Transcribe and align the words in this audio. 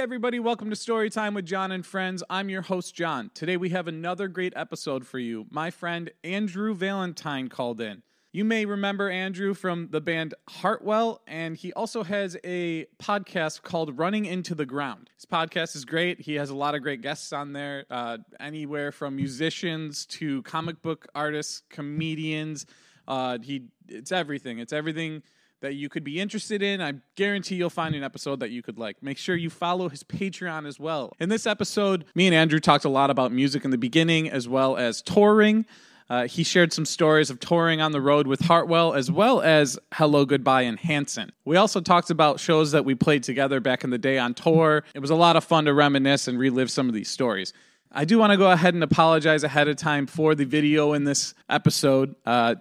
everybody, 0.00 0.40
welcome 0.40 0.70
to 0.70 0.76
Storytime 0.76 1.34
with 1.34 1.44
Jon 1.44 1.70
and 1.70 1.84
Friends. 1.84 2.22
I'm 2.30 2.48
your 2.48 2.62
host, 2.62 2.94
Jon. 2.94 3.30
Today 3.34 3.58
we 3.58 3.68
have 3.68 3.86
another 3.86 4.28
great 4.28 4.54
episode 4.56 5.06
for 5.06 5.18
you. 5.18 5.44
My 5.50 5.70
friend 5.70 6.10
Andrew 6.24 6.74
Valentine 6.74 7.50
called 7.50 7.82
in. 7.82 8.02
You 8.32 8.46
may 8.46 8.64
remember 8.64 9.10
Andrew 9.10 9.52
from 9.52 9.88
the 9.90 10.00
band 10.00 10.32
Heartwell, 10.48 11.18
and 11.26 11.54
he 11.54 11.74
also 11.74 12.02
has 12.02 12.34
a 12.44 12.86
podcast 12.98 13.60
called 13.60 13.98
Running 13.98 14.24
Into 14.24 14.54
the 14.54 14.64
Ground. 14.64 15.10
His 15.16 15.26
podcast 15.26 15.76
is 15.76 15.84
great. 15.84 16.18
He 16.18 16.36
has 16.36 16.48
a 16.48 16.56
lot 16.56 16.74
of 16.74 16.80
great 16.80 17.02
guests 17.02 17.34
on 17.34 17.52
there, 17.52 17.84
uh, 17.90 18.16
anywhere 18.40 18.92
from 18.92 19.16
musicians 19.16 20.06
to 20.06 20.40
comic 20.44 20.80
book 20.80 21.08
artists, 21.14 21.60
comedians. 21.68 22.64
Uh, 23.06 23.36
he 23.42 23.64
it's 23.86 24.12
everything. 24.12 24.60
It's 24.60 24.72
everything 24.72 25.22
that 25.60 25.74
you 25.74 25.88
could 25.88 26.04
be 26.04 26.20
interested 26.20 26.62
in. 26.62 26.80
I 26.80 26.94
guarantee 27.16 27.56
you'll 27.56 27.70
find 27.70 27.94
an 27.94 28.02
episode 28.02 28.40
that 28.40 28.50
you 28.50 28.62
could 28.62 28.78
like. 28.78 29.02
Make 29.02 29.18
sure 29.18 29.36
you 29.36 29.50
follow 29.50 29.88
his 29.88 30.02
Patreon 30.02 30.66
as 30.66 30.80
well. 30.80 31.12
In 31.20 31.28
this 31.28 31.46
episode, 31.46 32.04
me 32.14 32.26
and 32.26 32.34
Andrew 32.34 32.60
talked 32.60 32.84
a 32.84 32.88
lot 32.88 33.10
about 33.10 33.32
music 33.32 33.64
in 33.64 33.70
the 33.70 33.78
beginning 33.78 34.30
as 34.30 34.48
well 34.48 34.76
as 34.76 35.02
touring. 35.02 35.66
Uh, 36.08 36.26
he 36.26 36.42
shared 36.42 36.72
some 36.72 36.84
stories 36.84 37.30
of 37.30 37.38
touring 37.38 37.80
on 37.80 37.92
the 37.92 38.00
road 38.00 38.26
with 38.26 38.40
Heartwell, 38.40 38.96
as 38.96 39.12
well 39.12 39.40
as 39.40 39.78
Hellogoodbye, 39.92 40.64
and 40.64 40.76
Hanson. 40.76 41.30
We 41.44 41.56
also 41.56 41.80
talked 41.80 42.10
about 42.10 42.40
shows 42.40 42.72
that 42.72 42.84
we 42.84 42.96
played 42.96 43.22
together 43.22 43.60
back 43.60 43.84
in 43.84 43.90
the 43.90 43.98
day 43.98 44.18
on 44.18 44.34
tour. 44.34 44.82
It 44.92 44.98
was 44.98 45.10
a 45.10 45.14
lot 45.14 45.36
of 45.36 45.44
fun 45.44 45.66
to 45.66 45.74
reminisce 45.74 46.26
and 46.26 46.36
relive 46.36 46.68
some 46.68 46.88
of 46.88 46.94
these 46.94 47.08
stories. 47.08 47.52
I 47.92 48.04
do 48.04 48.18
want 48.18 48.32
to 48.32 48.36
go 48.36 48.50
ahead 48.50 48.74
and 48.74 48.82
apologize 48.82 49.44
ahead 49.44 49.68
of 49.68 49.76
time 49.76 50.06
for 50.08 50.34
the 50.34 50.44
video 50.44 50.94
in 50.94 51.04
this 51.04 51.34
episode. 51.48 52.16
Uh, 52.26 52.56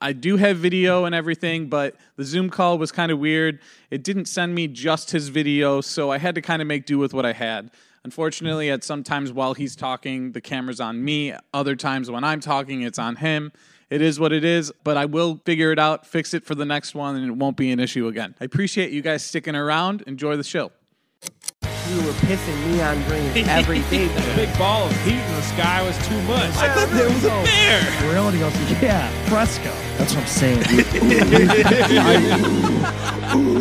I 0.00 0.12
do 0.12 0.36
have 0.36 0.56
video 0.56 1.04
and 1.04 1.14
everything, 1.14 1.68
but 1.68 1.96
the 2.16 2.24
Zoom 2.24 2.48
call 2.48 2.78
was 2.78 2.90
kind 2.90 3.12
of 3.12 3.18
weird. 3.18 3.60
It 3.90 4.02
didn't 4.02 4.26
send 4.26 4.54
me 4.54 4.66
just 4.66 5.10
his 5.10 5.28
video, 5.28 5.80
so 5.80 6.10
I 6.10 6.18
had 6.18 6.34
to 6.36 6.42
kind 6.42 6.62
of 6.62 6.68
make 6.68 6.86
do 6.86 6.98
with 6.98 7.12
what 7.12 7.26
I 7.26 7.32
had. 7.32 7.70
Unfortunately, 8.02 8.70
at 8.70 8.84
some 8.84 9.02
times 9.02 9.32
while 9.32 9.54
he's 9.54 9.76
talking, 9.76 10.32
the 10.32 10.40
camera's 10.40 10.80
on 10.80 11.04
me. 11.04 11.34
Other 11.52 11.76
times 11.76 12.10
when 12.10 12.24
I'm 12.24 12.40
talking, 12.40 12.82
it's 12.82 12.98
on 12.98 13.16
him. 13.16 13.52
It 13.90 14.00
is 14.00 14.18
what 14.18 14.32
it 14.32 14.44
is, 14.44 14.72
but 14.82 14.96
I 14.96 15.04
will 15.04 15.40
figure 15.44 15.70
it 15.70 15.78
out, 15.78 16.06
fix 16.06 16.34
it 16.34 16.44
for 16.44 16.54
the 16.54 16.64
next 16.64 16.94
one, 16.94 17.16
and 17.16 17.26
it 17.26 17.36
won't 17.36 17.56
be 17.56 17.70
an 17.70 17.80
issue 17.80 18.06
again. 18.08 18.34
I 18.40 18.44
appreciate 18.44 18.90
you 18.90 19.02
guys 19.02 19.22
sticking 19.22 19.54
around. 19.54 20.02
Enjoy 20.06 20.36
the 20.36 20.44
show. 20.44 20.72
You 21.86 21.96
were 21.96 22.12
pissing 22.12 22.66
neon 22.72 23.02
green 23.04 23.46
every 23.46 23.80
day. 23.90 24.06
That 24.06 24.36
big 24.36 24.58
ball 24.58 24.86
of 24.86 25.04
heat 25.04 25.18
in 25.18 25.34
the 25.34 25.42
sky 25.42 25.82
was 25.82 25.96
too 26.08 26.20
much. 26.22 26.56
I 26.56 26.72
thought 26.72 26.88
there 26.90 27.08
was 27.08 27.24
a 27.24 27.28
bear. 27.28 28.10
Reality 28.10 28.38
goes, 28.38 28.54
yeah, 28.82 29.10
fresco. 29.28 29.70
That's 29.98 30.14
what 30.14 30.22
I'm 30.22 30.26
saying. 30.26 30.62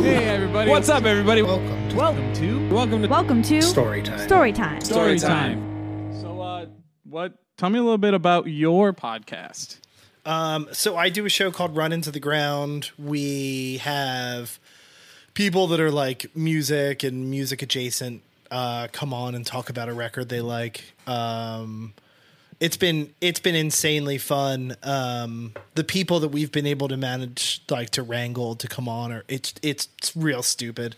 Hey, 0.04 0.26
everybody. 0.28 0.70
What's 0.70 0.88
up, 0.88 1.04
everybody? 1.04 1.42
Welcome 1.42 1.90
to 1.90 1.96
Welcome 1.96 2.34
to 2.34 2.70
Welcome 2.74 3.02
to 3.02 3.08
Welcome 3.10 3.42
to 3.44 3.62
story 3.62 4.02
time. 4.04 4.20
Story 4.20 4.54
Time. 4.54 4.82
Story 4.82 5.20
Time. 5.20 6.14
So, 6.22 6.42
uh, 6.42 6.66
what? 7.10 7.34
Tell 7.58 7.70
me 7.70 7.80
a 7.80 7.84
little 7.84 7.98
bit 7.98 8.14
about 8.14 8.48
your 8.48 8.94
podcast. 8.94 9.80
Um, 10.26 10.70
so 10.72 10.96
I 10.96 11.10
do 11.10 11.26
a 11.26 11.30
show 11.30 11.52
called 11.52 11.76
Run 11.76 11.92
Into 11.92 12.12
the 12.12 12.20
Ground. 12.20 12.92
We 12.98 13.78
have 13.78 14.60
people 15.34 15.67
that 15.67 15.80
are 15.80 15.92
like 15.92 16.36
music 16.36 17.03
and 17.03 17.30
music 17.30 17.62
adjacent 17.62 18.22
uh, 18.52 18.88
come 18.92 19.14
on 19.14 19.36
and 19.36 19.45
talk 19.45 19.70
about 19.70 19.90
a 19.90 19.94
record 19.94 20.30
they 20.30 20.42
like. 20.42 20.84
Um, 21.08 21.94
it's 22.59 22.78
been 22.78 23.14
it's 23.20 23.40
been 23.40 23.56
insanely 23.56 24.17
fun. 24.17 24.75
Um, 24.84 25.53
the 25.75 25.84
people 25.84 26.20
that 26.22 26.30
we've 26.30 26.52
been 26.52 26.67
able 26.67 26.88
to 26.88 26.98
manage 26.98 27.62
like 27.70 27.90
to 27.92 28.03
wrangle 28.03 28.56
to 28.56 28.67
come 28.67 28.88
on 28.88 29.12
are 29.12 29.23
it's 29.28 29.53
it's, 29.62 29.88
it's 29.98 30.16
real 30.16 30.44
stupid. 30.44 30.95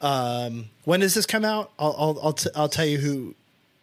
Um, 0.00 0.66
when 0.84 1.00
does 1.00 1.14
this 1.14 1.26
come 1.26 1.44
out? 1.44 1.70
I'll 1.78 1.94
I'll 1.98 2.18
I'll, 2.22 2.32
t- 2.32 2.50
I'll 2.56 2.68
tell 2.68 2.86
you 2.86 2.98
who. 2.98 3.34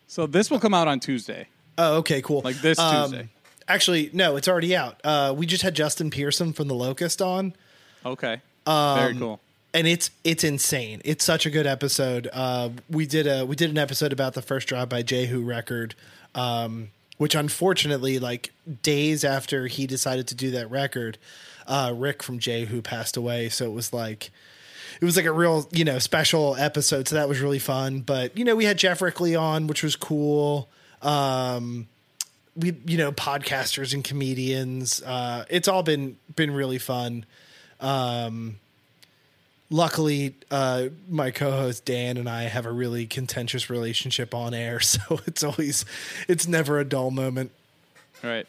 So 0.07 0.25
this 0.25 0.49
will 0.49 0.59
come 0.59 0.73
out 0.73 0.87
on 0.87 0.99
Tuesday. 0.99 1.47
Oh, 1.77 1.97
okay, 1.97 2.21
cool. 2.21 2.41
Like 2.41 2.57
this 2.57 2.79
Um, 2.79 3.11
Tuesday. 3.11 3.29
Actually, 3.67 4.09
no, 4.13 4.35
it's 4.35 4.47
already 4.47 4.75
out. 4.75 4.99
Uh, 5.03 5.33
we 5.37 5.45
just 5.45 5.61
had 5.61 5.75
Justin 5.75 6.09
Pearson 6.09 6.51
from 6.53 6.67
the 6.67 6.73
Locust 6.73 7.21
on. 7.21 7.53
Okay. 8.03 8.41
Um, 8.65 8.99
Very 8.99 9.15
cool. 9.15 9.39
And 9.73 9.87
it's 9.87 10.09
it's 10.23 10.43
insane. 10.43 11.01
It's 11.05 11.23
such 11.23 11.45
a 11.45 11.49
good 11.49 11.67
episode. 11.67 12.27
Uh, 12.33 12.69
we 12.89 13.05
did 13.05 13.27
a 13.27 13.45
we 13.45 13.55
did 13.55 13.69
an 13.69 13.77
episode 13.77 14.11
about 14.11 14.33
the 14.33 14.41
first 14.41 14.67
drive 14.67 14.89
by 14.89 15.03
Jehu 15.03 15.41
record, 15.41 15.93
um, 16.33 16.89
which 17.17 17.35
unfortunately, 17.35 18.17
like 18.17 18.51
days 18.81 19.23
after 19.23 19.67
he 19.67 19.85
decided 19.85 20.27
to 20.29 20.35
do 20.35 20.49
that 20.51 20.71
record, 20.71 21.19
uh, 21.67 21.93
Rick 21.95 22.23
from 22.23 22.39
Jehu 22.39 22.81
passed 22.81 23.15
away. 23.15 23.49
So 23.49 23.65
it 23.65 23.73
was 23.73 23.93
like 23.93 24.31
it 24.99 25.05
was 25.05 25.15
like 25.15 25.25
a 25.25 25.31
real 25.31 25.67
you 25.71 25.85
know 25.85 25.99
special 25.99 26.55
episode. 26.55 27.07
So 27.07 27.15
that 27.15 27.29
was 27.29 27.39
really 27.39 27.59
fun. 27.59 27.99
But 28.01 28.35
you 28.37 28.43
know 28.43 28.55
we 28.55 28.65
had 28.65 28.77
Geoff 28.77 29.01
Rickly 29.01 29.35
on, 29.35 29.67
which 29.67 29.83
was 29.83 29.95
cool. 29.95 30.67
Um, 31.01 31.87
we 32.55 32.73
you 32.85 32.97
know 32.97 33.11
podcasters 33.11 33.93
and 33.93 34.03
comedians. 34.03 35.01
Uh, 35.03 35.45
it's 35.49 35.67
all 35.67 35.83
been 35.83 36.17
been 36.35 36.51
really 36.51 36.79
fun. 36.79 37.25
Um, 37.79 38.57
luckily 39.69 40.35
uh 40.49 40.85
my 41.09 41.29
co-host 41.31 41.85
dan 41.85 42.17
and 42.17 42.27
i 42.27 42.43
have 42.43 42.65
a 42.65 42.71
really 42.71 43.05
contentious 43.05 43.69
relationship 43.69 44.33
on 44.33 44.53
air 44.53 44.79
so 44.93 44.99
it's 45.27 45.43
always 45.43 45.85
it's 46.27 46.47
never 46.47 46.79
a 46.79 46.85
dull 46.85 47.11
moment 47.11 47.51
right 48.23 48.47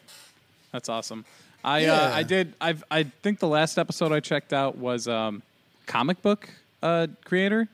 That's 0.71 0.89
awesome. 0.89 1.25
I 1.63 1.79
Yeah. 1.81 1.93
uh, 1.93 2.11
I 2.15 2.23
did 2.23 2.53
I've 2.59 2.83
I 2.89 3.03
think 3.03 3.39
the 3.39 3.47
last 3.47 3.77
episode 3.77 4.11
I 4.11 4.19
checked 4.19 4.51
out 4.53 4.77
was 4.77 5.07
um 5.07 5.43
comic 5.85 6.21
book 6.23 6.49
uh 6.81 7.05
creator. 7.25 7.67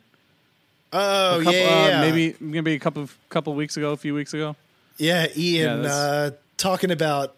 oh 0.92 1.40
couple- 1.42 1.52
yeah, 1.54 1.60
yeah, 1.60 1.88
yeah. 1.88 1.98
uh, 1.98 2.00
maybe 2.02 2.34
maybe 2.40 2.74
a 2.74 2.78
couple 2.78 3.02
of 3.02 3.16
couple 3.30 3.54
weeks 3.54 3.76
ago, 3.78 3.92
a 3.92 3.96
few 3.96 4.14
weeks 4.14 4.34
ago. 4.34 4.56
yeah 4.98 5.26
ian 5.36 5.84
Yeah, 5.84 5.88
uh 5.90 6.30
talking 6.58 6.90
about 6.90 7.34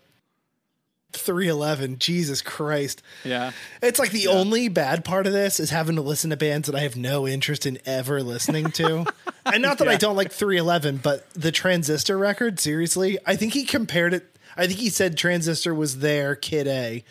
311 1.12 1.98
jesus 1.98 2.40
christ 2.42 3.02
Yeah. 3.24 3.50
it's 3.82 3.98
like 3.98 4.10
the 4.12 4.28
only 4.28 4.68
bad 4.68 5.04
part 5.04 5.26
of 5.26 5.32
this 5.32 5.58
is 5.60 5.70
having 5.70 5.96
to 5.96 6.02
listen 6.02 6.30
to 6.30 6.36
bands 6.36 6.66
that 6.68 6.76
i 6.76 6.80
have 6.80 6.96
no 6.96 7.26
interest 7.26 7.66
in 7.66 7.78
ever 7.84 8.22
listening 8.22 8.70
to 8.72 9.04
and 9.46 9.62
not 9.62 9.78
that 9.78 9.88
i 9.88 9.96
don't 9.96 10.16
like 10.16 10.30
311 10.32 10.98
but 10.98 11.28
the 11.34 11.50
transistor 11.52 12.16
record 12.16 12.60
seriously 12.60 13.18
i 13.26 13.34
think 13.36 13.52
he 13.54 13.64
compared 13.64 14.14
it 14.14 14.36
i 14.56 14.66
think 14.66 14.78
he 14.78 14.88
said 14.90 15.16
transistor 15.16 15.74
was 15.74 15.98
their 15.98 16.34
kid 16.36 16.66
a 16.68 17.02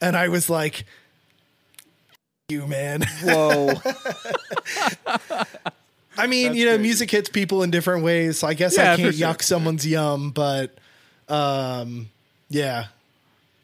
and 0.00 0.16
i 0.16 0.28
was 0.28 0.50
like 0.50 0.84
you 2.48 2.66
man 2.66 3.02
Whoa. 3.24 3.72
I 6.18 6.26
mean, 6.28 6.46
That's 6.46 6.56
you 6.58 6.64
know, 6.64 6.70
crazy. 6.72 6.82
music 6.82 7.10
hits 7.10 7.28
people 7.28 7.62
in 7.62 7.70
different 7.70 8.02
ways. 8.02 8.38
So 8.38 8.46
I 8.46 8.54
guess 8.54 8.76
Yeah, 8.76 8.94
I 8.94 8.96
can't 8.96 9.14
sure. 9.14 9.28
yuck 9.28 9.42
someone's 9.42 9.86
yum, 9.86 10.30
but 10.30 10.74
um, 11.28 12.08
yeah, 12.48 12.86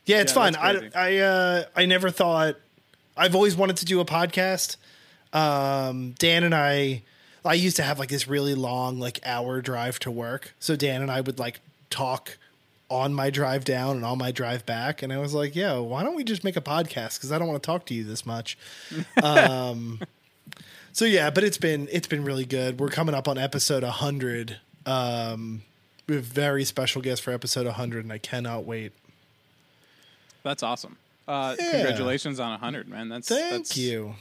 yeah, 0.07 0.21
it's 0.21 0.33
Yeah, 0.33 0.51
fun. 0.51 0.57
I. 0.57 0.91
I 0.95 1.17
uh, 1.19 1.65
I 1.77 1.87
never 1.87 2.11
thought 2.11 2.57
I've 3.17 3.35
always 3.35 3.57
wanted 3.57 3.77
to 3.79 3.85
do 3.85 4.01
a 4.01 4.05
podcast. 4.05 4.77
Um, 5.33 6.13
Dan 6.19 6.45
and 6.45 6.55
I, 6.55 7.03
I 7.45 7.55
used 7.55 7.77
to 7.77 7.83
have 7.83 7.99
like 7.99 8.11
this 8.11 8.29
really 8.29 8.55
long, 8.55 8.99
like 9.01 9.21
hour 9.25 9.61
drive 9.61 9.99
to 10.01 10.11
work. 10.11 10.55
So 10.59 10.77
Dan 10.77 11.03
and 11.03 11.11
I 11.11 11.21
would 11.21 11.39
like 11.39 11.61
talk 11.91 12.37
on 12.91 13.15
my 13.15 13.31
drive 13.31 13.65
down 13.65 13.97
and 13.97 14.05
on 14.05 14.19
my 14.19 14.31
drive 14.31 14.67
back. 14.67 15.03
And 15.03 15.13
I 15.13 15.19
was 15.19 15.33
like, 15.33 15.57
yeah, 15.57 15.79
why 15.79 16.03
don't 16.03 16.15
we 16.15 16.25
just 16.25 16.45
make 16.45 16.57
a 16.57 16.61
podcast? 16.61 17.17
Because 17.17 17.33
I 17.33 17.39
don't 17.39 17.49
want 17.49 17.63
to 17.63 17.67
talk 17.67 17.87
to 17.87 17.95
you 17.95 18.05
this 18.05 18.27
much. 18.27 18.59
um, 19.23 20.01
so 20.93 21.07
yeah, 21.07 21.31
but 21.31 21.45
it's 21.45 21.57
been 21.59 21.89
it's 21.91 22.07
been 22.07 22.25
really 22.25 22.45
good. 22.45 22.79
We're 22.79 22.91
coming 22.91 23.15
up 23.15 23.29
on 23.29 23.39
episode 23.39 23.83
hundred. 23.83 24.59
Um, 24.85 25.63
we 26.07 26.17
have 26.17 26.25
very 26.25 26.65
special 26.65 27.01
guest 27.01 27.23
for 27.23 27.33
episode 27.33 27.67
hundred, 27.67 28.05
and 28.05 28.13
I 28.13 28.19
cannot 28.19 28.65
wait. 28.65 28.93
That's 30.43 30.63
awesome. 30.63 30.97
Uh 31.29 31.57
Yeah. 31.59 31.71
congratulations 31.73 32.41
on 32.41 32.51
100, 32.51 32.89
man. 32.89 33.09
That's 33.09 33.29
Thank 33.29 33.51
that's, 33.51 33.77
you. 33.77 34.15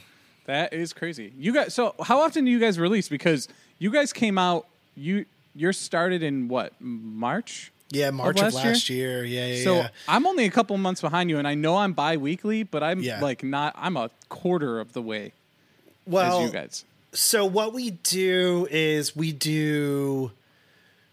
That 0.46 0.72
is 0.72 0.92
crazy. 0.92 1.32
You 1.38 1.52
guys 1.52 1.74
so 1.74 1.94
how 2.02 2.20
often 2.20 2.44
do 2.44 2.50
you 2.50 2.58
guys 2.60 2.78
release 2.78 3.08
because 3.08 3.48
you 3.78 3.90
guys 3.90 4.12
came 4.12 4.38
out 4.38 4.66
you 4.94 5.24
you're 5.54 5.72
started 5.72 6.22
in 6.22 6.48
what? 6.48 6.72
March? 6.80 7.72
Yeah, 7.90 8.10
March 8.10 8.36
of 8.38 8.54
last 8.54 8.54
last, 8.54 8.88
year? 8.90 9.22
Yeah, 9.22 9.46
yeah, 9.48 9.64
So 9.64 9.74
yeah. 9.76 9.88
I'm 10.08 10.26
only 10.26 10.46
a 10.46 10.50
couple 10.50 10.74
months 10.78 11.02
behind 11.02 11.28
you, 11.28 11.36
and 11.38 11.46
I 11.46 11.54
know 11.54 11.76
I'm 11.76 11.92
bi-weekly, 11.92 12.62
but 12.62 12.82
I'm 12.82 13.00
Yeah. 13.02 13.20
like 13.20 13.42
not. 13.44 13.74
I'm 13.76 13.98
a 13.98 14.10
quarter 14.30 14.80
of 14.80 14.94
the 14.94 15.02
way 15.02 15.32
Well, 16.06 16.38
as 16.40 16.46
you 16.46 16.52
guys. 16.52 16.84
so 17.12 17.44
what 17.44 17.74
we 17.74 17.90
do 17.90 18.66
is 18.70 19.14
we 19.14 19.30
do 19.32 20.30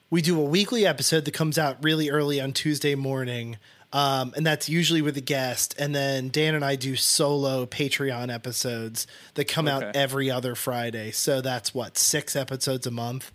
we 0.09 0.21
do 0.21 0.39
a 0.39 0.43
weekly 0.43 0.85
episode 0.87 1.25
that 1.25 1.33
comes 1.33 1.57
out 1.57 1.83
really 1.83 2.09
early 2.09 2.39
on 2.41 2.53
Tuesday 2.53 2.95
morning. 2.95 3.57
Um, 3.91 4.33
and 4.37 4.45
that's 4.45 4.69
usually 4.69 5.01
with 5.01 5.17
a 5.17 5.21
guest. 5.21 5.75
And 5.79 5.95
then 5.95 6.29
Dan 6.29 6.53
and 6.53 6.63
I 6.63 6.75
do 6.75 6.95
solo 6.95 7.65
Patreon 7.65 8.31
episodes 8.33 9.07
that 9.33 9.45
come 9.45 9.67
out 9.67 9.95
every 9.95 10.29
other 10.29 10.53
Friday. 10.53 11.11
So 11.11 11.41
that's 11.41 11.73
what, 11.73 11.97
six 11.97 12.35
episodes 12.35 12.85
a 12.85 12.91
month. 12.91 13.31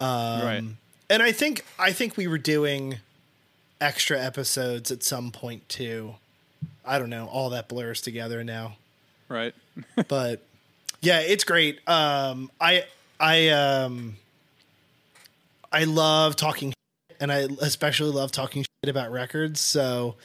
Um, 0.00 0.42
right. 0.42 0.64
And 1.10 1.22
I 1.22 1.32
think 1.32 1.64
I 1.78 1.92
think 1.92 2.16
we 2.16 2.26
were 2.26 2.38
doing 2.38 2.98
extra 3.80 4.18
episodes 4.18 4.90
at 4.90 5.02
some 5.02 5.30
point 5.30 5.68
too. 5.68 6.14
I 6.86 6.98
don't 6.98 7.10
know. 7.10 7.26
All 7.26 7.50
that 7.50 7.68
blurs 7.68 8.00
together 8.00 8.42
now 8.42 8.76
Right. 9.32 9.54
but 10.08 10.42
yeah, 11.00 11.20
it's 11.20 11.44
great. 11.44 11.86
Um, 11.88 12.50
I 12.60 12.84
I 13.18 13.48
um 13.48 14.16
I 15.72 15.84
love 15.84 16.36
talking 16.36 16.74
and 17.22 17.32
I 17.32 17.46
especially 17.62 18.10
love 18.10 18.32
talking 18.32 18.62
shit 18.84 18.90
about 18.90 19.10
records. 19.10 19.60
So 19.60 20.16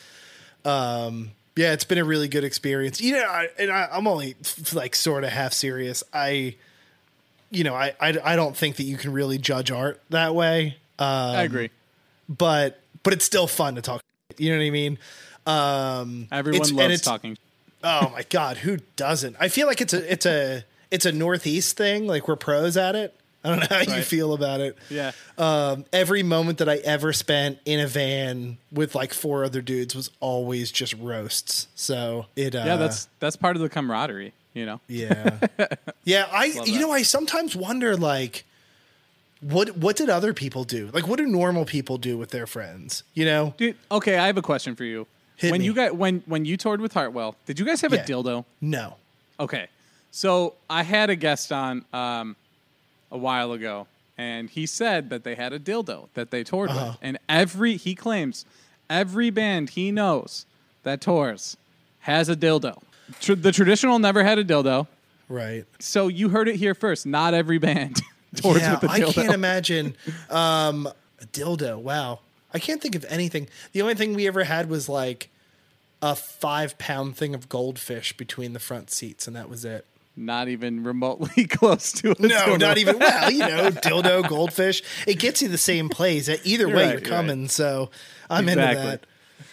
um 0.66 1.32
yeah, 1.56 1.74
it's 1.74 1.86
been 1.86 1.98
a 1.98 2.04
really 2.06 2.28
good 2.28 2.44
experience. 2.44 3.02
You 3.02 3.14
know, 3.14 3.24
I, 3.26 3.48
and 3.58 3.72
I, 3.72 3.88
I'm 3.92 4.06
only 4.06 4.36
f- 4.42 4.74
like 4.76 4.96
sort 4.96 5.24
of 5.24 5.32
half 5.32 5.54
serious. 5.54 6.04
I 6.14 6.56
you 7.50 7.64
know, 7.64 7.74
I, 7.74 7.94
I 8.00 8.18
I 8.24 8.36
don't 8.36 8.56
think 8.56 8.76
that 8.76 8.84
you 8.84 8.98
can 8.98 9.12
really 9.14 9.38
judge 9.38 9.72
art 9.72 10.02
that 10.10 10.36
way. 10.36 10.78
Um, 11.00 11.08
I 11.08 11.44
agree. 11.44 11.70
but 12.30 12.80
but 13.04 13.14
it's 13.14 13.26
still 13.26 13.48
fun 13.48 13.76
to 13.76 13.82
talk. 13.82 14.02
You 14.38 14.52
know 14.52 14.58
what 14.58 14.66
I 14.66 14.70
mean? 14.70 14.98
Um, 15.48 16.28
Everyone 16.32 16.60
loves 16.76 16.94
it's- 16.94 17.02
talking. 17.02 17.38
Oh 17.84 18.10
my 18.14 18.24
god, 18.30 18.58
who 18.58 18.78
doesn't? 18.96 19.36
I 19.40 19.48
feel 19.50 19.66
like 19.68 19.82
it's 19.82 19.94
a 19.94 20.12
it's 20.12 20.26
a 20.26 20.64
it's 20.92 21.06
a 21.06 21.12
northeast 21.12 21.78
thing. 21.78 22.06
Like 22.08 22.28
we're 22.28 22.36
pros 22.36 22.76
at 22.76 22.96
it. 22.96 23.16
I 23.48 23.56
don't 23.56 23.60
know 23.72 23.78
how 23.86 23.96
you 23.96 24.02
feel 24.02 24.34
about 24.34 24.60
it. 24.60 24.78
Yeah. 24.90 25.12
Um, 25.38 25.86
every 25.94 26.24
moment 26.24 26.58
that 26.58 26.68
I 26.68 26.78
ever 26.78 27.14
spent 27.14 27.60
in 27.66 27.80
a 27.80 27.88
van 27.88 28.58
with 28.72 28.94
like 28.96 29.14
four 29.14 29.44
other 29.46 29.62
dudes 29.62 29.96
was 29.96 30.10
always 30.20 30.72
just 30.72 30.94
roasts. 30.96 31.68
So 31.76 32.26
it 32.36 32.56
uh, 32.56 32.64
Yeah, 32.66 32.76
that's 32.76 33.08
that's 33.20 33.36
part 33.36 33.56
of 33.56 33.62
the 33.62 33.70
camaraderie, 33.70 34.34
you 34.54 34.66
know. 34.66 34.82
yeah 34.88 35.38
yeah. 36.04 36.28
I 36.32 36.46
you 36.46 36.54
that. 36.66 36.80
know 36.82 36.92
I 36.92 37.04
sometimes 37.04 37.56
wonder 37.56 37.96
like 37.96 38.44
what 39.42 39.78
what 39.78 39.96
did 39.96 40.10
other 40.10 40.34
people 40.34 40.64
do? 40.64 40.90
Like 40.94 41.08
what 41.08 41.18
do 41.18 41.26
normal 41.26 41.66
people 41.66 41.98
do 41.98 42.18
with 42.18 42.32
their 42.32 42.48
friends? 42.48 43.04
You 43.14 43.26
know? 43.26 43.54
Dude, 43.58 43.76
okay, 43.92 44.18
I 44.18 44.26
have 44.28 44.38
a 44.38 44.42
question 44.42 44.76
for 44.76 44.84
you. 44.84 45.06
Hit 45.36 45.52
when 45.52 45.60
me. 45.60 45.66
you 45.66 45.74
got 45.74 45.96
when 45.96 46.24
when 46.26 46.46
you 46.46 46.58
toured 46.58 46.82
with 46.82 46.94
Heartwell, 46.94 47.36
did 47.46 47.60
you 47.60 47.66
guys 47.66 47.82
have 47.82 47.94
Yeah. 47.94 48.02
a 48.02 48.06
dildo? 48.06 48.46
No. 48.62 48.96
Okay. 49.40 49.68
So 50.10 50.56
I 50.68 50.82
had 50.82 51.12
a 51.12 51.16
guest 51.16 51.52
on 51.52 51.86
um, 51.94 52.36
a 53.12 53.18
while 53.18 53.52
ago, 53.52 53.88
and 54.18 54.50
he 54.50 54.66
said 54.66 55.10
that 55.10 55.24
they 55.24 55.36
had 55.36 55.54
a 55.54 55.60
dildo 55.60 56.10
that 56.14 56.32
they 56.32 56.44
toured 56.44 56.70
Uh-huh. 56.70 56.88
with. 56.92 56.98
And 57.02 57.18
every, 57.30 57.78
he 57.78 57.96
claims, 57.96 58.46
every 58.90 59.30
band 59.30 59.72
he 59.72 59.92
knows 59.92 60.46
that 60.84 61.02
tours 61.02 61.58
has 62.02 62.30
a 62.30 62.36
dildo. 62.36 62.82
Tr- 63.22 63.34
the 63.36 63.52
traditional 63.52 64.00
never 64.00 64.24
had 64.24 64.38
a 64.38 64.44
dildo. 64.44 64.88
Right. 65.30 65.66
So 65.80 66.08
you 66.08 66.30
heard 66.30 66.48
it 66.48 66.56
here 66.58 66.74
first. 66.74 67.06
Not 67.06 67.34
every 67.34 67.58
band 67.58 68.02
tours 68.36 68.62
yeah, 68.62 68.74
with 68.80 68.84
a 68.84 68.88
dildo. 68.88 69.10
I 69.10 69.14
can't 69.14 69.34
imagine 69.34 69.96
um, 70.30 70.88
a 71.22 71.26
dildo. 71.32 71.78
Wow, 71.80 72.20
I 72.54 72.60
can't 72.60 72.82
think 72.82 72.96
of 72.96 73.06
anything. 73.10 73.48
The 73.74 73.82
only 73.82 73.96
thing 73.96 74.14
we 74.14 74.26
ever 74.28 74.44
had 74.46 74.70
was 74.70 74.88
like 74.90 75.30
a 76.02 76.16
five 76.16 76.78
pound 76.78 77.18
thing 77.18 77.34
of 77.36 77.50
goldfish 77.50 78.16
between 78.16 78.54
the 78.54 78.60
front 78.60 78.90
seats, 78.92 79.28
and 79.28 79.36
that 79.36 79.50
was 79.50 79.66
it. 79.66 79.86
Not 80.20 80.48
even 80.48 80.84
remotely 80.84 81.46
close 81.48 81.92
to 81.94 82.12
a 82.12 82.16
No, 82.20 82.56
not 82.56 82.80
even. 82.80 82.98
Well, 82.98 83.32
you 83.32 83.40
know, 83.40 83.70
dildo, 83.72 84.28
goldfish. 84.28 84.82
It 85.06 85.20
gets 85.20 85.44
you 85.44 85.48
the 85.48 85.58
same 85.60 85.90
place. 85.90 86.28
Either 86.44 86.68
way, 86.68 86.74
right, 86.74 86.84
you're 86.86 86.92
you're 86.94 87.02
coming. 87.02 87.48
So 87.48 87.92
I'm 88.30 88.50
Exactly. 88.50 88.82
into 88.82 89.00
that. 89.00 89.06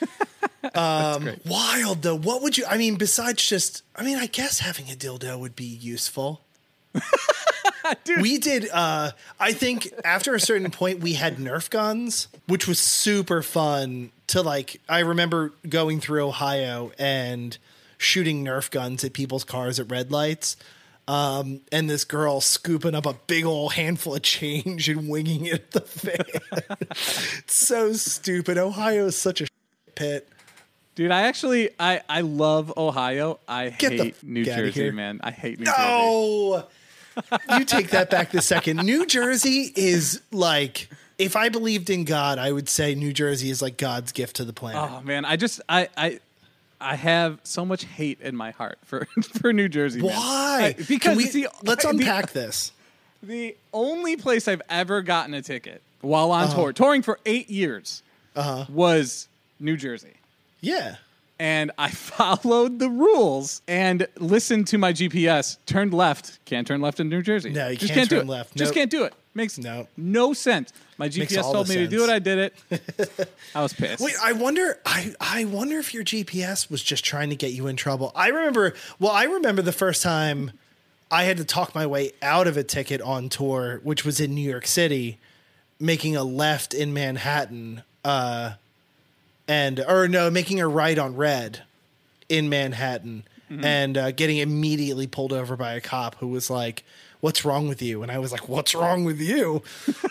Um, 0.75 1.29
wild 1.47 2.01
though. 2.01 2.17
What 2.17 2.41
would 2.41 2.57
you? 2.57 2.65
I 2.67 2.79
mean, 2.79 2.95
besides 2.97 3.47
just, 3.47 3.83
I 3.95 4.03
mean, 4.03 4.17
I 4.17 4.25
guess 4.27 4.61
having 4.61 4.87
a 4.91 4.95
dildo 4.95 5.39
would 5.39 5.55
be 5.55 5.67
useful. 5.67 6.41
we 8.21 8.39
did. 8.39 8.71
uh 8.73 9.11
I 9.39 9.53
think 9.53 9.93
after 10.05 10.35
a 10.35 10.41
certain 10.41 10.71
point, 10.71 11.01
we 11.01 11.13
had 11.15 11.37
Nerf 11.37 11.69
guns, 11.69 12.29
which 12.47 12.67
was 12.67 12.79
super 12.79 13.43
fun. 13.43 14.11
To 14.29 14.41
like, 14.41 14.81
I 14.89 15.01
remember 15.01 15.53
going 15.69 16.01
through 16.01 16.27
Ohio 16.27 16.93
and 16.99 17.57
shooting 17.99 18.45
Nerf 18.45 18.71
guns 18.71 19.05
at 19.05 19.13
people's 19.13 19.45
cars 19.45 19.79
at 19.81 19.91
red 19.91 20.11
lights. 20.11 20.57
Um, 21.07 21.61
and 21.71 21.91
this 21.91 22.05
girl 22.05 22.41
scooping 22.41 22.95
up 22.95 23.05
a 23.05 23.13
big 23.27 23.45
old 23.45 23.75
handful 23.75 24.15
of 24.15 24.23
change 24.23 24.89
and 24.89 25.09
winging 25.09 25.47
it 25.47 25.53
at 25.53 25.71
the 25.73 25.81
fan. 25.83 26.17
it's 26.91 27.55
so 27.55 27.93
stupid. 27.93 28.57
Ohio 28.57 29.07
is 29.07 29.17
such 29.17 29.43
a 29.43 29.47
pit. 29.95 30.29
Dude, 30.95 31.11
I 31.11 31.23
actually 31.23 31.71
I 31.79 32.03
I 32.09 32.21
love 32.21 32.73
Ohio. 32.77 33.41
I 33.49 33.71
Get 33.71 33.93
hate 33.93 34.23
New 34.23 34.45
Jersey, 34.45 34.91
man. 34.93 35.21
I 35.23 35.33
hate 35.33 35.59
New 35.59 35.67
Jersey. 35.67 35.79
No, 35.79 36.67
you 37.59 37.65
take 37.65 37.91
that 37.91 38.11
back 38.11 38.31
the 38.31 38.41
second. 38.43 38.79
New 38.79 39.05
Jersey 39.07 39.73
is 39.75 40.21
like, 40.31 40.89
if 41.19 41.37
I 41.37 41.49
believed 41.49 41.91
in 41.91 42.05
God, 42.05 42.39
I 42.39 42.53
would 42.53 42.69
say 42.69 42.95
New 42.95 43.13
Jersey 43.13 43.51
is 43.51 43.61
like 43.61 43.77
God's 43.77 44.13
gift 44.13 44.37
to 44.37 44.45
the 44.45 44.53
planet. 44.53 44.89
Oh 44.91 45.01
man, 45.03 45.25
I 45.25 45.37
just 45.37 45.61
I 45.69 45.89
I 45.97 46.21
I 46.81 46.97
have 46.97 47.41
so 47.45 47.65
much 47.65 47.85
hate 47.85 48.21
in 48.21 48.37
my 48.37 48.51
heart 48.51 48.79
for 48.85 49.07
for 49.41 49.53
New 49.53 49.69
Jersey. 49.69 50.01
man. 50.03 50.11
Why? 50.11 50.75
I- 50.79 50.83
because 50.83 51.01
Can 51.01 51.17
we, 51.17 51.29
the, 51.31 51.49
let's 51.63 51.83
the- 51.85 51.91
unpack 51.91 52.33
this. 52.33 52.73
The 53.23 53.57
only 53.73 54.17
place 54.17 54.47
I've 54.49 54.61
ever 54.69 55.01
gotten 55.01 55.33
a 55.33 55.41
ticket 55.41 55.81
while 56.03 56.31
on 56.31 56.45
Uh-huh. 56.45 56.55
tour, 56.57 56.73
touring 56.75 57.01
for 57.03 57.19
eight 57.25 57.49
years, 57.49 58.03
was 58.69 59.29
New 59.59 59.77
Jersey. 59.77 60.15
Yeah. 60.61 60.97
And 61.39 61.71
I 61.79 61.89
followed 61.91 62.79
the 62.79 62.89
rules 62.91 63.63
and 63.67 64.07
listened 64.19 64.67
to 64.69 64.79
my 64.79 64.93
GPS. 64.93 65.57
Turned 65.67 65.95
left. 65.95 66.39
Can't 66.45 66.67
turn 66.67 66.81
left 66.81 67.01
in 67.01 67.09
New 67.09 67.23
Jersey. 67.23 67.51
No, 67.51 67.69
you 67.69 67.77
Just 67.77 67.95
can't 67.95 68.09
do 68.11 68.17
turn 68.17 68.27
it. 68.27 68.31
left. 68.31 68.55
Just 68.57 68.71
Nope. 68.71 68.75
can't 68.75 68.91
do 68.91 69.05
it. 69.05 69.15
Makes 69.35 69.59
No. 69.59 69.89
no 69.97 70.33
sense. 70.33 70.73
My 70.97 71.09
GPS 71.09 71.43
told 71.43 71.69
me 71.69 71.77
to 71.77 71.87
do 71.89 72.05
it. 72.05 72.11
I 72.11 72.19
did 72.19 72.53
it. 72.71 73.29
I 73.55 73.63
was 73.63 73.73
pissed. 73.73 74.03
Wait, 74.03 74.15
I 74.23 74.33
wonder. 74.33 74.79
I 74.87 75.13
I 75.21 75.45
wonder 75.45 75.79
if 75.79 75.93
your 75.93 76.05
GPS 76.05 76.71
was 76.71 76.83
just 76.83 77.05
trying 77.05 77.31
to 77.31 77.37
get 77.37 77.53
you 77.53 77.67
in 77.67 77.77
trouble. 77.77 78.13
I 78.15 78.29
remember. 78.29 78.75
Well, 78.99 79.11
I 79.13 79.25
remember 79.25 79.63
the 79.63 79.73
first 79.73 80.03
time 80.03 80.53
I 81.11 81.25
had 81.25 81.37
to 81.39 81.45
talk 81.45 81.75
my 81.75 81.87
way 81.87 82.13
out 82.23 82.47
of 82.47 82.57
a 82.57 82.63
ticket 82.65 83.01
on 83.01 83.29
tour, 83.29 83.81
which 83.83 84.05
was 84.05 84.21
in 84.21 84.35
New 84.35 84.49
York 84.49 84.67
City, 84.67 85.19
making 85.81 86.17
a 86.17 86.23
left 86.25 86.75
in 86.75 86.93
Manhattan, 86.95 87.83
uh, 88.05 88.53
and 89.49 89.81
or 89.81 90.07
no, 90.07 90.31
making 90.31 90.61
a 90.61 90.69
right 90.69 90.99
on 90.99 91.17
red 91.17 91.63
in 92.29 92.49
Manhattan, 92.49 93.25
and 93.51 93.97
uh, 93.97 94.11
getting 94.11 94.39
immediately 94.39 95.07
pulled 95.07 95.33
over 95.33 95.57
by 95.57 95.75
a 95.75 95.81
cop 95.81 96.17
who 96.17 96.29
was 96.29 96.51
like. 96.51 96.85
What's 97.25 97.43
wrong 97.43 97.69
with 97.69 97.81
you? 97.81 98.03
And 98.03 98.13
I 98.13 98.19
was 98.19 98.33
like, 98.33 98.51
"What's 98.51 98.75
wrong 98.75 99.07
with 99.07 99.19
you?" 99.19 99.63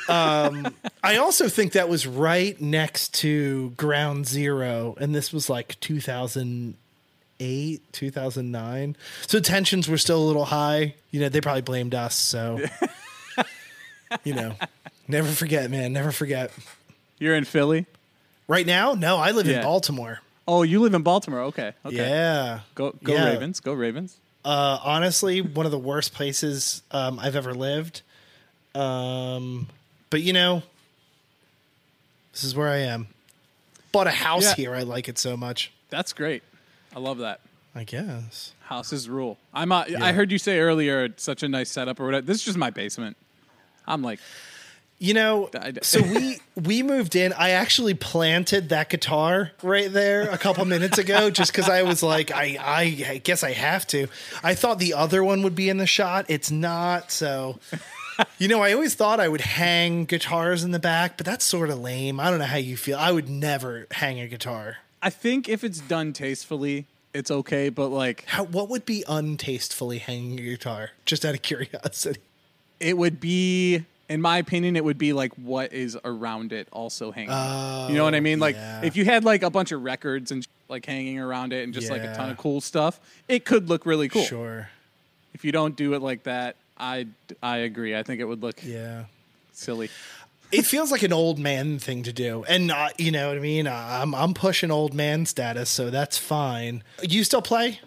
Um, 0.10 0.74
I 1.04 1.18
also 1.18 1.48
think 1.48 1.74
that 1.74 1.88
was 1.88 2.08
right 2.08 2.60
next 2.60 3.14
to 3.22 3.70
Ground 3.78 4.26
Zero, 4.26 4.96
and 5.00 5.14
this 5.14 5.32
was 5.32 5.48
like 5.48 5.80
2008, 5.80 7.94
2009. 7.94 8.96
So 9.28 9.40
tensions 9.40 9.88
were 9.88 10.00
still 10.00 10.24
a 10.24 10.26
little 10.26 10.46
high. 10.46 10.96
You 11.12 11.20
know, 11.20 11.30
they 11.30 11.40
probably 11.40 11.62
blamed 11.62 11.94
us. 11.94 12.16
So, 12.16 12.60
you 14.24 14.34
know, 14.34 14.56
never 15.08 15.28
forget, 15.28 15.70
man. 15.70 15.94
Never 15.94 16.12
forget. 16.12 16.52
You're 17.20 17.36
in 17.36 17.46
Philly. 17.46 17.86
Right 18.48 18.66
now, 18.66 18.94
no, 18.94 19.18
I 19.18 19.30
live 19.30 19.48
in 19.48 19.62
Baltimore. 19.62 20.22
Oh, 20.48 20.64
you 20.64 20.82
live 20.82 20.96
in 20.96 21.04
Baltimore. 21.04 21.42
Okay. 21.42 21.74
Okay. 21.86 21.96
Yeah. 21.96 22.62
Go 22.74 22.96
go 23.04 23.14
Yeah. 23.14 23.30
Ravens. 23.30 23.60
Go 23.60 23.74
Ravens. 23.74 24.18
Uh, 24.46 24.78
honestly, 24.84 25.42
one 25.42 25.66
of 25.66 25.72
the 25.72 25.80
worst 25.80 26.14
places 26.14 26.82
um, 26.92 27.18
I've 27.20 27.36
ever 27.36 27.54
lived. 27.54 28.02
Um, 28.76 29.68
but 30.10 30.22
you 30.22 30.34
know, 30.34 30.64
this 32.34 32.44
is 32.44 32.56
where 32.56 32.68
I 32.70 32.78
am. 32.80 33.08
Bought 33.92 34.08
a 34.08 34.12
house 34.12 34.44
Yeah. 34.44 34.56
here. 34.56 34.76
I 34.76 34.82
like 34.84 35.08
it 35.08 35.18
so 35.18 35.38
much. 35.38 35.72
That's 35.90 36.14
great. 36.14 36.44
I 36.96 37.00
love 37.00 37.20
that. 37.20 37.40
I 37.76 37.84
guess. 37.84 38.54
Houses 38.66 39.08
rule. 39.10 39.38
I'm. 39.54 39.72
Uh, 39.72 39.86
I 40.00 40.12
heard 40.12 40.32
you 40.32 40.38
say 40.38 40.60
earlier 40.60 41.06
it's 41.06 41.24
such 41.24 41.44
a 41.44 41.48
nice 41.48 41.70
setup 41.70 42.00
or 42.00 42.06
whatever. 42.06 42.26
This 42.26 42.38
is 42.38 42.44
just 42.44 42.58
my 42.58 42.70
basement. 42.70 43.18
I'm 43.88 44.02
like, 44.02 44.20
You 45.00 45.14
know, 45.14 45.50
so 45.82 46.02
we 46.02 46.40
we 46.56 46.82
moved 46.82 47.16
in. 47.16 47.34
I 47.34 47.50
actually 47.50 47.94
planted 47.94 48.70
that 48.70 48.90
guitar 48.90 49.52
right 49.62 49.92
there 49.92 50.30
a 50.30 50.38
couple 50.38 50.64
minutes 50.64 50.98
ago, 50.98 51.30
just 51.30 51.52
because 51.52 51.68
I 51.68 51.82
was 51.84 52.02
like, 52.02 52.32
I, 52.32 52.58
I 52.62 53.06
I 53.10 53.18
guess 53.18 53.44
I 53.44 53.52
have 53.52 53.86
to. 53.88 54.08
I 54.44 54.56
thought 54.56 54.80
the 54.80 54.94
other 54.94 55.22
one 55.24 55.44
would 55.44 55.56
be 55.56 55.68
in 55.68 55.78
the 55.78 55.88
shot. 55.88 56.26
It's 56.30 56.52
not. 56.52 57.12
So, 57.12 57.60
you 58.38 58.48
know, 58.48 58.62
I 58.62 58.72
always 58.72 58.96
thought 58.96 59.20
I 59.20 59.28
would 59.28 59.42
hang 59.42 60.06
guitars 60.06 60.64
in 60.64 60.72
the 60.72 60.80
back, 60.80 61.18
but 61.18 61.26
that's 61.26 61.44
sort 61.44 61.70
of 61.70 61.80
lame. 61.80 62.20
I 62.20 62.30
don't 62.30 62.40
know 62.40 62.46
how 62.46 62.58
you 62.58 62.78
feel. 62.78 62.98
I 62.98 63.12
would 63.12 63.28
never 63.28 63.88
hang 63.92 64.22
a 64.22 64.28
guitar. 64.28 64.78
I 65.02 65.10
think 65.10 65.50
if 65.50 65.66
it's 65.66 65.80
done 65.82 66.14
tastefully, 66.14 66.86
it's 67.14 67.30
okay. 67.30 67.68
But 67.68 67.90
like, 67.90 68.24
How 68.28 68.46
what 68.46 68.70
would 68.70 68.86
be 68.86 69.04
untastefully 69.08 70.00
hanging 70.00 70.40
a 70.40 70.44
guitar? 70.44 70.92
Just 71.06 71.26
out 71.26 71.34
of 71.36 71.42
curiosity. 71.42 72.22
it 72.80 72.98
would 72.98 73.20
be, 73.20 73.86
in 74.10 74.22
my 74.22 74.38
opinion, 74.38 74.76
it 74.76 74.84
would 74.84 74.98
be 74.98 75.14
like 75.14 75.34
what 75.36 75.74
is 75.74 75.98
around 76.04 76.52
it 76.54 76.68
also 76.72 77.12
hanging. 77.12 77.30
you 77.90 77.96
know 77.98 78.04
what 78.04 78.16
I 78.16 78.20
mean? 78.20 78.40
Like, 78.40 78.56
yeah. 78.56 78.82
if 78.84 78.96
you 78.96 79.06
had 79.06 79.24
like 79.24 79.44
a 79.44 79.50
bunch 79.50 79.72
of 79.72 79.84
records 79.84 80.32
and 80.32 80.46
like 80.70 80.86
hanging 80.86 81.20
around 81.20 81.54
it 81.54 81.64
and 81.64 81.74
just 81.74 81.90
like 81.90 82.04
a 82.04 82.14
ton 82.16 82.30
of 82.30 82.38
cool 82.38 82.62
stuff, 82.62 83.00
it 83.28 83.46
could 83.46 83.70
look 83.70 83.86
really 83.86 84.10
cool. 84.10 84.24
Sure. 84.24 84.70
If 85.34 85.44
you 85.46 85.52
don't 85.52 85.76
do 85.76 85.94
it 85.94 86.02
like 86.02 86.24
that, 86.24 86.56
I 86.78 87.08
I 87.42 87.58
agree. 87.58 87.96
I 87.96 88.04
think 88.04 88.20
it 88.22 88.26
would 88.26 88.42
look 88.42 88.60
Yeah. 88.64 89.06
silly. 89.54 89.90
it 90.52 90.66
feels 90.66 90.92
like 90.92 91.02
an 91.02 91.14
old 91.14 91.40
man 91.40 91.80
thing 91.80 92.04
to 92.04 92.14
do, 92.14 92.44
and 92.48 92.72
uh, 92.72 92.90
you 93.00 93.10
know 93.12 93.30
what 93.30 93.38
I 93.38 93.40
mean. 93.42 93.68
I'm 93.68 94.14
I'm 94.14 94.34
pushing 94.36 94.70
old 94.70 94.94
man 94.94 95.26
status, 95.26 95.70
so 95.70 95.90
that's 95.90 96.18
fine. 96.18 96.84
You 97.02 97.24
still 97.24 97.42
play? 97.42 97.80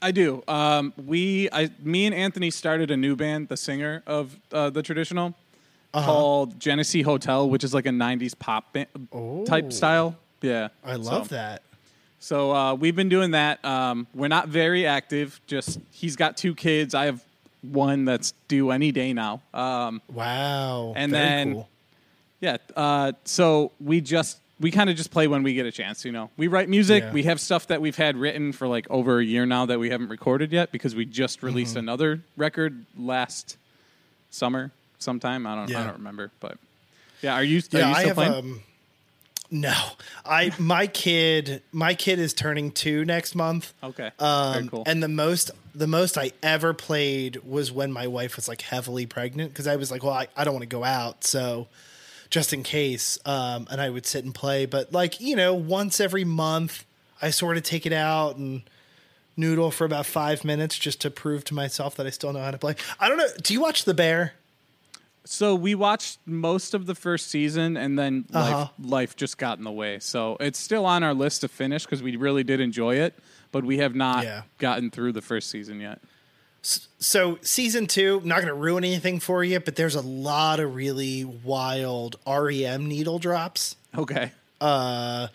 I 0.00 0.12
do. 0.12 0.44
Um, 0.46 0.92
we, 0.96 1.48
I, 1.52 1.70
me 1.82 2.06
and 2.06 2.14
Anthony 2.14 2.50
started 2.52 2.90
a 2.92 2.96
new 2.96 3.16
band, 3.16 3.48
the 3.48 3.56
singer 3.56 4.04
of 4.06 4.38
uh, 4.52 4.70
the 4.70 4.80
traditional, 4.82 5.34
Uh-huh. 5.94 6.04
called 6.06 6.60
Genesee 6.60 7.02
Hotel, 7.02 7.48
which 7.48 7.64
is 7.64 7.72
like 7.72 7.86
a 7.86 7.90
'90s 7.90 8.38
pop 8.38 8.72
ba- 8.74 8.86
Oh. 9.12 9.44
type 9.46 9.72
style. 9.72 10.16
Yeah, 10.42 10.68
I 10.84 10.96
love 10.96 11.28
So- 11.28 11.34
that. 11.34 11.62
So 12.20 12.52
uh, 12.54 12.74
we've 12.74 12.96
been 12.96 13.08
doing 13.08 13.30
that. 13.30 13.64
Um, 13.64 14.06
we're 14.12 14.28
not 14.28 14.48
very 14.48 14.86
active. 14.86 15.40
Just 15.46 15.78
he's 15.92 16.16
got 16.16 16.36
two 16.36 16.54
kids. 16.54 16.94
I 16.94 17.06
have 17.06 17.24
one 17.62 18.04
that's 18.04 18.32
due 18.48 18.70
any 18.70 18.92
day 18.92 19.12
now. 19.12 19.40
Um, 19.54 20.02
Wow. 20.12 20.92
And 20.96 21.12
Very 21.12 21.24
then- 21.26 21.52
cool. 21.54 21.68
yeah. 22.40 22.56
Uh, 22.76 23.12
so 23.24 23.72
we 23.80 24.00
just 24.00 24.40
we 24.60 24.72
kind 24.72 24.90
of 24.90 24.96
just 24.96 25.12
play 25.12 25.28
when 25.28 25.44
we 25.44 25.54
get 25.54 25.66
a 25.66 25.72
chance. 25.72 26.04
You 26.04 26.10
know, 26.12 26.30
we 26.36 26.48
write 26.48 26.68
music. 26.68 27.04
Yeah. 27.04 27.12
We 27.12 27.22
have 27.22 27.40
stuff 27.40 27.68
that 27.68 27.80
we've 27.80 27.96
had 27.96 28.16
written 28.16 28.52
for 28.52 28.66
like 28.66 28.86
over 28.90 29.20
a 29.20 29.24
year 29.24 29.46
now 29.46 29.64
that 29.66 29.78
we 29.78 29.88
haven't 29.90 30.08
recorded 30.08 30.50
yet 30.52 30.70
because 30.72 30.94
we 30.96 31.04
just 31.06 31.42
released 31.42 31.70
Mm-hmm. 31.72 31.78
another 31.78 32.20
record 32.36 32.84
last 32.98 33.56
summer 34.30 34.72
sometime. 34.98 35.46
I 35.46 35.54
don't 35.54 35.74
I 35.74 35.84
don't 35.84 35.98
remember, 35.98 36.30
but 36.40 36.58
yeah. 37.22 37.34
Are 37.34 37.42
you? 37.44 37.62
yeah, 37.70 37.80
are 37.80 37.88
you 37.88 37.94
I 37.94 37.98
still 38.00 38.06
have 38.08 38.16
playing? 38.16 38.32
um 38.34 38.62
no. 39.50 39.74
I 40.26 40.52
my 40.58 40.86
kid 40.86 41.62
my 41.72 41.94
kid 41.94 42.18
is 42.18 42.34
turning 42.34 42.70
2 42.70 43.04
next 43.04 43.34
month. 43.34 43.72
okay. 43.82 44.10
Um, 44.18 44.52
Very 44.52 44.68
cool. 44.68 44.82
And 44.86 45.02
the 45.02 45.08
most 45.08 45.50
the 45.74 45.86
most 45.86 46.18
I 46.18 46.32
ever 46.42 46.74
played 46.74 47.36
was 47.44 47.72
when 47.72 47.92
my 47.92 48.06
wife 48.08 48.36
was 48.36 48.48
like 48.48 48.60
heavily 48.62 49.06
pregnant 49.06 49.50
because 49.52 49.66
I 49.66 49.76
was 49.76 49.90
like, 49.90 50.02
well, 50.02 50.12
I, 50.14 50.26
I 50.36 50.44
don't 50.44 50.52
want 50.52 50.62
to 50.64 50.68
go 50.68 50.84
out, 50.84 51.24
so 51.24 51.68
just 52.30 52.52
in 52.52 52.62
case. 52.62 53.18
Um, 53.24 53.66
and 53.70 53.80
I 53.80 53.88
would 53.88 54.04
sit 54.04 54.24
and 54.24 54.34
play, 54.34 54.66
but 54.66 54.92
like 54.92 55.20
you 55.20 55.34
know, 55.36 55.54
once 55.54 56.00
every 56.00 56.24
month, 56.24 56.84
I 57.22 57.30
sort 57.30 57.56
of 57.56 57.62
take 57.62 57.86
it 57.86 57.92
out 57.92 58.36
and 58.36 58.62
noodle 59.36 59.70
for 59.70 59.84
about 59.84 60.04
five 60.04 60.44
minutes 60.44 60.76
just 60.76 61.00
to 61.02 61.10
prove 61.10 61.44
to 61.44 61.54
myself 61.54 61.94
that 61.94 62.06
I 62.06 62.10
still 62.10 62.32
know 62.32 62.40
how 62.40 62.50
to 62.50 62.58
play. 62.58 62.74
I 62.98 63.08
don't 63.08 63.16
know. 63.18 63.28
Do 63.42 63.54
you 63.54 63.60
watch 63.60 63.84
The 63.84 63.94
Bear? 63.94 64.34
So 65.30 65.54
we 65.54 65.74
watched 65.74 66.20
most 66.24 66.72
of 66.72 66.86
the 66.86 66.94
first 66.94 67.28
season, 67.28 67.76
and 67.76 67.98
then 67.98 68.24
Uh-huh. 68.32 68.60
life, 68.60 68.70
life 68.80 69.16
just 69.16 69.36
got 69.36 69.58
in 69.58 69.64
the 69.64 69.70
way. 69.70 69.98
So 69.98 70.38
it's 70.40 70.58
still 70.58 70.86
on 70.86 71.02
our 71.02 71.12
list 71.12 71.42
to 71.42 71.48
finish 71.48 71.84
because 71.84 72.02
we 72.02 72.16
really 72.16 72.42
did 72.44 72.60
enjoy 72.60 72.94
it, 72.96 73.14
but 73.52 73.62
we 73.62 73.76
have 73.78 73.94
not 73.94 74.24
Yeah. 74.24 74.42
gotten 74.56 74.90
through 74.90 75.12
the 75.12 75.20
first 75.20 75.50
season 75.50 75.80
yet. 75.80 76.00
So 76.62 77.38
season 77.42 77.86
two, 77.86 78.22
not 78.24 78.36
going 78.36 78.48
to 78.48 78.54
ruin 78.54 78.84
anything 78.84 79.20
for 79.20 79.44
you, 79.44 79.60
but 79.60 79.76
there's 79.76 79.94
a 79.94 80.00
lot 80.00 80.60
of 80.60 80.74
really 80.74 81.24
wild 81.24 82.16
REM 82.26 82.86
needle 82.86 83.18
drops. 83.18 83.76
Okay. 83.96 84.32
Uh, 84.62 85.28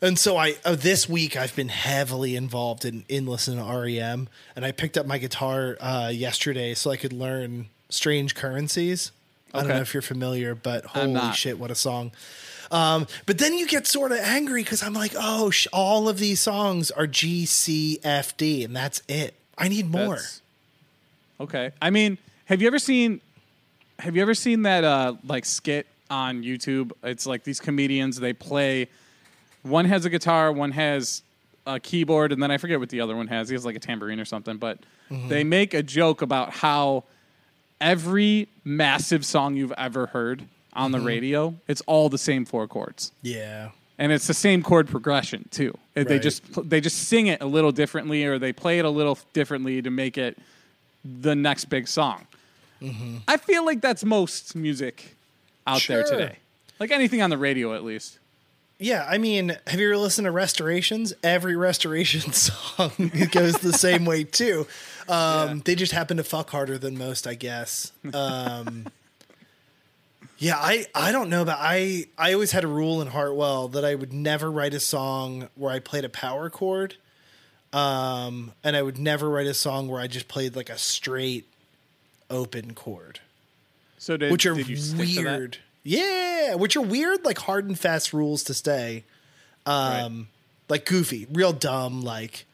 and 0.00 0.18
so 0.18 0.36
I 0.36 0.56
uh, 0.64 0.76
this 0.76 1.08
week 1.08 1.36
I've 1.36 1.54
been 1.56 1.68
heavily 1.68 2.36
involved 2.36 2.84
in 2.84 3.04
in 3.08 3.26
listening 3.26 3.58
to 3.58 3.70
REM, 3.76 4.28
and 4.54 4.64
I 4.64 4.70
picked 4.70 4.96
up 4.96 5.04
my 5.06 5.18
guitar 5.18 5.76
uh, 5.80 6.10
yesterday 6.14 6.74
so 6.74 6.90
I 6.92 6.96
could 6.96 7.12
learn 7.12 7.68
"Strange 7.88 8.34
Currencies." 8.34 9.12
I 9.54 9.58
don't 9.60 9.66
Okay. 9.68 9.76
know 9.76 9.82
if 9.82 9.94
you're 9.94 10.02
familiar, 10.02 10.54
but 10.54 10.84
holy 10.86 11.32
shit, 11.32 11.58
what 11.58 11.70
a 11.70 11.74
song! 11.74 12.12
Um, 12.70 13.06
but 13.26 13.38
then 13.38 13.54
you 13.54 13.66
get 13.66 13.86
sort 13.86 14.10
of 14.12 14.18
angry 14.18 14.62
because 14.64 14.82
I'm 14.82 14.92
like, 14.92 15.12
oh, 15.16 15.50
sh- 15.50 15.68
all 15.72 16.08
of 16.08 16.18
these 16.18 16.40
songs 16.40 16.90
are 16.90 17.06
G, 17.06 17.46
C, 17.46 17.98
F, 18.02 18.36
D, 18.36 18.64
and 18.64 18.74
that's 18.74 19.02
it. 19.08 19.34
I 19.56 19.68
need 19.68 19.88
more. 19.90 20.16
That's- 20.16 20.42
Okay. 21.40 21.70
I 21.82 21.90
mean, 21.90 22.18
have 22.46 22.60
you 22.62 22.66
ever 22.66 22.78
seen 22.78 23.20
have 24.00 24.14
you 24.16 24.22
ever 24.22 24.34
seen 24.34 24.62
that 24.62 24.84
uh 24.84 25.14
like 25.24 25.44
skit 25.44 25.86
on 26.10 26.42
YouTube? 26.42 26.92
It's 27.04 27.26
like 27.26 27.44
these 27.44 27.60
comedians 27.60 28.18
they 28.18 28.32
play 28.32 28.88
one 29.62 29.84
has 29.86 30.04
a 30.04 30.10
guitar, 30.10 30.50
one 30.52 30.72
has 30.72 31.22
a 31.66 31.78
keyboard, 31.80 32.32
and 32.32 32.42
then 32.42 32.50
I 32.50 32.56
forget 32.58 32.78
what 32.80 32.88
the 32.88 33.00
other 33.00 33.16
one 33.16 33.26
has. 33.28 33.48
He 33.48 33.54
has 33.54 33.64
like 33.64 33.76
a 33.76 33.80
tambourine 33.80 34.18
or 34.20 34.24
something, 34.24 34.56
but 34.56 34.78
they 35.10 35.44
make 35.44 35.72
a 35.74 35.82
joke 35.82 36.20
about 36.22 36.50
how 36.50 37.04
every 37.80 38.48
massive 38.64 39.24
song 39.24 39.56
you've 39.56 39.72
ever 39.72 40.06
heard 40.06 40.44
on 40.72 40.92
the 40.92 41.00
radio, 41.00 41.54
it's 41.68 41.80
all 41.86 42.08
the 42.08 42.18
same 42.18 42.44
four 42.44 42.66
chords 42.68 43.12
Yeah. 43.22 43.70
and 43.98 44.12
it's 44.12 44.26
the 44.26 44.34
same 44.34 44.62
chord 44.62 44.88
progression 44.88 45.48
too. 45.50 45.76
They 45.94 46.18
just 46.18 46.42
they 46.68 46.80
just 46.82 47.08
sing 47.08 47.28
it 47.28 47.40
a 47.40 47.46
little 47.46 47.72
differently, 47.72 48.24
or 48.24 48.38
they 48.38 48.52
play 48.52 48.78
it 48.78 48.84
a 48.84 48.90
little 48.90 49.18
differently 49.32 49.80
to 49.80 49.90
make 49.90 50.18
it 50.18 50.36
the 51.04 51.34
next 51.34 51.66
big 51.66 51.88
song. 51.88 52.26
Mm-hmm. 52.82 53.18
I 53.26 53.38
feel 53.38 53.64
like 53.64 53.80
that's 53.80 54.04
most 54.04 54.54
music 54.54 55.14
out 55.66 55.82
there 55.88 56.04
today, 56.04 56.36
like 56.78 56.90
anything 56.90 57.22
on 57.22 57.30
the 57.30 57.38
radio 57.38 57.74
at 57.74 57.82
least. 57.84 58.18
Yeah, 58.78 59.06
I 59.08 59.16
mean, 59.18 59.56
have 59.66 59.80
you 59.80 59.88
ever 59.88 59.96
listened 59.96 60.26
to 60.26 60.30
Restorations? 60.30 61.14
Every 61.22 61.56
Restoration 61.56 62.32
song 62.34 62.90
goes 63.32 63.54
the 63.58 63.72
same 63.72 64.04
way 64.04 64.24
too. 64.24 64.66
Um, 65.08 65.60
They 65.64 65.74
just 65.74 65.92
happen 65.92 66.18
to 66.18 66.24
fuck 66.24 66.50
harder 66.50 66.76
than 66.76 66.98
most, 66.98 67.26
I 67.26 67.34
guess. 67.34 67.92
Um, 68.12 68.86
yeah, 70.38 70.56
I 70.58 70.86
I 70.94 71.10
don't 71.12 71.30
know, 71.30 71.44
but 71.44 71.56
I 71.58 72.06
I 72.18 72.34
always 72.34 72.52
had 72.52 72.64
a 72.64 72.68
rule 72.68 73.00
in 73.00 73.08
Heartwell 73.08 73.68
that 73.72 73.84
I 73.84 73.94
would 73.94 74.12
never 74.12 74.50
write 74.50 74.74
a 74.74 74.80
song 74.80 75.48
where 75.54 75.72
I 75.72 75.78
played 75.78 76.04
a 76.04 76.10
power 76.10 76.50
chord, 76.50 76.96
um, 77.72 78.52
and 78.62 78.76
I 78.76 78.82
would 78.82 78.98
never 78.98 79.30
write 79.30 79.46
a 79.46 79.54
song 79.54 79.88
where 79.88 80.00
I 80.00 80.06
just 80.06 80.28
played 80.28 80.54
like 80.54 80.68
a 80.68 80.76
straight 80.78 81.46
open 82.28 82.74
chord 82.74 83.20
So 83.98 84.16
did, 84.16 84.32
which 84.32 84.44
are 84.46 84.54
did 84.54 84.68
you 84.68 84.76
stick 84.76 85.08
to 85.10 85.22
that? 85.24 85.38
weird. 85.38 85.58
Yeah, 85.86 86.54
which 86.56 86.76
are 86.76 86.82
weird, 86.82 87.24
like 87.24 87.38
hard 87.38 87.66
and 87.66 87.78
fast 87.78 88.12
rules 88.12 88.42
to 88.44 88.54
stay. 88.54 89.04
Um, 89.64 90.28
like 90.68 90.84
goofy, 90.84 91.26
real 91.32 91.52
dumb, 91.52 92.02
like 92.02 92.44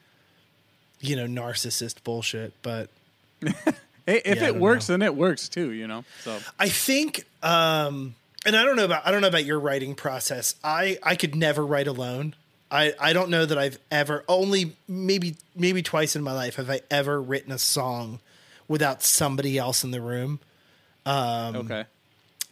you 0.99 1.15
know, 1.15 1.25
narcissist 1.25 2.03
bullshit. 2.03 2.53
But 2.61 2.89
if 3.41 3.65
Yeah, 4.07 4.47
it 4.47 4.55
works, 4.55 4.87
know. 4.87 4.93
then 4.93 5.01
it 5.01 5.15
works 5.15 5.49
too. 5.49 5.71
You 5.71 5.87
know. 5.87 6.05
So 6.21 6.39
I 6.59 6.69
think, 6.69 7.25
um, 7.41 8.15
and 8.45 8.55
I 8.55 8.63
don't 8.63 8.75
know 8.75 8.85
about 8.85 9.05
I 9.05 9.11
don't 9.11 9.21
know 9.21 9.27
about 9.27 9.45
your 9.45 9.59
writing 9.59 9.95
process. 9.95 10.55
I 10.63 10.99
I 11.01 11.15
could 11.15 11.35
never 11.35 11.65
write 11.65 11.87
alone. 11.87 12.35
I 12.69 12.93
I 12.99 13.13
don't 13.13 13.29
know 13.29 13.45
that 13.45 13.57
I've 13.57 13.79
ever 13.91 14.23
only 14.27 14.75
maybe 14.87 15.37
maybe 15.55 15.81
twice 15.81 16.15
in 16.15 16.23
my 16.23 16.33
life 16.33 16.55
have 16.55 16.69
I 16.69 16.81
ever 16.91 17.21
written 17.21 17.51
a 17.51 17.59
song 17.59 18.19
without 18.67 19.03
somebody 19.03 19.57
else 19.57 19.83
in 19.83 19.91
the 19.91 20.01
room. 20.01 20.39
Um, 21.05 21.55
okay. 21.55 21.85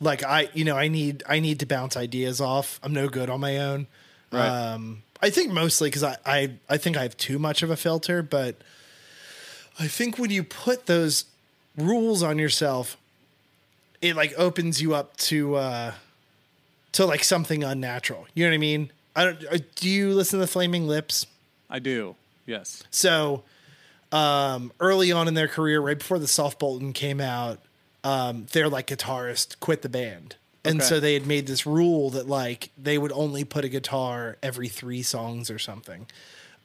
Like 0.01 0.23
I, 0.23 0.49
you 0.53 0.65
know, 0.65 0.75
I 0.75 0.87
need 0.87 1.23
I 1.29 1.39
need 1.39 1.59
to 1.59 1.65
bounce 1.65 1.95
ideas 1.95 2.41
off. 2.41 2.79
I'm 2.83 2.91
no 2.93 3.07
good 3.07 3.29
on 3.29 3.39
my 3.39 3.59
own. 3.59 3.87
Right. 4.31 4.47
Um, 4.47 5.03
I 5.21 5.29
think 5.29 5.51
mostly 5.53 5.89
because 5.89 6.03
I, 6.03 6.17
I 6.25 6.51
I 6.67 6.77
think 6.77 6.97
I 6.97 7.03
have 7.03 7.15
too 7.15 7.37
much 7.37 7.61
of 7.61 7.69
a 7.69 7.77
filter, 7.77 8.23
but 8.23 8.55
I 9.79 9.87
think 9.87 10.17
when 10.17 10.31
you 10.31 10.43
put 10.43 10.87
those 10.87 11.25
rules 11.77 12.23
on 12.23 12.39
yourself, 12.39 12.97
it 14.01 14.15
like 14.15 14.33
opens 14.37 14.81
you 14.81 14.95
up 14.95 15.15
to 15.17 15.55
uh 15.55 15.93
to 16.93 17.05
like 17.05 17.23
something 17.23 17.63
unnatural. 17.63 18.25
You 18.33 18.45
know 18.45 18.49
what 18.51 18.55
I 18.55 18.59
mean? 18.59 18.91
I 19.15 19.25
don't. 19.25 19.45
uh, 19.51 19.57
Do 19.75 19.89
you 19.89 20.13
listen 20.13 20.39
to 20.39 20.47
Flaming 20.47 20.87
Lips? 20.87 21.27
I 21.69 21.79
do. 21.79 22.15
Yes. 22.45 22.83
So, 22.89 23.43
um, 24.11 24.71
early 24.79 25.11
on 25.11 25.27
in 25.27 25.35
their 25.35 25.47
career, 25.47 25.79
right 25.79 25.97
before 25.97 26.17
the 26.19 26.27
Soft 26.27 26.59
Bulletin 26.59 26.91
came 26.91 27.21
out, 27.21 27.59
um, 28.03 28.45
their 28.51 28.67
like 28.69 28.87
guitarist 28.87 29.59
quit 29.59 29.81
the 29.81 29.89
band. 29.89 30.35
And 30.63 30.79
Okay. 30.79 30.87
so 30.87 30.99
they 30.99 31.13
had 31.15 31.25
made 31.25 31.47
this 31.47 31.65
rule 31.65 32.11
that 32.11 32.27
like 32.27 32.69
they 32.77 32.97
would 32.97 33.11
only 33.13 33.43
put 33.43 33.65
a 33.65 33.69
guitar 33.69 34.37
every 34.43 34.67
three 34.67 35.01
songs 35.01 35.49
or 35.49 35.57
something. 35.57 36.05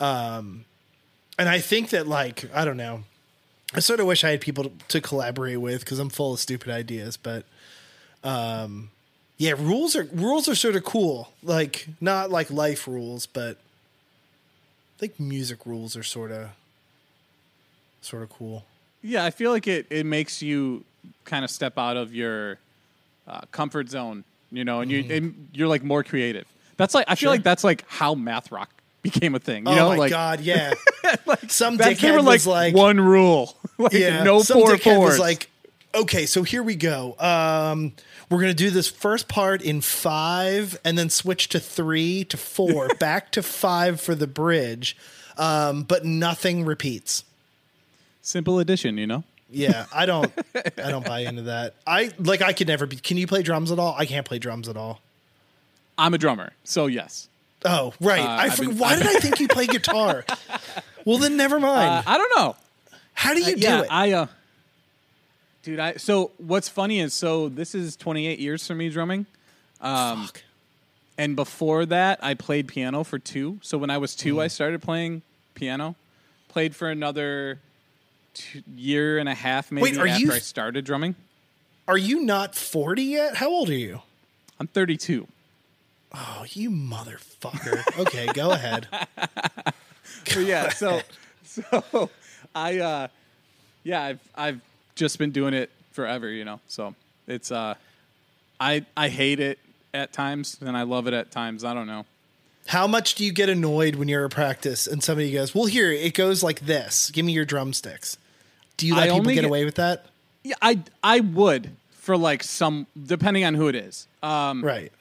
Um, 0.01 0.65
and 1.39 1.49
I 1.49 1.59
think 1.61 1.91
that 1.91 2.07
like, 2.07 2.45
I 2.55 2.65
don't 2.65 2.77
know. 2.77 3.05
I 3.75 3.81
sort 3.81 4.01
of 4.01 4.07
wish 4.07 4.23
I 4.23 4.31
had 4.31 4.41
people 4.41 4.65
to, 4.65 4.71
to 4.89 5.01
collaborate 5.01 5.61
with 5.61 5.81
because 5.81 5.99
I'm 5.99 6.09
full 6.11 6.35
of 6.35 6.41
stupid 6.41 6.69
ideas, 6.71 7.17
but 7.17 7.45
um, 8.23 8.91
yeah, 9.39 9.53
rules 9.59 9.97
are 9.97 10.05
rules 10.13 10.49
are 10.49 10.55
sort 10.55 10.77
of 10.77 10.85
cool. 10.85 11.33
Like 11.43 11.87
not 12.01 12.31
like 12.31 12.51
life 12.51 12.87
rules, 12.87 13.27
but 13.27 13.57
I 14.97 14.99
think 14.99 15.19
music 15.19 15.67
rules 15.67 15.97
are 15.97 16.03
sort 16.03 16.31
of 16.33 16.51
sort 18.01 18.23
of 18.23 18.31
cool. 18.31 18.65
Yeah, 19.03 19.25
I 19.25 19.31
feel 19.31 19.51
like 19.51 19.67
it, 19.67 19.87
it 19.91 20.07
makes 20.07 20.43
you 20.43 20.85
kind 21.25 21.45
of 21.45 21.51
step 21.51 21.79
out 21.79 21.97
of 21.97 22.15
your 22.15 22.59
uh, 23.27 23.41
comfort 23.51 23.89
zone, 23.89 24.25
you 24.51 24.65
know, 24.65 24.81
and 24.81 24.91
you 24.91 25.05
and 25.11 25.49
you're 25.53 25.69
like 25.69 25.83
more 25.83 26.03
creative. 26.05 26.47
That's 26.77 26.95
like 26.95 27.07
I 27.09 27.15
feel 27.15 27.17
Mm-hmm. 27.17 27.21
Sure. 27.27 27.31
like 27.33 27.43
that's 27.43 27.65
like 27.65 27.85
how 27.89 28.15
math 28.15 28.53
rock 28.53 28.71
became 29.03 29.35
a 29.35 29.39
thing. 29.39 29.67
You 29.67 29.73
oh 29.73 29.77
know, 29.77 29.89
my 29.91 29.97
like 29.97 30.11
god, 30.11 30.41
yeah. 30.43 30.75
Like 31.25 31.51
some 31.51 31.77
that's 31.77 32.01
they 32.01 32.09
dickhead 32.09 32.13
were 32.13 32.23
like, 32.23 32.35
was 32.37 32.47
like 32.47 32.75
one 32.75 33.01
rule, 33.01 33.57
like 33.79 33.93
yeah, 33.93 34.23
no 34.23 34.41
some 34.43 34.61
four 34.61 34.71
dickhead 34.71 34.95
fours. 34.97 35.11
was 35.13 35.19
like, 35.19 35.49
okay, 35.95 36.27
so 36.27 36.43
here 36.43 36.63
we 36.63 36.75
go. 36.77 37.17
Um, 37.19 37.93
we're 38.29 38.41
gonna 38.41 38.55
do 38.55 38.71
this 38.71 38.89
first 38.89 39.29
part 39.29 39.63
in 39.63 39.81
five, 39.81 40.79
and 40.85 40.99
then 40.99 41.09
switch 41.11 41.49
to 41.51 41.61
three 41.61 42.25
to 42.25 42.37
four, 42.37 42.89
back 43.01 43.31
to 43.33 43.43
five 43.43 44.01
for 44.01 44.15
the 44.15 44.27
bridge, 44.27 44.97
um, 45.39 45.85
but 45.85 46.05
nothing 46.05 46.65
repeats. 46.65 47.25
simple 48.23 48.59
addition, 48.59 48.99
you 48.99 49.07
know. 49.07 49.25
Yeah, 49.51 49.87
I 49.93 50.07
don't, 50.07 50.33
I 50.55 50.91
don't 50.91 51.05
buy 51.05 51.21
into 51.21 51.43
that. 51.43 51.75
I 51.87 52.11
like, 52.19 52.43
I 52.43 52.53
could 52.53 52.67
never 52.67 52.87
be. 52.87 52.97
Can 52.97 53.17
you 53.17 53.27
play 53.27 53.43
drums 53.43 53.71
at 53.71 53.79
all? 53.79 53.95
I 53.97 54.07
can't 54.07 54.27
play 54.27 54.39
drums 54.39 54.69
at 54.69 54.77
all. 54.77 55.01
I'm 55.99 56.15
a 56.15 56.19
drummer, 56.19 56.53
so 56.65 56.87
yes. 56.87 57.29
Oh, 57.65 57.95
right. 58.01 58.21
I 58.21 58.45
I've 58.45 58.55
forgot. 58.55 58.69
been- 58.71 58.79
why 58.79 58.97
did 58.97 59.07
I 59.07 59.15
think 59.15 59.41
you 59.41 59.49
play 59.49 59.67
guitar? 59.67 60.25
well, 61.05 61.19
then 61.19 61.37
never 61.37 61.59
mind. 61.59 61.91
Uh, 61.91 62.03
I 62.07 62.19
don't 62.19 62.37
know. 62.37 62.57
How 63.15 63.33
do 63.33 63.41
you 63.41 63.57
do 63.57 63.63
yeah, 63.63 63.83
it? 63.83 63.89
I 63.91 64.13
uh 64.13 64.27
Dude, 65.63 65.81
I 65.81 65.95
so 65.95 66.31
what's 66.39 66.69
funny 66.69 67.01
is 67.01 67.13
so 67.15 67.49
this 67.49 67.75
is 67.75 67.97
28 67.97 68.39
years 68.39 68.65
for 68.67 68.75
me 68.75 68.89
drumming. 68.89 69.27
Um, 69.81 70.27
Fuck. 70.27 70.43
And 71.19 71.35
before 71.35 71.87
that, 71.87 72.23
I 72.23 72.35
played 72.35 72.69
piano 72.69 73.03
for 73.03 73.19
2. 73.19 73.61
So 73.63 73.79
when 73.79 73.91
I 73.91 73.99
was 73.99 74.15
2, 74.15 74.41
I 74.41 74.49
started 74.49 74.83
playing 74.83 75.23
piano. 75.55 75.97
Played 76.49 76.77
for 76.77 76.89
another 76.89 77.59
two, 78.37 78.63
year 78.77 79.19
and 79.19 79.29
a 79.29 79.35
half 79.35 79.73
maybe 79.73 79.83
Wait, 79.83 79.97
are 79.99 80.07
after 80.07 80.21
you- 80.27 80.33
I 80.33 80.39
started 80.39 80.85
drumming. 80.85 81.15
Are 81.89 81.97
you 81.99 82.21
not 82.23 82.55
40 82.55 83.03
yet? 83.03 83.37
How 83.37 83.49
old 83.49 83.69
are 83.71 83.75
you? 83.75 84.03
I'm 84.59 84.67
32. 84.67 85.27
Oh, 86.13 86.45
you 86.51 86.71
motherfucker. 86.71 87.83
Okay, 88.01 88.27
go 88.35 88.51
ahead. 88.53 88.89
So 90.27 90.41
yeah, 90.41 90.69
so 90.71 91.01
so 91.45 92.11
I 92.55 92.79
uh 92.79 93.09
yeah, 93.85 94.03
I've 94.03 94.21
I've 94.35 94.61
just 94.95 95.19
been 95.19 95.31
doing 95.31 95.55
it 95.55 95.71
forever, 95.93 96.29
you 96.29 96.45
know. 96.45 96.61
So 96.69 96.95
it's 97.27 97.51
uh 97.53 97.75
I 98.59 98.85
I 98.97 99.09
hate 99.09 99.41
it 99.41 99.59
at 99.95 100.13
times 100.13 100.57
and 100.61 100.77
I 100.77 100.83
love 100.83 101.07
it 101.07 101.15
at 101.15 101.31
times. 101.31 101.65
I 101.65 101.75
don't 101.75 101.87
know. 101.87 102.05
How 102.67 102.87
much 102.89 103.15
do 103.15 103.25
you 103.25 103.33
get 103.33 103.49
annoyed 103.49 103.95
when 103.95 104.09
you're 104.09 104.25
at 104.25 104.31
practice 104.33 104.87
and 104.89 105.03
somebody 105.05 105.31
goes, 105.33 105.55
"Well, 105.55 105.67
here 105.67 105.93
it 105.93 106.15
goes 106.15 106.43
like 106.43 106.61
this. 106.61 107.11
Give 107.11 107.25
me 107.25 107.33
your 107.33 107.45
drumsticks." 107.45 108.19
Do 108.77 108.87
you 108.87 108.95
I 108.95 108.99
let 108.99 109.05
people 109.05 109.19
only 109.19 109.35
get 109.35 109.41
get- 109.43 109.49
away 109.49 109.65
with 109.65 109.77
that? 109.77 110.07
Yeah, 110.45 110.55
I 110.63 110.81
I 111.03 111.21
would 111.21 111.71
for 111.91 112.17
like 112.17 112.43
some 112.43 112.87
depending 113.07 113.45
on 113.45 113.55
who 113.55 113.69
it 113.69 113.75
is. 113.75 114.07
Um 114.23 114.63
Right. 114.65 114.93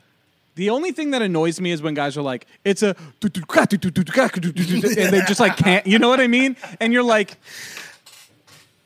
the 0.55 0.69
only 0.69 0.91
thing 0.91 1.11
that 1.11 1.21
annoys 1.21 1.59
me 1.61 1.71
is 1.71 1.81
when 1.81 1.93
guys 1.93 2.17
are 2.17 2.21
like, 2.21 2.47
it's 2.63 2.81
a 2.81 2.95
and 3.21 5.13
they 5.13 5.21
just 5.27 5.39
like 5.39 5.57
can't 5.57 5.85
you 5.85 5.99
know 5.99 6.09
what 6.09 6.19
I 6.19 6.27
mean? 6.27 6.55
And 6.79 6.93
you're 6.93 7.03
like 7.03 7.37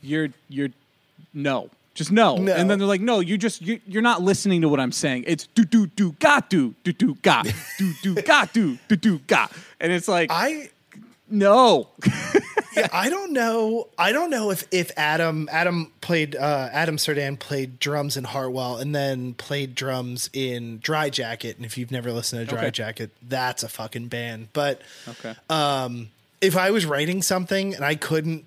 you're 0.01 0.29
you're 0.49 0.69
no. 1.33 1.69
Just 1.93 2.11
no. 2.11 2.37
No. 2.37 2.53
And 2.53 2.69
then 2.69 2.79
they're 2.79 2.87
like, 2.87 3.01
no, 3.01 3.19
you 3.19 3.37
just 3.37 3.61
you, 3.61 3.79
you're 3.85 4.01
not 4.01 4.21
listening 4.21 4.61
to 4.61 4.69
what 4.69 4.79
I'm 4.79 4.91
saying. 4.93 5.25
It's 5.27 5.47
do 5.47 5.63
do 5.65 5.87
do 5.87 6.13
ga 6.19 6.39
do 6.49 6.73
do 6.83 6.91
do 6.93 7.15
ga 7.21 7.43
do 7.77 7.93
do 8.01 8.15
ga 8.15 8.45
do 8.53 8.77
do 8.87 8.95
do 8.95 9.19
ga. 9.27 9.47
And 9.79 9.91
it's 9.91 10.07
like 10.07 10.29
I 10.31 10.69
no. 11.29 11.89
Yeah, 12.75 12.87
I 12.93 13.09
don't 13.09 13.33
know. 13.33 13.87
I 13.97 14.11
don't 14.11 14.29
know 14.29 14.51
if 14.51 14.67
if 14.71 14.91
Adam 14.97 15.49
Adam 15.51 15.91
played 16.01 16.35
uh, 16.35 16.69
Adam 16.71 16.97
Serdan 16.97 17.37
played 17.37 17.79
drums 17.79 18.15
in 18.17 18.23
Heartwell 18.25 18.77
and 18.81 18.93
then 18.93 19.33
played 19.33 19.75
drums 19.75 20.29
in 20.33 20.79
Dry 20.79 21.09
Jacket. 21.09 21.57
And 21.57 21.65
if 21.65 21.77
you've 21.77 21.91
never 21.91 22.11
listened 22.11 22.41
to 22.47 22.55
Dry 22.55 22.63
Okay. 22.65 22.71
Jacket, 22.71 23.11
that's 23.27 23.63
a 23.63 23.69
fucking 23.69 24.07
band. 24.07 24.49
But 24.53 24.81
Okay. 25.07 25.33
um, 25.49 26.09
if 26.41 26.55
I 26.57 26.71
was 26.71 26.85
writing 26.85 27.21
something 27.21 27.73
and 27.75 27.83
I 27.83 27.95
couldn't 27.95 28.45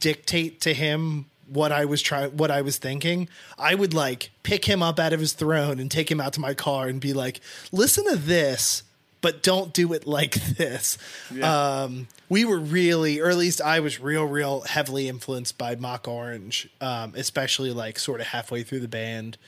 dictate 0.00 0.60
to 0.62 0.72
him 0.74 1.26
what 1.48 1.72
I 1.72 1.84
was 1.84 2.00
trying, 2.00 2.36
what 2.36 2.50
I 2.50 2.62
was 2.62 2.78
thinking, 2.78 3.28
I 3.58 3.74
would 3.74 3.92
like 3.94 4.30
pick 4.42 4.64
him 4.64 4.82
up 4.82 4.98
out 4.98 5.12
of 5.12 5.20
his 5.20 5.32
throne 5.32 5.78
and 5.78 5.90
take 5.90 6.10
him 6.10 6.20
out 6.20 6.32
to 6.34 6.40
my 6.40 6.54
car 6.54 6.86
and 6.88 7.00
be 7.00 7.12
like, 7.12 7.40
"Listen 7.72 8.04
to 8.10 8.16
this." 8.16 8.82
But 9.24 9.42
don't 9.42 9.72
do 9.72 9.94
it 9.94 10.06
like 10.06 10.34
this. 10.58 10.98
Yeah. 11.34 11.84
Um, 11.84 12.08
we 12.28 12.44
were 12.44 12.58
really, 12.58 13.20
or 13.20 13.30
at 13.30 13.38
least 13.38 13.62
I 13.62 13.80
was 13.80 13.98
real, 13.98 14.26
real 14.26 14.60
heavily 14.60 15.08
influenced 15.08 15.56
by 15.56 15.76
Mock 15.76 16.06
Orange, 16.06 16.68
um, 16.82 17.14
especially 17.16 17.70
like 17.70 17.98
sort 17.98 18.20
of 18.20 18.26
halfway 18.26 18.62
through 18.64 18.80
the 18.80 18.88
band. 18.88 19.38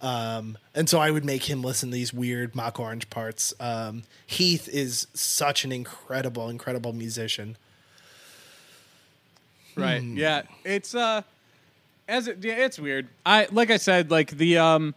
Um, 0.00 0.56
and 0.74 0.88
so 0.88 1.00
I 1.00 1.10
would 1.10 1.26
make 1.26 1.50
him 1.50 1.60
listen 1.62 1.90
to 1.90 1.94
these 1.94 2.14
weird 2.14 2.56
Mock 2.56 2.80
Orange 2.80 3.10
parts. 3.10 3.52
Um, 3.60 4.04
Heath 4.26 4.70
is 4.70 5.06
such 5.12 5.66
an 5.66 5.72
incredible, 5.72 6.48
incredible 6.48 6.94
musician. 6.94 7.58
Right. 9.74 10.00
Hmm. 10.00 10.16
Yeah. 10.16 10.42
It's 10.64 10.94
uh 10.94 11.20
as 12.08 12.26
it 12.26 12.38
yeah, 12.40 12.54
it's 12.64 12.78
weird. 12.78 13.08
I 13.26 13.48
like 13.52 13.70
I 13.70 13.76
said, 13.76 14.10
like 14.10 14.30
the 14.30 14.56
um 14.56 14.94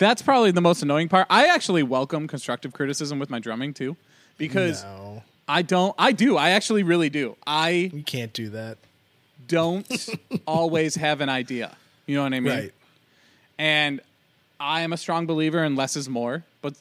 that's 0.00 0.22
probably 0.22 0.50
the 0.50 0.60
most 0.60 0.82
annoying 0.82 1.08
part. 1.08 1.26
I 1.30 1.46
actually 1.46 1.84
welcome 1.84 2.26
constructive 2.26 2.72
criticism 2.72 3.18
with 3.20 3.30
my 3.30 3.38
drumming 3.38 3.72
too. 3.74 3.96
Because 4.38 4.82
No, 4.82 5.22
I 5.46 5.62
don't 5.62 5.94
I 5.98 6.10
do. 6.12 6.36
I 6.36 6.50
actually 6.50 6.82
really 6.82 7.10
do. 7.10 7.36
I 7.46 7.90
you 7.92 8.02
can't 8.02 8.32
do 8.32 8.48
that. 8.50 8.78
don't 9.46 9.86
always 10.46 10.96
have 10.96 11.20
an 11.20 11.28
idea. 11.28 11.76
You 12.06 12.16
know 12.16 12.22
what 12.24 12.34
I 12.34 12.40
mean? 12.40 12.52
Right. 12.52 12.72
And 13.58 14.00
I 14.58 14.80
am 14.80 14.92
a 14.92 14.96
strong 14.96 15.26
believer 15.26 15.62
in 15.62 15.76
less 15.76 15.94
is 15.96 16.08
more, 16.08 16.44
but 16.62 16.74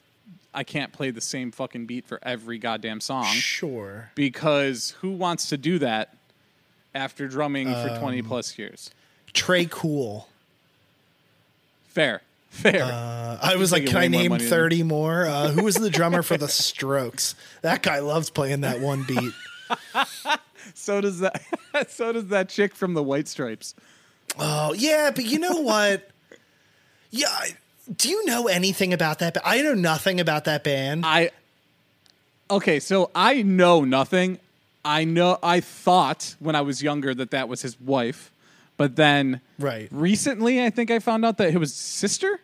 I 0.53 0.63
can't 0.63 0.91
play 0.93 1.12
the 1.12 1.21
same 1.21 1.51
fucking 1.51 1.86
beat 1.86 2.05
for 2.05 2.19
every 2.23 2.58
goddamn 2.58 3.01
song 3.01 3.25
Sure. 3.25 4.10
because 4.15 4.95
who 5.01 5.12
wants 5.12 5.47
to 5.49 5.58
do 5.58 5.77
that 5.79 6.15
after 6.95 7.27
drumming 7.27 7.67
for 7.67 7.89
Um, 7.91 7.99
20 7.99 8.21
plus 8.23 8.58
years? 8.58 8.91
Trey 9.34 9.65
Cool. 9.69 10.27
Fair. 11.88 12.21
Fair. 12.49 12.83
Uh, 12.83 13.38
I 13.41 13.55
was 13.55 13.71
like, 13.71 13.85
can 13.85 13.97
I 13.97 14.07
more 14.07 14.21
name 14.21 14.29
money 14.31 14.45
30 14.45 14.83
more? 14.83 15.25
Uh, 15.25 15.49
who 15.49 15.63
was 15.63 15.75
the 15.75 15.89
drummer 15.89 16.23
for 16.23 16.38
the 16.38 16.47
Strokes? 16.47 17.35
That 17.62 17.81
guy 17.83 17.99
loves 17.99 18.29
playing 18.29 18.62
that 18.62 18.79
one 18.79 19.03
beat. 19.07 19.33
so 20.73 20.99
does 21.01 21.19
that 21.19 21.41
so 21.89 22.12
does 22.12 22.27
that 22.27 22.49
chick 22.49 22.75
from 22.75 22.93
the 22.93 23.03
White 23.03 23.27
Stripes. 23.27 23.75
Oh, 24.38 24.73
yeah, 24.73 25.12
but 25.13 25.25
you 25.25 25.39
know 25.39 25.62
what? 25.62 26.09
Yeah, 27.12 27.27
do 27.95 28.09
you 28.09 28.25
know 28.25 28.47
anything 28.47 28.93
about 28.93 29.19
that? 29.19 29.35
ba- 29.35 29.41
I 29.43 29.62
know 29.62 29.73
nothing 29.73 30.19
about 30.19 30.45
that 30.45 30.63
band. 30.63 31.05
I 31.05 31.31
Okay, 32.51 32.79
so 32.79 33.12
I 33.13 33.43
know 33.43 33.83
nothing. 33.83 34.39
I 34.83 35.03
know 35.03 35.38
I 35.43 35.59
thought 35.59 36.35
when 36.39 36.55
I 36.55 36.62
was 36.62 36.81
younger 36.81 37.13
that 37.13 37.31
that 37.31 37.47
was 37.47 37.62
his 37.62 37.79
wife, 37.79 38.31
but 38.79 38.95
then 38.95 39.41
Right. 39.59 39.87
recently 39.91 40.63
I 40.63 40.71
think 40.71 40.89
I 40.89 40.97
found 40.99 41.23
out 41.25 41.37
that 41.37 41.53
it 41.53 41.57
was 41.59 41.73
sister. 41.75 42.39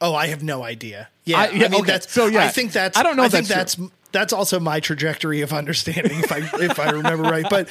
Oh, 0.00 0.14
I 0.14 0.26
have 0.28 0.42
no 0.42 0.62
idea. 0.62 1.08
Yeah, 1.24 1.40
I- 1.40 1.46
I, 1.48 1.52
mean 1.52 1.74
okay. 1.74 1.82
that's. 1.86 2.12
So, 2.12 2.26
yeah. 2.26 2.44
I 2.44 2.48
think 2.48 2.72
that's. 2.72 2.96
I 2.98 3.02
don't 3.02 3.16
know 3.16 3.24
I 3.24 3.28
think 3.28 3.48
that's 3.48 3.74
that's 3.76 3.90
that's 4.12 4.32
also 4.32 4.60
my 4.60 4.78
trajectory 4.78 5.40
of 5.40 5.52
understanding, 5.52 6.20
if 6.20 6.30
I 6.30 6.38
if 6.64 6.78
I 6.78 6.90
remember 6.90 7.24
right. 7.24 7.46
But 7.48 7.68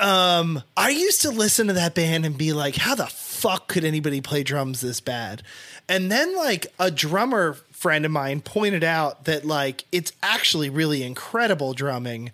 um, 0.00 0.62
I 0.76 0.90
used 0.90 1.22
to 1.22 1.30
listen 1.30 1.68
to 1.68 1.72
that 1.74 1.94
band 1.94 2.26
and 2.26 2.36
be 2.36 2.52
like, 2.52 2.74
"How 2.76 2.94
the 2.96 3.06
fuck 3.06 3.68
could 3.68 3.84
anybody 3.84 4.20
play 4.20 4.42
drums 4.42 4.80
this 4.80 5.00
bad?" 5.00 5.42
And 5.88 6.10
then 6.10 6.36
like 6.36 6.66
a 6.78 6.90
drummer 6.90 7.54
friend 7.70 8.04
of 8.04 8.10
mine 8.10 8.40
pointed 8.40 8.82
out 8.84 9.24
that 9.24 9.44
like 9.44 9.84
it's 9.92 10.12
actually 10.22 10.70
really 10.70 11.02
incredible 11.04 11.72
drumming. 11.72 12.32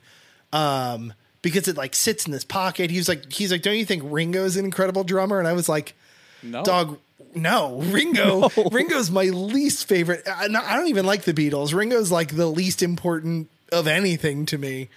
Um, 0.53 1.13
because 1.43 1.69
it 1.69 1.77
like 1.77 1.95
sits 1.95 2.27
in 2.27 2.33
this 2.33 2.45
pocket. 2.45 2.91
He 2.91 2.99
was 2.99 3.09
like, 3.09 3.33
he's 3.33 3.51
like, 3.53 3.63
don't 3.63 3.77
you 3.77 3.85
think 3.85 4.03
Ringo's 4.07 4.57
an 4.57 4.65
incredible 4.65 5.05
drummer? 5.05 5.39
And 5.39 5.47
I 5.49 5.53
was 5.53 5.69
like, 5.69 5.95
No. 6.43 6.63
dog 6.65 6.99
no. 7.35 7.81
Ringo 7.83 8.49
ringo's 8.71 9.11
my 9.11 9.25
least 9.25 9.87
favorite. 9.87 10.23
I, 10.27 10.45
I 10.47 10.77
don't 10.77 10.89
even 10.89 11.05
like 11.05 11.23
the 11.23 11.35
beatles. 11.35 11.75
Ringo's 11.75 12.11
like 12.11 12.35
the 12.35 12.47
least 12.47 12.83
important 12.83 13.49
of 13.71 13.87
anything 13.87 14.47
to 14.47 14.59
me. 14.59 14.89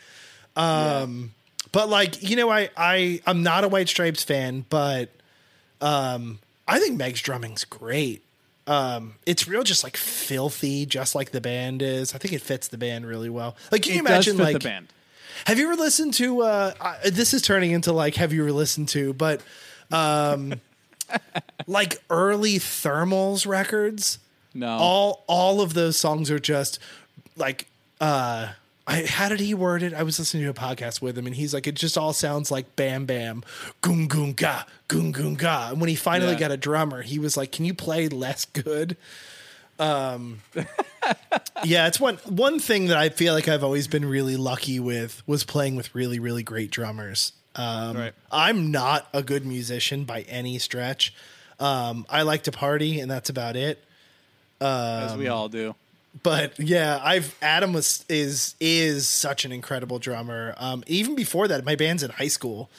Um 0.56 1.34
but 1.72 1.88
like 1.90 2.22
you 2.28 2.36
know 2.36 2.50
i 2.50 2.70
i 2.76 3.22
i'm 3.26 3.44
not 3.44 3.64
a 3.64 3.68
white 3.70 3.88
stripes 3.88 4.24
fan 4.24 4.66
but 4.70 5.10
um 5.80 6.40
i 6.68 6.80
think 6.80 6.98
meg's 6.98 7.22
drumming's 7.22 7.64
great. 7.66 8.24
Um 8.68 9.16
it's 9.26 9.48
real 9.48 9.64
just 9.64 9.84
like 9.84 9.98
filthy 9.98 10.86
just 10.86 11.16
like 11.16 11.32
the 11.32 11.42
band 11.42 11.82
is. 11.82 12.14
I 12.14 12.18
think 12.18 12.34
it 12.34 12.42
fits 12.42 12.68
the 12.68 12.78
band 12.78 13.06
really 13.06 13.30
well. 13.30 13.56
Like 13.72 13.84
can 13.84 13.94
you 13.94 14.00
It 14.00 14.06
imagine 14.08 14.38
fit 14.38 14.44
like 14.44 14.54
the 14.54 14.60
band. 14.70 14.88
Have 15.46 15.58
you 15.60 15.72
ever 15.72 15.82
listened 15.82 16.14
to? 16.16 16.42
Uh, 16.42 16.74
uh, 16.80 16.96
this 17.12 17.34
is 17.34 17.42
turning 17.42 17.72
into 17.72 17.92
like, 17.94 18.16
have 18.16 18.34
you 18.34 18.42
ever 18.44 18.52
listened 18.52 18.90
to? 18.90 19.14
But, 19.14 19.42
um, 19.92 20.54
like 21.68 22.02
early 22.10 22.56
Thermals 22.60 23.46
records. 23.48 24.20
No. 24.54 24.68
All 24.70 25.24
all 25.28 25.62
of 25.62 25.74
those 25.74 25.98
songs 25.98 26.30
are 26.32 26.40
just 26.40 26.80
like. 27.38 27.68
Uh, 28.00 28.50
I, 28.88 29.06
how 29.06 29.30
did 29.30 29.40
he 29.40 29.54
word 29.54 29.84
it? 29.84 29.94
I 29.94 30.02
was 30.02 30.18
listening 30.18 30.44
to 30.44 30.50
a 30.50 30.54
podcast 30.56 31.04
with 31.04 31.16
him, 31.16 31.28
and 31.28 31.36
he's 31.36 31.54
like, 31.54 31.68
it 31.68 31.76
just 31.76 32.00
all 32.00 32.14
sounds 32.14 32.50
like 32.50 32.76
Bam 32.76 33.06
Bam, 33.06 33.44
Goon 33.82 34.08
Goon 34.08 34.34
Ga, 34.34 34.64
Goon 34.88 35.12
Goon 35.12 35.36
Ga. 35.36 35.70
And 35.70 35.80
when 35.80 35.88
he 35.88 35.96
finally 35.96 36.34
Yeah. 36.34 36.40
got 36.40 36.52
a 36.52 36.58
drummer, 36.58 37.04
he 37.04 37.20
was 37.20 37.38
like, 37.38 37.52
"Can 37.52 37.64
you 37.64 37.76
play 37.76 38.08
less 38.10 38.44
good?" 38.46 38.98
Um, 39.80 40.42
yeah, 41.64 41.88
it's 41.88 42.00
one 42.00 42.18
one 42.26 42.60
thing 42.60 42.88
that 42.88 42.98
I 42.98 43.10
feel 43.10 43.34
like 43.34 43.48
I've 43.48 43.64
always 43.64 43.88
been 43.88 44.06
really 44.06 44.36
lucky 44.38 44.80
with 44.80 45.24
was 45.26 45.44
playing 45.44 45.76
with 45.76 45.94
really 45.96 46.20
really 46.20 46.44
great 46.44 46.72
drummers. 46.72 47.34
Um, 47.56 47.98
Right. 47.98 48.14
I'm 48.32 48.72
not 48.72 49.08
a 49.14 49.22
good 49.24 49.46
musician 49.46 50.04
by 50.06 50.22
any 50.22 50.58
stretch. 50.60 51.14
Um, 51.60 52.06
I 52.10 52.22
like 52.24 52.44
to 52.44 52.52
party, 52.52 53.00
and 53.00 53.10
that's 53.12 53.30
about 53.30 53.56
it. 53.56 53.84
Um, 54.60 54.68
as 54.70 55.18
we 55.18 55.28
all 55.28 55.50
do. 55.50 55.76
But 56.24 56.60
yeah, 56.60 57.00
I've 57.04 57.36
Adam 57.42 57.74
was 57.74 58.06
is 58.10 58.56
is 58.60 59.08
such 59.08 59.46
an 59.46 59.52
incredible 59.52 59.98
drummer. 59.98 60.54
Um, 60.58 60.84
even 60.88 61.16
before 61.16 61.48
that, 61.48 61.66
my 61.66 61.76
band's 61.76 62.04
in 62.04 62.12
high 62.12 62.28
school. 62.28 62.70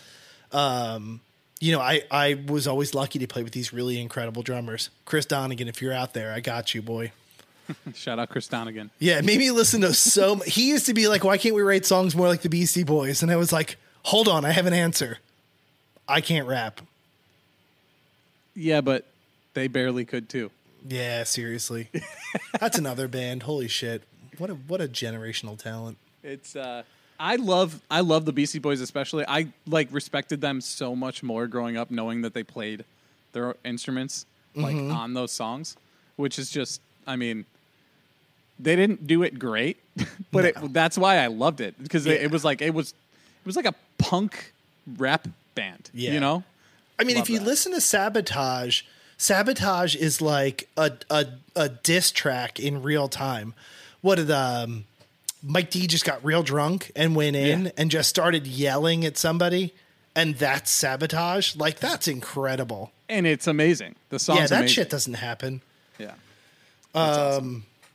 Um, 0.52 1.20
you 1.62 1.70
know, 1.70 1.81
I 1.81 2.03
I 2.11 2.42
was 2.46 2.66
always 2.66 2.92
lucky 2.92 3.20
to 3.20 3.27
play 3.29 3.44
with 3.44 3.53
these 3.53 3.72
really 3.72 4.01
incredible 4.01 4.42
drummers. 4.42 4.90
Chris 5.05 5.25
Donegan, 5.27 5.68
if 5.68 5.81
you're 5.81 5.92
out 5.92 6.12
there, 6.12 6.33
I 6.33 6.40
got 6.40 6.75
you, 6.75 6.83
boy. 6.83 7.12
Shout 7.94 8.18
out 8.18 8.29
Chris 8.31 8.48
Donegan. 8.48 8.90
Yeah, 8.98 9.20
made 9.20 9.38
me 9.38 9.53
listen 9.53 9.81
to 9.83 9.94
so. 9.94 10.33
m- 10.33 10.40
He 10.44 10.68
used 10.68 10.87
to 10.87 10.94
be 10.94 11.07
like, 11.07 11.22
"Why 11.22 11.38
can't 11.38 11.55
we 11.55 11.62
write 11.62 11.87
songs 11.87 12.16
more 12.16 12.27
like 12.27 12.42
the 12.42 12.48
Beastie 12.48 12.83
Boys?" 12.83 13.22
And 13.22 13.31
I 13.31 13.37
was 13.37 13.53
like, 13.53 13.77
"Hold 14.07 14.27
on, 14.27 14.44
I 14.44 14.51
have 14.51 14.66
an 14.66 14.72
answer. 14.75 15.18
I 16.09 16.20
can't 16.20 16.48
rap." 16.48 16.81
Yeah, 18.55 18.81
but 18.81 19.07
they 19.55 19.68
barely 19.68 20.05
could 20.05 20.29
too. 20.29 20.51
Yeah, 20.87 21.22
seriously, 21.22 21.88
that's 22.61 22.77
another 22.77 23.07
band. 23.07 23.44
Holy 23.44 23.68
shit! 23.68 24.03
What 24.38 24.51
a 24.51 24.55
what 24.55 24.81
a 24.81 24.88
generational 24.88 25.57
talent. 25.57 25.96
It's 26.25 26.57
uh 26.57 26.83
I 27.22 27.37
love 27.37 27.80
I 27.90 28.00
love 28.00 28.24
the 28.24 28.32
Beastie 28.32 28.58
Boys 28.58 28.80
especially. 28.80 29.24
I 29.28 29.46
like 29.66 29.88
respected 29.92 30.40
them 30.40 30.61
so 30.61 30.96
much 30.96 31.22
more 31.22 31.46
growing 31.46 31.76
up 31.76 31.90
knowing 31.90 32.22
that 32.22 32.35
they 32.35 32.42
played 32.42 32.85
their 33.32 33.54
instruments 33.64 34.26
like 34.56 34.74
Mm-hmm. 34.76 34.90
on 34.92 35.14
those 35.14 35.30
songs, 35.32 35.76
which 36.16 36.38
is 36.38 36.50
just 36.50 36.80
I 37.06 37.14
mean 37.16 37.44
they 38.58 38.74
didn't 38.76 39.06
do 39.06 39.22
it 39.22 39.38
great, 39.38 39.76
but 40.32 40.44
it, 40.44 40.72
that's 40.72 40.98
why 40.98 41.16
I 41.18 41.28
loved 41.28 41.61
it 41.61 41.80
because 41.82 42.06
it, 42.06 42.11
Yeah. 42.18 42.24
it 42.26 42.30
was 42.32 42.44
like 42.44 42.61
it 42.61 42.74
was 42.74 42.90
it 42.90 43.46
was 43.46 43.56
like 43.56 43.66
a 43.66 43.74
punk 43.98 44.52
rap 44.98 45.28
band, 45.54 45.90
Yeah. 45.94 46.12
you 46.12 46.20
know? 46.20 46.42
I 46.98 47.04
mean, 47.04 47.16
Love 47.16 47.24
if 47.24 47.30
you 47.30 47.38
that. 47.38 47.46
listen 47.46 47.72
to 47.72 47.80
Sabotage, 47.80 48.82
Sabotage 49.16 49.94
is 49.96 50.20
like 50.20 50.68
a 50.76 50.92
a 51.08 51.26
a 51.54 51.68
diss 51.68 52.11
track 52.11 52.58
in 52.58 52.82
real 52.82 53.08
time. 53.08 53.54
What 54.00 54.16
did 54.16 54.30
um, 54.32 54.85
Mike 55.42 55.70
D 55.70 55.87
just 55.87 56.05
got 56.05 56.24
real 56.24 56.42
drunk 56.42 56.90
and 56.94 57.16
went 57.16 57.37
in 57.37 57.64
Yeah. 57.66 57.70
and 57.76 57.90
just 57.90 58.09
started 58.09 58.46
yelling 58.46 59.05
at 59.05 59.16
somebody, 59.18 59.74
and 60.14 60.37
that's 60.37 60.70
Sabotage. 60.70 61.57
Like 61.57 61.81
that's 61.81 62.07
incredible. 62.09 62.92
And 63.09 63.26
it's 63.26 63.46
amazing. 63.46 63.96
The 64.11 64.18
song's 64.18 64.38
yeah, 64.40 64.46
that 64.46 64.59
amazing. 64.61 64.74
shit 64.74 64.90
doesn't 64.90 65.14
happen. 65.14 65.61
Yeah. 65.98 66.12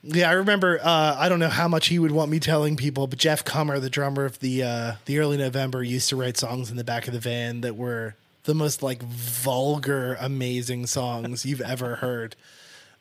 Yeah, 0.04 0.30
I 0.30 0.34
remember. 0.34 0.80
Uh, 0.82 1.16
I 1.18 1.28
don't 1.28 1.40
know 1.40 1.50
how 1.50 1.68
much 1.68 1.88
he 1.88 2.00
would 2.00 2.12
want 2.12 2.32
me 2.32 2.40
telling 2.40 2.78
people, 2.78 3.08
but 3.08 3.20
Jeff 3.20 3.44
Kummer, 3.44 3.82
the 3.82 3.90
drummer 3.90 4.26
of 4.26 4.40
the 4.40 4.64
uh, 4.64 4.92
the 5.06 5.20
early 5.20 5.38
November, 5.38 5.84
used 5.84 6.10
to 6.10 6.16
write 6.16 6.38
songs 6.38 6.70
in 6.70 6.78
the 6.78 6.84
back 6.84 7.08
of 7.08 7.14
the 7.14 7.20
van 7.20 7.62
that 7.62 7.76
were 7.76 8.16
the 8.44 8.54
most 8.54 8.82
like 8.84 9.02
vulgar, 9.04 10.16
amazing 10.22 10.86
songs 10.86 11.46
you've 11.46 11.62
ever 11.62 11.96
heard. 11.96 12.36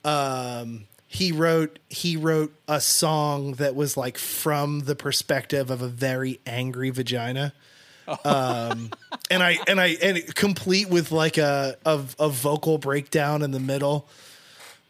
Um, 0.05 0.85
he 1.09 1.33
wrote 1.33 1.79
he 1.88 2.16
wrote 2.16 2.53
a 2.69 2.81
song 2.81 3.53
that 3.55 3.75
was 3.75 3.97
like 3.97 4.19
from 4.19 4.81
the 4.81 4.95
perspective 4.97 5.71
of 5.71 5.83
a 5.83 5.88
very 5.88 6.40
angry 6.47 6.90
vagina. 6.90 7.53
Um, 8.25 8.90
and 9.33 9.42
I 9.42 9.59
and 9.66 9.81
I 9.81 9.97
and 10.01 10.33
complete 10.37 10.88
with 10.88 11.11
like 11.11 11.38
a 11.38 11.77
a, 11.85 12.01
a 12.21 12.29
vocal 12.29 12.79
breakdown 12.79 13.42
in 13.42 13.51
the 13.51 13.59
middle. 13.59 14.07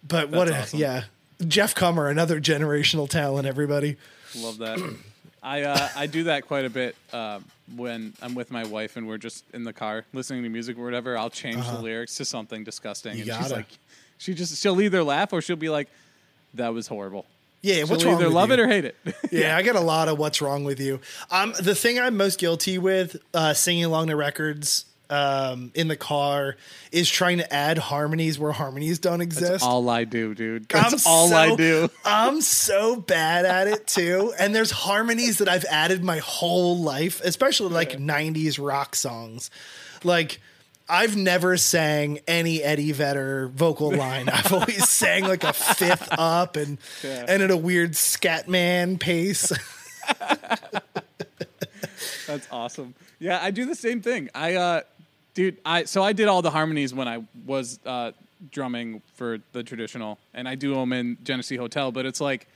But 0.07 0.29
what 0.29 0.48
a 0.48 0.59
awesome. 0.61 0.79
yeah. 0.79 1.05
Jeff 1.48 1.74
Kummer, 1.74 2.11
another 2.11 2.40
generational 2.42 3.09
talent, 3.09 3.46
everybody. 3.46 3.96
Love 4.37 4.59
that. 4.59 4.96
I 5.42 5.62
uh, 5.62 5.88
I 5.96 6.07
do 6.07 6.24
that 6.24 6.46
quite 6.46 6.66
a 6.66 6.70
bit 6.70 6.94
uh, 7.11 7.40
when 7.74 8.12
I'm 8.20 8.35
with 8.35 8.50
my 8.50 8.64
wife 8.66 8.98
and 8.98 9.09
we're 9.09 9.16
just 9.16 9.44
in 9.55 9.64
the 9.64 9.72
car 9.72 10.05
listening 10.12 10.42
to 10.42 10.50
music 10.50 10.76
or 10.79 10.85
whatever. 10.85 11.16
I'll 11.16 11.31
change 11.31 11.66
the 11.66 11.79
lyrics 11.79 12.16
to 12.16 12.26
something 12.26 12.64
disgusting, 12.64 13.12
Uh-huh. 13.12 13.22
You 13.24 13.33
and 13.33 13.40
she's 13.42 13.48
gotta. 13.50 13.61
like, 13.61 13.79
she 14.18 14.35
just 14.35 14.61
she'll 14.61 14.79
either 14.83 15.02
laugh 15.02 15.33
or 15.33 15.40
she'll 15.40 15.57
be 15.57 15.70
like, 15.70 15.88
"That 16.57 16.75
was 16.75 16.87
horrible." 16.88 17.27
Yeah, 17.62 17.77
She'll 17.77 17.87
what's 17.88 18.05
wrong 18.05 18.14
either 18.14 18.27
with 18.27 18.35
love 18.35 18.49
you? 18.51 18.55
it 18.55 18.61
or 18.61 18.69
hate 18.69 18.85
it. 18.85 18.97
yeah, 19.33 19.57
I 19.57 19.62
got 19.62 19.77
a 19.77 19.81
lot 19.81 20.09
of 20.09 20.19
what's 20.19 20.40
wrong 20.40 20.64
with 20.64 20.79
you. 20.79 21.01
Um, 21.31 21.53
the 21.61 21.75
thing 21.75 21.99
I'm 21.99 22.16
most 22.16 22.38
guilty 22.38 22.79
with 22.79 23.16
uh, 23.35 23.55
singing 23.55 23.85
along 23.85 24.07
to 24.09 24.16
records 24.16 24.85
um, 25.11 25.73
in 25.75 25.88
the 25.88 25.97
car 25.97 26.57
is 26.92 27.11
trying 27.11 27.38
to 27.38 27.53
add 27.53 27.79
harmonies 27.79 28.38
where 28.38 28.53
harmonies 28.53 28.99
don't 28.99 29.21
exist. 29.21 29.64
all 29.64 29.88
I 29.88 30.05
do, 30.05 30.35
dude. 30.35 30.69
That's 30.69 31.07
I'm 31.07 31.12
all 31.12 31.35
I 31.35 31.55
do. 31.57 31.88
I'm 32.05 32.40
so 32.40 32.97
bad 32.97 33.45
at 33.45 33.66
it 33.69 33.87
too. 33.87 34.33
And 34.38 34.55
there's 34.55 34.71
harmonies 34.71 35.38
that 35.38 35.49
I've 35.49 35.64
added 35.64 36.05
my 36.05 36.19
whole 36.19 36.79
life, 36.79 37.21
especially 37.25 37.71
like 37.71 37.92
90s 37.92 38.64
rock 38.64 38.95
songs. 38.95 39.51
Like 40.05 40.40
I've 40.88 41.16
never 41.16 41.57
sang 41.57 42.20
any 42.29 42.62
Eddie 42.62 42.92
Vedder 42.92 43.49
vocal 43.49 43.90
line. 43.90 44.29
I've 44.29 44.53
always 44.53 44.88
sang 44.88 45.25
like 45.25 45.42
a 45.44 45.53
fifth 45.53 46.09
up 46.12 46.57
and 46.57 46.79
Yeah. 47.03 47.25
and 47.29 47.42
at 47.42 47.51
a 47.51 47.57
weird 47.57 47.92
scatman 47.92 49.01
pace. 49.01 49.53
That's 52.27 52.49
awesome. 52.51 52.94
Yeah, 53.18 53.38
I 53.42 53.51
do 53.51 53.64
the 53.66 53.75
same 53.75 54.01
thing. 54.01 54.29
I, 54.35 54.55
uh, 54.55 54.81
dude, 55.35 55.57
I 55.64 55.85
so 55.85 56.03
I 56.03 56.12
did 56.12 56.29
all 56.29 56.42
the 56.42 56.51
harmonies 56.51 56.92
when 56.92 57.09
I 57.09 57.25
was 57.46 57.79
uh, 57.87 58.12
drumming 58.51 59.03
for 59.14 59.38
the 59.53 59.62
traditional, 59.62 60.18
and 60.35 60.49
I 60.49 60.55
do 60.55 60.75
them 60.75 60.92
in 60.92 61.16
Genesee 61.25 61.57
Hotel. 61.57 61.92
But 61.92 62.07
it's 62.07 62.20
like 62.20 62.46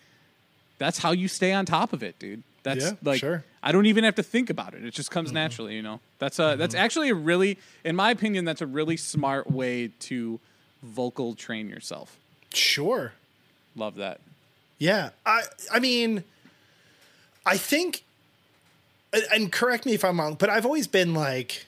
that's 0.79 0.99
how 0.99 1.13
you 1.13 1.29
stay 1.29 1.53
on 1.53 1.67
top 1.67 1.93
of 1.93 2.03
it, 2.03 2.19
dude. 2.19 2.43
That's 2.63 2.85
Yeah, 2.85 2.93
like 3.03 3.21
sure. 3.21 3.45
I 3.63 3.73
don't 3.73 3.87
even 3.87 4.05
have 4.05 4.17
to 4.17 4.23
think 4.23 4.51
about 4.51 4.75
it. 4.75 4.85
It 4.85 4.95
just 4.95 5.11
comes 5.11 5.33
naturally, 5.33 5.75
you 5.75 5.83
know. 5.83 6.01
That's 6.19 6.39
uh 6.39 6.57
that's 6.57 6.75
actually 6.75 7.11
a 7.11 7.15
really, 7.15 7.59
in 7.85 7.97
my 7.97 8.11
opinion, 8.11 8.45
that's 8.45 8.61
a 8.61 8.67
really 8.67 8.97
smart 8.97 9.51
way 9.51 9.89
to 10.01 10.41
vocal 10.83 11.35
train 11.35 11.69
yourself. 11.69 12.17
Sure. 12.55 13.13
Love 13.77 13.97
that. 13.97 14.21
Yeah. 14.79 15.11
I 15.25 15.43
I 15.73 15.79
mean 15.81 16.25
I 17.47 17.57
think 17.57 18.05
and 19.33 19.51
correct 19.51 19.87
me 19.87 19.95
if 19.95 20.05
I'm 20.05 20.21
wrong, 20.21 20.35
but 20.35 20.51
I've 20.51 20.65
always 20.67 20.87
been 20.87 21.15
like 21.15 21.67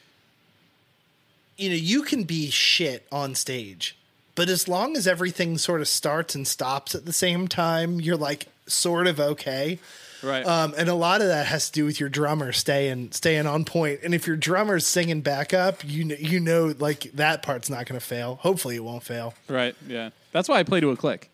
you 1.56 1.68
know, 1.68 1.76
you 1.76 2.02
can 2.02 2.24
be 2.24 2.50
shit 2.50 3.06
on 3.12 3.34
stage, 3.34 3.96
but 4.34 4.48
as 4.48 4.66
long 4.68 4.96
as 4.96 5.06
everything 5.06 5.58
sort 5.58 5.80
of 5.80 5.88
starts 5.88 6.34
and 6.34 6.48
stops 6.48 6.94
at 6.94 7.04
the 7.04 7.12
same 7.12 7.46
time, 7.46 8.00
you're 8.00 8.16
like 8.16 8.46
sort 8.66 9.06
of 9.06 9.20
okay. 9.20 9.78
Right. 10.22 10.46
Um, 10.46 10.74
and 10.76 10.88
a 10.88 10.94
lot 10.94 11.20
of 11.20 11.28
that 11.28 11.46
has 11.46 11.66
to 11.66 11.72
do 11.72 11.84
with 11.84 11.98
your 11.98 12.08
drummer 12.08 12.52
staying 12.52 13.12
staying 13.12 13.46
on 13.46 13.64
point. 13.64 14.00
And 14.04 14.14
if 14.14 14.26
your 14.26 14.36
drummer's 14.36 14.86
singing 14.86 15.20
back 15.20 15.52
up, 15.52 15.82
you 15.84 16.04
know, 16.04 16.16
you 16.18 16.38
know, 16.40 16.74
like 16.78 17.10
that 17.14 17.42
part's 17.42 17.68
not 17.68 17.86
going 17.86 17.98
to 17.98 18.04
fail. 18.06 18.36
Hopefully, 18.42 18.76
it 18.76 18.84
won't 18.84 19.02
fail. 19.02 19.34
right. 19.48 19.74
Yeah. 19.86 20.10
That's 20.32 20.48
why 20.48 20.58
I 20.58 20.62
play 20.62 20.80
to 20.80 20.90
a 20.90 20.96
click. 20.96 21.28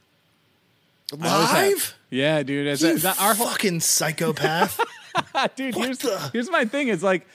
I 1.12 1.28
always 1.28 1.50
have. 1.50 1.66
Live, 1.68 1.94
Yeah, 2.10 2.42
dude. 2.42 2.80
You 2.80 2.98
that, 2.98 3.20
our 3.20 3.34
whole, 3.34 3.46
fucking 3.48 3.80
psychopath. 3.80 4.78
dude 5.56 5.74
What 5.74 5.84
here's 5.86 5.98
the- 5.98 6.30
here's 6.32 6.50
my 6.50 6.64
thing 6.64 6.88
is 6.88 7.02
like 7.02 7.26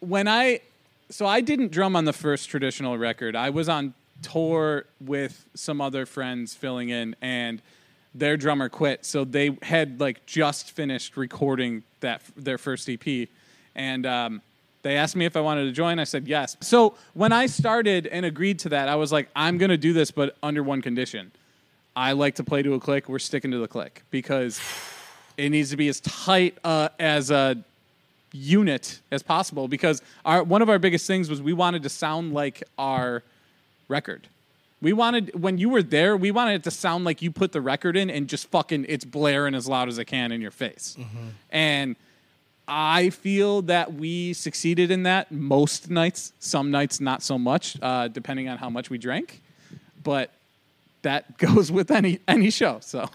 when 0.00 0.26
i 0.26 0.60
so 1.08 1.26
i 1.26 1.40
didn't 1.40 1.70
drum 1.70 1.94
on 1.94 2.04
the 2.04 2.12
first 2.12 2.48
traditional 2.48 2.98
record 2.98 3.36
i 3.36 3.50
was 3.50 3.68
on 3.68 3.94
tour 4.22 4.84
with 5.00 5.44
some 5.54 5.80
other 5.80 6.04
friends 6.06 6.54
filling 6.54 6.88
in 6.88 7.14
and 7.20 7.60
their 8.14 8.36
drummer 8.36 8.68
quit. 8.68 9.04
So 9.04 9.24
they 9.24 9.56
had 9.62 10.00
like 10.00 10.26
just 10.26 10.72
finished 10.72 11.16
recording 11.16 11.82
that 12.00 12.22
their 12.36 12.58
first 12.58 12.88
ep 12.88 13.28
and 13.74 14.04
um, 14.04 14.42
they 14.82 14.96
asked 14.96 15.14
me 15.14 15.26
if 15.26 15.36
i 15.36 15.40
wanted 15.40 15.64
to 15.64 15.72
join. 15.72 15.98
I 15.98 16.04
said 16.04 16.26
yes. 16.26 16.56
So 16.60 16.94
when 17.14 17.32
i 17.32 17.46
started 17.46 18.06
and 18.06 18.26
agreed 18.26 18.58
to 18.60 18.70
that 18.70 18.88
i 18.88 18.96
was 18.96 19.12
like 19.12 19.28
i'm 19.36 19.58
to 19.58 19.76
do 19.76 19.92
this 19.92 20.10
but 20.10 20.36
under 20.42 20.62
one 20.62 20.82
condition. 20.82 21.32
I 21.96 22.12
like 22.12 22.36
to 22.36 22.44
play 22.44 22.62
to 22.62 22.74
a 22.74 22.80
click. 22.80 23.08
We're 23.08 23.18
sticking 23.18 23.50
to 23.50 23.58
the 23.58 23.68
click 23.68 24.04
because 24.10 24.60
it 25.36 25.50
needs 25.50 25.70
to 25.70 25.76
be 25.76 25.88
as 25.88 26.00
tight 26.00 26.56
uh, 26.62 26.88
as 26.98 27.30
a 27.30 27.56
unit 28.32 29.00
as 29.10 29.22
possible 29.22 29.66
because 29.66 30.02
our 30.24 30.42
one 30.42 30.62
of 30.62 30.68
our 30.68 30.78
biggest 30.78 31.06
things 31.06 31.28
was 31.28 31.42
we 31.42 31.52
wanted 31.52 31.82
to 31.82 31.88
sound 31.88 32.32
like 32.32 32.62
our 32.78 33.22
record. 33.88 34.28
We 34.82 34.92
wanted 34.94 35.40
when 35.40 35.58
you 35.58 35.68
were 35.68 35.82
there, 35.82 36.16
we 36.16 36.30
wanted 36.30 36.54
it 36.54 36.64
to 36.64 36.70
sound 36.70 37.04
like 37.04 37.20
you 37.20 37.30
put 37.30 37.52
the 37.52 37.60
record 37.60 37.96
in 37.96 38.08
and 38.10 38.28
just 38.28 38.46
fucking 38.48 38.86
it's 38.88 39.04
blaring 39.04 39.54
as 39.54 39.68
loud 39.68 39.88
as 39.88 39.98
it 39.98 40.06
can 40.06 40.32
in 40.32 40.40
your 40.40 40.50
face. 40.50 40.96
And 41.50 41.96
I 42.66 43.10
feel 43.10 43.62
that 43.62 43.92
we 43.94 44.32
succeeded 44.32 44.90
in 44.90 45.02
that 45.02 45.32
most 45.32 45.90
nights. 45.90 46.32
Some 46.38 46.70
nights 46.70 47.00
not 47.00 47.22
so 47.22 47.36
much, 47.36 47.76
uh, 47.82 48.08
depending 48.08 48.48
on 48.48 48.58
how 48.58 48.70
much 48.70 48.88
we 48.90 48.96
drank. 48.96 49.42
But 50.02 50.30
that 51.02 51.36
goes 51.46 51.70
with 51.70 51.90
any 51.90 52.20
any 52.26 52.50
show. 52.50 52.78
So 52.80 53.10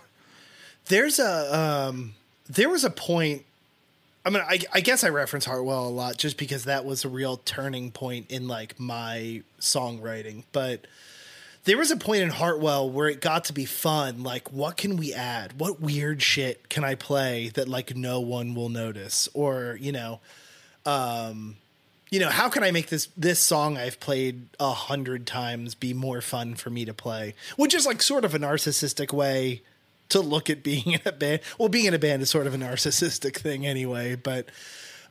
There's 0.87 1.19
a 1.19 1.57
um, 1.57 2.13
there 2.47 2.69
was 2.69 2.83
a 2.83 2.89
point. 2.91 3.43
I 4.23 4.29
mean, 4.31 4.41
I, 4.47 4.59
I 4.73 4.81
guess 4.81 5.03
I 5.03 5.09
reference 5.09 5.45
Heartwell 5.45 5.85
a 5.85 5.89
lot 5.89 6.17
just 6.17 6.37
because 6.37 6.65
that 6.65 6.83
was 6.83 7.05
a 7.05 7.09
real 7.09 7.37
turning 7.37 7.91
point 7.91 8.29
in 8.29 8.47
like 8.47 8.79
my 8.79 9.43
songwriting. 9.59 10.43
But 10.51 10.85
there 11.65 11.77
was 11.77 11.91
a 11.91 11.97
point 11.97 12.21
in 12.21 12.29
Heartwell 12.29 12.89
where 12.89 13.09
it 13.09 13.21
got 13.21 13.45
to 13.45 13.53
be 13.53 13.65
fun. 13.65 14.23
Like, 14.23 14.51
what 14.53 14.77
can 14.77 14.97
we 14.97 15.13
add? 15.13 15.59
What 15.59 15.81
weird 15.81 16.21
shit 16.21 16.69
can 16.69 16.83
I 16.83 16.95
play 16.95 17.49
that 17.49 17.67
like 17.67 17.95
no 17.95 18.21
one 18.21 18.55
will 18.55 18.69
notice? 18.69 19.27
Or 19.33 19.77
you 19.81 19.91
know, 19.91 20.19
um, 20.85 21.57
you 22.11 22.19
know, 22.19 22.29
how 22.29 22.49
can 22.49 22.63
I 22.63 22.71
make 22.71 22.87
this 22.87 23.09
this 23.17 23.39
song 23.39 23.77
I've 23.77 23.99
played 23.99 24.47
a 24.59 24.71
hundred 24.71 25.25
times 25.25 25.75
be 25.75 25.93
more 25.93 26.21
fun 26.21 26.55
for 26.55 26.69
me 26.69 26.85
to 26.85 26.93
play? 26.93 27.33
Which 27.57 27.73
is 27.73 27.85
like 27.85 28.01
sort 28.01 28.25
of 28.25 28.35
a 28.35 28.39
narcissistic 28.39 29.11
way 29.11 29.63
to 30.09 30.21
look 30.21 30.51
at 30.51 30.63
being 30.63 30.91
in 30.91 31.01
a 31.05 31.11
band. 31.11 31.41
Well, 31.57 31.69
being 31.69 31.85
in 31.85 31.93
a 31.95 31.99
band 31.99 32.21
is 32.21 32.29
sort 32.29 32.45
of 32.45 32.53
a 32.53 32.57
narcissistic 32.57 33.37
thing 33.37 33.65
anyway, 33.65 34.15
but 34.15 34.47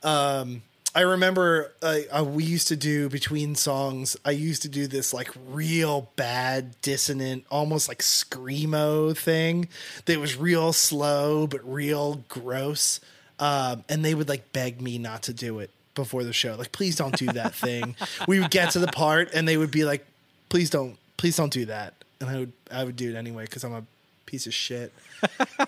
um 0.04 0.62
I 0.94 1.00
remember 1.00 1.72
uh, 1.82 1.98
uh, 2.16 2.24
we 2.24 2.44
used 2.44 2.68
to 2.68 2.76
do 2.76 3.08
between 3.08 3.56
songs. 3.56 4.16
I 4.24 4.30
used 4.30 4.62
to 4.62 4.68
do 4.68 4.86
this 4.86 5.12
like 5.12 5.30
real 5.50 6.10
bad, 6.14 6.80
dissonant, 6.82 7.44
almost 7.50 7.88
like 7.88 7.98
screamo 7.98 9.16
thing 9.16 9.68
that 10.04 10.20
was 10.20 10.36
real 10.36 10.72
slow 10.72 11.48
but 11.48 11.60
real 11.70 12.22
gross. 12.28 13.00
Um, 13.40 13.82
and 13.88 14.04
they 14.04 14.14
would 14.14 14.28
like 14.28 14.52
beg 14.52 14.80
me 14.80 14.98
not 14.98 15.24
to 15.24 15.32
do 15.32 15.58
it 15.58 15.70
before 15.96 16.22
the 16.22 16.32
show. 16.32 16.54
Like, 16.54 16.70
please 16.70 16.94
don't 16.94 17.16
do 17.16 17.26
that 17.32 17.54
thing. 17.54 17.96
we 18.28 18.38
would 18.38 18.52
get 18.52 18.70
to 18.72 18.78
the 18.78 18.86
part, 18.86 19.34
and 19.34 19.48
they 19.48 19.56
would 19.56 19.72
be 19.72 19.84
like, 19.84 20.06
"Please 20.48 20.70
don't, 20.70 20.96
please 21.16 21.36
don't 21.36 21.52
do 21.52 21.64
that." 21.66 21.94
And 22.20 22.30
I 22.30 22.38
would, 22.38 22.52
I 22.70 22.84
would 22.84 22.94
do 22.94 23.10
it 23.10 23.16
anyway 23.16 23.44
because 23.44 23.64
I'm 23.64 23.74
a 23.74 23.84
piece 24.26 24.46
of 24.46 24.54
shit. 24.54 24.92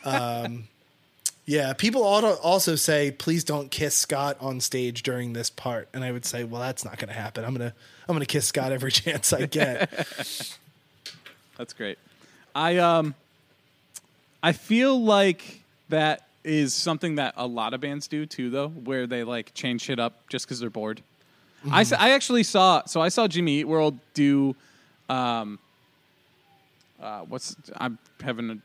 Um, 0.04 0.68
yeah, 1.46 1.72
people 1.72 2.04
al- 2.04 2.34
also 2.38 2.74
say, 2.74 3.12
"Please 3.12 3.44
don't 3.44 3.70
kiss 3.70 3.94
Scott 3.94 4.36
on 4.40 4.60
stage 4.60 5.02
during 5.02 5.32
this 5.32 5.48
part," 5.48 5.88
and 5.94 6.04
I 6.04 6.10
would 6.10 6.24
say, 6.24 6.42
"Well, 6.44 6.60
that's 6.60 6.84
not 6.84 6.98
going 6.98 7.08
to 7.08 7.14
happen. 7.14 7.44
I'm 7.44 7.52
gonna, 7.54 7.72
I'm 8.08 8.14
gonna 8.14 8.26
kiss 8.26 8.46
Scott 8.48 8.72
every 8.72 8.90
chance 8.92 9.32
I 9.32 9.46
get." 9.46 9.90
That's 11.56 11.72
great. 11.72 11.98
I 12.54 12.76
um 12.78 13.14
I 14.42 14.52
feel 14.52 15.00
like 15.02 15.60
that 15.88 16.26
is 16.44 16.74
something 16.74 17.16
that 17.16 17.34
a 17.36 17.46
lot 17.46 17.74
of 17.74 17.80
bands 17.80 18.08
do 18.08 18.26
too 18.26 18.50
though, 18.50 18.68
where 18.68 19.06
they 19.06 19.24
like 19.24 19.54
change 19.54 19.82
shit 19.82 19.98
up 19.98 20.28
just 20.28 20.48
cuz 20.48 20.60
they're 20.60 20.68
bored. 20.70 21.02
I 21.70 21.84
I 21.98 22.10
actually 22.10 22.42
saw 22.42 22.84
so 22.84 23.00
I 23.00 23.08
saw 23.08 23.26
Jimmy 23.26 23.60
Eat 23.60 23.64
World 23.64 23.98
do 24.14 24.54
um 25.08 25.58
uh 27.00 27.20
what's 27.20 27.56
I'm 27.76 27.98
having 28.22 28.50
a 28.50 28.58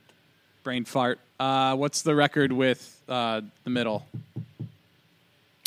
brain 0.63 0.85
fart. 0.85 1.19
Uh 1.39 1.75
what's 1.75 2.01
the 2.01 2.15
record 2.15 2.51
with 2.51 3.01
uh 3.09 3.41
the 3.63 3.69
middle? 3.69 4.05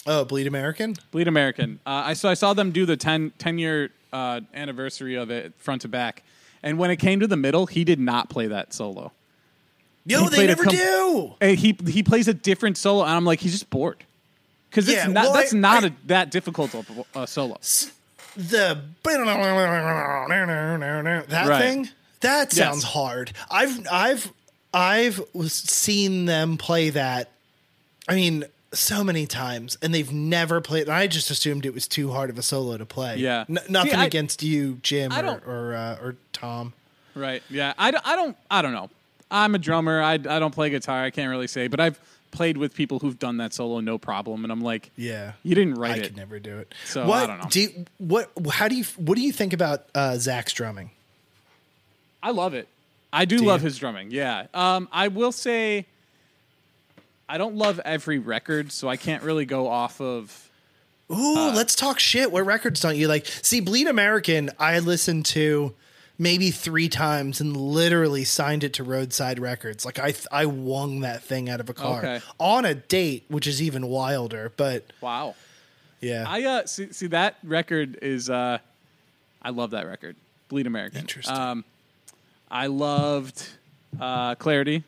oh, 0.06 0.24
Bleed 0.24 0.46
American. 0.46 0.96
Bleed 1.10 1.28
American. 1.28 1.80
Uh, 1.86 2.02
I 2.06 2.12
saw 2.14 2.30
I 2.30 2.34
saw 2.34 2.54
them 2.54 2.70
do 2.72 2.86
the 2.86 2.96
10, 2.96 3.32
10 3.38 3.58
year 3.58 3.90
uh, 4.12 4.40
anniversary 4.54 5.14
of 5.16 5.30
it 5.30 5.52
front 5.58 5.82
to 5.82 5.88
back, 5.88 6.22
and 6.62 6.78
when 6.78 6.90
it 6.90 6.96
came 6.96 7.20
to 7.20 7.26
the 7.26 7.36
middle, 7.36 7.66
he 7.66 7.84
did 7.84 7.98
not 7.98 8.28
play 8.30 8.46
that 8.46 8.72
solo. 8.72 9.12
He 10.06 10.14
they 10.28 10.46
never 10.46 10.64
com- 10.64 10.74
do. 10.74 11.34
And 11.40 11.58
he 11.58 11.76
he 11.88 12.02
plays 12.02 12.28
a 12.28 12.34
different 12.34 12.76
solo, 12.76 13.02
and 13.04 13.12
I'm 13.12 13.24
like, 13.24 13.40
he's 13.40 13.52
just 13.52 13.70
bored 13.70 14.04
because 14.70 14.88
Yeah, 14.88 15.08
well, 15.08 15.32
that's 15.32 15.54
I- 15.54 15.58
not 15.58 15.84
I- 15.84 15.86
a, 15.88 15.90
that 16.06 16.30
difficult 16.30 16.74
of 16.74 16.88
a 17.14 17.26
solo. 17.26 17.58
The 18.36 18.80
that 21.28 21.46
Right. 21.48 21.60
thing 21.62 21.88
that 22.20 22.54
Yes. 22.54 22.56
sounds 22.56 22.84
hard. 22.84 23.32
I've 23.50 23.86
I've 23.90 24.32
I've 24.74 25.20
seen 25.46 26.24
them 26.26 26.56
play 26.58 26.90
that. 26.90 27.30
I 28.08 28.14
mean, 28.16 28.44
so 28.72 29.04
many 29.04 29.26
times, 29.26 29.78
and 29.80 29.94
they've 29.94 30.12
never 30.12 30.60
played. 30.60 30.88
I 30.88 31.06
just 31.06 31.30
assumed 31.30 31.64
it 31.64 31.72
was 31.72 31.86
too 31.86 32.10
hard 32.10 32.28
of 32.28 32.38
a 32.38 32.42
solo 32.42 32.76
to 32.76 32.84
play. 32.84 33.16
Yeah. 33.18 33.44
N- 33.48 33.60
nothing 33.68 33.92
See, 33.92 33.96
I- 33.96 34.04
against 34.06 34.42
you, 34.42 34.78
Jim, 34.82 35.12
or 35.12 35.40
or, 35.46 35.74
uh, 35.74 35.98
or 36.02 36.16
Tom. 36.32 36.72
Right? 37.14 37.42
Yeah. 37.48 37.72
I, 37.78 37.92
I 38.04 38.16
don't 38.16 38.36
I 38.50 38.60
don't 38.62 38.72
know. 38.72 38.90
I'm 39.30 39.54
a 39.54 39.58
drummer. 39.58 40.02
I 40.02 40.14
I 40.14 40.18
don't 40.18 40.52
play 40.54 40.70
guitar. 40.70 41.02
I 41.04 41.10
can't 41.10 41.30
really 41.30 41.46
say, 41.46 41.68
but 41.68 41.78
I've 41.80 41.98
played 42.32 42.56
with 42.56 42.74
people 42.74 42.98
who've 42.98 43.18
done 43.18 43.36
that 43.36 43.54
solo 43.54 43.78
no 43.78 43.96
problem, 43.96 44.44
and 44.44 44.52
I'm 44.52 44.60
like, 44.60 44.90
Yeah. 44.96 45.32
you 45.44 45.54
didn't 45.54 45.74
write 45.74 45.92
I 45.92 45.94
it. 45.94 46.00
I 46.00 46.06
could 46.08 46.16
never 46.16 46.40
do 46.40 46.58
it. 46.58 46.74
So, 46.84 47.06
what 47.06 47.22
I 47.22 47.26
don't 47.28 47.38
know. 47.38 47.48
Do 47.48 47.60
you, 47.60 47.86
what? 47.98 48.32
How 48.50 48.66
do 48.66 48.74
you? 48.74 48.82
What 48.96 49.14
do 49.14 49.22
you 49.22 49.32
think 49.32 49.52
about 49.52 49.86
uh, 49.94 50.16
Zach's 50.18 50.52
drumming? 50.52 50.90
I 52.22 52.32
love 52.32 52.54
it. 52.54 52.66
I 53.14 53.24
do, 53.24 53.38
Do 53.38 53.44
love 53.44 53.60
you? 53.60 53.66
his 53.66 53.78
drumming. 53.78 54.10
Yeah. 54.10 54.46
Um, 54.52 54.88
I 54.92 55.08
will 55.08 55.32
say, 55.32 55.86
I 57.28 57.38
don't 57.38 57.56
love 57.56 57.80
every 57.84 58.18
record, 58.18 58.72
so 58.72 58.88
I 58.88 58.96
can't 58.96 59.22
really 59.22 59.44
go 59.46 59.68
off 59.68 60.00
of. 60.00 60.50
Ooh, 61.10 61.36
Uh, 61.36 61.52
let's 61.54 61.74
talk 61.74 61.98
shit. 62.00 62.32
What 62.32 62.44
records 62.44 62.80
don't 62.80 62.96
you 62.96 63.08
like? 63.08 63.26
See, 63.26 63.60
Bleed 63.60 63.86
American, 63.86 64.50
I 64.58 64.78
listened 64.78 65.26
to 65.26 65.74
maybe 66.18 66.50
three 66.50 66.88
times 66.88 67.40
and 67.40 67.56
literally 67.56 68.24
signed 68.24 68.64
it 68.64 68.72
to 68.74 68.84
Roadside 68.84 69.38
Records. 69.38 69.84
Like 69.84 69.98
I, 69.98 70.14
I 70.32 70.46
wung 70.46 71.00
that 71.00 71.22
thing 71.22 71.48
out 71.50 71.60
of 71.60 71.68
a 71.68 71.74
car 71.74 71.98
Okay. 71.98 72.20
on 72.38 72.64
a 72.64 72.74
date, 72.74 73.24
which 73.28 73.46
is 73.46 73.60
even 73.62 73.86
wilder. 73.88 74.52
But 74.56 74.84
Wow. 75.00 75.34
yeah, 76.00 76.24
I 76.26 76.42
uh 76.44 76.66
see, 76.66 76.92
see 76.92 77.06
that 77.08 77.36
record 77.44 77.98
is 78.00 78.30
uh, 78.30 78.58
I 79.42 79.50
love 79.50 79.70
that 79.72 79.86
record. 79.86 80.16
Bleed 80.48 80.66
American. 80.66 81.00
Interesting. 81.00 81.36
Um, 81.36 81.64
I 82.54 82.68
loved 82.68 83.46
uh, 84.00 84.36
Clarity. 84.36 84.84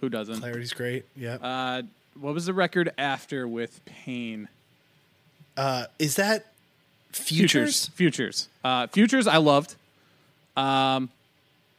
Who 0.00 0.08
doesn't? 0.08 0.40
Clarity's 0.40 0.72
great. 0.72 1.04
Yeah, 1.16 1.34
Uh, 1.36 1.82
what 2.20 2.34
was 2.34 2.46
the 2.46 2.52
record 2.52 2.92
after 2.98 3.46
with 3.48 3.80
Pain? 3.86 4.48
uh, 5.56 5.86
is 6.00 6.16
that 6.16 6.46
Futures? 7.12 7.86
Futures. 7.94 8.48
Uh, 8.64 8.88
Futures. 8.88 9.28
I 9.28 9.36
loved. 9.36 9.76
Um, 10.56 11.10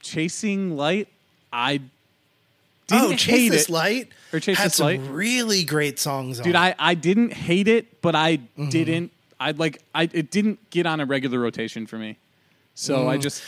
Chasing 0.02 0.78
Light. 0.78 1.10
I 1.52 1.82
didn't 2.88 3.04
Oh, 3.04 3.10
hate 3.10 3.20
Chase 3.20 3.52
This 3.52 3.64
it. 3.64 3.70
Light 3.72 4.10
Or 4.32 4.40
Chase 4.40 4.58
had 4.58 4.68
This 4.68 4.76
some 4.76 4.86
Light? 4.88 5.02
really 5.10 5.64
great 5.66 6.00
songs. 6.00 6.40
dude. 6.40 6.56
I, 6.56 6.74
I 6.80 6.94
didn't 6.94 7.34
hate 7.34 7.68
it 7.68 8.02
but 8.02 8.16
i 8.16 8.38
Mm-hmm. 8.38 8.70
didn't 8.70 9.12
i 9.40 9.52
like 9.52 9.82
i 9.96 10.04
it 10.14 10.30
didn't 10.32 10.70
get 10.70 10.86
on 10.86 11.00
a 11.00 11.06
regular 11.06 11.40
rotation 11.40 11.88
for 11.88 11.98
me 11.98 12.18
so 12.76 13.08
i 13.10 13.18
just 13.18 13.42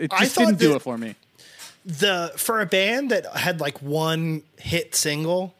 it. 0.00 0.12
I 0.12 0.24
just 0.24 0.36
didn't 0.36 0.58
do 0.58 0.74
it 0.76 0.82
for 0.82 0.96
me 0.98 1.14
the 1.84 2.32
for 2.36 2.60
a 2.60 2.66
band 2.66 3.10
that 3.10 3.24
had 3.36 3.58
like 3.60 3.80
one 3.80 4.42
hit 4.58 4.94
single 4.94 5.54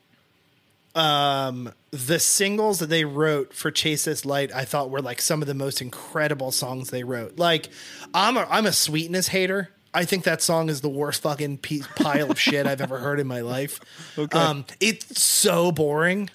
um 0.95 1.73
the 1.93 2.19
singles 2.19 2.79
that 2.81 2.89
they 2.89 3.05
wrote 3.05 3.55
for 3.55 3.71
chase 3.71 4.05
this 4.05 4.25
light 4.27 4.53
i 4.55 4.65
thought 4.65 4.91
were 4.91 5.01
like 5.01 5.21
some 5.21 5.41
of 5.41 5.49
the 5.49 5.55
most 5.55 5.81
incredible 5.81 6.51
songs 6.51 6.91
they 6.91 7.05
wrote 7.05 7.39
like 7.39 7.69
i'm 8.13 8.37
a 8.37 8.47
i'm 8.51 8.67
a 8.67 8.73
sweetness 8.73 9.29
hater 9.29 9.71
i 9.95 10.05
think 10.05 10.25
that 10.25 10.43
song 10.43 10.69
is 10.69 10.81
the 10.83 10.89
worst 10.91 11.23
fucking 11.23 11.57
piece, 11.59 11.87
pile 11.97 12.31
of 12.31 12.39
shit 12.39 12.67
i've 12.67 12.81
ever 12.83 12.99
heard 12.99 13.19
in 13.19 13.27
my 13.27 13.41
life 13.41 13.81
Okay. 14.19 14.37
um 14.39 14.65
it's 14.81 15.23
so 15.23 15.73
boring 15.73 16.29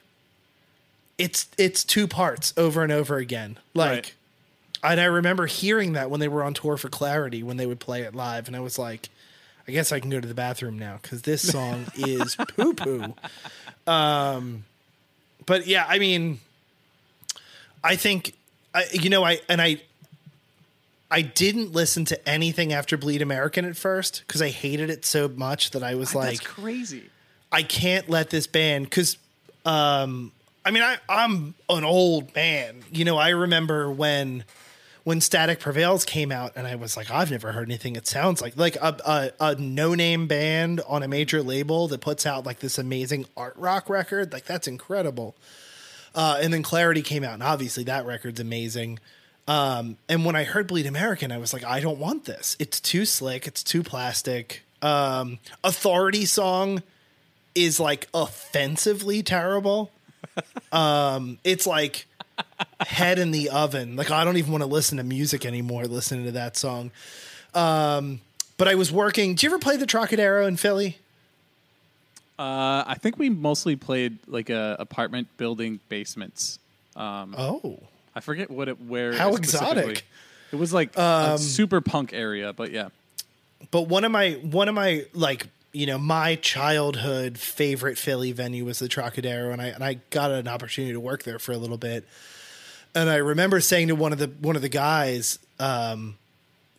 it's 1.18 1.48
it's 1.58 1.84
two 1.84 2.08
parts 2.08 2.54
over 2.58 2.82
and 2.82 2.92
over 2.92 3.18
again 3.18 3.60
like 3.76 3.92
Right. 3.92 4.14
And 4.92 5.02
I 5.02 5.06
remember 5.06 5.46
hearing 5.46 5.94
that 5.94 6.10
when 6.10 6.20
they 6.20 6.28
were 6.28 6.44
on 6.44 6.54
tour 6.54 6.78
for 6.78 6.90
Clarity 6.90 7.44
when 7.44 7.58
they 7.58 7.66
would 7.66 7.80
play 7.80 8.02
it 8.02 8.16
live, 8.16 8.48
and 8.48 8.56
I 8.56 8.60
was 8.60 8.78
like, 8.78 9.10
I 9.68 9.72
guess 9.72 9.92
I 9.92 10.00
can 10.00 10.10
go 10.10 10.20
to 10.20 10.28
the 10.28 10.34
bathroom 10.34 10.78
now 10.78 11.00
because 11.02 11.24
this 11.24 11.48
song 11.48 11.86
is 11.96 12.36
poo 12.36 12.74
poo. 12.74 13.14
Um, 13.88 14.66
but 15.46 15.68
yeah, 15.68 15.86
I 15.88 16.00
mean, 16.00 16.40
I 17.84 17.96
think 17.96 18.34
I, 18.74 18.86
you 18.92 19.10
know, 19.10 19.24
I 19.24 19.40
and 19.50 19.62
I, 19.62 19.82
I 21.10 21.22
didn't 21.22 21.72
listen 21.72 22.06
to 22.06 22.30
anything 22.30 22.74
after 22.74 22.98
Bleed 22.98 23.22
American 23.22 23.66
at 23.66 23.78
first 23.78 24.24
because 24.28 24.42
I 24.42 24.50
hated 24.50 24.90
it 24.90 25.06
so 25.06 25.28
much 25.28 25.72
that 25.72 25.84
I 25.84 25.96
was 25.96 26.12
that's 26.12 26.16
like, 26.16 26.44
crazy 26.44 27.10
I 27.56 27.64
can't 27.64 28.10
let 28.10 28.30
this 28.30 28.48
band 28.48 28.86
because 28.86 29.18
um 29.66 30.34
I 30.66 30.72
mean 30.72 30.84
I 30.84 30.98
I'm 31.08 31.54
an 31.70 31.86
old 31.86 32.36
man. 32.36 32.84
You 32.92 33.06
know, 33.06 33.18
I 33.18 33.30
remember 33.30 33.90
when 33.90 34.44
when 35.06 35.22
Static 35.22 35.60
Prevails 35.60 36.04
came 36.04 36.32
out 36.32 36.54
and 36.56 36.66
I 36.66 36.76
was 36.76 36.98
like, 36.98 37.12
I've 37.12 37.30
never 37.30 37.52
heard 37.52 37.70
anything 37.70 37.96
it 37.96 38.08
sounds 38.08 38.42
like 38.42 38.58
like 38.58 38.76
a 38.76 39.32
a, 39.40 39.52
a 39.52 39.56
no 39.56 39.94
name 39.94 40.28
band 40.28 40.82
on 40.88 41.04
a 41.04 41.08
major 41.08 41.42
label 41.42 41.88
that 41.88 42.02
puts 42.02 42.26
out 42.26 42.46
like 42.46 42.60
this 42.60 42.78
amazing 42.78 43.26
art 43.38 43.56
rock 43.56 43.88
record. 43.88 44.34
Like 44.34 44.46
that's 44.46 44.68
incredible. 44.68 45.36
Uh, 46.16 46.40
and 46.42 46.52
then 46.52 46.64
Clarity 46.64 47.02
came 47.02 47.24
out, 47.24 47.34
and 47.34 47.44
obviously 47.44 47.84
that 47.84 48.06
record's 48.06 48.40
amazing. 48.40 49.00
Um, 49.48 49.98
and 50.10 50.26
when 50.26 50.36
I 50.36 50.44
heard 50.44 50.66
Bleed 50.66 50.88
American, 50.88 51.32
I 51.32 51.38
was 51.38 51.54
like, 51.54 51.64
I 51.64 51.80
don't 51.82 52.00
want 52.00 52.26
this. 52.26 52.56
It's 52.58 52.80
too 52.80 53.06
slick. 53.06 53.46
It's 53.46 53.64
too 53.64 53.84
plastic. 53.84 54.64
Um, 54.82 55.38
Authority 55.64 56.26
song 56.26 56.82
is 57.54 57.80
like 57.80 58.08
offensively 58.14 59.22
terrible. 59.24 59.92
Um, 60.72 61.38
it's 61.46 61.66
like 61.66 62.06
head 62.82 63.20
in 63.20 63.32
the 63.32 63.50
oven. 63.50 63.96
Like 63.96 64.12
I 64.12 64.24
don't 64.24 64.38
even 64.38 64.52
want 64.52 64.64
to 64.64 64.70
listen 64.70 64.98
to 64.98 65.04
music 65.04 65.46
anymore 65.46 65.86
listening 65.86 66.26
to 66.26 66.32
that 66.34 66.58
song. 66.58 66.92
Um, 67.54 68.22
but 68.58 68.68
I 68.68 68.76
was 68.76 68.92
working. 68.92 69.36
Do 69.36 69.46
you 69.46 69.52
ever 69.52 69.60
play 69.60 69.78
the 69.78 69.86
Trocadero 69.86 70.46
in 70.48 70.58
Philly? 70.58 70.98
uh 72.38 72.84
i 72.86 72.98
think 73.00 73.18
we 73.18 73.30
mostly 73.30 73.78
played 73.78 74.18
like 74.28 74.50
a 74.50 74.76
apartment 74.78 75.26
building 75.38 75.80
basements 75.88 76.60
um 76.98 77.34
Oh, 77.38 77.80
i 78.14 78.20
forget 78.20 78.52
what 78.52 78.68
it 78.68 78.82
where 78.82 79.14
How 79.14 79.36
exotic. 79.38 79.86
Um, 79.86 80.04
it 80.52 80.56
was 80.58 80.74
like 80.74 80.98
a 80.98 81.38
super 81.38 81.80
punk 81.80 82.12
area 82.12 82.52
but 82.52 82.72
yeah 82.72 82.90
but 83.72 83.84
one 83.84 84.04
of 84.04 84.12
my 84.12 84.32
one 84.34 84.68
of 84.68 84.76
my 84.76 85.06
like 85.14 85.48
you 85.72 85.86
know 85.86 85.98
my 85.98 86.36
childhood 86.36 87.38
favorite 87.38 87.98
Philly 87.98 88.34
venue 88.34 88.66
was 88.66 88.80
the 88.80 88.90
Trocadero, 88.90 89.54
and 89.54 89.62
I 89.62 89.68
and 89.68 89.82
I 89.84 90.00
got 90.10 90.32
an 90.32 90.48
opportunity 90.50 90.92
to 90.94 91.00
work 91.00 91.24
there 91.24 91.40
for 91.40 91.54
a 91.54 91.58
little 91.58 91.78
bit. 91.78 92.06
And 92.96 93.10
I 93.10 93.18
remember 93.18 93.60
saying 93.60 93.90
to 93.90 93.96
one 93.96 94.14
of 94.14 94.20
the 94.20 94.28
one 94.28 94.56
of 94.56 94.62
the 94.62 94.70
guys 94.70 95.38
um, 95.60 96.18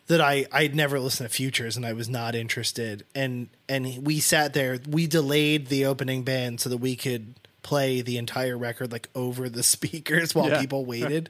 that 0.07 0.19
I 0.19 0.45
I'd 0.51 0.73
never 0.75 0.99
listened 0.99 1.29
to 1.29 1.33
Futures, 1.35 1.77
and 1.77 1.85
I 1.85 1.93
was 1.93 2.09
not 2.09 2.33
interested. 2.35 3.05
And 3.15 3.49
and 3.69 4.05
we 4.05 4.19
sat 4.19 4.53
there. 4.53 4.79
We 4.89 5.05
delayed 5.07 5.67
the 5.67 5.85
opening 5.85 6.23
band 6.23 6.59
so 6.59 6.69
that 6.69 6.77
we 6.77 6.95
could 6.95 7.35
play 7.61 8.01
the 8.01 8.17
entire 8.17 8.57
record 8.57 8.91
like 8.91 9.09
over 9.13 9.47
the 9.49 9.63
speakers 9.75 10.33
while 10.33 10.49
Yeah. 10.49 10.59
people 10.61 10.85
waited. 10.93 11.29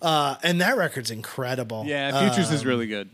uh, 0.00 0.36
and 0.42 0.60
that 0.60 0.76
record's 0.76 1.10
incredible. 1.10 1.84
Yeah, 1.86 2.20
Futures 2.28 2.50
is 2.52 2.62
Um, 2.62 2.68
really 2.68 2.86
good. 2.86 3.08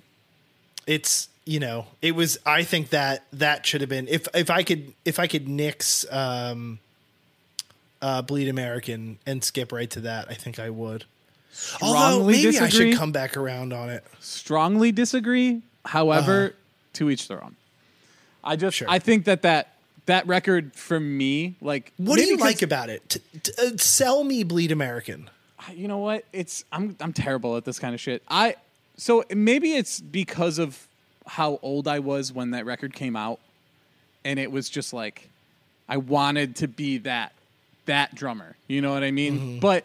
it's 0.86 1.28
you 1.44 1.60
know 1.60 1.86
it 2.02 2.14
was 2.14 2.36
i 2.44 2.62
think 2.62 2.90
that 2.90 3.24
that 3.32 3.64
should 3.64 3.80
have 3.80 3.88
been 3.88 4.06
if 4.06 4.28
if 4.34 4.50
i 4.50 4.62
could 4.62 4.92
if 5.06 5.18
i 5.18 5.26
could 5.26 5.48
nix 5.48 6.04
um 6.12 6.78
uh 8.02 8.22
bleed 8.22 8.48
american 8.48 9.18
and 9.26 9.42
skip 9.42 9.72
right 9.72 9.90
to 9.90 10.00
that 10.00 10.26
i 10.30 10.34
think 10.34 10.58
i 10.58 10.70
would 10.70 11.04
although 11.80 11.98
Strongly 11.98 12.44
maybe 12.44 12.58
i 12.58 12.68
should 12.68 12.96
come 12.96 13.12
back 13.12 13.36
around 13.36 13.72
on 13.72 13.90
it 13.90 14.04
Strongly 14.20 14.92
disagree. 14.92 15.62
However, 15.84 16.54
to 16.94 17.08
each 17.08 17.28
their 17.28 17.42
own. 17.42 17.56
I 18.44 18.56
just 18.56 18.76
Sure. 18.76 18.88
I 18.90 18.98
think 18.98 19.24
that 19.24 19.42
that 19.42 19.74
that 20.06 20.26
record 20.26 20.74
for 20.74 21.00
me, 21.00 21.56
like 21.60 21.92
what 21.96 22.18
do 22.18 22.24
you 22.24 22.36
like 22.36 22.62
about 22.62 22.90
it 22.90 23.08
T- 23.08 23.20
t- 23.42 23.52
uh, 23.58 23.76
sell 23.76 24.24
me 24.24 24.42
bleed 24.42 24.70
american 24.70 25.30
you 25.74 25.88
know 25.88 25.98
what? 25.98 26.24
It's 26.32 26.64
I'm 26.72 26.96
I'm 27.00 27.12
terrible 27.12 27.56
at 27.56 27.64
this 27.64 27.78
kind 27.78 27.94
of 27.94 28.00
shit. 28.00 28.22
I 28.28 28.56
so 28.96 29.24
maybe 29.34 29.74
it's 29.74 30.00
because 30.00 30.58
of 30.58 30.86
how 31.26 31.58
old 31.62 31.86
I 31.86 31.98
was 31.98 32.32
when 32.32 32.52
that 32.52 32.64
record 32.64 32.94
came 32.94 33.16
out, 33.16 33.38
and 34.24 34.38
it 34.38 34.50
was 34.50 34.68
just 34.68 34.92
like 34.92 35.28
I 35.88 35.96
wanted 35.98 36.56
to 36.56 36.68
be 36.68 36.98
that 36.98 37.32
that 37.88 38.14
drummer. 38.14 38.56
You 38.68 38.80
know 38.80 38.92
what 38.92 39.02
I 39.02 39.10
mean? 39.10 39.60
But 39.60 39.84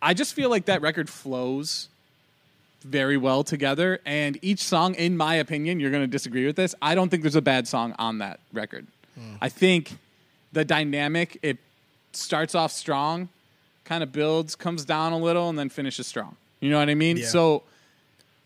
I 0.00 0.14
just 0.14 0.32
feel 0.32 0.48
like 0.48 0.64
that 0.66 0.80
record 0.80 1.10
flows 1.10 1.88
very 2.82 3.16
well 3.16 3.42
together, 3.42 3.98
and 4.06 4.38
each 4.42 4.60
song, 4.62 4.94
in 4.94 5.16
my 5.16 5.34
opinion, 5.34 5.80
you're 5.80 5.90
going 5.90 6.04
to 6.04 6.06
disagree 6.06 6.46
with 6.46 6.56
this. 6.56 6.74
I 6.80 6.94
don't 6.94 7.08
think 7.08 7.22
there's 7.22 7.34
a 7.34 7.42
bad 7.42 7.66
song 7.68 7.94
on 7.98 8.18
that 8.18 8.40
record. 8.52 8.86
I 9.40 9.48
think 9.48 9.96
the 10.52 10.64
dynamic 10.64 11.38
it 11.42 11.58
starts 12.12 12.54
off 12.54 12.70
strong, 12.70 13.28
kind 13.84 14.02
of 14.02 14.12
builds, 14.12 14.54
comes 14.54 14.84
down 14.84 15.12
a 15.12 15.18
little, 15.18 15.48
and 15.48 15.58
then 15.58 15.68
finishes 15.68 16.06
strong. 16.06 16.36
You 16.60 16.70
know 16.70 16.78
what 16.78 16.88
I 16.90 16.94
mean? 16.94 17.16
Yeah. 17.16 17.26
So 17.26 17.62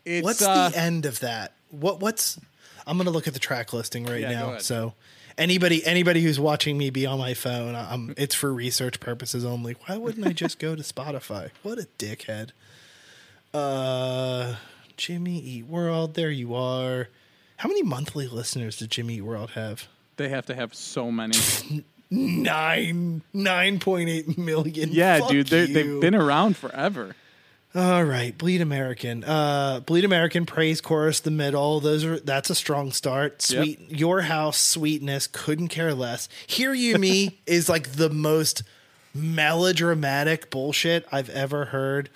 it's 0.04 0.24
what's 0.24 0.42
uh, 0.42 0.70
the 0.70 0.78
end 0.78 1.06
of 1.06 1.20
that 1.20 1.52
what 1.70 2.00
what's 2.00 2.38
i'm 2.86 2.96
gonna 2.96 3.10
look 3.10 3.28
at 3.28 3.34
the 3.34 3.38
track 3.38 3.72
listing 3.74 4.04
right 4.06 4.22
Yeah, 4.22 4.32
now 4.32 4.58
so 4.58 4.94
anybody 5.38 5.84
anybody 5.84 6.22
who's 6.22 6.38
watching 6.40 6.76
me 6.78 6.90
be 6.90 7.06
on 7.06 7.18
my 7.18 7.34
phone 7.34 7.74
um, 7.74 8.14
it's 8.16 8.34
for 8.34 8.52
research 8.52 9.00
purposes 9.00 9.44
only. 9.44 9.74
Why 9.86 9.96
wouldn't 9.96 10.26
i 10.26 10.32
just 10.32 10.58
go 10.58 10.74
to 10.74 10.82
spotify? 10.82 11.50
What 11.62 11.78
a 11.78 11.86
dickhead. 11.98 12.50
Uh 13.52 14.56
jimmy 14.96 15.38
eat 15.38 15.66
world 15.66 16.14
there 16.14 16.30
you 16.30 16.54
are. 16.54 17.08
How 17.58 17.68
many 17.68 17.82
monthly 17.82 18.26
listeners 18.26 18.78
does 18.78 18.88
jimmy 18.88 19.16
eat 19.16 19.22
world 19.22 19.50
have? 19.50 19.88
They 20.16 20.28
have 20.28 20.46
to 20.46 20.54
have 20.54 20.74
so 20.74 21.10
many. 21.10 21.36
nine 22.10 23.22
nine 23.32 23.78
point 23.78 24.08
eight 24.08 24.36
million. 24.36 24.90
Yeah, 24.92 25.20
Fuck 25.20 25.30
dude, 25.30 25.46
they've 25.46 26.00
been 26.00 26.14
around 26.14 26.56
forever. 26.56 27.14
All 27.72 28.02
right, 28.04 28.36
Bleed 28.36 28.60
American. 28.60 29.22
Uh 29.22 29.80
Bleed 29.80 30.04
American, 30.04 30.44
Praise 30.44 30.80
Chorus, 30.80 31.20
the 31.20 31.30
middle. 31.30 31.78
Those 31.78 32.04
are 32.04 32.18
that's 32.18 32.50
a 32.50 32.54
strong 32.54 32.90
start. 32.90 33.44
Yep. 33.48 33.62
Sweet 33.64 33.90
Your 33.90 34.22
House, 34.22 34.58
Sweetness, 34.58 35.28
couldn't 35.28 35.68
care 35.68 35.94
less. 35.94 36.28
Hear 36.48 36.74
You 36.74 36.98
Me 36.98 37.38
is 37.46 37.68
like 37.68 37.92
the 37.92 38.10
most 38.10 38.64
melodramatic 39.14 40.50
bullshit 40.50 41.06
I've 41.12 41.30
ever 41.30 41.66
heard. 41.66 42.10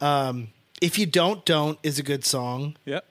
Um 0.00 0.48
If 0.80 0.96
You 0.96 1.06
Don't 1.06 1.44
Don't 1.44 1.78
is 1.82 1.98
a 1.98 2.04
good 2.04 2.24
song. 2.24 2.76
Yep. 2.84 3.04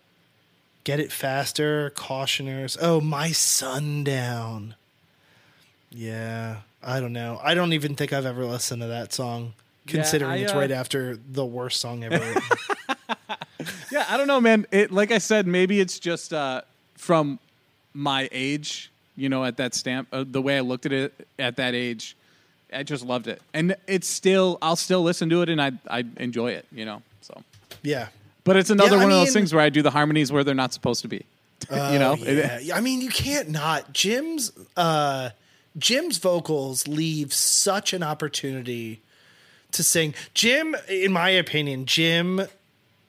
Get 0.85 1.01
It 1.01 1.11
Faster, 1.11 1.89
Cautioners. 1.91 2.77
Oh, 2.81 3.01
My 3.01 3.31
Sundown. 3.33 4.75
Yeah, 5.91 6.57
I 6.81 6.99
don't 7.01 7.13
know. 7.13 7.39
I 7.43 7.55
don't 7.55 7.73
even 7.73 7.95
think 7.95 8.13
I've 8.13 8.25
ever 8.25 8.45
listened 8.45 8.81
to 8.83 8.87
that 8.87 9.11
song. 9.11 9.53
Considering 9.87 10.31
I, 10.31 10.37
it's 10.37 10.53
uh, 10.53 10.57
right 10.57 10.71
after 10.71 11.17
the 11.17 11.45
worst 11.45 11.79
song 11.79 12.03
ever. 12.03 12.35
Yeah, 13.91 14.05
I 14.07 14.17
don't 14.17 14.27
know, 14.27 14.39
man. 14.39 14.65
It 14.71 14.91
like 14.91 15.11
I 15.11 15.17
said, 15.17 15.47
maybe 15.47 15.79
it's 15.79 15.99
just 15.99 16.33
uh, 16.33 16.61
from 16.95 17.39
my 17.93 18.29
age. 18.31 18.91
You 19.15 19.27
know, 19.27 19.43
at 19.43 19.57
that 19.57 19.73
stamp, 19.75 20.07
uh, 20.13 20.23
the 20.25 20.41
way 20.41 20.57
I 20.57 20.61
looked 20.61 20.85
at 20.85 20.93
it 20.93 21.27
at 21.37 21.57
that 21.57 21.75
age, 21.75 22.15
I 22.71 22.83
just 22.83 23.03
loved 23.03 23.27
it, 23.27 23.41
and 23.53 23.75
it's 23.87 24.07
still. 24.07 24.57
I'll 24.61 24.77
still 24.77 25.01
listen 25.01 25.29
to 25.29 25.41
it, 25.41 25.49
and 25.49 25.61
I 25.61 25.71
I 25.89 26.05
enjoy 26.17 26.51
it. 26.51 26.65
You 26.71 26.85
know, 26.85 27.01
so. 27.21 27.43
yeah. 27.83 28.07
But 28.45 28.55
it's 28.55 28.69
another 28.69 28.95
Yeah, 28.95 29.01
I 29.01 29.05
one 29.05 29.11
of 29.11 29.19
those 29.19 29.33
things 29.33 29.53
where 29.53 29.61
I 29.61 29.69
do 29.69 29.81
the 29.81 29.91
harmonies 29.91 30.31
where 30.31 30.43
they're 30.43 30.55
not 30.55 30.73
supposed 30.73 31.01
to 31.01 31.07
be. 31.07 31.25
you 31.71 31.99
know, 31.99 32.15
Oh, 32.17 32.23
yeah. 32.31 32.59
I 32.73 32.79
mean, 32.79 33.01
you 33.01 33.09
can't 33.09 33.49
not. 33.49 33.91
Jim's 33.91 34.53
uh, 34.77 35.31
Jim's 35.77 36.17
vocals 36.17 36.87
leave 36.87 37.33
such 37.33 37.91
an 37.91 38.01
opportunity 38.01 39.01
to 39.71 39.83
sing. 39.83 40.13
Jim, 40.33 40.75
in 40.87 41.11
my 41.11 41.29
opinion, 41.29 41.85
Jim 41.85 42.41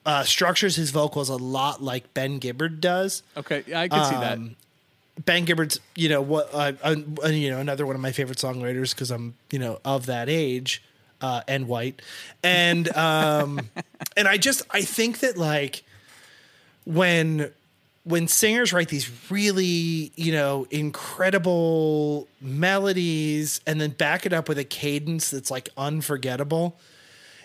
uh, 0.05 0.23
structures 0.23 0.75
his 0.75 0.91
vocals 0.91 1.29
a 1.29 1.35
lot 1.35 1.81
like 1.81 2.13
Ben 2.13 2.39
Gibbard 2.39 2.81
does. 2.81 3.23
okay, 3.37 3.63
yeah, 3.67 3.81
I 3.81 3.87
can 3.87 4.05
see 4.05 4.15
that. 4.15 4.37
Um, 4.37 4.55
Ben 5.25 5.45
Gibbard's, 5.45 5.79
you 5.95 6.09
know, 6.09 6.21
what, 6.21 6.49
uh, 6.53 6.71
uh, 6.83 6.95
uh, 7.23 7.27
you 7.27 7.49
know, 7.51 7.59
another 7.59 7.85
one 7.85 7.95
of 7.95 8.01
my 8.01 8.11
favorite 8.11 8.37
songwriters 8.37 8.95
because 8.95 9.11
I'm, 9.11 9.35
you 9.51 9.59
know, 9.59 9.79
of 9.83 10.05
that 10.07 10.29
age 10.29 10.81
uh, 11.19 11.41
and 11.47 11.67
white, 11.67 12.01
and 12.43 12.95
um, 12.95 13.69
and 14.17 14.27
I 14.27 14.37
just 14.37 14.63
I 14.71 14.81
think 14.81 15.19
that 15.19 15.37
like 15.37 15.83
when 16.85 17.51
when 18.03 18.27
singers 18.27 18.73
write 18.73 18.89
these 18.89 19.09
really 19.29 20.11
you 20.15 20.31
know 20.31 20.65
incredible 20.71 22.27
melodies 22.41 23.61
and 23.67 23.79
then 23.79 23.91
back 23.91 24.25
it 24.25 24.33
up 24.33 24.49
with 24.49 24.57
a 24.57 24.63
cadence 24.63 25.29
that's 25.29 25.51
like 25.51 25.69
unforgettable 25.77 26.75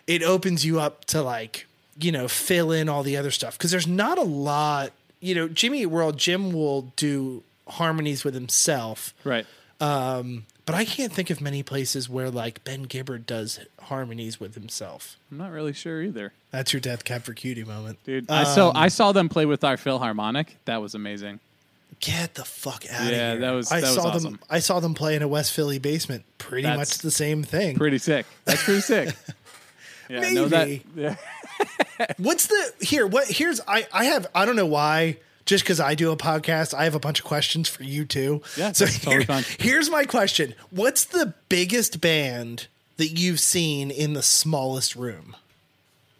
it 0.06 0.22
opens 0.22 0.64
you 0.64 0.80
up 0.80 1.04
to 1.04 1.20
like 1.22 1.66
you 1.98 2.10
know 2.12 2.28
fill 2.28 2.72
in 2.72 2.88
all 2.88 3.02
the 3.02 3.16
other 3.16 3.30
stuff 3.30 3.58
because 3.58 3.70
there's 3.70 3.86
not 3.86 4.18
a 4.18 4.22
lot 4.22 4.92
you 5.20 5.34
know 5.34 5.48
jimmy 5.48 5.84
world 5.84 6.16
jim 6.16 6.52
will 6.52 6.92
do 6.96 7.42
harmonies 7.68 8.24
with 8.24 8.34
himself 8.34 9.12
Right. 9.24 9.44
um 9.80 10.46
but 10.66 10.74
i 10.74 10.84
can't 10.84 11.12
think 11.12 11.30
of 11.30 11.40
many 11.40 11.62
places 11.62 12.08
where 12.08 12.30
like 12.30 12.62
ben 12.64 12.82
gibbard 12.82 13.24
does 13.24 13.60
harmonies 13.82 14.38
with 14.38 14.54
himself 14.54 15.16
I'm 15.30 15.38
not 15.38 15.50
really 15.52 15.72
sure 15.72 16.02
either, 16.02 16.32
that's 16.50 16.72
your 16.72 16.80
death 16.80 17.04
cab 17.04 17.22
for 17.22 17.32
cutie 17.34 17.64
moment 17.64 17.98
dude. 18.04 18.30
I 18.30 18.44
saw 18.44 18.68
Um, 18.70 18.76
I 18.76 18.88
saw 18.88 19.12
them 19.12 19.28
play 19.28 19.46
with 19.46 19.64
our 19.64 19.76
Philharmonic. 19.76 20.56
That 20.66 20.80
was 20.82 20.94
amazing. 20.94 21.40
Get 22.00 22.34
the 22.34 22.44
fuck 22.44 22.84
out 22.92 23.00
of 23.00 23.06
here! 23.08 23.16
Yeah, 23.16 23.34
that 23.36 23.50
was- 23.52 23.72
I 23.72 23.80
that 23.80 23.86
was 23.86 23.94
saw 23.96 24.08
awesome. 24.08 24.32
them. 24.32 24.40
I 24.50 24.58
saw 24.58 24.80
them 24.80 24.92
play 24.94 25.16
in 25.16 25.22
a 25.22 25.28
West 25.28 25.52
Philly 25.52 25.78
basement. 25.78 26.24
Pretty 26.38 26.62
That's 26.68 26.78
much 26.78 26.98
the 26.98 27.10
same 27.10 27.42
thing. 27.42 27.76
Pretty 27.76 27.98
sick. 27.98 28.26
That's 28.44 28.62
pretty 28.62 28.80
sick. 28.92 29.14
Yeah, 30.10 30.30
no, 30.32 30.46
that. 30.48 30.68
Maybe. 30.68 30.84
Yeah. 30.94 31.16
What's 32.18 32.46
the 32.48 32.72
here? 32.80 33.06
What 33.06 33.28
here's 33.28 33.60
I 33.66 33.86
I 33.92 34.04
have 34.06 34.26
I 34.34 34.44
don't 34.44 34.56
know 34.56 34.66
why. 34.66 35.16
Just 35.46 35.64
because 35.64 35.78
I 35.80 35.94
do 35.94 36.10
a 36.12 36.16
podcast, 36.16 36.74
I 36.74 36.84
have 36.84 36.94
a 36.94 37.00
bunch 37.00 37.20
of 37.20 37.24
questions 37.24 37.68
for 37.68 37.82
you 37.84 38.04
too. 38.04 38.42
Yeah, 38.56 38.72
So 38.72 38.84
that's 38.84 38.98
totally 38.98 39.16
here- 39.16 39.24
fine. 39.26 39.44
here's 39.58 39.88
my 39.88 40.04
question: 40.04 40.54
What's 40.70 41.04
the 41.04 41.34
biggest 41.48 42.00
band 42.00 42.66
that 42.98 43.18
you've 43.18 43.40
seen 43.40 43.90
in 43.90 44.12
the 44.12 44.22
smallest 44.22 44.96
room? 44.96 45.36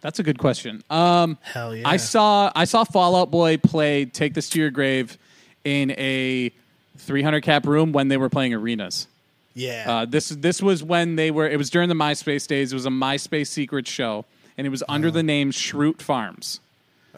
That's 0.01 0.19
a 0.19 0.23
good 0.23 0.37
question. 0.39 0.83
Um, 0.89 1.37
Hell 1.41 1.75
yeah! 1.75 1.87
I 1.87 1.97
saw 1.97 2.51
I 2.55 2.63
saw 2.65 2.83
Fall 2.85 3.15
Out 3.17 3.29
Boy 3.29 3.57
play 3.57 4.05
"Take 4.05 4.33
This 4.33 4.47
to 4.51 4.59
Your 4.59 4.69
Grave" 4.69 5.17
in 5.65 5.91
a 5.91 6.51
300 6.99 7.41
cap 7.41 7.65
room 7.65 7.91
when 7.91 8.07
they 8.07 8.15
were 8.17 8.29
playing 8.29 8.53
arenas. 8.53 9.07
yeah. 9.55 9.83
Uh, 9.87 10.05
this 10.05 10.29
this 10.29 10.61
was 10.61 10.83
when 10.83 11.17
they 11.17 11.31
were. 11.31 11.49
It 11.49 11.57
was 11.57 11.69
during 11.69 11.89
the 11.89 11.95
MySpace 11.95 12.47
days. 12.47 12.71
It 12.71 12.75
was 12.75 12.85
a 12.85 12.89
MySpace 12.89 13.47
secret 13.47 13.87
show, 13.87 14.23
and 14.57 14.65
it 14.65 14.69
was 14.69 14.83
under 14.87 15.11
the 15.11 15.23
name 15.23 15.51
Schrute 15.51 16.01
Farms. 16.01 16.61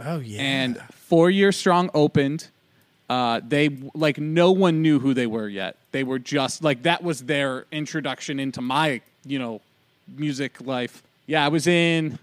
oh 0.03 0.17
yeah. 0.19 0.41
And 0.41 0.81
Four 1.09 1.29
Year 1.29 1.51
Strong 1.51 1.89
opened. 1.93 2.47
Uh, 3.09 3.41
they 3.45 3.69
like 3.95 4.19
no 4.19 4.51
one 4.51 4.83
knew 4.83 4.99
who 4.99 5.15
they 5.15 5.25
were 5.25 5.49
yet. 5.49 5.75
They 5.91 6.03
were 6.03 6.19
just 6.19 6.63
like 6.63 6.83
that 6.83 7.03
was 7.03 7.21
their 7.21 7.65
introduction 7.71 8.39
into 8.39 8.61
my 8.61 9.01
you 9.25 9.39
know 9.39 9.61
music 10.15 10.61
life. 10.61 11.01
Yeah, 11.25 11.43
I 11.43 11.47
was 11.47 11.65
in 11.65 12.19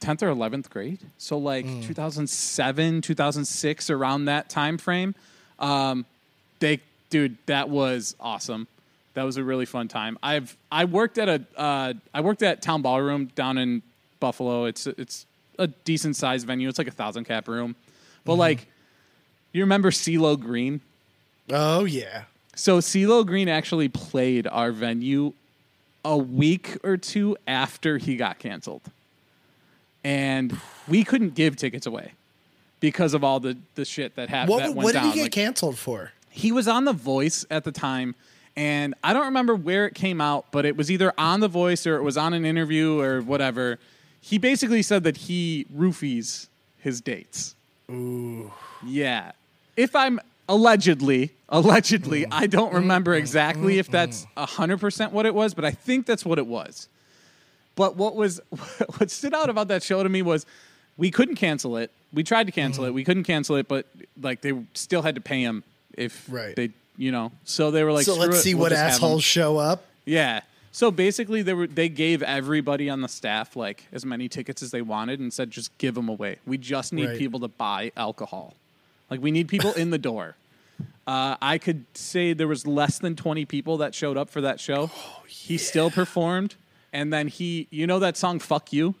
tenth 0.00 0.22
or 0.22 0.28
eleventh 0.28 0.70
grade, 0.70 0.98
so 1.18 1.36
like 1.36 1.66
2007, 1.82 3.02
2006, 3.02 3.90
around 3.90 4.24
that 4.24 4.48
time 4.48 4.78
frame. 4.78 5.14
Um, 5.58 6.06
they, 6.58 6.80
dude, 7.10 7.36
that 7.46 7.68
was 7.68 8.16
awesome. 8.18 8.66
That 9.14 9.24
was 9.24 9.36
a 9.36 9.44
really 9.44 9.66
fun 9.66 9.88
time. 9.88 10.18
I've 10.22 10.56
I 10.72 10.86
worked 10.86 11.18
at 11.18 11.28
a 11.28 11.44
uh, 11.60 11.92
I 12.14 12.20
worked 12.22 12.42
at 12.42 12.62
Town 12.62 12.80
Ballroom 12.80 13.26
down 13.34 13.58
in 13.58 13.82
Buffalo. 14.20 14.64
It's 14.64 14.86
it's 14.86 15.26
a 15.58 15.66
decent 15.66 16.16
sized 16.16 16.46
venue. 16.46 16.68
It's 16.68 16.78
like 16.78 16.88
a 16.88 16.92
thousand 16.92 17.24
cap 17.24 17.46
room, 17.46 17.76
but 18.24 18.32
mm-hmm. 18.32 18.40
like 18.40 18.66
you 19.52 19.62
remember 19.62 19.90
CeeLo 19.90 20.38
Green? 20.38 20.80
oh 21.50 21.84
yeah. 21.84 22.24
So 22.54 22.78
CeeLo 22.78 23.26
Green 23.26 23.48
actually 23.48 23.88
played 23.88 24.46
our 24.46 24.70
venue 24.72 25.32
a 26.04 26.16
week 26.16 26.76
or 26.84 26.96
two 26.96 27.36
after 27.46 27.98
he 27.98 28.16
got 28.16 28.38
canceled. 28.38 28.82
And 30.02 30.56
we 30.88 31.04
couldn't 31.04 31.34
give 31.34 31.56
tickets 31.56 31.86
away 31.86 32.12
because 32.80 33.12
of 33.14 33.22
all 33.22 33.40
the, 33.40 33.56
the 33.74 33.84
shit 33.84 34.16
that 34.16 34.28
happened. 34.28 34.50
What 34.50 34.74
what 34.74 34.92
did 34.92 34.94
down. 34.94 35.10
he 35.10 35.14
get 35.14 35.22
Like, 35.24 35.32
canceled 35.32 35.78
for? 35.78 36.12
he 36.30 36.52
was 36.52 36.68
on 36.68 36.84
The 36.84 36.92
Voice 36.92 37.44
at 37.50 37.64
the 37.64 37.72
time, 37.72 38.14
And 38.56 38.94
I 39.04 39.12
don't 39.12 39.26
remember 39.26 39.54
where 39.54 39.86
it 39.86 39.94
came 39.94 40.20
out, 40.20 40.46
but 40.50 40.64
it 40.64 40.76
was 40.76 40.90
either 40.90 41.12
on 41.18 41.40
The 41.40 41.48
Voice 41.48 41.86
or 41.86 41.96
it 41.96 42.02
was 42.02 42.16
on 42.16 42.34
an 42.34 42.44
interview 42.44 42.98
or 42.98 43.20
whatever. 43.20 43.78
He 44.20 44.38
basically 44.38 44.82
said 44.82 45.04
that 45.04 45.16
he 45.16 45.66
roofies 45.74 46.48
his 46.78 47.00
dates. 47.00 47.54
Ooh. 47.90 48.52
Yeah. 48.84 49.32
If 49.76 49.94
I'm 49.96 50.20
allegedly, 50.48 51.32
allegedly, 51.48 52.22
mm. 52.22 52.28
I 52.32 52.46
don't 52.46 52.72
remember 52.74 53.14
mm, 53.14 53.18
exactly 53.18 53.76
mm, 53.76 53.78
if 53.78 53.90
that's 53.90 54.26
100% 54.36 55.12
what 55.12 55.26
it 55.26 55.34
was, 55.34 55.54
but 55.54 55.64
I 55.64 55.70
think 55.70 56.06
that's 56.06 56.24
what 56.24 56.38
it 56.38 56.46
was. 56.46 56.88
But 57.76 57.96
what 57.96 58.14
was 58.16 58.40
what 58.98 59.10
stood 59.10 59.34
out 59.34 59.48
about 59.48 59.68
that 59.68 59.82
show 59.82 60.02
to 60.02 60.08
me 60.08 60.22
was 60.22 60.44
we 60.96 61.10
couldn't 61.10 61.36
cancel 61.36 61.76
it. 61.76 61.90
We 62.12 62.22
tried 62.24 62.44
to 62.46 62.52
cancel 62.52 62.84
it. 62.84 62.92
We 62.92 63.04
couldn't 63.04 63.24
cancel 63.24 63.56
it, 63.56 63.68
but 63.68 63.86
like 64.20 64.40
they 64.42 64.52
still 64.74 65.02
had 65.02 65.14
to 65.14 65.20
pay 65.20 65.42
him 65.42 65.62
if 65.96 66.26
Right. 66.28 66.54
they, 66.56 66.70
you 66.98 67.12
know. 67.12 67.32
So 67.44 67.70
they 67.70 67.84
were 67.84 67.92
like, 67.92 68.04
so 68.04 68.14
"Screw 68.14 68.26
let's 68.26 68.38
it, 68.38 68.42
see 68.42 68.54
we'll 68.54 68.62
what 68.62 68.68
just 68.70 68.80
have 68.82 68.90
'em." 68.90 68.94
assholes 68.96 69.24
show 69.24 69.56
up. 69.58 69.84
Yeah. 70.04 70.40
So 70.72 70.90
basically, 70.90 71.42
they 71.42 71.52
were 71.54 71.66
they 71.66 71.88
gave 71.88 72.22
everybody 72.22 72.88
on 72.88 73.00
the 73.00 73.08
staff 73.08 73.56
like 73.56 73.86
as 73.92 74.06
many 74.06 74.28
tickets 74.28 74.62
as 74.62 74.70
they 74.70 74.82
wanted 74.82 75.18
and 75.20 75.32
said 75.32 75.50
just 75.50 75.76
give 75.78 75.94
them 75.96 76.08
away. 76.08 76.36
We 76.46 76.58
just 76.58 76.92
need 76.92 77.06
Right. 77.08 77.18
people 77.18 77.40
to 77.40 77.48
buy 77.48 77.90
alcohol. 77.96 78.54
Like 79.10 79.20
we 79.20 79.30
need 79.32 79.48
people 79.48 79.72
in 79.72 79.90
the 79.90 79.98
door. 79.98 80.36
Uh, 81.06 81.36
I 81.42 81.58
could 81.58 81.84
say 81.94 82.32
there 82.32 82.46
was 82.46 82.66
less 82.68 82.98
than 83.00 83.16
twenty 83.16 83.44
people 83.44 83.78
that 83.78 83.94
showed 83.96 84.16
up 84.16 84.30
for 84.30 84.40
that 84.42 84.60
show. 84.60 84.90
Oh, 84.94 85.22
He 85.26 85.58
still 85.58 85.90
performed, 85.90 86.54
and 86.92 87.12
then 87.12 87.26
he, 87.26 87.66
you 87.70 87.86
know 87.86 87.98
that 87.98 88.16
song 88.16 88.38
"Fuck 88.38 88.72
You." 88.72 88.94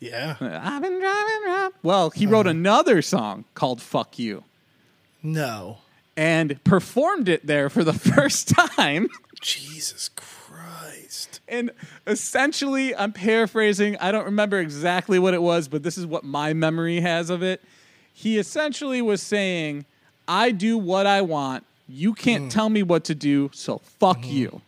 Yeah. 0.00 0.34
I've 0.40 0.82
been 0.82 0.98
driving 1.00 1.42
around. 1.46 1.74
Well, 1.84 2.10
he 2.10 2.26
Uh-huh. 2.26 2.32
wrote 2.34 2.46
another 2.48 3.00
song 3.00 3.44
called 3.54 3.80
"Fuck 3.80 4.18
You" 4.18 4.42
No. 5.22 5.78
and 6.16 6.62
performed 6.64 7.28
it 7.28 7.46
there 7.46 7.70
for 7.70 7.84
the 7.84 7.92
first 8.14 8.48
time. 8.48 9.08
Jesus 9.40 10.08
Christ. 10.66 11.40
And 11.48 11.70
essentially, 12.06 12.94
I'm 12.94 13.12
paraphrasing. 13.12 13.96
I 13.98 14.12
don't 14.12 14.24
remember 14.24 14.58
exactly 14.58 15.18
what 15.18 15.34
it 15.34 15.42
was, 15.42 15.68
but 15.68 15.82
this 15.82 15.96
is 15.96 16.06
what 16.06 16.24
my 16.24 16.52
memory 16.52 17.00
has 17.00 17.30
of 17.30 17.42
it. 17.42 17.62
He 18.12 18.38
essentially 18.38 19.02
was 19.02 19.22
saying, 19.22 19.84
I 20.26 20.50
do 20.50 20.78
what 20.78 21.06
I 21.06 21.22
want. 21.22 21.64
You 21.88 22.14
can't 22.14 22.50
tell 22.50 22.68
me 22.68 22.82
what 22.82 23.04
to 23.04 23.14
do, 23.14 23.50
so 23.52 23.78
fuck 23.78 24.26
you. 24.26 24.62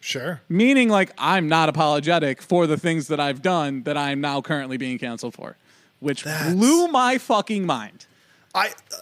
Sure. 0.00 0.40
Meaning, 0.48 0.88
like, 0.88 1.10
I'm 1.18 1.48
not 1.48 1.68
apologetic 1.68 2.40
for 2.40 2.66
the 2.66 2.78
things 2.78 3.08
that 3.08 3.20
I've 3.20 3.42
done 3.42 3.82
that 3.82 3.98
I'm 3.98 4.20
now 4.20 4.40
currently 4.40 4.78
being 4.78 4.98
canceled 4.98 5.34
for, 5.34 5.56
which 6.00 6.24
That's- 6.24 6.54
blew 6.54 6.88
my 6.88 7.18
fucking 7.18 7.66
mind. 7.66 8.06
I 8.54 8.68
uh, 8.68 8.96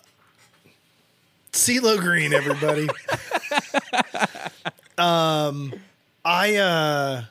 CeeLo 1.53 1.99
Green, 1.99 2.33
everybody. 2.33 2.89
um, 4.99 5.73
I 6.29 6.57
uh, 6.57 7.24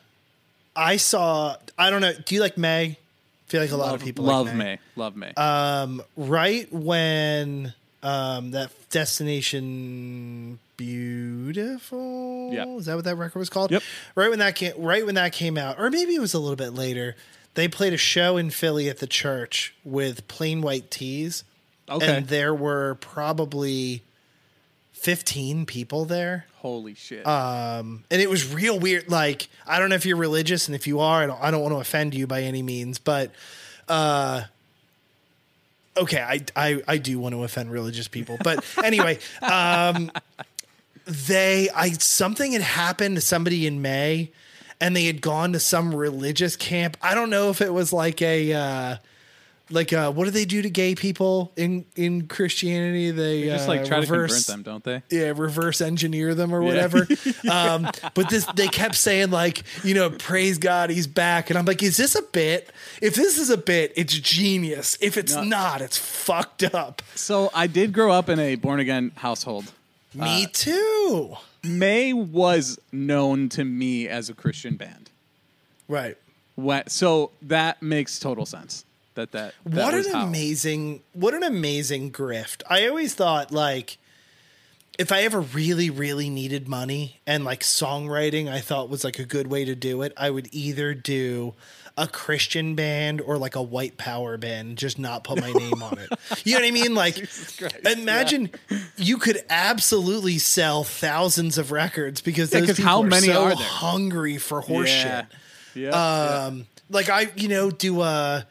I 0.74 0.96
saw. 0.96 1.56
I 1.78 1.90
don't 1.90 2.00
know. 2.00 2.12
Do 2.12 2.34
you 2.34 2.40
like 2.40 2.58
Mae? 2.58 2.84
I 2.90 2.96
feel 3.50 3.60
like 3.62 3.70
a 3.70 3.76
lot 3.76 3.94
of 3.94 4.02
people 4.02 4.24
love 4.24 4.46
like 4.46 4.56
Mae. 4.56 4.78
Love 4.96 5.16
Mae. 5.16 5.32
Um, 5.34 6.02
right 6.16 6.70
when 6.72 7.72
um 8.02 8.50
that 8.52 8.70
destination 8.90 10.58
beautiful 10.76 12.50
Yeah. 12.52 12.66
is 12.76 12.86
that 12.86 12.94
what 12.94 13.04
that 13.04 13.16
record 13.16 13.38
was 13.40 13.50
called 13.50 13.72
Yep. 13.72 13.82
right 14.14 14.30
when 14.30 14.38
that 14.38 14.54
came 14.54 14.72
right 14.78 15.04
when 15.04 15.16
that 15.16 15.32
came 15.32 15.58
out 15.58 15.80
or 15.80 15.90
maybe 15.90 16.14
it 16.14 16.20
was 16.20 16.32
a 16.34 16.38
little 16.38 16.54
bit 16.56 16.74
later 16.74 17.16
they 17.54 17.66
played 17.66 17.92
a 17.92 17.96
show 17.96 18.36
in 18.36 18.50
philly 18.50 18.88
at 18.88 18.98
the 18.98 19.08
church 19.08 19.74
with 19.84 20.28
Plain 20.28 20.60
White 20.62 20.90
T's 20.92 21.42
Okay. 21.90 22.18
and 22.18 22.28
there 22.28 22.54
were 22.54 22.96
probably 23.00 24.02
15 24.98 25.64
people 25.64 26.04
there 26.04 26.46
Holy 26.56 26.94
shit. 26.94 27.24
um, 27.26 28.04
and 28.10 28.20
it 28.20 28.28
was 28.28 28.52
real 28.52 28.78
weird. 28.78 29.08
Like, 29.08 29.48
I 29.66 29.78
don't 29.78 29.90
know 29.90 29.94
if 29.94 30.04
you're 30.04 30.16
religious, 30.16 30.66
and 30.66 30.74
if 30.74 30.86
you 30.86 30.98
are, 31.00 31.22
I 31.22 31.26
don't, 31.26 31.40
I 31.40 31.50
don't 31.50 31.62
want 31.62 31.74
to 31.74 31.80
offend 31.80 32.14
you 32.14 32.26
by 32.26 32.42
any 32.42 32.62
means, 32.62 32.98
but, 32.98 33.30
uh, 33.88 34.42
okay, 35.96 36.20
I, 36.20 36.40
I, 36.56 36.82
I 36.88 36.98
do 36.98 37.18
want 37.18 37.34
to 37.34 37.44
offend 37.44 37.70
religious 37.70 38.08
people, 38.08 38.38
but 38.42 38.64
anyway, 38.84 39.18
um, 39.40 40.10
they, 41.06 41.70
I, 41.70 41.90
something 41.90 42.52
had 42.52 42.62
happened 42.62 43.14
to 43.14 43.20
somebody 43.20 43.66
in 43.66 43.80
Mae, 43.80 44.32
and 44.80 44.96
they 44.96 45.04
had 45.04 45.20
gone 45.20 45.52
to 45.52 45.60
some 45.60 45.94
religious 45.94 46.56
camp. 46.56 46.96
I 47.00 47.14
don't 47.14 47.30
know 47.30 47.50
if 47.50 47.60
it 47.60 47.72
was 47.72 47.92
like 47.92 48.20
a, 48.20 48.52
uh, 48.52 48.96
like 49.70 49.92
uh, 49.92 50.10
what 50.12 50.24
do 50.24 50.30
they 50.30 50.44
do 50.44 50.62
to 50.62 50.70
gay 50.70 50.94
people 50.94 51.52
in 51.56 51.84
in 51.96 52.26
Christianity? 52.26 53.10
They, 53.10 53.42
They 53.42 53.46
just 53.48 53.66
uh, 53.68 53.72
like 53.72 53.84
try 53.84 53.98
reverse, 53.98 54.46
to 54.46 54.52
convert 54.52 54.64
them, 54.64 54.82
don't 54.82 54.84
they? 55.10 55.16
yeah, 55.16 55.32
reverse 55.36 55.80
engineer 55.80 56.34
them 56.34 56.54
or 56.54 56.62
Yeah. 56.62 56.68
whatever. 56.68 57.06
um, 57.50 57.90
but 58.14 58.30
this, 58.30 58.46
they 58.54 58.68
kept 58.68 58.94
saying 58.94 59.30
like, 59.30 59.62
you 59.84 59.94
know, 59.94 60.10
praise 60.10 60.58
God, 60.58 60.90
he's 60.90 61.06
back, 61.06 61.50
and 61.50 61.58
I'm 61.58 61.64
like, 61.64 61.82
is 61.82 61.96
this 61.96 62.14
a 62.14 62.22
bit? 62.22 62.70
If 63.02 63.14
this 63.14 63.38
is 63.38 63.50
a 63.50 63.58
bit, 63.58 63.92
it's 63.96 64.14
genius. 64.14 64.96
If 65.00 65.16
it's 65.16 65.34
No. 65.34 65.42
not, 65.44 65.80
it's 65.82 65.98
fucked 65.98 66.62
up. 66.74 67.02
So 67.14 67.50
I 67.54 67.66
did 67.66 67.92
grow 67.92 68.10
up 68.12 68.28
in 68.28 68.38
a 68.38 68.54
born 68.56 68.80
again 68.80 69.12
household. 69.16 69.72
Me 70.14 70.46
too. 70.52 71.36
Mae 71.62 72.12
was 72.14 72.78
known 72.92 73.48
to 73.50 73.64
me 73.64 74.08
as 74.08 74.28
a 74.30 74.34
Christian 74.34 74.76
band. 74.76 75.10
Right. 75.88 76.16
What, 76.54 76.90
so 76.90 77.30
that 77.42 77.82
makes 77.82 78.18
total 78.18 78.46
sense. 78.46 78.84
That 79.18 79.32
that, 79.32 79.54
that 79.66 79.84
what 79.84 79.94
was 79.94 80.06
an 80.06 80.12
how. 80.14 80.26
amazing 80.26 81.02
what 81.12 81.34
an 81.34 81.42
amazing 81.42 82.12
grift 82.12 82.62
i 82.70 82.86
always 82.86 83.14
thought 83.14 83.50
like 83.50 83.98
if 84.96 85.10
i 85.10 85.22
ever 85.22 85.40
really 85.40 85.90
really 85.90 86.30
needed 86.30 86.68
money 86.68 87.20
and 87.26 87.44
like 87.44 87.60
songwriting 87.60 88.48
i 88.48 88.60
thought 88.60 88.88
was 88.88 89.02
like 89.02 89.18
a 89.18 89.24
good 89.24 89.48
way 89.48 89.64
to 89.64 89.74
do 89.74 90.02
it 90.02 90.12
i 90.16 90.30
would 90.30 90.48
either 90.52 90.94
do 90.94 91.54
a 91.96 92.06
christian 92.06 92.76
band 92.76 93.20
or 93.20 93.36
like 93.38 93.56
a 93.56 93.62
white 93.62 93.96
power 93.96 94.36
band 94.36 94.78
just 94.78 95.00
not 95.00 95.24
put 95.24 95.40
my 95.40 95.50
name 95.52 95.82
on 95.82 95.98
it 95.98 96.08
you 96.46 96.52
know 96.54 96.60
what 96.60 96.68
i 96.68 96.70
mean 96.70 96.94
like 96.94 97.16
Christ, 97.16 97.76
imagine 97.86 98.50
you 98.96 99.18
could 99.18 99.42
absolutely 99.50 100.38
sell 100.38 100.84
thousands 100.84 101.58
of 101.58 101.72
records 101.72 102.20
because 102.20 102.52
Yeah, 102.54 102.60
those 102.60 102.76
people 102.76 102.84
how 102.84 103.00
are 103.02 103.06
many 103.08 103.26
so 103.26 103.42
are 103.42 103.48
there? 103.48 103.56
hungry 103.56 104.38
for 104.38 104.62
horseshit 104.62 105.04
Yeah. 105.04 105.24
Yeah, 105.74 105.90
yeah. 105.90 106.44
um, 106.46 106.66
like 106.90 107.08
I, 107.10 107.28
you 107.36 107.48
know, 107.48 107.70
do 107.70 108.00
a 108.00 108.46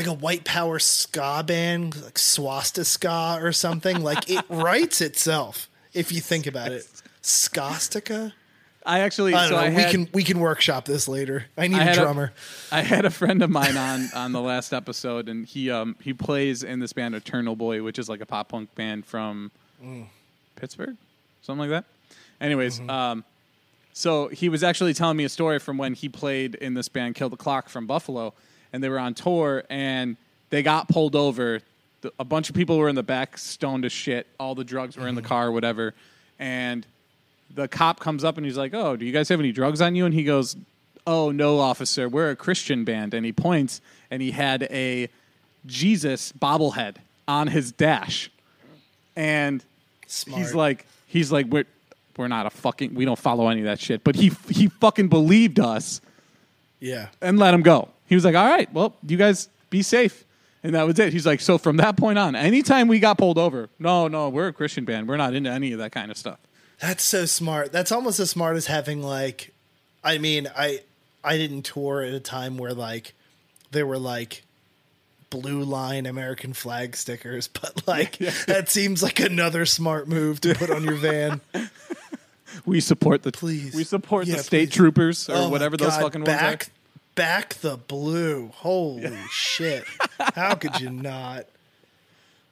like 0.00 0.08
a 0.08 0.18
white 0.18 0.44
power 0.44 0.78
ska 0.78 1.42
band, 1.46 2.02
like 2.02 2.14
Swasta 2.14 2.86
ska 2.86 3.38
or 3.40 3.52
something. 3.52 4.02
like 4.02 4.30
it 4.30 4.44
writes 4.48 5.00
itself 5.00 5.68
if 5.92 6.10
you 6.10 6.20
think 6.20 6.46
about 6.46 6.72
it. 6.72 6.86
Skastika. 7.22 8.32
I 8.86 9.00
actually 9.00 9.34
I 9.34 9.42
don't 9.42 9.50
so 9.50 9.56
know. 9.56 9.62
I 9.62 9.84
we 9.86 9.90
can 9.90 10.08
we 10.14 10.24
can 10.24 10.40
workshop 10.40 10.86
this 10.86 11.06
later. 11.06 11.44
I 11.58 11.68
need 11.68 11.78
I 11.78 11.84
a 11.84 11.92
a- 11.92 11.94
drummer. 11.94 12.32
I 12.72 12.80
had 12.80 13.04
a 13.04 13.10
friend 13.10 13.42
of 13.42 13.50
mine 13.50 13.76
on 13.76 14.08
on 14.14 14.32
the 14.32 14.40
last 14.40 14.72
episode, 14.72 15.28
and 15.28 15.44
he 15.44 15.70
um 15.70 15.96
he 16.00 16.14
plays 16.14 16.62
in 16.62 16.78
this 16.78 16.94
band 16.94 17.14
Eternal 17.14 17.56
Boy, 17.56 17.82
which 17.82 17.98
is 17.98 18.08
like 18.08 18.22
a 18.22 18.26
pop 18.26 18.48
punk 18.48 18.74
band 18.74 19.04
from 19.04 19.50
Pittsburgh, 20.56 20.96
something 21.42 21.68
like 21.68 21.70
that. 21.70 21.84
Anyways, 22.40 22.80
um, 22.88 23.22
so 23.92 24.28
he 24.28 24.48
was 24.48 24.62
actually 24.62 24.94
telling 24.94 25.18
me 25.18 25.24
a 25.24 25.28
story 25.28 25.58
from 25.58 25.76
when 25.76 25.92
he 25.92 26.08
played 26.08 26.54
in 26.54 26.72
this 26.72 26.88
band 26.88 27.16
Kill 27.16 27.28
the 27.28 27.36
Clock 27.36 27.68
from 27.68 27.86
Buffalo, 27.86 28.32
and 28.72 28.82
they 28.82 28.88
were 28.88 28.98
on 28.98 29.14
tour, 29.14 29.64
and 29.70 30.16
they 30.50 30.62
got 30.62 30.88
pulled 30.88 31.16
over. 31.16 31.60
The- 32.00 32.12
A 32.18 32.24
bunch 32.24 32.48
of 32.48 32.54
people 32.54 32.78
were 32.78 32.88
in 32.88 32.94
the 32.94 33.02
back, 33.02 33.36
stoned 33.38 33.84
as 33.84 33.92
shit. 33.92 34.26
All 34.38 34.54
the 34.54 34.64
drugs 34.64 34.96
were 34.96 35.08
in 35.08 35.14
the 35.14 35.20
mm-hmm. 35.20 35.28
car, 35.28 35.52
whatever, 35.52 35.94
and 36.38 36.86
the 37.54 37.68
cop 37.68 37.98
comes 38.00 38.22
up 38.24 38.36
and 38.36 38.46
he's 38.46 38.56
like, 38.56 38.72
"Oh, 38.74 38.96
do 38.96 39.04
you 39.04 39.12
guys 39.12 39.28
have 39.28 39.40
any 39.40 39.52
drugs 39.52 39.80
on 39.80 39.94
you?" 39.94 40.04
And 40.06 40.14
he 40.14 40.24
goes, 40.24 40.56
"Oh, 41.06 41.30
no, 41.30 41.58
officer. 41.58 42.08
We're 42.08 42.30
a 42.30 42.36
Christian 42.36 42.84
band." 42.84 43.12
And 43.12 43.26
he 43.26 43.32
points 43.32 43.80
and 44.10 44.22
he 44.22 44.30
had 44.30 44.62
a 44.70 45.08
Jesus 45.66 46.32
bobblehead 46.32 46.96
on 47.28 47.48
his 47.48 47.72
dash. 47.72 48.30
And 49.16 49.64
Smart. 50.06 50.40
he's 50.40 50.54
like 50.54 50.86
he's 51.06 51.32
like 51.32 51.46
we're 51.46 51.66
we're 52.16 52.28
not 52.28 52.46
a 52.46 52.50
fucking 52.50 52.94
we 52.94 53.04
don't 53.04 53.18
follow 53.18 53.48
any 53.48 53.60
of 53.60 53.66
that 53.66 53.80
shit. 53.80 54.04
But 54.04 54.14
he 54.16 54.32
he 54.48 54.68
fucking 54.68 55.08
believed 55.08 55.58
us 55.60 56.00
Yeah. 56.78 57.08
and 57.20 57.38
let 57.38 57.52
him 57.52 57.62
go. 57.62 57.88
He 58.10 58.14
was 58.14 58.26
like, 58.26 58.34
"All 58.34 58.46
right, 58.46 58.70
well, 58.74 58.94
you 59.08 59.16
guys 59.16 59.48
be 59.70 59.80
safe." 59.80 60.26
And 60.62 60.74
that 60.74 60.86
was 60.86 60.98
it. 60.98 61.14
He's 61.14 61.24
like, 61.24 61.40
"So 61.40 61.56
from 61.56 61.78
that 61.78 61.96
point 61.96 62.18
on, 62.18 62.36
anytime 62.36 62.86
we 62.88 62.98
got 62.98 63.16
pulled 63.16 63.38
over, 63.38 63.70
no, 63.78 64.06
no, 64.08 64.28
we're 64.28 64.48
a 64.48 64.52
Christian 64.52 64.84
band. 64.84 65.08
We're 65.08 65.16
not 65.16 65.32
into 65.34 65.48
any 65.50 65.72
of 65.72 65.78
that 65.78 65.92
kind 65.92 66.10
of 66.10 66.18
stuff." 66.18 66.38
That's 66.80 67.02
so 67.04 67.24
smart. 67.24 67.72
That's 67.72 67.90
almost 67.92 68.20
as 68.20 68.28
smart 68.30 68.56
as 68.56 68.66
having 68.66 69.02
like 69.02 69.54
I 70.04 70.18
mean, 70.18 70.50
I 70.54 70.80
I 71.24 71.38
didn't 71.38 71.62
tour 71.62 72.02
at 72.02 72.12
a 72.12 72.20
time 72.20 72.58
where 72.58 72.74
like 72.74 73.14
there 73.70 73.86
were 73.86 73.98
like 73.98 74.42
blue 75.30 75.62
line 75.62 76.06
American 76.06 76.52
flag 76.52 76.96
stickers, 76.96 77.46
but 77.60 77.86
like 77.86 78.18
that 78.46 78.68
seems 78.68 79.02
like 79.02 79.20
another 79.20 79.64
smart 79.64 80.08
move 80.08 80.40
to 80.42 80.54
put 80.54 80.68
on 80.70 80.84
your 80.84 80.96
van. 80.96 81.40
We 82.66 82.80
support 82.80 83.22
the 83.22 83.30
Please. 83.30 83.74
We 83.74 83.84
support 83.84 84.26
Yeah, 84.26 84.36
the 84.36 84.42
state 84.42 84.70
please. 84.70 84.76
troopers 84.76 85.28
or 85.28 85.34
Oh 85.36 85.48
whatever 85.48 85.76
those 85.76 85.96
fucking 85.96 86.24
back, 86.24 86.42
ones 86.42 86.70
Back 87.14 87.54
the 87.54 87.76
blue. 87.76 88.48
Holy 88.54 89.16
shit. 89.30 89.84
How 90.34 90.54
could 90.54 90.80
you 90.80 90.90
not? 90.90 91.46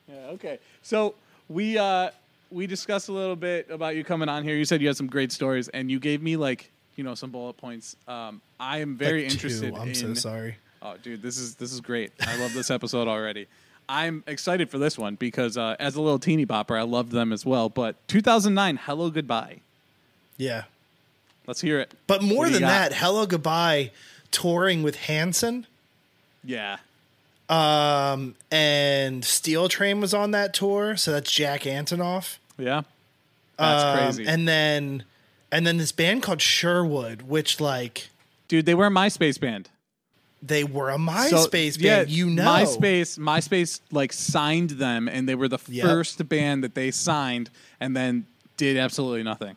Yeah, 0.08 0.14
okay. 0.32 0.58
So 0.82 1.14
we 1.48 1.78
uh 1.78 2.10
we 2.50 2.66
discussed 2.66 3.08
a 3.08 3.12
little 3.12 3.36
bit 3.36 3.70
about 3.70 3.94
you 3.96 4.04
coming 4.04 4.28
on 4.28 4.42
here. 4.42 4.56
You 4.56 4.64
said 4.64 4.80
you 4.80 4.86
had 4.88 4.96
some 4.96 5.06
great 5.06 5.32
stories, 5.32 5.68
and 5.68 5.90
you 5.90 5.98
gave 6.00 6.22
me 6.22 6.36
like 6.36 6.70
you 6.96 7.04
know 7.04 7.14
some 7.14 7.30
bullet 7.30 7.56
points. 7.56 7.96
Um, 8.06 8.40
I 8.58 8.78
am 8.78 8.96
very 8.96 9.22
Like 9.24 9.32
interested. 9.32 9.74
I'm 9.74 9.88
in, 9.88 9.94
so 9.94 10.14
sorry. 10.14 10.56
Oh, 10.82 10.96
dude, 11.02 11.22
this 11.22 11.38
is 11.38 11.54
this 11.56 11.72
is 11.72 11.80
great. 11.80 12.12
I 12.20 12.36
love 12.38 12.52
this 12.54 12.70
episode 12.70 13.08
already. 13.08 13.46
I'm 13.88 14.22
excited 14.26 14.68
for 14.70 14.76
this 14.78 14.98
one 14.98 15.14
because 15.14 15.56
uh, 15.56 15.76
as 15.80 15.96
a 15.96 16.02
little 16.02 16.18
teeny 16.18 16.44
bopper, 16.44 16.78
I 16.78 16.82
loved 16.82 17.10
them 17.10 17.32
as 17.32 17.46
well. 17.46 17.68
But 17.70 17.96
2009, 18.08 18.76
Hellogoodbye. 18.78 19.60
Yeah. 20.36 20.64
Let's 21.46 21.62
hear 21.62 21.80
it. 21.80 21.92
But 22.06 22.22
more 22.22 22.38
What 22.40 22.44
do 22.48 22.52
you 22.52 22.58
than 22.60 22.68
got? 22.68 22.90
that, 22.90 22.92
Hellogoodbye 22.92 23.90
touring 24.30 24.82
with 24.82 24.96
Hanson. 24.96 25.66
Yeah. 26.44 26.78
Um, 27.48 28.34
and 28.50 29.24
Steel 29.24 29.68
Train 29.68 30.00
was 30.00 30.12
on 30.12 30.32
that 30.32 30.52
tour, 30.52 30.96
so 30.96 31.12
that's 31.12 31.30
Jack 31.30 31.62
Antonoff. 31.62 32.36
Yeah. 32.58 32.82
That's 33.58 33.84
Um, 33.84 33.96
crazy. 34.14 34.26
And 34.30 34.46
then, 34.46 35.04
and 35.50 35.66
then 35.66 35.78
this 35.78 35.92
band 35.92 36.22
called 36.22 36.42
Sherwood, 36.42 37.22
which 37.22 37.58
like 37.60 38.10
dude, 38.48 38.66
they 38.66 38.74
were 38.74 38.86
a 38.86 38.90
MySpace 38.90 39.40
band. 39.40 39.68
they 40.42 40.62
were 40.62 40.90
a 40.90 40.96
So, 40.96 41.00
MySpace 41.00 41.80
yeah, 41.80 41.96
band. 42.00 42.10
You 42.10 42.30
know, 42.30 42.44
MySpace, 42.44 43.18
MySpace 43.18 43.80
like 43.90 44.12
signed 44.12 44.70
them, 44.70 45.08
and 45.08 45.28
they 45.28 45.34
were 45.34 45.48
the 45.48 45.58
Yep. 45.68 45.84
first 45.86 46.28
band 46.28 46.62
that 46.64 46.74
they 46.74 46.90
signed, 46.90 47.50
and 47.80 47.96
then 47.96 48.26
did 48.58 48.76
absolutely 48.76 49.22
nothing. 49.22 49.56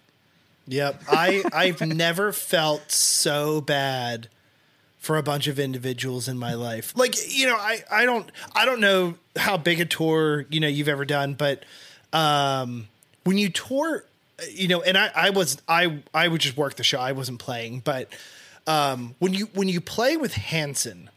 Yep. 0.68 1.04
I 1.10 1.44
I've 1.54 1.82
never 1.86 2.32
felt 2.32 2.90
so 2.92 3.60
bad 3.62 4.30
for 5.02 5.18
a 5.18 5.24
bunch 5.24 5.48
of 5.48 5.60
individuals 5.60 6.28
in 6.28 6.38
my 6.38 6.54
life. 6.54 6.94
Like, 6.96 7.16
you 7.28 7.48
know, 7.48 7.56
I 7.56 7.84
I 7.92 8.06
don't 8.06 8.32
I 8.56 8.66
don't 8.66 8.80
know 8.80 9.16
how 9.36 9.58
big 9.58 9.82
a 9.82 9.86
tour, 9.86 10.46
you 10.50 10.60
know, 10.60 10.68
you've 10.68 10.88
ever 10.88 11.06
done, 11.06 11.34
but 11.34 11.66
um 12.14 12.88
when 13.24 13.38
you 13.38 13.50
tour, 13.50 14.06
you 14.52 14.68
know, 14.68 14.82
and 14.84 14.98
I 14.98 15.12
I 15.14 15.30
was 15.32 15.58
I 15.68 16.04
I 16.14 16.28
would 16.28 16.40
just 16.40 16.56
work 16.56 16.76
the 16.76 16.84
show. 16.84 17.00
I 17.00 17.14
wasn't 17.14 17.40
playing, 17.40 17.80
but 17.80 18.10
um 18.68 19.16
when 19.18 19.34
you 19.34 19.48
when 19.54 19.68
you 19.68 19.82
play 19.82 20.18
with 20.18 20.36
Hanson, 20.36 21.10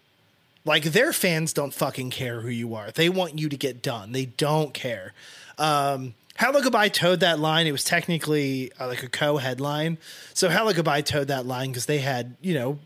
like 0.64 0.84
their 0.84 1.12
fans 1.12 1.52
don't 1.52 1.74
fucking 1.74 2.08
care 2.08 2.40
who 2.40 2.48
you 2.48 2.74
are. 2.74 2.90
They 2.90 3.10
want 3.10 3.38
you 3.38 3.50
to 3.50 3.56
get 3.56 3.82
done. 3.82 4.12
They 4.12 4.24
don't 4.24 4.72
care. 4.72 5.12
Um, 5.58 6.14
Hellogoodbye 6.38 6.92
towed 6.94 7.20
that 7.20 7.38
line. 7.38 7.66
It 7.66 7.72
was 7.72 7.84
technically 7.84 8.72
uh, 8.80 8.88
like 8.88 9.02
a 9.02 9.08
co-headline. 9.08 9.98
So 10.32 10.48
Hellogoodbye 10.48 11.04
towed 11.04 11.28
that 11.28 11.46
line 11.46 11.68
because 11.68 11.86
they 11.86 11.98
had 11.98 12.36
you 12.40 12.54
know 12.54 12.78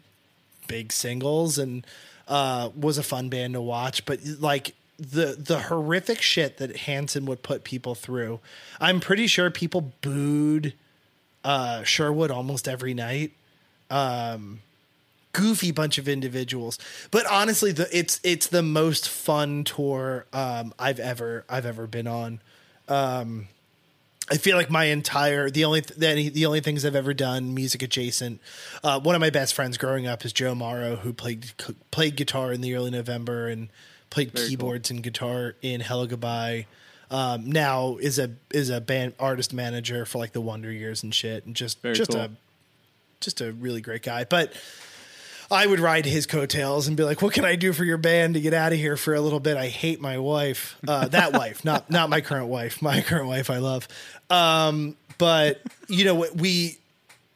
big 0.68 0.92
singles 0.92 1.58
and 1.58 1.84
uh, 2.28 2.70
was 2.76 2.98
a 2.98 3.02
fun 3.02 3.28
band 3.28 3.54
to 3.54 3.60
watch. 3.60 4.06
But 4.06 4.20
like 4.38 4.74
the 4.98 5.36
the 5.38 5.62
horrific 5.62 6.22
shit 6.22 6.58
that 6.58 6.76
Hanson 6.76 7.24
would 7.26 7.42
put 7.42 7.64
people 7.64 7.96
through, 7.96 8.38
I'm 8.80 9.00
pretty 9.00 9.26
sure 9.26 9.50
people 9.50 9.92
booed 10.00 10.74
uh, 11.42 11.82
Sherwood 11.82 12.30
almost 12.30 12.68
every 12.68 12.94
night 12.94 13.32
goofy 15.32 15.70
bunch 15.70 15.98
of 15.98 16.08
individuals. 16.08 16.78
But 17.10 17.26
honestly, 17.26 17.72
the 17.72 17.88
it's 17.96 18.20
it's 18.24 18.46
the 18.46 18.62
most 18.62 19.08
fun 19.08 19.64
tour 19.64 20.26
um, 20.32 20.74
I've 20.78 20.98
ever 20.98 21.44
I've 21.48 21.66
ever 21.66 21.86
been 21.86 22.06
on. 22.06 22.40
Um, 22.88 23.48
I 24.30 24.36
feel 24.36 24.56
like 24.56 24.70
my 24.70 24.84
entire 24.84 25.50
the 25.50 25.64
only 25.64 25.80
th- 25.82 25.98
the, 25.98 26.28
the 26.28 26.46
only 26.46 26.60
things 26.60 26.84
I've 26.84 26.94
ever 26.96 27.14
done 27.14 27.54
music 27.54 27.82
adjacent. 27.82 28.40
Uh, 28.84 29.00
one 29.00 29.14
of 29.14 29.20
my 29.20 29.30
best 29.30 29.54
friends 29.54 29.78
growing 29.78 30.06
up 30.06 30.24
is 30.24 30.32
Joe 30.32 30.54
Marro, 30.54 30.98
who 30.98 31.12
played 31.12 31.52
played 31.90 32.16
guitar 32.16 32.52
in 32.52 32.60
the 32.60 32.74
early 32.74 32.90
November 32.90 33.48
and 33.48 33.68
played 34.10 34.32
Very 34.32 34.44
cool. 34.44 34.48
keyboards 34.50 34.90
and 34.90 35.02
guitar 35.02 35.54
in 35.62 35.80
Hellogoodbye. 35.80 36.66
Um, 37.10 37.50
now 37.50 37.96
is 37.96 38.18
a 38.18 38.32
is 38.52 38.68
a 38.68 38.80
band 38.80 39.14
artist 39.18 39.52
manager 39.54 40.04
for 40.04 40.18
like 40.18 40.32
the 40.32 40.40
Wonder 40.42 40.70
Years 40.70 41.02
and 41.02 41.14
shit, 41.14 41.46
and 41.46 41.56
just 41.56 41.80
Very 41.80 41.94
just 41.94 42.10
cool. 42.10 42.20
a 42.20 42.30
just 43.20 43.40
a 43.40 43.52
really 43.52 43.80
great 43.80 44.02
guy. 44.02 44.24
But 44.24 44.52
I 45.50 45.66
would 45.66 45.80
ride 45.80 46.04
his 46.04 46.26
coattails 46.26 46.88
and 46.88 46.96
be 46.96 47.04
like, 47.04 47.22
"What 47.22 47.32
can 47.32 47.44
I 47.44 47.56
do 47.56 47.72
for 47.72 47.84
your 47.84 47.96
band 47.96 48.34
to 48.34 48.40
get 48.40 48.52
out 48.52 48.72
of 48.72 48.78
here 48.78 48.96
for 48.96 49.14
a 49.14 49.20
little 49.20 49.40
bit?" 49.40 49.56
I 49.56 49.68
hate 49.68 50.00
my 50.00 50.18
wife, 50.18 50.76
uh, 50.86 51.08
that 51.08 51.32
wife, 51.32 51.64
not 51.64 51.90
not 51.90 52.10
my 52.10 52.20
current 52.20 52.48
wife. 52.48 52.82
My 52.82 53.00
current 53.00 53.28
wife, 53.28 53.48
I 53.50 53.58
love. 53.58 53.88
Um, 54.30 54.96
but 55.16 55.60
you 55.88 56.04
know 56.04 56.26
we. 56.34 56.78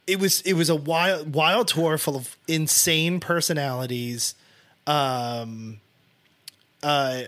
It 0.06 0.18
was 0.18 0.40
it 0.42 0.54
was 0.54 0.68
a 0.68 0.74
wild 0.76 1.34
wild 1.34 1.68
tour 1.68 1.96
full 1.96 2.16
of 2.16 2.36
insane 2.48 3.20
personalities. 3.20 4.34
Um, 4.86 5.80
uh, 6.82 7.22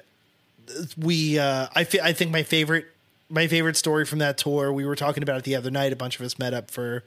we 0.99 1.39
uh, 1.39 1.69
I 1.75 1.85
fe- 1.85 2.01
I 2.03 2.13
think 2.13 2.31
my 2.33 2.43
favorite 2.43 2.87
my 3.31 3.47
favorite 3.47 3.77
story 3.77 4.05
from 4.05 4.19
that 4.19 4.39
tour. 4.39 4.73
We 4.73 4.85
were 4.85 4.97
talking 4.97 5.23
about 5.23 5.39
it 5.39 5.45
the 5.45 5.55
other 5.55 5.71
night. 5.71 5.93
A 5.93 5.97
bunch 5.97 6.19
of 6.19 6.27
us 6.27 6.39
met 6.39 6.53
up 6.53 6.71
for 6.71 7.05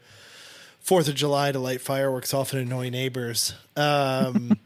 Fourth 0.88 1.06
of 1.06 1.16
July 1.16 1.52
to 1.52 1.58
light 1.58 1.82
fireworks 1.82 2.32
off 2.32 2.54
and 2.54 2.62
annoy 2.62 2.88
neighbors. 2.88 3.52
Um, 3.76 4.58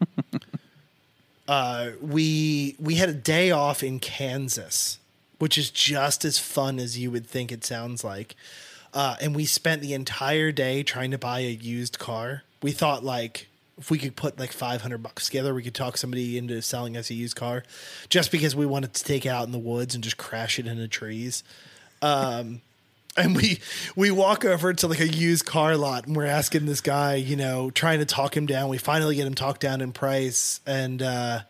uh, 1.49 1.91
we 2.01 2.77
we 2.79 2.95
had 2.95 3.09
a 3.09 3.13
day 3.13 3.51
off 3.51 3.83
in 3.83 3.99
Kansas, 3.99 5.01
which 5.41 5.59
is 5.59 5.69
just 5.69 6.25
as 6.25 6.39
fun 6.39 6.79
as 6.79 6.97
you 6.97 7.11
would 7.11 7.27
think 7.27 7.51
it 7.51 7.65
sounds 7.65 8.05
like. 8.05 8.37
Uh, 8.95 9.17
and 9.21 9.35
we 9.35 9.45
spent 9.45 9.83
the 9.83 9.95
entire 9.95 10.53
day 10.53 10.85
trying 10.85 11.11
to 11.11 11.19
buy 11.19 11.41
a 11.41 11.51
used 11.51 11.99
car. 11.99 12.45
We 12.63 12.71
thought 12.71 13.03
like 13.03 13.49
if 13.77 13.91
we 13.91 13.99
could 13.99 14.15
put 14.15 14.39
like 14.39 14.53
500 14.53 14.99
bucks 14.99 15.27
together, 15.27 15.53
we 15.53 15.65
could 15.65 15.75
talk 15.75 15.97
somebody 15.97 16.39
into 16.39 16.63
selling 16.63 16.97
us 16.97 17.11
a 17.11 17.15
used 17.15 17.35
car 17.35 17.65
just 18.11 18.31
because 18.31 18.55
we 18.55 18.65
wanted 18.65 18.95
to 18.95 19.03
take 19.03 19.27
it 19.27 19.31
out 19.31 19.47
in 19.47 19.51
the 19.51 19.59
woods 19.59 19.97
and 19.97 20.05
just 20.05 20.19
crash 20.19 20.61
it 20.61 20.69
into 20.69 20.87
trees 20.87 21.43
and 23.17 23.37
we 23.37 23.61
we 23.97 24.11
walk 24.11 24.45
over 24.45 24.73
to 24.73 24.87
like 24.87 25.01
a 25.01 25.09
used 25.09 25.45
car 25.47 25.77
lot 25.77 26.07
and 26.07 26.17
we're 26.17 26.25
asking 26.27 26.67
this 26.67 26.81
guy 26.81 27.15
you 27.17 27.37
know 27.37 27.71
trying 27.71 27.99
to 27.99 28.07
talk 28.07 28.37
him 28.37 28.47
down. 28.47 28.69
We 28.69 28.79
finally 28.79 29.17
get 29.17 29.27
him 29.27 29.35
talked 29.35 29.61
down 29.61 29.81
in 29.81 29.93
price 29.93 30.61
and 30.67 31.03
uh 31.03 31.41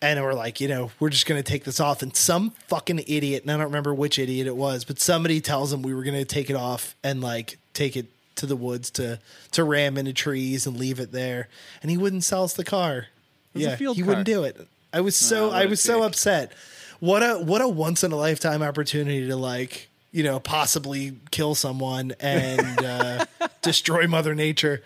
and 0.00 0.22
we're 0.22 0.34
like 0.34 0.60
you 0.60 0.68
know 0.68 0.90
we're 1.00 1.10
just 1.10 1.26
gonna 1.26 1.42
take 1.42 1.64
this 1.64 1.80
off. 1.80 2.02
And 2.02 2.14
some 2.14 2.50
fucking 2.68 3.00
idiot 3.06 3.42
and 3.42 3.50
i 3.50 3.56
don't 3.56 3.64
remember 3.66 3.92
which 3.92 4.18
idiot 4.18 4.46
it 4.46 4.56
was 4.56 4.84
but 4.84 5.00
somebody 5.00 5.40
tells 5.40 5.72
him 5.72 5.82
we 5.82 5.94
were 5.94 6.04
gonna 6.04 6.24
take 6.24 6.50
it 6.50 6.56
off 6.56 6.94
and 7.02 7.20
like 7.20 7.58
take 7.74 7.96
it 7.96 8.06
to 8.36 8.46
the 8.46 8.56
woods 8.56 8.90
to 8.90 9.18
to 9.52 9.64
ram 9.64 9.98
into 9.98 10.12
trees 10.12 10.66
and 10.66 10.76
leave 10.76 11.00
it 11.00 11.10
there. 11.12 11.48
And 11.82 11.90
he 11.90 11.96
wouldn't 11.98 12.22
sell 12.24 12.44
us 12.44 12.54
the 12.54 12.64
car. 12.64 13.06
Was 13.52 13.64
a 13.64 13.70
yeah 13.70 13.76
field 13.76 13.96
he 13.96 14.02
car. 14.02 14.08
wouldn't 14.10 14.26
do 14.26 14.44
it. 14.44 14.56
I 14.92 15.00
was 15.00 15.16
so 15.16 15.46
Oh, 15.46 15.48
what 15.48 15.56
i 15.56 15.62
a 15.64 15.68
was 15.68 15.80
so 15.80 16.02
upset. 16.04 16.52
What 17.00 17.22
a 17.22 17.38
what 17.38 17.60
a 17.60 17.68
once 17.68 18.04
in 18.04 18.12
a 18.12 18.16
lifetime 18.16 18.62
opportunity 18.62 19.26
to 19.26 19.34
like 19.36 19.87
you 20.12 20.22
know 20.22 20.40
possibly 20.40 21.16
kill 21.30 21.54
someone 21.54 22.12
and 22.20 22.84
uh, 22.84 23.24
destroy 23.62 24.06
mother 24.06 24.34
nature 24.34 24.82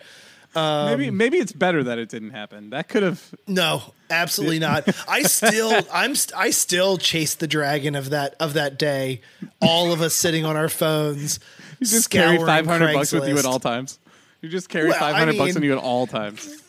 maybe 0.55 1.09
maybe 1.09 1.37
it's 1.37 1.51
better 1.51 1.83
that 1.83 1.97
it 1.97 2.09
didn't 2.09 2.29
happen. 2.29 2.69
That 2.69 2.87
could 2.87 3.01
have. 3.01 3.33
no 3.47 3.81
absolutely 4.11 4.59
not 4.59 4.87
i 5.07 5.23
still 5.23 5.73
i'm 5.91 6.13
st- 6.13 6.37
i 6.39 6.51
still 6.51 6.97
chase 6.99 7.33
the 7.33 7.47
dragon 7.47 7.95
of 7.95 8.11
that 8.11 8.35
of 8.39 8.53
that 8.53 8.77
day 8.77 9.21
all 9.59 9.91
of 9.91 10.01
us 10.01 10.13
sitting 10.13 10.45
on 10.45 10.55
our 10.55 10.69
phones 10.69 11.39
You 11.79 11.87
just 11.87 12.11
carry 12.11 12.37
five 12.37 12.67
hundred 12.67 12.93
bucks 12.93 13.11
with 13.11 13.27
you 13.27 13.37
at 13.39 13.45
all 13.45 13.59
times. 13.59 13.97
You 14.41 14.49
just 14.49 14.69
carry 14.69 14.89
Well, 14.89 14.97
I 14.97 14.99
five 14.99 15.15
hundred 15.15 15.37
bucks 15.37 15.53
mean- 15.53 15.61
with 15.61 15.67
you 15.69 15.77
at 15.77 15.83
all 15.83 16.05
times. 16.05 16.61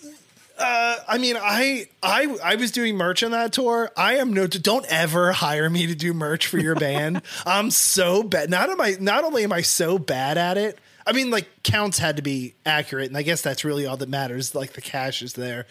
I 0.59 1.19
mean, 1.19 1.37
I 1.37 1.89
I 2.03 2.37
I 2.43 2.55
was 2.57 2.71
doing 2.71 2.97
merch 2.97 3.23
on 3.23 3.33
that 3.33 3.53
tour. 3.53 3.91
I 3.97 4.17
am 4.17 4.33
no. 4.33 4.47
Don't 4.47 4.87
ever 4.89 5.33
hire 5.33 5.69
me 5.69 5.87
to 5.87 5.95
do 5.95 6.15
merch 6.15 6.47
for 6.47 6.59
your 6.59 6.75
band. 6.75 7.23
I'm 7.47 7.71
so 7.71 8.23
bad. 8.23 8.51
Not 8.51 8.71
am 8.71 8.81
I. 8.81 8.97
Not 9.01 9.25
only 9.25 9.45
am 9.45 9.53
I 9.53 9.63
so 9.63 9.99
bad 9.99 10.39
at 10.39 10.57
it. 10.57 10.79
I 11.07 11.13
mean, 11.13 11.31
like 11.31 11.49
counts 11.63 11.99
had 11.99 12.17
to 12.17 12.23
be 12.23 12.55
accurate, 12.65 13.09
and 13.09 13.17
I 13.17 13.23
guess 13.23 13.43
that's 13.43 13.65
really 13.65 13.87
all 13.87 13.97
that 13.97 14.09
matters. 14.09 14.55
Like 14.55 14.73
the 14.73 14.81
cash 14.81 15.23
is 15.23 15.35
there, 15.35 15.67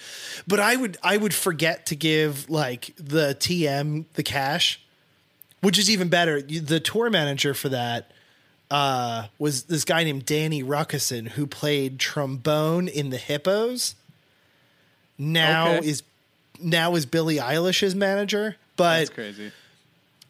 but 0.47 0.59
I 0.59 0.75
would 0.75 0.97
I 1.01 1.17
would 1.17 1.33
forget 1.33 1.87
to 1.87 1.95
give 1.95 2.49
like 2.49 2.93
the 2.97 3.35
TM 3.39 4.05
the 4.13 4.23
cash, 4.23 4.79
which 5.61 5.79
is 5.79 5.89
even 5.89 6.09
better. 6.09 6.41
The 6.41 6.79
tour 6.79 7.09
manager 7.09 7.53
for 7.53 7.69
that 7.69 8.11
uh, 8.69 9.27
was 9.39 9.63
this 9.63 9.85
guy 9.85 10.03
named 10.03 10.25
Danny 10.25 10.63
Rukasin 10.63 11.29
who 11.29 11.47
played 11.47 11.99
trombone 11.99 12.87
in 12.87 13.09
the 13.09 13.17
Hippos 13.17 13.95
now 15.17 15.73
Okay. 15.75 15.87
is 15.87 16.03
now 16.59 16.95
is 16.95 17.05
Billie 17.05 17.37
Eilish's 17.37 17.95
manager, 17.95 18.55
but 18.77 18.99
That's 18.99 19.09
crazy. 19.09 19.51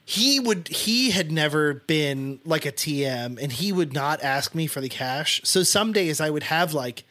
he 0.05 0.39
would 0.39 0.67
he 0.69 1.11
had 1.11 1.31
never 1.31 1.73
been 1.75 2.39
like 2.45 2.65
a 2.65 2.71
TM 2.71 3.41
and 3.41 3.51
he 3.51 3.71
would 3.71 3.93
not 3.93 4.21
ask 4.23 4.53
me 4.55 4.67
for 4.67 4.81
the 4.81 4.89
cash. 4.89 5.41
So 5.43 5.63
some 5.63 5.93
days 5.93 6.19
I 6.21 6.29
would 6.29 6.43
have 6.43 6.73
like 6.73 7.03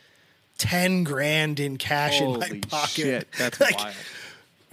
10 0.59 1.05
grand 1.05 1.59
in 1.61 1.77
cash 1.79 2.20
in 2.20 2.39
my 2.39 2.61
pocket. 2.68 2.91
shit, 2.91 3.29
that's 3.39 3.61
Like, 3.61 3.79
wild. 3.79 3.95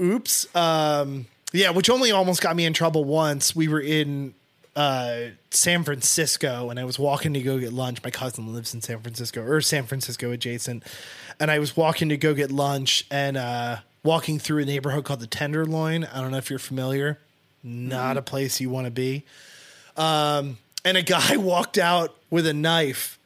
oops. 0.01 0.55
Um 0.55 1.27
yeah, 1.51 1.71
which 1.71 1.89
only 1.89 2.11
almost 2.11 2.41
got 2.41 2.55
me 2.55 2.65
in 2.65 2.73
trouble 2.73 3.03
once. 3.05 3.55
We 3.55 3.67
were 3.67 3.81
in 3.81 4.33
uh 4.75 5.29
San 5.51 5.83
Francisco 5.83 6.69
and 6.69 6.79
I 6.79 6.83
was 6.85 6.99
walking 6.99 7.33
to 7.33 7.41
go 7.41 7.57
get 7.59 7.73
lunch. 7.73 8.03
My 8.03 8.11
cousin 8.11 8.53
lives 8.53 8.73
in 8.73 8.81
San 8.81 8.99
Francisco 8.99 9.41
or 9.43 9.61
San 9.61 9.85
Francisco 9.85 10.31
adjacent. 10.31 10.83
And 11.39 11.49
I 11.49 11.59
was 11.59 11.75
walking 11.77 12.09
to 12.09 12.17
go 12.17 12.33
get 12.33 12.51
lunch 12.51 13.05
and 13.09 13.37
uh 13.37 13.77
walking 14.03 14.39
through 14.39 14.63
a 14.63 14.65
neighborhood 14.65 15.05
called 15.05 15.19
the 15.19 15.27
Tenderloin. 15.27 16.05
I 16.05 16.21
don't 16.21 16.31
know 16.31 16.37
if 16.37 16.49
you're 16.49 16.59
familiar. 16.59 17.19
Not 17.63 18.17
a 18.17 18.21
place 18.21 18.59
you 18.61 18.69
want 18.69 18.85
to 18.85 18.91
be. 18.91 19.25
Um 19.97 20.57
and 20.85 20.97
a 20.97 21.01
guy 21.01 21.37
walked 21.37 21.77
out 21.77 22.15
with 22.29 22.47
a 22.47 22.53
knife 22.53 23.19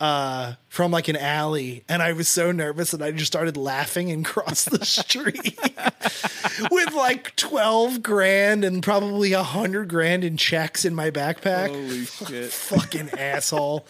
uh, 0.00 0.54
from 0.70 0.90
like 0.90 1.08
an 1.08 1.16
alley, 1.16 1.84
and 1.86 2.02
I 2.02 2.12
was 2.12 2.26
so 2.26 2.52
nervous 2.52 2.92
that 2.92 3.02
I 3.02 3.10
just 3.10 3.26
started 3.26 3.58
laughing 3.58 4.10
and 4.10 4.24
crossed 4.24 4.70
the 4.70 4.84
street 4.84 5.58
with 6.70 6.94
like 6.94 7.36
twelve 7.36 8.02
grand 8.02 8.64
and 8.64 8.82
probably 8.82 9.34
a 9.34 9.42
hundred 9.42 9.88
grand 9.88 10.24
in 10.24 10.38
checks 10.38 10.86
in 10.86 10.94
my 10.94 11.10
backpack. 11.10 11.68
Holy 11.68 12.06
shit. 12.06 12.50
Fucking 12.50 13.10
asshole! 13.10 13.86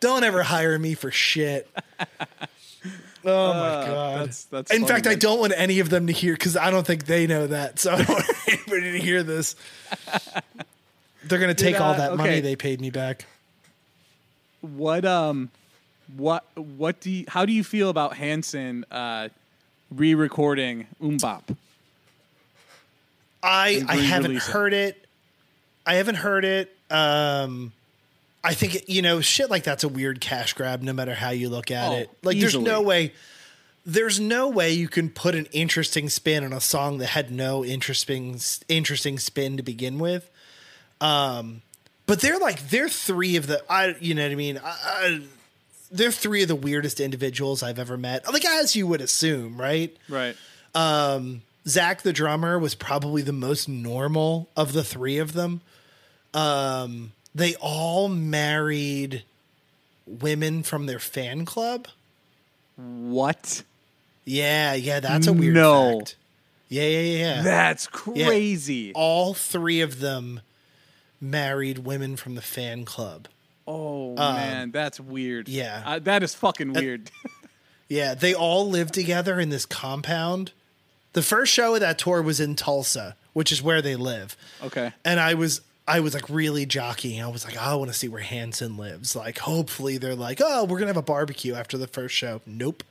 Don't 0.00 0.22
ever 0.22 0.42
hire 0.42 0.78
me 0.78 0.92
for 0.92 1.10
shit. 1.10 1.66
Oh 3.24 3.54
my 3.54 3.86
god! 3.86 4.20
That's 4.20 4.44
that's. 4.44 4.70
In 4.70 4.82
funny, 4.82 4.92
fact, 4.92 5.06
I 5.06 5.14
don't 5.14 5.40
want 5.40 5.52
any 5.56 5.80
of 5.80 5.88
them 5.88 6.06
to 6.08 6.12
hear 6.12 6.34
because 6.34 6.56
I 6.56 6.70
don't 6.70 6.86
think 6.86 7.06
they 7.06 7.26
know 7.26 7.46
that. 7.46 7.78
So 7.78 7.92
I 7.92 7.96
don't 7.96 8.08
want 8.10 8.26
anybody 8.48 8.92
to 8.92 8.98
hear 8.98 9.22
this. 9.22 9.56
They're 11.24 11.38
gonna 11.38 11.54
take 11.54 11.80
all 11.80 11.92
uh, 11.92 11.96
that 11.96 12.12
okay. 12.12 12.22
money 12.22 12.40
they 12.40 12.56
paid 12.56 12.80
me 12.80 12.90
back. 12.90 13.26
What 14.60 15.04
um, 15.04 15.50
what 16.16 16.44
what 16.54 17.00
do 17.00 17.10
you, 17.10 17.24
how 17.28 17.46
do 17.46 17.52
you 17.52 17.64
feel 17.64 17.88
about 17.88 18.16
Hanson 18.16 18.84
uh, 18.90 19.28
re-recording 19.90 20.86
MMMBop? 21.02 21.56
I 23.42 23.82
I 23.88 23.96
haven't 23.96 24.36
heard 24.36 24.74
it. 24.74 25.06
I 25.86 25.94
haven't 25.94 26.16
heard 26.16 26.44
it. 26.44 26.74
Um, 26.90 27.72
I 28.44 28.54
think 28.54 28.88
you 28.88 29.02
know 29.02 29.20
shit 29.20 29.50
like 29.50 29.64
that's 29.64 29.82
a 29.84 29.88
weird 29.88 30.20
cash 30.20 30.52
grab. 30.52 30.82
No 30.82 30.92
matter 30.92 31.14
how 31.14 31.30
you 31.30 31.48
look 31.48 31.70
at 31.70 31.90
Oh, 31.90 31.96
it, 31.96 32.10
like 32.22 32.38
there's 32.38 32.56
no 32.56 32.82
way. 32.82 33.12
There's 33.86 34.18
no 34.20 34.48
way 34.48 34.72
you 34.72 34.88
can 34.88 35.10
put 35.10 35.34
an 35.34 35.46
interesting 35.52 36.08
spin 36.08 36.44
on 36.44 36.52
a 36.52 36.60
song 36.60 36.98
that 36.98 37.08
had 37.08 37.30
no 37.30 37.64
interesting 37.64 38.38
interesting 38.68 39.18
spin 39.18 39.56
to 39.56 39.62
begin 39.62 39.98
with. 39.98 40.30
Um, 41.00 41.62
but 42.06 42.20
they're 42.20 42.38
like 42.38 42.68
they're 42.68 42.88
three 42.88 43.36
of 43.36 43.46
the 43.46 43.62
I 43.68 43.96
you 44.00 44.14
know 44.14 44.22
what 44.22 44.32
I 44.32 44.36
mean. 44.36 44.58
I, 44.58 44.76
I, 44.84 45.20
they're 45.90 46.12
three 46.12 46.42
of 46.42 46.48
the 46.48 46.54
weirdest 46.54 46.98
individuals 47.00 47.62
I've 47.62 47.78
ever 47.78 47.96
met. 47.96 48.30
Like 48.32 48.44
as 48.44 48.74
you 48.74 48.86
would 48.86 49.00
assume, 49.00 49.60
right? 49.60 49.94
Right. 50.08 50.36
Um, 50.74 51.42
Zac 51.66 52.02
the 52.02 52.12
drummer 52.12 52.58
was 52.58 52.74
probably 52.74 53.22
the 53.22 53.32
most 53.32 53.68
normal 53.68 54.48
of 54.56 54.72
the 54.72 54.84
three 54.84 55.18
of 55.18 55.32
them. 55.34 55.60
Um, 56.32 57.12
they 57.34 57.54
all 57.56 58.08
married 58.08 59.24
women 60.06 60.62
from 60.62 60.86
their 60.86 60.98
fan 60.98 61.44
club. 61.44 61.88
What? 62.76 63.62
Yeah, 64.24 64.74
yeah, 64.74 65.00
that's 65.00 65.26
a 65.26 65.32
weird 65.32 65.54
No. 65.54 65.98
fact. 66.00 66.16
Yeah, 66.68 66.82
yeah, 66.82 67.00
yeah. 67.00 67.16
yeah. 67.36 67.42
That's 67.42 67.86
crazy. 67.86 68.92
all 68.94 69.34
three 69.34 69.80
of 69.80 70.00
them 70.00 70.40
married 71.20 71.78
women 71.78 72.16
from 72.16 72.34
the 72.34 72.42
fan 72.42 72.84
club. 72.84 73.28
Oh 73.66 74.14
man, 74.16 74.70
that's 74.72 75.00
weird. 75.00 75.48
Um, 75.48 75.54
yeah. 75.54 75.82
Uh, 75.86 75.98
that 76.00 76.22
is 76.22 76.34
fucking 76.34 76.72
weird. 76.72 77.10
Yeah, 77.86 78.14
they 78.14 78.32
all 78.34 78.68
lived 78.70 78.94
together 78.94 79.38
in 79.38 79.50
this 79.50 79.66
compound. 79.66 80.52
The 81.12 81.20
first 81.22 81.52
show 81.52 81.74
of 81.74 81.80
that 81.80 81.98
tour 81.98 82.22
was 82.22 82.40
in 82.40 82.56
Tulsa, 82.56 83.14
which 83.34 83.52
is 83.52 83.62
where 83.62 83.82
they 83.82 83.94
live. 83.94 84.38
okay. 84.62 84.92
and 85.04 85.20
I 85.20 85.34
was 85.34 85.60
I 85.86 86.00
was 86.00 86.14
like 86.14 86.30
really 86.30 86.64
jockeying. 86.64 87.22
I 87.22 87.28
was 87.28 87.44
like, 87.44 87.56
I 87.56 87.74
want 87.74 87.90
to 87.90 87.96
see 87.96 88.08
where 88.08 88.22
Hanson 88.22 88.76
lives. 88.76 89.14
Like, 89.14 89.38
hopefully 89.38 89.98
they're 89.98 90.14
like, 90.14 90.40
oh, 90.42 90.64
we're 90.64 90.78
gonna 90.78 90.88
have 90.88 90.96
a 90.96 91.02
barbecue 91.02 91.54
after 91.54 91.76
the 91.76 91.86
first 91.86 92.14
show. 92.14 92.40
Nope. 92.46 92.82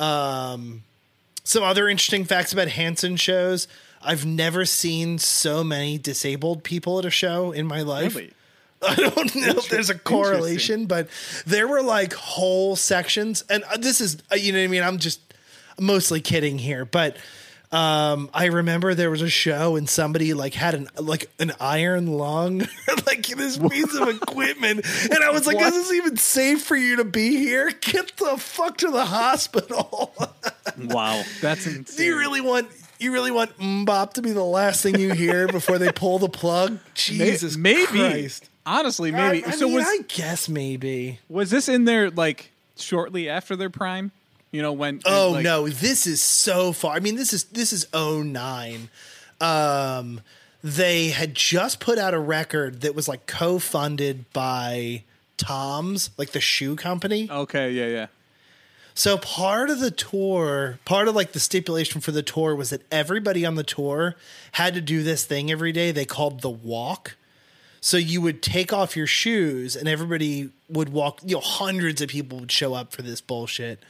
Um, 0.00 0.82
some 1.44 1.62
other 1.62 1.88
interesting 1.88 2.24
facts 2.24 2.52
about 2.52 2.68
Hanson 2.68 3.16
shows. 3.16 3.68
I've 4.02 4.24
never 4.24 4.64
seen 4.64 5.18
so 5.18 5.62
many 5.62 5.98
disabled 5.98 6.64
people 6.64 6.98
at 6.98 7.04
a 7.04 7.10
show 7.10 7.52
in 7.52 7.66
my 7.66 7.82
life. 7.82 8.14
Really? 8.14 8.32
I 8.86 8.94
don't 8.96 9.34
know 9.34 9.48
if 9.48 9.68
there's 9.68 9.88
a 9.88 9.98
correlation, 9.98 10.86
but 10.86 11.08
there 11.46 11.66
were 11.66 11.82
like 11.82 12.12
whole 12.12 12.76
sections, 12.76 13.42
and 13.48 13.64
uh, 13.64 13.78
this 13.78 14.00
is 14.00 14.18
uh, 14.30 14.34
you 14.34 14.52
know 14.52 14.58
what 14.58 14.64
I 14.64 14.68
mean. 14.68 14.82
I'm 14.82 14.98
just 14.98 15.20
mostly 15.78 16.20
kidding 16.20 16.58
here, 16.58 16.84
but 16.84 17.16
um, 17.74 18.30
I 18.32 18.46
remember 18.46 18.94
there 18.94 19.10
was 19.10 19.20
a 19.20 19.28
show 19.28 19.74
and 19.74 19.88
somebody 19.88 20.32
like 20.32 20.54
had 20.54 20.74
an 20.74 20.88
like 20.96 21.28
an 21.40 21.52
iron 21.58 22.06
lung, 22.06 22.60
like 23.06 23.26
this 23.26 23.58
piece 23.58 23.94
of 23.96 24.08
equipment, 24.08 24.86
and 25.10 25.18
I 25.24 25.30
was 25.30 25.44
like, 25.44 25.56
What? 25.56 25.72
"Is 25.72 25.88
this 25.88 25.92
even 25.92 26.16
safe 26.16 26.62
for 26.62 26.76
you 26.76 26.96
to 26.96 27.04
be 27.04 27.36
here? 27.36 27.72
Get 27.80 28.16
the 28.16 28.36
fuck 28.38 28.76
to 28.78 28.90
the 28.90 29.04
hospital." 29.04 30.14
Wow. 30.76 31.22
That's 31.40 31.66
insane. 31.66 31.96
Do 31.96 32.04
you 32.04 32.18
really 32.18 32.40
want? 32.40 32.68
You 32.98 33.12
really 33.12 33.30
want 33.30 33.56
MMMBop 33.58 34.14
to 34.14 34.22
be 34.22 34.32
the 34.32 34.42
last 34.42 34.82
thing 34.82 34.98
you 34.98 35.12
hear 35.12 35.46
before 35.46 35.78
they 35.78 35.92
pull 35.92 36.18
the 36.18 36.28
plug? 36.28 36.78
Jesus 36.94 37.56
maybe. 37.56 37.86
Christ. 37.86 38.48
Honestly, 38.66 39.12
maybe. 39.12 39.44
I, 39.44 39.48
I 39.48 39.52
so 39.52 39.66
mean, 39.66 39.76
was 39.76 39.86
I 39.86 39.98
guess 40.08 40.48
maybe. 40.48 41.20
was 41.28 41.50
this 41.50 41.68
in 41.68 41.84
there 41.84 42.10
like 42.10 42.50
shortly 42.76 43.28
after 43.28 43.54
their 43.56 43.70
prime? 43.70 44.10
You 44.54 44.62
know 44.62 44.72
when? 44.72 45.00
Oh 45.04 45.32
like- 45.32 45.42
no, 45.42 45.68
this 45.68 46.06
is 46.06 46.22
so 46.22 46.72
far. 46.72 46.94
I 46.94 47.00
mean, 47.00 47.16
this 47.16 47.32
is 47.32 47.42
this 47.44 47.72
is 47.72 47.88
09. 47.92 48.88
Um 49.40 50.20
they 50.62 51.08
had 51.08 51.34
just 51.34 51.80
put 51.80 51.98
out 51.98 52.14
a 52.14 52.20
record 52.20 52.82
that 52.82 52.94
was 52.94 53.08
like 53.08 53.26
co-funded 53.26 54.32
by 54.32 55.02
TOMS, 55.38 56.10
like 56.16 56.30
the 56.30 56.40
shoe 56.40 56.76
company. 56.76 57.28
Okay. 57.28 57.72
Yeah. 57.72 57.88
Yeah. 57.88 58.06
So 58.94 59.18
part 59.18 59.70
of 59.70 59.80
the 59.80 59.90
tour, 59.90 60.78
part 60.84 61.08
of 61.08 61.16
like 61.16 61.32
the 61.32 61.40
stipulation 61.40 62.00
for 62.00 62.12
the 62.12 62.22
tour 62.22 62.54
was 62.54 62.70
that 62.70 62.82
everybody 62.92 63.44
on 63.44 63.56
the 63.56 63.64
tour 63.64 64.14
had 64.52 64.74
to 64.74 64.80
do 64.80 65.02
this 65.02 65.24
thing 65.24 65.50
every 65.50 65.72
day 65.72 65.90
they 65.90 66.04
called 66.04 66.42
the 66.42 66.50
walk. 66.50 67.16
So 67.80 67.96
you 67.96 68.22
would 68.22 68.40
take 68.40 68.72
off 68.72 68.96
your 68.96 69.08
shoes 69.08 69.74
and 69.74 69.88
everybody 69.88 70.50
would 70.68 70.90
walk, 70.90 71.22
you 71.24 71.34
know, 71.34 71.40
hundreds 71.40 72.00
of 72.00 72.08
people 72.08 72.38
would 72.38 72.52
show 72.52 72.72
up 72.72 72.92
for 72.92 73.02
this 73.02 73.20
bullshit. 73.20 73.82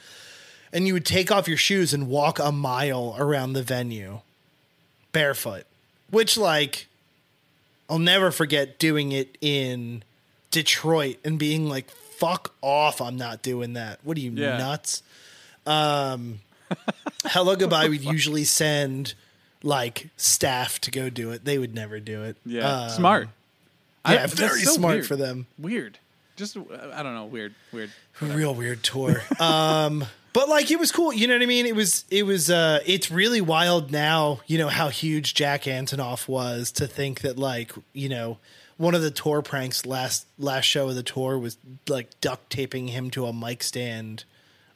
And 0.75 0.85
you 0.85 0.93
would 0.93 1.05
take 1.05 1.31
off 1.31 1.47
your 1.47 1.55
shoes 1.57 1.93
and 1.93 2.07
walk 2.09 2.37
a 2.37 2.51
mile 2.51 3.15
around 3.17 3.53
the 3.53 3.63
venue 3.63 4.19
barefoot, 5.13 5.63
which 6.11 6.35
like 6.37 6.87
I'll 7.89 7.97
never 7.99 8.29
forget 8.29 8.77
doing 8.77 9.11
it 9.13 9.37
in 9.39 10.03
Detroit 10.51 11.17
and 11.23 11.39
being 11.39 11.69
like, 11.69 11.89
fuck 11.89 12.53
off. 12.61 12.99
I'm 12.99 13.15
not 13.15 13.41
doing 13.41 13.73
that. 13.73 13.99
What 14.03 14.17
are 14.17 14.19
you 14.19 14.31
Yeah. 14.31 14.57
nuts? 14.57 15.01
Um, 15.65 16.39
Hellogoodbye 17.23 17.89
We'd 17.89 18.03
usually 18.03 18.43
send 18.43 19.13
like 19.63 20.09
staff 20.17 20.79
to 20.81 20.91
go 20.91 21.09
do 21.09 21.31
it. 21.31 21.45
They 21.45 21.57
would 21.57 21.73
never 21.73 21.99
do 22.01 22.23
it. 22.23 22.35
Yeah. 22.45 22.69
Um, 22.69 22.89
smart. 22.89 23.29
Yeah, 24.05 24.17
that's 24.17 24.33
very 24.33 24.61
so 24.61 24.73
smart 24.73 24.93
weird. 24.95 25.05
for 25.07 25.15
them. 25.15 25.47
Weird. 25.57 25.97
Just 26.35 26.57
I 26.57 27.01
don't 27.01 27.15
know. 27.15 27.25
Weird. 27.25 27.53
Weird. 27.71 27.91
real 28.21 28.53
weird 28.53 28.83
tour 28.83 29.21
um 29.39 30.03
but 30.35 30.49
like 30.49 30.69
it 30.69 30.77
was 30.77 30.91
cool 30.91 31.13
you 31.13 31.27
know 31.27 31.33
what 31.33 31.41
i 31.41 31.45
mean 31.45 31.65
it 31.65 31.75
was 31.75 32.03
it 32.11 32.23
was 32.23 32.49
uh 32.49 32.79
it's 32.85 33.09
really 33.09 33.39
wild 33.39 33.89
now 33.89 34.41
you 34.45 34.57
know 34.57 34.67
how 34.67 34.89
huge 34.89 35.33
jack 35.33 35.63
antonoff 35.63 36.27
was 36.27 36.71
to 36.73 36.85
think 36.85 37.21
that 37.21 37.39
like 37.39 37.71
you 37.93 38.09
know 38.09 38.37
one 38.75 38.93
of 38.93 39.01
the 39.01 39.09
tour 39.09 39.41
pranks 39.41 39.85
last 39.85 40.27
last 40.37 40.65
show 40.65 40.89
of 40.89 40.95
the 40.95 41.03
tour 41.03 41.39
was 41.39 41.57
like 41.87 42.19
duct 42.19 42.49
taping 42.49 42.89
him 42.89 43.09
to 43.09 43.25
a 43.25 43.31
mic 43.33 43.63
stand 43.63 44.25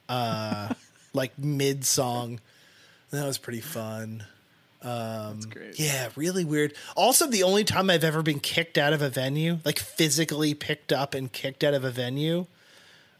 uh 0.08 0.72
like 1.12 1.38
mid 1.38 1.84
song 1.84 2.40
that 3.10 3.26
was 3.26 3.38
pretty 3.38 3.60
fun 3.60 4.24
great. 5.50 5.78
yeah, 5.78 6.08
really 6.16 6.42
weird. 6.42 6.72
Also, 6.96 7.26
the 7.26 7.42
only 7.42 7.64
time 7.64 7.90
I've 7.90 8.02
ever 8.02 8.22
been 8.22 8.40
kicked 8.40 8.78
out 8.78 8.94
of 8.94 9.02
a 9.02 9.10
venue, 9.10 9.58
like 9.62 9.78
physically 9.78 10.54
picked 10.54 10.90
up 10.90 11.12
and 11.12 11.30
kicked 11.30 11.62
out 11.62 11.74
of 11.74 11.84
a 11.84 11.90
venue, 11.90 12.46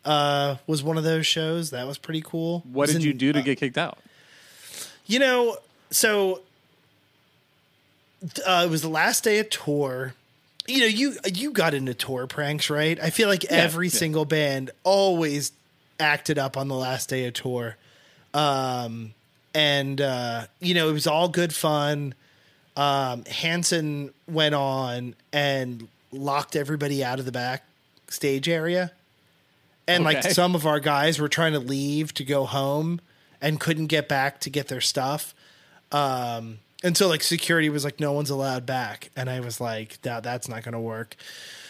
uh, 0.05 0.57
was 0.67 0.83
one 0.83 0.97
of 0.97 1.05
those 1.05 1.27
shows. 1.27 1.71
That 1.71 1.87
was 1.87 1.99
pretty 1.99 2.23
cool. 2.23 2.63
What 2.71 2.89
did 2.89 3.03
you 3.03 3.13
do 3.13 3.33
to 3.33 3.41
uh, 3.41 3.43
get 3.43 3.59
kicked 3.59 3.79
out? 3.79 3.99
You 5.07 5.19
know, 5.19 5.57
so 5.91 6.43
uh, 8.47 8.65
it 8.67 8.71
was 8.71 8.83
the 8.83 8.89
last 8.89 9.25
day 9.25 9.39
of 9.39 9.51
tour. 9.51 10.15
You 10.67 10.81
know, 10.81 10.87
you 10.87 11.17
you 11.27 11.51
got 11.53 11.75
into 11.75 11.95
tour 11.95 12.27
pranks, 12.27 12.71
right? 12.71 12.99
I 13.01 13.11
feel 13.11 13.29
like 13.29 13.45
every 13.47 13.89
yeah. 13.89 13.99
single 13.99 14.25
band 14.25 14.71
always 14.85 15.53
acted 15.99 16.39
up 16.39 16.57
on 16.57 16.69
the 16.69 16.75
last 16.75 17.09
day 17.09 17.27
of 17.27 17.35
tour. 17.35 17.77
Um, 18.33 19.15
and 19.55 20.01
uh, 20.01 20.47
you 20.61 20.75
know, 20.75 20.89
it 20.89 20.93
was 20.93 21.07
all 21.07 21.29
good 21.29 21.55
fun. 21.55 22.15
Um, 22.77 23.25
Hanson 23.25 24.13
went 24.29 24.55
on 24.55 25.15
and 25.33 25.89
locked 26.13 26.57
everybody 26.57 27.03
out 27.03 27.19
of 27.19 27.25
the 27.25 27.33
back 27.33 27.65
stage 28.09 28.49
area. 28.49 28.93
And 29.95 30.05
like 30.05 30.23
some 30.23 30.55
of 30.55 30.67
our 30.67 30.81
guys 30.81 31.19
were 31.19 31.29
trying 31.29 31.53
to 31.53 31.59
leave 31.59 32.15
to 32.15 32.25
go 32.25 32.45
home 32.45 33.01
and 33.41 33.59
couldn't 33.59 33.87
get 33.87 34.09
back 34.09 34.41
to 34.41 34.51
get 34.51 34.69
their 34.69 34.81
stuff. 34.81 35.35
Um, 35.93 36.59
and 36.83 36.97
so 36.97 37.09
like 37.09 37.23
security 37.23 37.69
was 37.69 37.85
like, 37.85 38.01
no 38.01 38.13
one's 38.13 38.31
allowed 38.31 38.67
back. 38.67 39.11
And 39.17 39.29
I 39.29 39.41
was 39.41 39.61
like, 39.61 40.01
that 40.03 40.23
that's 40.23 40.49
not 40.49 40.63
going 40.63 40.73
to 40.73 40.81
work. 40.81 41.17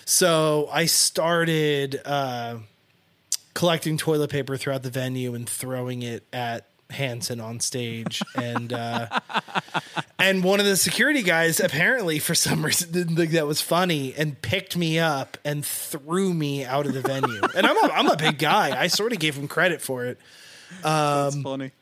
So 0.05 0.69
I 0.73 0.87
started, 0.87 2.01
uh, 2.05 2.59
collecting 3.55 3.97
toilet 3.97 4.31
paper 4.31 4.57
throughout 4.57 4.83
the 4.83 4.91
venue 4.91 5.35
and 5.35 5.49
throwing 5.49 6.03
it 6.03 6.25
at 6.33 6.70
Hanson 6.91 7.41
on 7.41 7.61
stage, 7.61 8.23
and 8.35 8.73
uh, 8.73 9.07
and 10.19 10.43
one 10.45 10.61
of 10.61 10.67
the 10.67 10.77
security 10.77 11.23
guys 11.23 11.61
apparently 11.61 12.19
for 12.19 12.35
some 12.35 12.65
reason 12.65 12.91
didn't 12.93 13.17
think 13.17 13.33
that 13.33 13.47
was 13.47 13.61
funny 13.61 14.15
and 14.15 14.41
picked 14.43 14.77
me 14.77 14.99
up 14.99 15.39
and 15.45 15.65
threw 15.65 16.33
me 16.35 16.65
out 16.65 16.87
of 16.87 16.95
the 16.95 17.01
venue. 17.03 17.41
And 17.57 17.67
I'm 17.67 17.77
a, 17.77 17.93
I'm 17.93 18.07
a 18.09 18.17
big 18.17 18.39
guy. 18.39 18.79
I 18.81 18.87
sort 18.89 19.13
of 19.13 19.19
gave 19.19 19.37
him 19.37 19.49
credit 19.49 19.81
for 19.81 20.05
it. 20.07 20.19
That's 20.83 21.35
Um, 21.37 21.43
funny. 21.43 21.73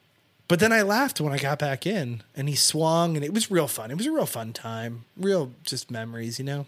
But 0.49 0.61
then 0.61 0.73
I 0.73 0.81
laughed 0.81 1.21
when 1.21 1.33
I 1.33 1.39
got 1.39 1.59
back 1.59 1.87
in, 1.87 2.23
and 2.35 2.49
he 2.49 2.55
swung, 2.55 3.17
and 3.17 3.25
it 3.25 3.35
was 3.35 3.51
real 3.51 3.69
fun. 3.69 3.91
It 3.91 3.99
was 3.99 4.07
a 4.07 4.11
real 4.13 4.25
fun 4.25 4.55
time, 4.55 5.05
real 5.17 5.53
just 5.63 5.91
memories, 5.91 6.39
you 6.39 6.45
know. 6.47 6.65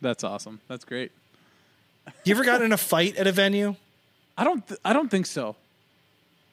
That's 0.00 0.24
awesome. 0.24 0.60
That's 0.66 0.84
great. 0.86 1.12
You 2.24 2.34
ever 2.34 2.42
got 2.42 2.62
in 2.62 2.72
a 2.72 2.76
fight 2.78 3.16
at 3.16 3.26
a 3.26 3.32
venue? 3.32 3.76
I 4.36 4.44
don't. 4.44 4.66
Th- 4.66 4.80
I 4.84 4.92
don't 4.94 5.10
think 5.10 5.26
so. 5.26 5.56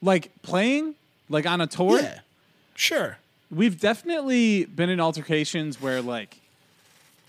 Like 0.02 0.30
playing, 0.42 0.94
like 1.30 1.46
on 1.46 1.62
a 1.62 1.66
tour. 1.66 2.00
Yeah, 2.00 2.18
sure. 2.74 3.16
We've 3.50 3.80
definitely 3.80 4.66
been 4.66 4.90
in 4.90 5.00
altercations 5.00 5.80
where 5.80 6.02
like 6.02 6.36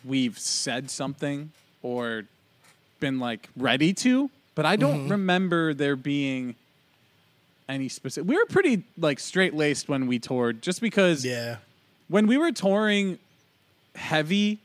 we've 0.03 0.37
said 0.37 0.89
something 0.91 1.51
or 1.81 2.23
been 2.99 3.19
like 3.19 3.47
ready 3.55 3.93
to, 3.93 4.29
but 4.55 4.65
I 4.65 4.75
don't 4.75 5.01
Mm-hmm. 5.03 5.11
remember 5.11 5.73
there 5.73 5.95
being 5.95 6.55
any 7.69 7.87
specific. 7.89 8.27
We 8.27 8.35
were 8.35 8.45
pretty 8.45 8.83
like 8.97 9.19
straight 9.19 9.53
laced 9.55 9.87
when 9.87 10.05
we 10.07 10.19
toured, 10.19 10.61
just 10.61 10.81
because 10.81 11.23
Yeah, 11.25 11.57
when 12.09 12.27
we 12.27 12.37
were 12.37 12.51
touring 12.51 13.17
heavy, 13.95 14.59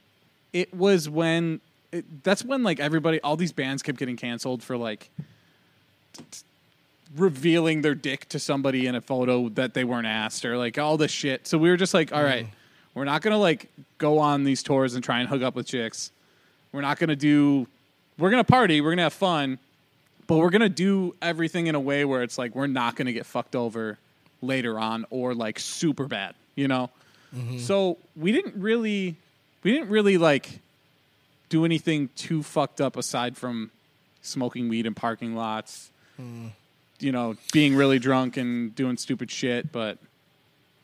it 0.53 0.74
was 0.74 1.09
when 1.09 1.61
it, 1.93 2.24
that's 2.24 2.45
when 2.45 2.62
like 2.62 2.80
everybody, 2.80 3.20
all 3.20 3.37
these 3.37 3.53
bands 3.53 3.82
kept 3.82 3.99
getting 3.99 4.16
canceled 4.16 4.62
for 4.62 4.76
like 4.76 5.09
t- 6.12 6.24
revealing 7.15 7.83
their 7.83 7.95
dick 7.95 8.29
to 8.31 8.39
somebody 8.39 8.87
in 8.87 8.95
a 8.95 9.01
photo 9.01 9.49
that 9.51 9.75
they 9.75 9.85
weren't 9.85 10.07
asked 10.07 10.45
or 10.45 10.57
like 10.57 10.79
all 10.79 10.97
this 10.97 11.11
shit. 11.11 11.47
So 11.47 11.59
we 11.59 11.69
were 11.69 11.77
just 11.77 11.95
like, 11.95 12.13
all 12.13 12.23
right, 12.23 12.45
mm-hmm. 12.45 12.55
we're 12.95 13.05
not 13.05 13.23
gonna 13.23 13.39
like 13.39 13.69
go 13.99 14.19
on 14.19 14.45
these 14.45 14.63
tours 14.63 14.95
and 14.95 15.05
try 15.05 15.21
and 15.21 15.29
hook 15.29 15.43
up 15.43 15.55
with 15.55 15.67
chicks. 15.67 16.11
We're 16.73 16.81
not 16.81 16.99
gonna 16.99 17.17
do. 17.17 17.67
We're 18.19 18.31
gonna 18.31 18.45
party. 18.45 18.81
We're 18.81 18.91
gonna 18.91 19.03
have 19.03 19.13
fun, 19.13 19.59
but 20.27 20.39
we're 20.39 20.51
gonna 20.51 20.69
do 20.69 21.15
everything 21.23 21.69
in 21.69 21.75
a 21.75 21.81
way 21.81 22.05
where 22.05 22.23
it's 22.23 22.39
like 22.39 22.55
we're 22.55 22.67
not 22.67 22.97
gonna 22.97 23.13
get 23.13 23.27
fucked 23.27 23.55
over 23.55 23.99
later 24.43 24.79
on 24.79 25.07
or 25.11 25.35
like 25.35 25.59
super 25.59 26.07
bad. 26.07 26.35
You 26.55 26.69
know. 26.69 26.91
Mm-hmm. 27.35 27.59
So 27.59 27.99
we 28.17 28.33
didn't 28.33 28.61
really, 28.61 29.17
we 29.63 29.73
didn't 29.73 29.91
really 29.91 30.17
like 30.17 30.61
do 31.49 31.65
anything 31.65 32.09
too 32.17 32.43
fucked 32.43 32.81
up 32.81 32.97
aside 32.97 33.37
from 33.37 33.71
smoking 34.23 34.69
weed 34.69 34.87
in 34.87 34.95
parking 34.95 35.35
lots. 35.35 35.91
Mm. 36.21 36.51
You 37.01 37.12
know, 37.12 37.36
being 37.53 37.74
really 37.74 37.99
drunk 37.99 38.36
and 38.36 38.74
doing 38.74 38.97
stupid 38.97 39.30
shit. 39.30 39.70
But 39.72 39.99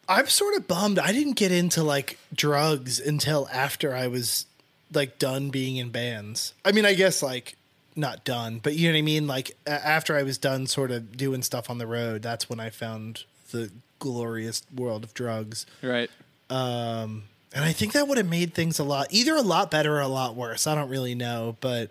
I'm 0.09 0.27
sort 0.27 0.57
of 0.57 0.69
bummed. 0.69 0.99
I 0.99 1.13
didn't 1.13 1.35
get 1.37 1.53
into 1.53 1.83
like 1.83 2.19
drugs 2.35 3.01
until 3.01 3.49
after 3.53 3.95
I 3.95 4.07
was 4.09 4.47
like 4.93 5.19
done 5.19 5.51
being 5.51 5.77
in 5.77 5.91
bands. 5.91 6.53
I 6.65 6.73
mean, 6.73 6.85
I 6.85 6.95
guess 6.95 7.23
like 7.23 7.57
not 7.97 8.25
done, 8.25 8.59
but 8.63 8.75
you 8.75 8.89
know 8.89 8.95
what 8.95 8.99
I 8.99 9.03
mean. 9.03 9.27
Like 9.27 9.57
a- 9.67 9.71
after 9.87 10.17
I 10.17 10.23
was 10.23 10.39
done, 10.39 10.67
sort 10.67 10.91
of 10.91 11.17
doing 11.17 11.43
stuff 11.43 11.69
on 11.71 11.79
the 11.79 11.87
road. 11.87 12.23
That's 12.23 12.49
when 12.49 12.61
I 12.61 12.71
found 12.71 13.25
the 13.53 13.71
glorious 13.99 14.63
world 14.75 15.05
of 15.05 15.15
drugs. 15.15 15.65
right, 15.83 16.11
Um, 16.51 17.25
and 17.55 17.65
I 17.65 17.73
think 17.73 17.93
that 17.93 18.09
would 18.09 18.19
have 18.19 18.29
made 18.29 18.53
things 18.55 18.79
a 18.79 18.85
lot 18.85 19.07
either 19.11 19.37
a 19.37 19.43
lot 19.43 19.71
better 19.71 19.97
or 19.97 20.01
a 20.01 20.09
lot 20.09 20.35
worse. 20.35 20.67
I 20.67 20.75
don't 20.75 20.89
really 20.89 21.15
know, 21.15 21.57
but 21.61 21.91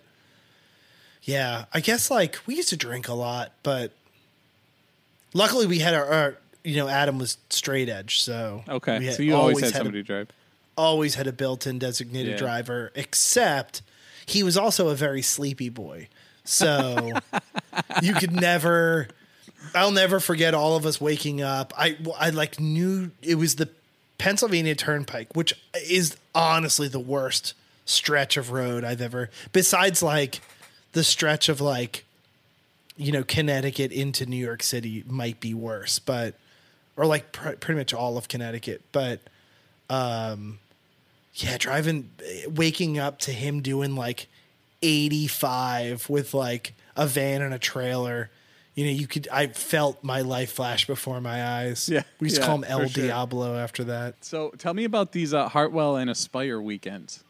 yeah, 1.24 1.66
I 1.74 1.80
guess 1.80 2.10
like 2.12 2.40
we 2.46 2.56
used 2.56 2.70
to 2.70 2.78
drink 2.78 3.08
a 3.08 3.14
lot, 3.14 3.52
but 3.64 3.92
luckily 5.34 5.66
we 5.68 5.80
had 5.80 5.94
our, 5.94 6.06
our 6.06 6.38
you 6.64 6.76
know 6.76 6.88
Adam 6.88 7.18
was 7.18 7.38
straight 7.50 7.90
edge, 7.90 8.22
so 8.22 8.64
okay. 8.68 9.00
we 9.00 9.12
so 9.12 9.24
you 9.24 9.36
always, 9.36 9.60
had, 9.60 9.70
a- 9.72 9.78
somebody 9.78 10.00
to 10.00 10.04
drive. 10.04 10.30
always 10.78 11.16
had 11.16 11.28
a 11.28 11.34
built-in 11.34 11.80
designated 11.80 12.34
Yeah. 12.34 12.38
driver, 12.38 12.92
except 12.96 13.82
he 14.26 14.44
was 14.44 14.58
also 14.58 14.90
a 14.90 14.96
very 14.96 15.22
sleepy 15.22 15.70
boy. 15.70 16.08
So 16.44 17.12
you 18.02 18.14
could 18.14 18.32
never 18.32 19.08
I'll 19.76 19.92
never 19.92 20.20
forget 20.20 20.54
all 20.54 20.76
of 20.76 20.86
us 20.86 21.00
waking 21.00 21.42
up. 21.42 21.74
I 21.78 21.98
I 22.18 22.30
like 22.32 22.60
knew 22.60 23.12
it 23.22 23.36
was 23.36 23.56
the 23.56 23.70
Pennsylvania 24.18 24.76
Turnpike, 24.76 25.36
which 25.36 25.54
is 25.88 26.16
honestly 26.36 26.88
the 26.88 27.00
worst 27.00 27.54
stretch 27.86 28.38
of 28.38 28.52
road 28.52 28.84
I've 28.84 29.02
ever 29.02 29.30
besides 29.52 30.02
like 30.04 30.42
the 30.94 31.04
stretch 31.04 31.50
of 31.50 31.60
like 31.60 32.06
you 32.98 33.12
know 33.12 33.24
Connecticut 33.24 33.92
into 33.92 34.26
New 34.26 34.38
York 34.44 34.64
City 34.64 35.04
might 35.08 35.40
be 35.40 35.54
worse, 35.54 36.00
but 36.00 36.36
or 36.98 37.06
like 37.06 37.32
pr- 37.32 37.52
pretty 37.52 37.80
much 37.80 37.94
all 37.94 38.18
of 38.18 38.28
Connecticut, 38.28 38.82
but 38.92 39.22
um 39.90 40.60
yeah, 41.34 41.58
driving 41.58 42.10
waking 42.50 43.00
up 43.00 43.20
to 43.20 43.32
him 43.32 43.62
doing 43.62 43.96
like 43.96 44.28
85 44.82 46.10
with 46.10 46.34
like 46.34 46.74
a 46.96 47.08
van 47.08 47.42
and 47.42 47.54
a 47.54 47.60
trailer. 47.60 48.30
You 48.76 48.86
know, 48.86 48.92
you 48.92 49.08
could 49.08 49.28
I 49.32 49.48
felt 49.48 50.04
my 50.04 50.22
life 50.22 50.52
flash 50.54 50.86
before 50.88 51.20
my 51.22 51.44
eyes. 51.46 51.90
Yeah, 51.90 52.04
We 52.20 52.26
used 52.28 52.38
to 52.38 52.42
yeah, 52.42 52.46
call 52.48 52.56
him 52.58 52.64
El 52.66 52.80
for 52.82 52.88
sure. 52.90 53.04
Diablo 53.06 53.56
after 53.58 53.84
that. 53.86 54.24
So 54.24 54.50
tell 54.58 54.74
me 54.74 54.84
about 54.86 55.12
these 55.12 55.34
uh, 55.34 55.50
Heartwell 55.50 55.96
and 56.02 56.10
Aspire 56.10 56.60
weekends. 56.62 57.24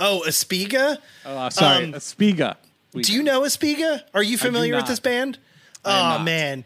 Oh, 0.00 0.24
Espiga? 0.26 0.98
Oh, 1.24 1.36
uh, 1.38 1.50
sorry, 1.50 1.84
Um, 1.84 1.92
Aspiga. 1.94 2.56
Do 3.02 3.12
you 3.12 3.22
know 3.22 3.42
Espiga? 3.42 4.02
Are 4.14 4.22
you 4.22 4.38
familiar 4.38 4.76
with 4.76 4.86
this 4.86 5.00
band? 5.00 5.38
Oh 5.84 6.18
man. 6.20 6.64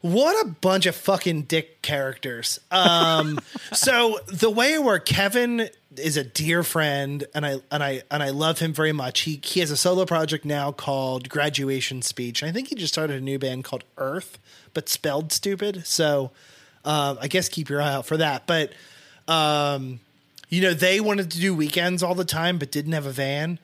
What 0.00 0.44
a 0.44 0.50
bunch 0.50 0.84
of 0.84 0.94
fucking 0.94 1.42
dick 1.42 1.80
characters. 1.80 2.60
Um 2.70 3.40
so 3.72 4.18
the 4.26 4.50
way 4.50 4.78
where 4.78 4.98
Kevin 4.98 5.70
is 5.96 6.16
a 6.16 6.24
dear 6.24 6.62
friend 6.62 7.24
and 7.34 7.46
I 7.46 7.56
and 7.70 7.82
I 7.82 8.02
and 8.10 8.22
I 8.22 8.30
love 8.30 8.58
him 8.58 8.72
very 8.74 8.92
much. 8.92 9.20
He 9.20 9.40
he 9.42 9.60
has 9.60 9.70
a 9.70 9.76
solo 9.76 10.04
project 10.04 10.44
now 10.44 10.72
called 10.72 11.28
Graduation 11.28 12.02
Speech. 12.02 12.42
I 12.42 12.52
think 12.52 12.68
he 12.68 12.74
just 12.74 12.92
started 12.92 13.16
a 13.16 13.24
new 13.24 13.38
band 13.38 13.64
called 13.64 13.84
Earth, 13.96 14.38
but 14.74 14.88
spelled 14.88 15.32
stupid. 15.32 15.86
So 15.86 16.30
um 16.84 17.18
I 17.20 17.28
guess 17.28 17.48
keep 17.48 17.70
your 17.70 17.80
eye 17.80 17.94
out 17.94 18.06
for 18.06 18.18
that. 18.18 18.46
But 18.46 18.72
um 19.26 20.00
you 20.50 20.60
know, 20.60 20.74
they 20.74 21.00
wanted 21.00 21.30
to 21.32 21.40
do 21.40 21.54
weekends 21.54 22.02
all 22.02 22.14
the 22.14 22.24
time 22.26 22.58
but 22.58 22.70
didn't 22.70 22.92
have 22.92 23.06
a 23.06 23.12
van 23.12 23.58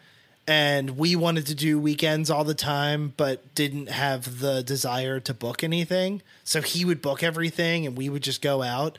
and 0.50 0.98
we 0.98 1.14
wanted 1.14 1.46
to 1.46 1.54
do 1.54 1.78
weekends 1.78 2.28
all 2.28 2.42
the 2.42 2.54
time 2.54 3.14
but 3.16 3.54
didn't 3.54 3.88
have 3.88 4.40
the 4.40 4.64
desire 4.64 5.20
to 5.20 5.32
book 5.32 5.62
anything. 5.62 6.22
So 6.42 6.60
he 6.60 6.84
would 6.84 7.00
book 7.00 7.22
everything 7.22 7.86
and 7.86 7.96
we 7.96 8.08
would 8.08 8.24
just 8.24 8.42
go 8.42 8.60
out. 8.60 8.98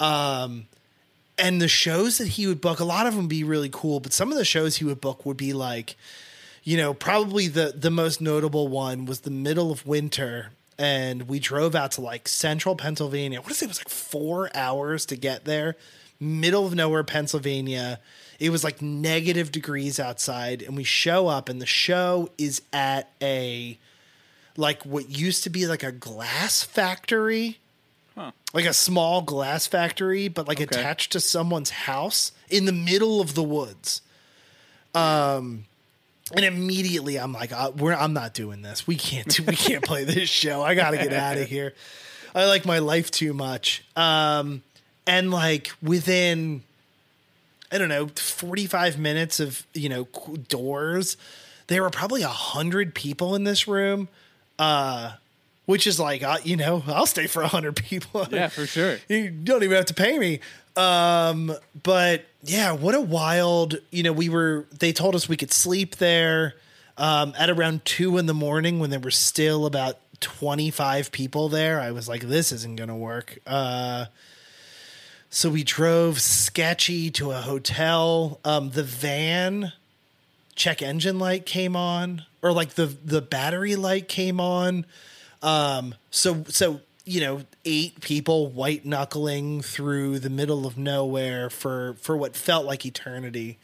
Um 0.00 0.66
and 1.38 1.62
the 1.62 1.68
shows 1.68 2.18
that 2.18 2.26
he 2.26 2.48
would 2.48 2.60
book 2.60 2.80
a 2.80 2.84
lot 2.84 3.06
of 3.06 3.14
them 3.14 3.26
would 3.26 3.30
be 3.30 3.44
really 3.44 3.68
cool 3.72 4.00
but 4.00 4.12
some 4.12 4.32
of 4.32 4.38
the 4.38 4.44
shows 4.44 4.78
he 4.78 4.84
would 4.84 5.00
book 5.00 5.24
would 5.24 5.36
be 5.36 5.52
like 5.52 5.94
you 6.64 6.76
know 6.76 6.92
probably 6.92 7.46
the 7.46 7.72
the 7.76 7.92
most 7.92 8.20
notable 8.20 8.66
one 8.66 9.06
was 9.06 9.20
the 9.20 9.30
middle 9.30 9.70
of 9.70 9.86
winter. 9.86 10.50
And 10.80 11.28
we 11.28 11.38
drove 11.38 11.76
out 11.76 11.92
to 11.92 12.00
like 12.00 12.26
central 12.26 12.74
pennsylvania. 12.74 13.40
What 13.40 13.52
is 13.52 13.62
it? 13.62 13.66
It 13.66 13.68
was 13.68 13.80
like 13.80 13.88
four 13.88 14.50
hours 14.52 15.06
to 15.06 15.16
get 15.16 15.44
there. 15.44 15.76
Middle 16.20 16.66
of 16.66 16.74
nowhere 16.74 17.04
pennsylvania 17.04 18.00
it 18.38 18.50
was 18.50 18.62
like 18.62 18.80
negative 18.80 19.50
degrees 19.50 19.98
outside 19.98 20.62
and 20.62 20.76
we 20.76 20.84
show 20.84 21.26
up 21.26 21.48
and 21.48 21.60
the 21.60 21.66
show 21.66 22.30
is 22.38 22.62
at 22.72 23.10
a 23.20 23.78
like 24.56 24.82
what 24.84 25.08
used 25.10 25.42
to 25.44 25.50
be 25.50 25.66
like 25.66 25.82
a 25.82 25.92
glass 25.92 26.62
factory. 26.62 27.58
Like 28.52 28.64
a 28.64 28.72
small 28.72 29.22
glass 29.22 29.66
factory 29.66 30.26
but 30.28 30.48
like 30.48 30.60
Okay. 30.60 30.64
attached 30.80 31.12
to 31.12 31.20
someone's 31.20 31.70
house 31.70 32.32
in 32.48 32.64
the 32.64 32.72
middle 32.72 33.20
of 33.20 33.34
the 33.34 33.42
woods. 33.42 34.02
Um 34.94 35.64
and 36.36 36.44
immediately 36.44 37.16
i'm 37.16 37.32
like 37.32 37.52
uh, 37.52 37.70
we're, 37.76 37.94
i'm 37.94 38.12
not 38.12 38.34
doing 38.34 38.62
this. 38.62 38.86
We 38.86 38.96
can't 38.96 39.28
do, 39.28 39.42
we 39.44 39.56
can't 39.56 39.84
play 39.84 40.04
this 40.04 40.28
show. 40.28 40.62
I 40.62 40.74
gotta 40.74 40.96
get 40.96 41.12
out 41.12 41.38
of 41.38 41.48
here. 41.48 41.74
I 42.34 42.44
like 42.46 42.64
my 42.66 42.78
life 42.80 43.10
too 43.10 43.32
much. 43.34 43.84
Um 43.96 44.62
and 45.06 45.30
like 45.30 45.70
within 45.82 46.62
I 47.70 47.78
don't 47.78 47.88
know, 47.88 48.08
45 48.08 48.98
minutes 48.98 49.40
of, 49.40 49.66
you 49.74 49.88
know, 49.88 50.08
doors. 50.48 51.16
There 51.66 51.82
were 51.82 51.90
probably 51.90 52.22
a 52.22 52.28
hundred 52.28 52.94
people 52.94 53.34
in 53.34 53.44
this 53.44 53.68
room. 53.68 54.08
Uh, 54.58 55.12
which 55.68 55.86
is 55.86 56.00
like, 56.00 56.22
uh, 56.22 56.38
you 56.44 56.56
know, 56.56 56.82
I'll 56.86 57.04
stay 57.04 57.26
for 57.26 57.42
a 57.42 57.46
hundred 57.46 57.76
people. 57.76 58.26
Yeah, 58.30 58.48
for 58.48 58.64
sure. 58.64 58.96
you 59.08 59.30
don't 59.30 59.62
even 59.62 59.76
have 59.76 59.84
to 59.84 59.94
pay 59.94 60.18
me. 60.18 60.40
Um, 60.76 61.54
but 61.82 62.24
yeah, 62.42 62.72
what 62.72 62.94
a 62.94 63.02
wild, 63.02 63.76
you 63.90 64.02
know, 64.02 64.12
we 64.12 64.30
were, 64.30 64.64
they 64.78 64.94
told 64.94 65.14
us 65.14 65.28
we 65.28 65.36
could 65.36 65.52
sleep 65.52 65.96
there, 65.96 66.54
um, 66.96 67.34
at 67.36 67.50
around 67.50 67.84
two 67.84 68.16
in 68.16 68.24
the 68.24 68.32
morning 68.32 68.80
when 68.80 68.88
there 68.88 68.98
were 68.98 69.10
still 69.10 69.66
about 69.66 69.98
25 70.20 71.12
people 71.12 71.50
there. 71.50 71.80
I 71.80 71.90
was 71.90 72.08
like, 72.08 72.22
this 72.22 72.50
isn't 72.50 72.76
going 72.76 72.88
to 72.88 72.94
work. 72.94 73.38
Uh, 73.46 74.06
so 75.30 75.50
we 75.50 75.62
drove 75.62 76.20
sketchy 76.20 77.10
to 77.12 77.30
a 77.32 77.40
hotel. 77.40 78.40
Um, 78.44 78.70
the 78.70 78.82
van 78.82 79.72
check 80.54 80.82
engine 80.82 81.18
light 81.18 81.46
came 81.46 81.76
on, 81.76 82.24
or 82.42 82.52
like 82.52 82.70
the 82.70 82.86
the 82.86 83.22
battery 83.22 83.76
light 83.76 84.08
came 84.08 84.40
on. 84.40 84.86
Um, 85.42 85.94
so 86.10 86.44
so 86.48 86.80
you 87.04 87.20
know, 87.20 87.42
eight 87.64 88.02
people 88.02 88.48
white 88.48 88.84
knuckling 88.84 89.62
through 89.62 90.18
the 90.18 90.28
middle 90.28 90.66
of 90.66 90.76
nowhere 90.76 91.48
for 91.48 91.94
for 92.00 92.16
what 92.16 92.36
felt 92.36 92.66
like 92.66 92.84
eternity. 92.84 93.58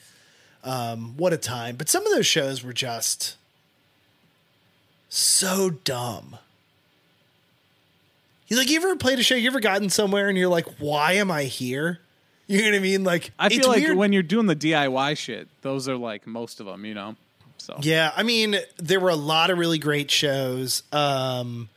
Um, 0.63 1.15
what 1.19 1.35
a 1.35 1.37
time! 1.37 1.77
But 1.77 1.91
some 1.91 2.07
of 2.07 2.13
those 2.13 2.27
shows 2.27 2.65
were 2.65 2.73
just 2.73 3.37
so 5.11 5.71
dumb. 5.71 6.39
You 8.47 8.57
like 8.57 8.69
you 8.69 8.77
ever 8.77 8.97
played 8.97 9.19
a 9.19 9.23
show? 9.23 9.35
You 9.35 9.49
ever 9.49 9.61
gotten 9.61 9.91
somewhere 9.91 10.29
and 10.29 10.37
you're 10.37 10.49
like, 10.49 10.67
why 10.79 11.13
am 11.13 11.31
I 11.31 11.45
here? 11.45 12.01
You 12.47 12.61
know 12.61 12.73
what 12.73 12.75
I 12.75 12.81
mean? 12.81 13.05
Like 13.05 13.31
I 13.39 13.49
feel 13.49 13.69
like 13.69 13.85
weird. 13.85 13.97
when 13.97 14.13
you're 14.13 14.23
doing 14.23 14.45
the 14.45 14.55
DIY 14.55 15.17
shit, 15.17 15.49
those 15.63 15.89
are 15.89 15.97
like 15.97 16.27
most 16.27 16.61
of 16.61 16.67
them, 16.67 16.85
you 16.85 16.93
know. 16.93 17.17
So 17.57 17.79
Yeah, 17.81 18.13
I 18.15 18.23
mean, 18.23 18.57
there 18.77 19.01
were 19.01 19.09
a 19.09 19.17
lot 19.17 19.49
of 19.49 19.57
really 19.57 19.79
great 19.79 20.11
shows, 20.11 20.83
um, 20.93 21.71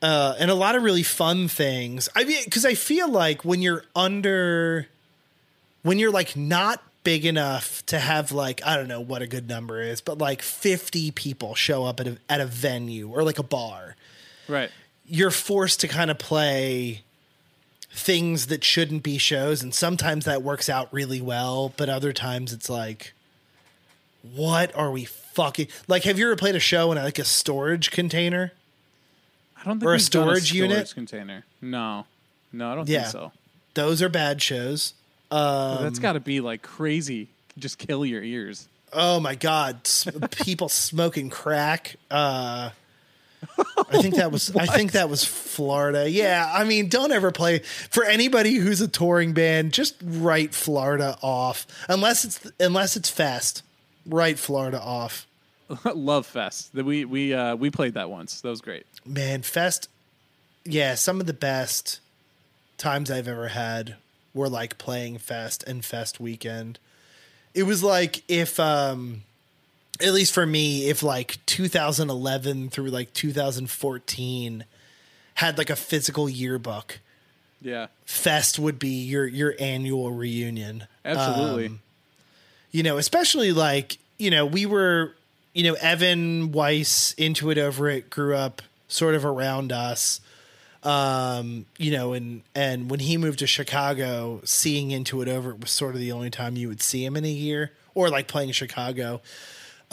uh, 0.00 0.36
and 0.38 0.52
a 0.52 0.54
lot 0.54 0.76
of 0.76 0.84
really 0.84 1.02
fun 1.02 1.48
things. 1.48 2.08
I 2.14 2.22
mean, 2.22 2.44
because 2.44 2.64
I 2.64 2.74
feel 2.74 3.08
like 3.08 3.44
when 3.44 3.60
you're 3.60 3.82
under, 3.96 4.86
when 5.82 5.98
you're 5.98 6.12
like 6.12 6.36
not 6.36 6.80
big 7.02 7.26
enough 7.26 7.84
to 7.86 7.98
have 7.98 8.30
like 8.30 8.64
I 8.64 8.76
don't 8.76 8.88
know 8.88 9.00
what 9.00 9.22
a 9.22 9.26
good 9.26 9.48
number 9.48 9.82
is, 9.82 10.00
but 10.00 10.18
like 10.18 10.42
50 10.42 11.10
people 11.10 11.56
show 11.56 11.84
up 11.84 11.98
at 11.98 12.06
a 12.06 12.18
at 12.28 12.40
a 12.40 12.46
venue 12.46 13.08
or 13.10 13.24
like 13.24 13.40
a 13.40 13.42
bar, 13.42 13.96
right. 14.48 14.70
You're 15.06 15.30
forced 15.30 15.80
to 15.80 15.88
kind 15.88 16.10
of 16.10 16.18
play 16.18 17.02
things 17.90 18.46
that 18.46 18.64
shouldn't 18.64 19.02
be 19.02 19.18
shows 19.18 19.62
and 19.62 19.72
sometimes 19.74 20.24
that 20.24 20.42
works 20.42 20.68
out 20.68 20.92
really 20.92 21.20
well 21.20 21.72
but 21.76 21.88
other 21.88 22.12
times 22.12 22.52
it's 22.52 22.68
like 22.68 23.12
what 24.34 24.74
are 24.74 24.90
we 24.90 25.04
fucking 25.04 25.68
like 25.86 26.02
have 26.04 26.18
you 26.18 26.26
ever 26.26 26.34
played 26.36 26.56
a 26.56 26.60
show 26.60 26.90
in 26.90 26.98
like 26.98 27.18
a 27.18 27.24
storage 27.24 27.90
container 27.90 28.52
I 29.56 29.64
don't 29.68 29.78
think 29.78 29.88
Or 29.88 29.92
a 29.92 29.96
we've 29.96 30.00
done 30.10 30.24
storage 30.26 30.48
storage 30.48 30.52
unit? 30.70 30.92
container. 30.94 31.44
No, 31.62 32.04
no, 32.52 32.72
I 32.72 32.74
don't 32.74 32.88
Yeah. 32.88 33.02
think 33.02 33.12
so. 33.12 33.32
those 33.74 34.02
are 34.02 34.08
bad 34.08 34.42
shows 34.42 34.94
That's 35.30 35.98
got 35.98 36.12
to 36.14 36.20
be 36.20 36.40
like 36.40 36.60
crazy. 36.62 37.28
Just 37.58 37.78
kill 37.78 38.04
your 38.04 38.22
ears. 38.22 38.68
oh 38.92 39.20
my 39.20 39.34
god 39.36 39.80
people 40.44 40.68
smoking 40.68 41.30
crack 41.30 41.94
uh 42.10 42.70
I 43.90 44.00
think 44.00 44.16
that 44.16 44.32
was 44.32 44.54
I 44.56 44.66
think 44.66 44.92
that 44.92 45.08
was 45.08 45.24
Florida. 45.24 46.08
Yeah, 46.08 46.50
I 46.52 46.64
mean, 46.64 46.88
don't 46.88 47.12
ever 47.12 47.30
play 47.30 47.60
for 47.90 48.04
anybody 48.04 48.54
who's 48.56 48.80
a 48.80 48.88
touring 48.88 49.32
band. 49.32 49.72
Just 49.72 49.96
write 50.02 50.54
Florida 50.54 51.16
off 51.22 51.66
unless 51.88 52.24
it's 52.24 52.50
unless 52.60 52.96
it's 52.96 53.10
fest. 53.10 53.62
Write 54.06 54.38
Florida 54.38 54.80
off. 54.80 55.26
Love 55.94 56.26
Fest. 56.26 56.74
That 56.74 56.84
we 56.84 57.04
we 57.04 57.32
uh, 57.32 57.56
we 57.56 57.70
played 57.70 57.94
that 57.94 58.10
once. 58.10 58.40
That 58.40 58.50
was 58.50 58.60
great. 58.60 58.86
Man, 59.04 59.42
fest. 59.42 59.88
Yeah, 60.64 60.94
some 60.94 61.20
of 61.20 61.26
the 61.26 61.34
best 61.34 62.00
times 62.78 63.10
I've 63.10 63.28
ever 63.28 63.48
had 63.48 63.96
were 64.32 64.48
like 64.48 64.78
playing 64.78 65.18
fest 65.18 65.64
and 65.66 65.84
fest 65.84 66.20
weekend. 66.20 66.78
It 67.54 67.64
was 67.64 67.82
like 67.82 68.22
if 68.28 68.58
um 68.58 69.22
at 70.00 70.12
least 70.12 70.32
for 70.32 70.44
me, 70.46 70.88
if 70.88 71.02
like 71.02 71.38
2011 71.46 72.70
through 72.70 72.90
like 72.90 73.12
2014 73.12 74.64
had 75.34 75.58
like 75.58 75.70
a 75.70 75.76
physical 75.76 76.28
yearbook, 76.28 77.00
Yeah, 77.60 77.88
fest 78.04 78.58
would 78.58 78.78
be 78.78 79.02
your 79.04 79.26
your 79.26 79.54
annual 79.58 80.10
reunion. 80.12 80.86
absolutely. 81.04 81.66
Um, 81.66 81.80
you 82.70 82.82
know, 82.82 82.98
especially 82.98 83.52
like, 83.52 83.98
you 84.18 84.30
know, 84.30 84.44
we 84.46 84.66
were, 84.66 85.14
you 85.52 85.62
know, 85.62 85.74
Evan 85.74 86.50
Weiss, 86.52 87.14
into 87.14 87.50
it 87.50 87.58
over 87.58 87.88
it, 87.88 88.10
grew 88.10 88.34
up 88.36 88.62
sort 88.88 89.14
of 89.14 89.24
around 89.24 89.70
us. 89.72 90.20
Um, 90.82 91.64
you 91.78 91.90
know, 91.92 92.12
and 92.12 92.42
and 92.54 92.90
when 92.90 93.00
he 93.00 93.16
moved 93.16 93.38
to 93.38 93.46
Chicago, 93.46 94.40
seeing 94.44 94.90
into 94.90 95.22
it 95.22 95.28
over 95.28 95.50
it 95.52 95.60
was 95.60 95.70
sort 95.70 95.94
of 95.94 96.00
the 96.00 96.12
only 96.12 96.30
time 96.30 96.56
you 96.56 96.68
would 96.68 96.82
see 96.82 97.04
him 97.04 97.16
in 97.16 97.24
a 97.24 97.28
year, 97.30 97.72
or 97.94 98.10
like 98.10 98.28
playing 98.28 98.50
Chicago. 98.52 99.22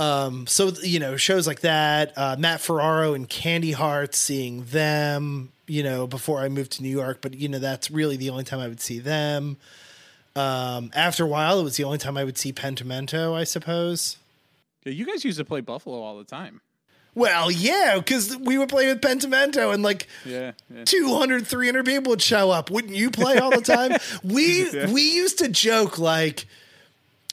Um, 0.02 0.48
so 0.48 0.72
you 0.82 1.00
know, 1.00 1.16
shows 1.16 1.46
like 1.46 1.60
that, 1.62 2.14
uh, 2.18 2.36
Matt 2.40 2.60
Ferraro 2.60 3.14
and 3.14 3.30
Candy 3.30 3.72
Hearts, 3.72 4.18
seeing 4.18 4.64
them, 4.66 5.52
you 5.68 5.84
know, 5.84 6.08
before 6.08 6.40
I 6.40 6.50
moved 6.50 6.72
to 6.74 6.82
New 6.84 6.90
York, 6.90 7.20
but 7.22 7.36
you 7.36 7.48
know, 7.48 7.60
that's 7.60 7.92
really 7.92 8.18
the 8.18 8.32
only 8.32 8.44
time 8.44 8.60
I 8.60 8.68
would 8.68 8.82
see 8.82 8.98
them. 9.00 9.58
Um, 10.36 10.92
after 10.96 11.24
a 11.26 11.28
while, 11.28 11.60
it 11.60 11.64
was 11.64 11.78
the 11.78 11.84
only 11.84 11.98
time 12.00 12.18
I 12.18 12.24
would 12.24 12.38
see 12.38 12.52
Pentimento, 12.52 13.36
I 13.36 13.44
suppose. 13.44 14.18
yeah, 14.86 14.94
you 14.94 15.06
guys 15.06 15.24
used 15.24 15.38
to 15.38 15.46
play 15.46 15.62
Buffalo 15.62 16.02
all 16.02 16.18
the 16.18 16.24
time. 16.24 16.62
Well, 17.14 17.52
yeah, 17.52 17.96
because 17.98 18.38
we 18.38 18.58
would 18.58 18.70
play 18.70 18.88
with 18.88 19.02
Pentimento 19.02 19.72
and 19.72 19.84
like 19.84 20.08
Yeah, 20.26 20.54
yeah. 20.74 20.86
200, 20.86 21.46
300 21.46 21.86
people 21.86 22.12
would 22.12 22.22
show 22.22 22.50
up. 22.50 22.72
Wouldn't 22.72 22.96
you 22.96 23.12
play 23.12 23.38
all 23.38 23.52
the 23.52 23.62
time? 23.62 23.92
we 24.24 24.68
we 24.92 25.12
used 25.14 25.38
to 25.40 25.50
joke 25.50 26.00
like, 26.00 26.46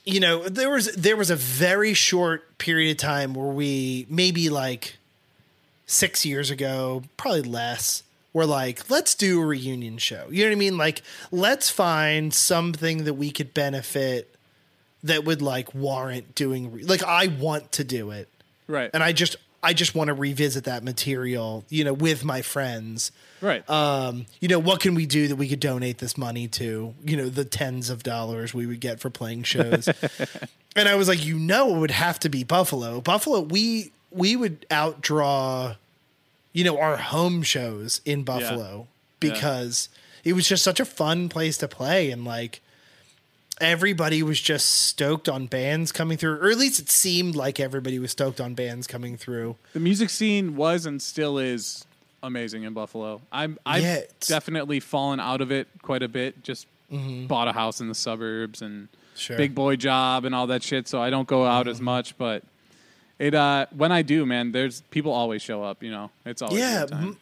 you 0.09 0.21
know, 0.21 0.49
there 0.49 0.71
was 0.71 0.87
there 0.95 1.17
was 1.17 1.29
a 1.29 1.37
very 1.37 1.93
short 1.93 2.57
period 2.57 2.93
of 2.93 2.97
time 2.97 3.35
where 3.35 3.49
we 3.49 4.07
maybe 4.09 4.49
like 4.49 4.97
six 5.87 6.25
years 6.25 6.51
ago, 6.51 7.03
probably 7.19 7.43
less. 7.43 8.03
We're 8.33 8.47
like, 8.47 8.89
let's 8.89 9.15
do 9.15 9.41
a 9.41 9.45
reunion 9.45 9.99
show. 9.99 10.29
You 10.31 10.45
know 10.45 10.51
what 10.51 10.57
I 10.57 10.59
mean? 10.59 10.79
Like, 10.79 11.03
let's 11.31 11.71
find 11.71 12.33
something 12.33 13.05
that 13.05 13.15
we 13.15 13.31
could 13.31 13.53
benefit 13.53 14.35
that 15.03 15.25
would 15.25 15.43
like 15.43 15.75
warrant 15.75 16.35
doing. 16.35 16.73
Re- 16.73 16.85
like, 16.85 17.03
I 17.03 17.27
want 17.27 17.73
to 17.73 17.85
do 17.85 18.11
it 18.11 18.29
right, 18.67 18.91
and 18.95 19.03
I 19.03 19.13
just 19.13 19.37
I 19.63 19.73
just 19.73 19.95
want 19.95 20.09
to 20.09 20.15
revisit 20.15 20.65
that 20.65 20.85
material, 20.85 21.65
you 21.69 21.83
know, 21.85 21.93
with 21.93 22.25
my 22.25 22.43
friends. 22.43 23.11
right. 23.41 23.69
Um, 23.69 24.27
you 24.41 24.47
know, 24.49 24.59
what 24.61 24.81
can 24.81 24.95
we 24.95 25.05
do 25.05 25.27
that 25.29 25.37
we 25.37 25.49
could 25.49 25.59
donate 25.61 25.99
this 25.99 26.17
money 26.17 26.47
to? 26.49 26.95
You 27.05 27.17
know, 27.17 27.29
the 27.29 27.45
tens 27.45 27.91
of 27.91 28.03
dollars 28.05 28.55
we 28.55 28.67
would 28.67 28.81
get 28.81 29.01
for 29.01 29.11
playing 29.11 29.43
shows. 29.43 29.89
and 30.77 30.89
I 30.89 30.95
was 30.95 31.09
like, 31.09 31.25
you 31.25 31.39
know, 31.39 31.75
it 31.75 31.79
would 31.79 31.91
have 31.91 32.21
to 32.21 32.29
be 32.29 32.45
Buffalo. 32.45 33.01
Buffalo, 33.01 33.41
we 33.41 33.91
we 34.11 34.37
would 34.37 34.65
outdraw, 34.71 35.77
you 36.53 36.65
know, 36.65 36.79
our 36.79 36.97
home 36.97 37.43
shows 37.43 38.01
in 38.05 38.23
Buffalo 38.23 38.87
Yeah. 39.21 39.31
because 39.33 39.89
it 40.25 40.33
was 40.35 40.49
just 40.49 40.63
such 40.65 40.79
a 40.81 40.85
fun 40.85 41.29
place 41.29 41.57
to 41.59 41.69
play 41.69 42.11
and 42.11 42.25
like 42.25 42.61
everybody 43.61 44.23
was 44.23 44.41
just 44.41 44.67
stoked 44.67 45.29
on 45.29 45.47
bands 45.47 45.93
coming 45.93 46.17
through, 46.19 46.39
or 46.41 46.51
at 46.51 46.59
least 46.59 46.79
it 46.81 46.91
seemed 46.91 47.35
like 47.37 47.59
everybody 47.61 47.99
was 47.99 48.11
stoked 48.13 48.41
on 48.41 48.55
bands 48.55 48.87
coming 48.87 49.17
through. 49.17 49.57
the 49.73 49.81
music 49.81 50.11
scene 50.11 50.57
was 50.57 50.87
and 50.87 51.01
still 51.03 51.39
is 51.39 51.85
amazing 52.23 52.65
in 52.65 52.73
Buffalo. 52.73 53.21
I'm 53.31 53.59
I've 53.65 53.83
Yeah, 53.83 54.01
definitely 54.21 54.81
fallen 54.81 55.21
out 55.21 55.41
of 55.41 55.51
it 55.53 55.69
quite 55.83 56.03
a 56.03 56.09
bit. 56.09 56.43
Just 56.43 56.67
bought 56.91 57.49
a 57.49 57.53
house 57.53 57.81
in 57.81 57.89
the 57.89 57.95
suburbs 57.95 58.63
and 58.63 58.89
Sure. 59.15 59.37
big 59.37 59.55
boy 59.55 59.77
job 59.77 60.25
and 60.25 60.35
all 60.35 60.47
that 60.47 60.63
shit, 60.63 60.87
so 60.89 61.03
I 61.03 61.11
don't 61.11 61.27
go 61.29 61.45
out 61.45 61.67
as 61.69 61.81
much. 61.81 62.17
But 62.17 62.45
it 63.19 63.35
uh, 63.35 63.67
when 63.77 63.91
I 63.93 64.03
do, 64.03 64.25
man, 64.25 64.53
there's 64.53 64.81
people 64.91 65.13
always 65.13 65.43
show 65.43 65.63
up. 65.65 65.83
You 65.83 65.91
know, 65.91 66.11
it's 66.25 66.41
always 66.41 66.61
Yeah. 66.61 66.87
M- 66.91 67.17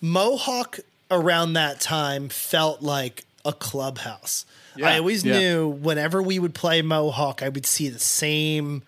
Mohawk 0.00 0.80
around 1.10 1.54
that 1.54 1.80
time 1.80 2.28
felt 2.28 2.82
like 2.82 3.24
a 3.44 3.52
clubhouse. 3.52 4.44
Yeah, 4.78 4.90
I 4.90 4.98
always 4.98 5.24
yeah. 5.24 5.38
knew 5.38 5.68
whenever 5.68 6.22
we 6.22 6.38
would 6.38 6.54
play 6.54 6.82
Mohawk, 6.82 7.42
I 7.42 7.48
would 7.48 7.66
see 7.66 7.88
the 7.88 7.98
same 7.98 8.82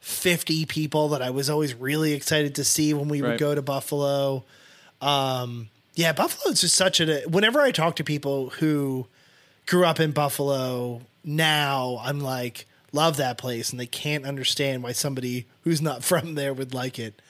50 0.00 0.66
people 0.66 1.08
that 1.10 1.22
I 1.22 1.30
was 1.30 1.48
always 1.48 1.74
really 1.74 2.12
excited 2.12 2.54
to 2.56 2.64
see 2.64 2.94
when 2.94 3.08
we 3.08 3.22
would 3.22 3.38
go 3.38 3.54
to 3.54 3.62
Buffalo. 3.62 4.44
Um, 5.00 5.68
yeah, 5.94 6.12
Buffalo 6.12 6.52
is 6.52 6.60
just 6.60 6.74
such 6.74 7.00
a. 7.00 7.22
Whenever 7.22 7.60
I 7.60 7.70
talk 7.70 7.96
to 7.96 8.04
people 8.04 8.50
who 8.50 9.06
grew 9.66 9.84
up 9.84 10.00
in 10.00 10.12
Buffalo 10.12 11.02
now, 11.24 12.00
I'm 12.02 12.20
like, 12.20 12.66
love 12.92 13.16
that 13.18 13.38
place, 13.38 13.70
and 13.70 13.80
they 13.80 13.86
can't 13.86 14.24
understand 14.24 14.82
why 14.82 14.92
somebody 14.92 15.46
who's 15.62 15.82
not 15.82 16.04
from 16.04 16.34
there 16.34 16.54
would 16.54 16.74
like 16.74 16.98
it. 16.98 17.20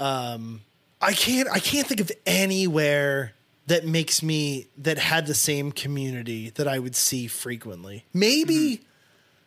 Um, 0.00 0.62
I 1.00 1.12
can't. 1.12 1.48
I 1.50 1.58
can't 1.58 1.86
think 1.86 2.00
of 2.00 2.10
anywhere 2.26 3.32
that 3.66 3.86
makes 3.86 4.22
me 4.22 4.66
that 4.78 4.98
had 4.98 5.26
the 5.26 5.34
same 5.34 5.72
community 5.72 6.50
that 6.50 6.68
I 6.68 6.78
would 6.78 6.94
see 6.96 7.26
frequently. 7.26 8.04
Maybe 8.12 8.82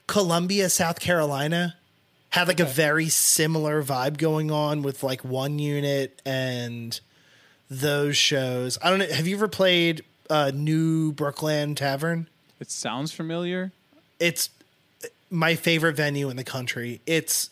Columbia, 0.07 0.69
South 0.69 0.99
Carolina 0.99 1.75
had 2.29 2.47
like 2.47 2.59
a 2.59 2.65
very 2.65 3.09
similar 3.09 3.81
vibe 3.83 4.17
going 4.17 4.51
on 4.51 4.81
with 4.81 5.03
like 5.03 5.23
one 5.23 5.59
unit 5.59 6.21
and 6.25 6.99
those 7.69 8.17
shows. 8.17 8.77
I 8.81 8.89
don't 8.89 8.99
know. 8.99 9.07
Have 9.07 9.27
you 9.27 9.35
ever 9.35 9.47
played 9.47 10.03
uh, 10.29 10.51
New 10.53 11.13
Brookland 11.13 11.77
Tavern? 11.77 12.27
It 12.59 12.71
sounds 12.71 13.11
familiar. 13.11 13.71
It's 14.19 14.49
my 15.29 15.55
favorite 15.55 15.95
venue 15.95 16.29
in 16.29 16.37
the 16.37 16.43
country. 16.43 17.01
It's 17.05 17.49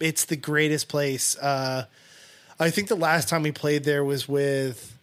it's 0.00 0.24
the 0.24 0.36
greatest 0.36 0.88
place. 0.88 1.36
Uh, 1.38 1.86
I 2.58 2.70
think 2.70 2.88
the 2.88 2.96
last 2.96 3.28
time 3.28 3.42
we 3.42 3.52
played 3.52 3.84
there 3.84 4.04
was 4.04 4.28
with 4.28 4.93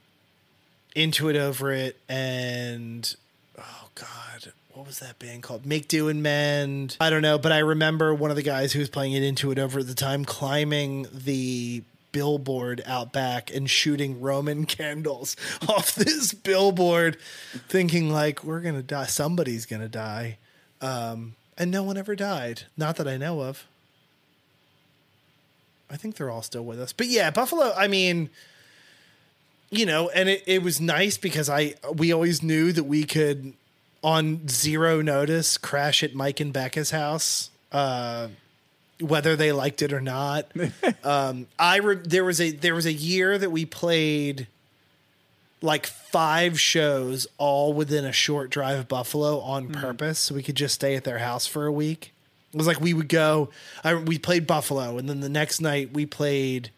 Into 0.96 1.30
It 1.30 1.36
Over 1.36 1.72
It 1.72 1.98
and 2.10 3.16
oh 3.58 3.90
god, 3.96 4.54
what 4.74 4.86
was 4.88 5.00
that 5.00 5.20
band 5.20 5.44
called? 5.44 5.66
Make 5.66 5.88
Do 5.88 6.08
and 6.10 6.22
Mend. 6.24 6.98
I 7.00 7.10
don't 7.10 7.22
know, 7.22 7.38
but 7.38 7.52
I 7.52 7.60
remember 7.60 8.14
one 8.14 8.30
of 8.30 8.36
the 8.36 8.44
guys 8.44 8.74
who 8.74 8.80
was 8.80 8.90
playing 8.90 9.14
it 9.14 9.24
Into 9.24 9.52
It 9.52 9.60
Over 9.60 9.80
at 9.80 9.88
the 9.88 9.96
time 9.96 10.26
climbing 10.26 11.08
the 11.14 11.84
billboard 12.12 12.82
out 12.86 13.14
back 13.14 13.54
and 13.54 13.70
shooting 13.70 14.20
Roman 14.20 14.66
candles 14.68 15.36
off 15.68 15.96
this 15.96 16.34
billboard, 16.34 17.18
thinking 17.68 18.10
like 18.12 18.44
we're 18.44 18.62
gonna 18.62 18.84
die. 18.84 19.06
Somebody's 19.06 19.66
gonna 19.66 19.90
die, 19.90 20.38
um, 20.82 21.36
and 21.58 21.72
no 21.72 21.84
one 21.84 21.98
ever 21.98 22.16
died. 22.16 22.64
Not 22.78 22.98
that 22.98 23.08
I 23.08 23.18
know 23.18 23.42
of. 23.42 23.66
I 25.90 25.98
think 25.98 26.16
they're 26.16 26.30
all 26.32 26.42
still 26.42 26.64
with 26.64 26.80
us. 26.80 26.94
But 26.94 27.08
yeah, 27.08 27.32
Buffalo. 27.32 27.74
I 27.76 27.88
mean, 27.88 28.30
you 29.72 29.86
know, 29.86 30.10
and 30.10 30.30
it, 30.30 30.44
it 30.46 30.62
was 30.62 30.80
nice 30.80 31.18
because 31.18 31.50
I 31.50 31.76
we 31.96 32.12
always 32.12 32.44
knew 32.44 32.72
that 32.74 32.84
we 32.84 33.06
could 33.06 33.54
on 34.04 34.48
zero 34.48 35.02
notice 35.02 35.58
crash 35.58 36.04
at 36.04 36.14
Mike 36.14 36.40
and 36.40 36.52
Becca's 36.54 36.92
house, 36.92 37.50
uh, 37.72 38.28
whether 39.00 39.36
they 39.36 39.52
liked 39.52 39.82
it 39.82 39.94
or 39.94 40.02
not. 40.02 40.52
um, 41.04 41.48
I 41.58 41.78
re- 41.78 41.96
there 42.04 42.26
was 42.26 42.42
a 42.42 42.52
there 42.52 42.76
was 42.76 42.86
a 42.86 42.94
year 42.94 43.38
that 43.38 43.50
we 43.50 43.66
played 43.66 44.48
like 45.62 45.86
five 45.88 46.60
shows 46.60 47.28
all 47.38 47.72
within 47.72 48.04
a 48.04 48.12
short 48.12 48.50
drive 48.50 48.80
of 48.80 48.88
Buffalo 48.88 49.40
on 49.40 49.70
purpose, 49.70 50.20
so 50.20 50.36
we 50.36 50.44
could 50.44 50.56
just 50.56 50.76
stay 50.76 50.96
at 50.96 51.06
their 51.06 51.20
house 51.20 51.48
for 51.48 51.66
a 51.66 51.72
week. 51.72 52.14
It 52.54 52.58
was 52.58 52.68
like 52.68 52.82
we 52.82 52.94
would 52.94 53.08
go. 53.08 53.50
I, 53.84 53.96
we 53.96 54.18
played 54.18 54.46
Buffalo, 54.46 54.98
and 54.98 55.08
then 55.08 55.22
the 55.22 55.30
next 55.30 55.62
night 55.62 55.94
we 55.94 56.06
played. 56.06 56.72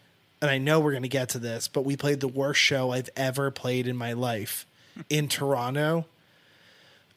And 0.43 0.51
I 0.51 0.57
know 0.57 0.81
we're 0.81 0.91
going 0.91 1.03
to 1.03 1.09
get 1.09 1.29
to 1.29 1.39
this, 1.39 1.69
but 1.69 1.85
we 1.85 1.95
played 1.95 2.19
the 2.19 2.27
worst 2.27 2.59
show 2.59 2.91
I've 2.91 3.09
ever 3.15 3.49
played 3.49 3.87
in 3.87 3.95
my 3.95 4.11
life 4.11 4.65
in 5.09 5.29
Toronto. 5.29 6.05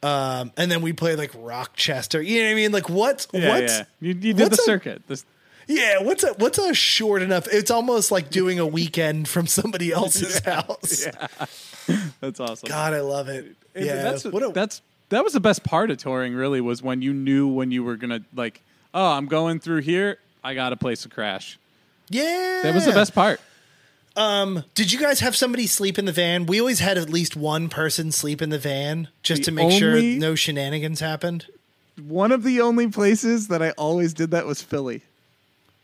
Um, 0.01 0.53
and 0.57 0.71
then 0.71 0.81
we 0.81 0.93
played 0.93 1.19
like 1.19 1.33
Rochester. 1.35 2.23
You 2.23 2.39
know 2.43 2.47
what 2.47 2.53
I 2.53 2.55
mean? 2.55 2.71
Like 2.71 2.89
what's 2.89 3.27
Yeah, 3.33 3.49
what's 3.49 3.79
yeah. 3.79 3.85
You, 4.01 4.09
you 4.11 4.33
did 4.33 4.51
the 4.51 4.53
a- 4.53 4.65
circuit. 4.65 5.03
This, 5.09 5.25
yeah, 5.67 6.03
what's 6.03 6.23
a 6.23 6.35
what's 6.35 6.59
a 6.59 6.73
short 6.73 7.21
enough? 7.21 7.49
It's 7.51 7.73
almost 7.73 8.13
like 8.13 8.31
doing 8.31 8.61
a 8.61 8.67
weekend 8.67 9.27
from 9.29 9.49
somebody 9.49 9.91
else's 9.91 10.39
house. 10.45 11.05
Yeah. 11.05 11.97
that's 12.21 12.39
awesome. 12.39 12.69
God, 12.69 12.95
I 12.95 13.01
love 13.01 13.29
it. 13.29 13.57
Yeah, 13.75 14.03
that's 14.05 14.25
what 14.25 14.45
a, 14.45 14.51
that's 14.51 14.83
that 15.09 15.25
was 15.25 15.33
the 15.33 15.41
best 15.41 15.65
part 15.65 15.91
of 15.91 15.99
touring. 15.99 16.33
Really, 16.37 16.61
was 16.61 16.81
when 16.81 17.03
you 17.03 17.13
knew 17.13 17.49
when 17.49 17.73
you 17.73 17.83
were 17.83 17.97
gonna 17.97 18.21
like, 18.37 18.63
oh, 18.95 19.11
I'm 19.15 19.27
going 19.27 19.59
through 19.59 19.81
here. 19.81 20.19
I 20.45 20.55
got 20.55 20.73
a 20.73 20.77
place 20.77 21.03
to 21.03 21.09
crash. 21.09 21.59
Yeah. 22.09 22.61
That 22.63 22.75
was 22.75 22.85
the 22.85 22.93
best 22.93 23.15
part. 23.15 23.41
Did 24.75 24.93
you 24.93 24.99
guys 24.99 25.21
have 25.21 25.37
somebody 25.37 25.67
sleep 25.67 25.99
in 25.99 26.05
the 26.05 26.13
van? 26.13 26.47
We 26.47 26.59
always 26.61 26.81
had 26.81 26.97
at 26.99 27.11
least 27.11 27.37
one 27.37 27.69
person 27.69 28.13
sleep 28.13 28.41
in 28.41 28.51
the 28.51 28.59
van 28.59 29.09
just 29.23 29.43
The 29.43 29.47
to 29.47 29.53
make 29.53 29.73
sure 29.79 30.01
no 30.01 30.35
shenanigans 30.35 31.01
happened. 31.01 31.47
One 32.03 32.33
of 32.33 32.43
the 32.43 32.61
only 32.61 32.89
places 32.89 33.49
that 33.49 33.63
I 33.63 33.71
always 33.73 34.13
did 34.15 34.31
that 34.33 34.47
was 34.47 34.63
Philly. 34.63 35.03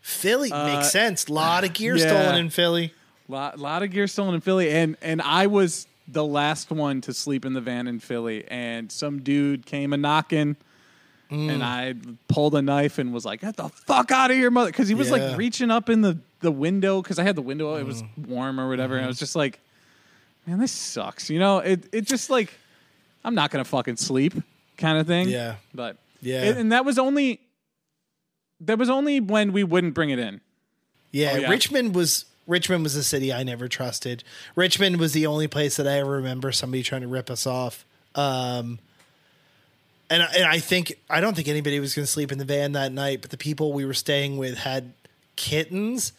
Philly 0.01 0.51
makes 0.51 0.91
sense. 0.91 1.27
A 1.27 1.33
lot 1.33 1.63
of 1.63 1.73
gear 1.73 1.95
Uh, 1.95 1.97
yeah. 1.97 2.07
stolen 2.07 2.35
in 2.35 2.49
Philly. 2.49 2.93
lot, 3.27 3.57
lot 3.59 3.83
of 3.83 3.91
gear 3.91 4.07
stolen 4.07 4.35
in 4.35 4.41
Philly, 4.41 4.69
and 4.69 4.97
and 5.01 5.21
I 5.21 5.47
was 5.47 5.87
the 6.07 6.23
last 6.23 6.69
one 6.69 6.99
to 7.01 7.13
sleep 7.13 7.45
in 7.45 7.53
the 7.53 7.61
van 7.61 7.87
in 7.87 7.99
Philly, 7.99 8.43
and 8.49 8.91
some 8.91 9.21
dude 9.21 9.65
came 9.65 9.93
a 9.93 9.97
knocking, 9.97 10.57
Mm. 11.31 11.49
and 11.51 11.63
I 11.63 11.95
pulled 12.27 12.53
a 12.55 12.61
knife 12.61 12.99
and 12.99 13.13
was 13.13 13.25
like, 13.25 13.41
"Get 13.41 13.55
the 13.57 13.69
fuck 13.69 14.11
out 14.11 14.29
of 14.29 14.37
here, 14.37 14.51
mother!" 14.51 14.69
Because 14.71 14.87
he 14.87 14.93
was 14.95 15.09
Yeah. 15.09 15.17
Mm. 15.17 15.29
like 15.29 15.37
reaching 15.37 15.71
up 15.71 15.89
in 15.89 16.01
the 16.01 16.17
the 16.41 16.51
window 16.51 17.01
because 17.01 17.17
I 17.19 17.23
had 17.23 17.35
the 17.35 17.41
window, 17.41 17.75
it 17.75 17.85
was 17.85 18.03
warm 18.17 18.59
or 18.59 18.67
whatever, 18.69 18.93
Mm-hmm. 18.93 18.97
and 18.99 19.05
I 19.05 19.07
was 19.07 19.17
just 19.19 19.35
like, 19.35 19.59
"Man, 20.45 20.59
this 20.59 20.71
sucks," 20.71 21.29
you 21.29 21.39
know? 21.39 21.59
It 21.59 21.85
it 21.91 22.05
just 22.07 22.29
like 22.29 22.53
I'm 23.25 23.33
not 23.35 23.49
gonna 23.51 23.63
fucking 23.65 23.95
sleep, 23.97 24.33
kind 24.77 24.97
of 24.97 25.07
thing. 25.07 25.29
Yeah. 25.29 25.55
but 25.73 25.97
Yeah. 26.21 26.43
and, 26.43 26.57
and 26.59 26.71
that 26.71 26.85
was 26.85 26.99
only 26.99 27.39
that 28.61 28.77
was 28.77 28.89
only 28.89 29.19
when 29.19 29.51
we 29.53 29.63
wouldn't 29.63 29.93
bring 29.93 30.09
it 30.09 30.19
in. 30.19 30.41
Yeah, 31.11 31.31
Oh, 31.33 31.37
yeah. 31.39 31.49
Richmond 31.49 31.95
was 31.95 32.25
Richmond 32.47 32.83
was 32.83 32.95
a 32.95 33.03
city 33.03 33.31
I 33.31 33.43
never 33.43 33.67
trusted. 33.67 34.23
Richmond 34.55 34.97
was 34.99 35.13
the 35.13 35.25
only 35.25 35.47
place 35.47 35.77
that 35.77 35.87
I 35.87 35.99
ever 35.99 36.11
remember 36.11 36.51
somebody 36.51 36.83
trying 36.83 37.01
to 37.01 37.07
rip 37.07 37.29
us 37.29 37.47
off. 37.47 37.85
Um, 38.15 38.79
and 40.09 40.23
I- 40.23 40.31
and 40.35 40.45
I 40.45 40.59
think 40.59 40.93
I 41.09 41.21
don't 41.21 41.35
think 41.35 41.47
anybody 41.47 41.79
was 41.79 41.93
going 41.95 42.05
to 42.05 42.11
sleep 42.11 42.31
in 42.31 42.37
the 42.37 42.45
van 42.45 42.73
that 42.73 42.91
night, 42.91 43.21
but 43.21 43.31
the 43.31 43.37
people 43.37 43.73
we 43.73 43.85
were 43.85 43.93
staying 43.93 44.37
with 44.37 44.57
had 44.59 44.93
kittens. 45.35 46.13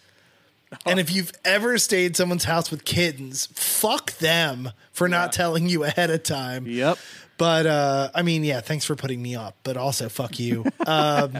And 0.86 0.98
if 0.98 1.12
you've 1.14 1.30
ever 1.44 1.78
stayed 1.78 2.12
at 2.12 2.16
someone's 2.16 2.44
house 2.44 2.70
with 2.70 2.84
kittens, 2.84 3.46
fuck 3.52 4.12
them 4.18 4.70
for 4.92 5.08
not 5.08 5.32
telling 5.32 5.68
you 5.68 5.84
ahead 5.84 6.10
of 6.10 6.24
time. 6.24 6.66
Yep. 6.66 6.98
But 7.38 7.66
uh, 7.66 8.10
I 8.14 8.22
mean, 8.22 8.42
yeah, 8.44 8.60
thanks 8.60 8.84
for 8.84 8.96
putting 8.96 9.22
me 9.22 9.36
up, 9.36 9.56
but 9.62 9.76
also 9.76 10.08
fuck 10.08 10.38
you. 10.40 10.64
Um, 10.86 11.32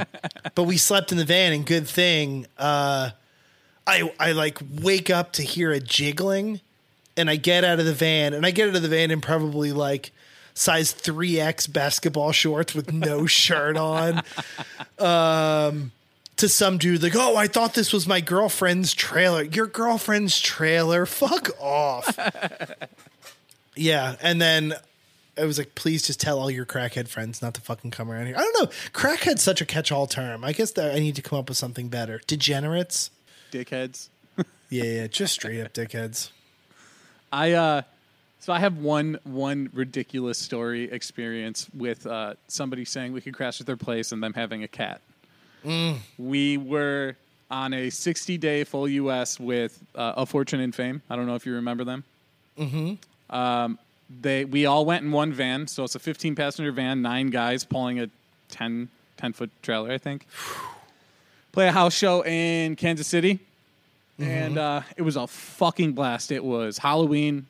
but 0.54 0.62
we 0.64 0.76
slept 0.78 1.12
in 1.12 1.18
the 1.18 1.24
van, 1.24 1.52
and 1.52 1.66
good 1.66 1.86
thing. 1.88 2.46
Uh, 2.56 3.10
I 3.86 4.10
I 4.18 4.32
like 4.32 4.58
wake 4.80 5.10
up 5.10 5.32
to 5.32 5.42
hear 5.42 5.70
a 5.70 5.80
jiggling, 5.80 6.60
and 7.16 7.28
I 7.28 7.36
get 7.36 7.62
out 7.64 7.78
of 7.78 7.84
the 7.86 7.92
van, 7.92 8.32
and 8.34 8.46
I 8.46 8.50
get 8.52 8.68
out 8.68 8.76
of 8.76 8.82
the 8.82 8.88
van 8.88 9.10
in 9.10 9.20
probably 9.20 9.70
like 9.72 10.12
size 10.54 10.92
three 10.92 11.40
X 11.40 11.66
basketball 11.66 12.32
shorts 12.32 12.74
with 12.74 12.92
no 12.92 13.26
shirt 13.26 13.76
on. 13.76 14.22
Um, 14.98 15.92
to 16.36 16.48
some 16.48 16.78
dude 16.78 17.02
like, 17.02 17.14
oh, 17.14 17.36
I 17.36 17.46
thought 17.46 17.74
this 17.74 17.92
was 17.92 18.06
my 18.08 18.20
girlfriend's 18.20 18.92
trailer. 18.92 19.42
Your 19.42 19.66
girlfriend's 19.66 20.40
trailer? 20.40 21.06
Fuck 21.06 21.50
off. 21.60 22.18
yeah, 23.76 24.16
and 24.20 24.40
then 24.40 24.74
I 25.38 25.44
was 25.44 25.58
like, 25.58 25.74
please 25.74 26.02
just 26.02 26.20
tell 26.20 26.38
all 26.38 26.50
your 26.50 26.66
crackhead 26.66 27.08
friends 27.08 27.42
not 27.42 27.54
to 27.54 27.60
fucking 27.60 27.90
come 27.90 28.10
around 28.10 28.26
here. 28.26 28.36
I 28.36 28.40
don't 28.40 28.62
know. 28.62 28.70
Crackhead's 28.92 29.42
such 29.42 29.60
a 29.60 29.66
catch-all 29.66 30.06
term. 30.06 30.44
I 30.44 30.52
guess 30.52 30.72
that 30.72 30.94
I 30.94 30.98
need 30.98 31.16
to 31.16 31.22
come 31.22 31.38
up 31.38 31.48
with 31.48 31.58
something 31.58 31.88
better. 31.88 32.20
Degenerates. 32.26 33.10
Dickheads. 33.52 34.08
Yeah, 34.70 34.84
yeah, 34.84 35.06
just 35.06 35.34
straight 35.34 35.60
up 35.60 35.72
dickheads. 35.72 36.30
I 37.30 37.52
uh 37.52 37.82
so 38.44 38.52
I 38.52 38.58
have 38.58 38.76
one 38.76 39.18
one 39.24 39.70
ridiculous 39.72 40.36
story 40.36 40.90
experience 40.90 41.66
with 41.72 42.06
uh 42.06 42.34
somebody 42.46 42.84
saying 42.84 43.14
we 43.14 43.22
could 43.22 43.32
crash 43.32 43.58
at 43.58 43.66
their 43.66 43.78
place 43.78 44.12
and 44.12 44.22
them 44.22 44.34
having 44.34 44.62
a 44.62 44.68
cat. 44.68 45.00
We 46.18 46.58
were 46.58 47.16
on 47.50 47.72
a 47.72 47.88
60 47.88 48.36
day 48.36 48.64
full 48.64 48.86
US 48.86 49.40
with 49.40 49.82
uh, 49.94 50.12
a 50.18 50.26
fortune 50.26 50.60
and 50.60 50.74
fame. 50.74 51.00
I 51.08 51.16
don't 51.16 51.26
know 51.26 51.36
if 51.36 51.46
you 51.46 51.54
remember 51.54 51.84
them. 51.84 52.04
Mm-hmm. 52.58 53.34
Um, 53.34 53.78
they 54.20 54.44
we 54.44 54.66
all 54.66 54.84
went 54.84 55.04
in 55.04 55.10
one 55.10 55.32
van, 55.32 55.66
so 55.66 55.84
it's 55.84 55.94
a 55.94 55.98
15 55.98 56.34
passenger 56.34 56.70
van, 56.70 57.00
nine 57.00 57.30
guys 57.30 57.64
pulling 57.64 57.98
a 57.98 58.10
10 58.50 58.90
10 59.16 59.32
foot 59.32 59.50
trailer, 59.62 59.90
I 59.90 59.96
think. 59.96 60.26
Play 61.52 61.68
a 61.68 61.72
house 61.72 61.94
show 61.94 62.22
in 62.26 62.76
Kansas 62.76 63.06
City 63.06 63.40
and 64.18 64.58
uh, 64.58 64.82
it 64.96 65.02
was 65.02 65.16
a 65.16 65.26
fucking 65.26 65.92
blast. 65.92 66.30
It 66.30 66.44
was 66.44 66.78
Halloween. 66.78 67.46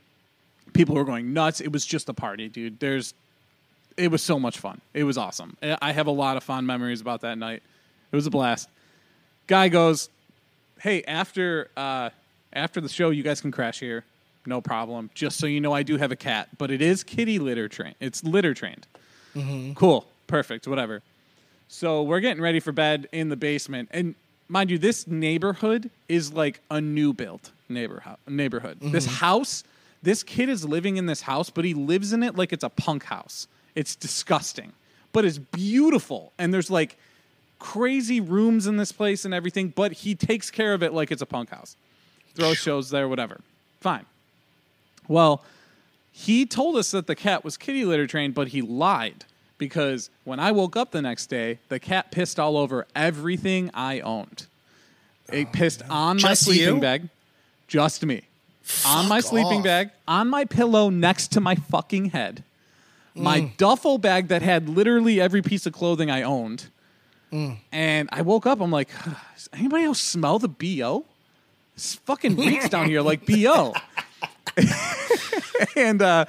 People 0.74 0.94
were 0.96 1.04
going 1.04 1.32
nuts. 1.32 1.60
It 1.60 1.72
was 1.72 1.86
just 1.86 2.08
a 2.08 2.12
party, 2.12 2.48
dude. 2.48 2.78
There's, 2.80 3.14
it 3.96 4.10
was 4.10 4.22
so 4.22 4.38
much 4.38 4.58
fun. 4.58 4.80
It 4.92 5.04
was 5.04 5.16
awesome. 5.16 5.56
I 5.62 5.92
have 5.92 6.06
a 6.06 6.10
lot 6.10 6.36
of 6.36 6.42
fond 6.42 6.66
memories 6.66 7.00
about 7.00 7.22
that 7.22 7.38
night. 7.38 7.62
It 8.12 8.16
was 8.16 8.26
a 8.26 8.30
blast. 8.30 8.68
Guy 9.46 9.68
goes, 9.68 10.08
"Hey, 10.80 11.02
after 11.04 11.68
uh, 11.76 12.10
after 12.52 12.80
the 12.80 12.88
show, 12.88 13.10
you 13.10 13.22
guys 13.22 13.40
can 13.40 13.50
crash 13.50 13.80
here, 13.80 14.04
no 14.46 14.60
problem. 14.60 15.10
Just 15.14 15.38
so 15.38 15.46
you 15.46 15.60
know, 15.60 15.72
I 15.72 15.82
do 15.82 15.96
have 15.96 16.12
a 16.12 16.16
cat, 16.16 16.48
but 16.58 16.70
it 16.70 16.80
is 16.80 17.02
kitty 17.02 17.38
litter 17.38 17.68
trained. 17.68 17.96
It's 18.00 18.22
litter 18.24 18.54
trained. 18.54 18.86
Cool, 19.74 20.06
perfect, 20.26 20.66
whatever." 20.68 21.02
So 21.68 22.02
we're 22.02 22.20
getting 22.20 22.42
ready 22.42 22.60
for 22.60 22.72
bed 22.72 23.08
in 23.10 23.28
the 23.30 23.36
basement, 23.36 23.88
and 23.92 24.14
mind 24.48 24.70
you, 24.70 24.78
this 24.78 25.06
neighborhood 25.06 25.90
is 26.08 26.32
like 26.32 26.60
a 26.70 26.80
new 26.80 27.12
built 27.12 27.50
neighborhood. 27.68 28.16
Neighborhood. 28.28 28.78
This 28.80 29.06
house, 29.06 29.64
this 30.04 30.22
kid 30.22 30.48
is 30.48 30.64
living 30.64 30.96
in 30.96 31.06
this 31.06 31.22
house, 31.22 31.50
but 31.50 31.64
he 31.64 31.74
lives 31.74 32.12
in 32.12 32.22
it 32.22 32.36
like 32.36 32.52
it's 32.52 32.64
a 32.64 32.68
punk 32.68 33.04
house. 33.04 33.48
It's 33.74 33.96
disgusting, 33.96 34.72
but 35.12 35.24
it's 35.24 35.38
beautiful, 35.38 36.32
and 36.38 36.52
there's 36.52 36.70
like 36.70 36.96
crazy 37.58 38.20
rooms 38.20 38.66
in 38.66 38.76
this 38.76 38.92
place 38.92 39.24
and 39.24 39.32
everything. 39.32 39.68
But 39.68 39.92
he 39.92 40.14
takes 40.14 40.50
care 40.50 40.74
of 40.74 40.82
it 40.82 40.92
like 40.92 41.10
it's 41.10 41.22
a 41.22 41.26
punk 41.26 41.50
house. 41.50 41.76
Throws 42.34 42.58
shows 42.58 42.90
there, 42.90 43.08
whatever. 43.08 43.40
Fine. 43.80 44.04
Well, 45.08 45.42
he 46.12 46.46
told 46.46 46.76
us 46.76 46.90
that 46.90 47.06
the 47.06 47.14
cat 47.16 47.42
was 47.42 47.56
kitty 47.56 47.84
litter 47.84 48.06
trained, 48.06 48.34
but 48.34 48.48
he 48.48 48.62
lied 48.62 49.24
because 49.58 50.10
when 50.24 50.38
I 50.38 50.52
woke 50.52 50.76
up 50.76 50.90
the 50.90 51.02
next 51.02 51.26
day, 51.26 51.58
the 51.68 51.80
cat 51.80 52.10
pissed 52.10 52.38
all 52.38 52.56
over 52.56 52.86
everything 52.94 53.70
I 53.72 54.00
owned. 54.00 54.46
It 55.32 55.48
oh, 55.48 55.50
pissed 55.52 55.82
on 55.88 56.20
my 56.20 56.34
sleeping 56.34 56.76
you? 56.76 56.80
bag, 56.80 57.08
just 57.66 58.04
me, 58.04 58.22
on 58.86 59.08
my 59.08 59.20
sleeping 59.20 59.58
off. 59.58 59.64
bag, 59.64 59.90
on 60.08 60.28
my 60.28 60.44
pillow 60.44 60.90
next 60.90 61.32
to 61.32 61.40
my 61.40 61.54
fucking 61.54 62.06
head, 62.10 62.44
my 63.14 63.40
Mm. 63.42 63.56
duffel 63.56 63.98
bag 63.98 64.28
that 64.28 64.42
had 64.42 64.68
literally 64.68 65.20
every 65.20 65.42
piece 65.42 65.66
of 65.66 65.72
clothing 65.72 66.10
I 66.10 66.22
owned. 66.22 66.66
Mm. 67.32 67.56
And 67.72 68.08
I 68.12 68.22
woke 68.22 68.46
up, 68.46 68.60
I'm 68.60 68.70
like, 68.70 68.88
does 69.34 69.48
anybody 69.52 69.84
else 69.84 70.00
smell 70.00 70.38
the 70.38 70.48
BO? 70.48 71.04
This 71.74 71.94
fucking 72.06 72.36
reeks 72.36 72.68
down 72.68 72.86
here 72.88 73.02
like 73.02 73.26
BO. 73.26 73.74
and 75.76 76.00
uh, 76.02 76.24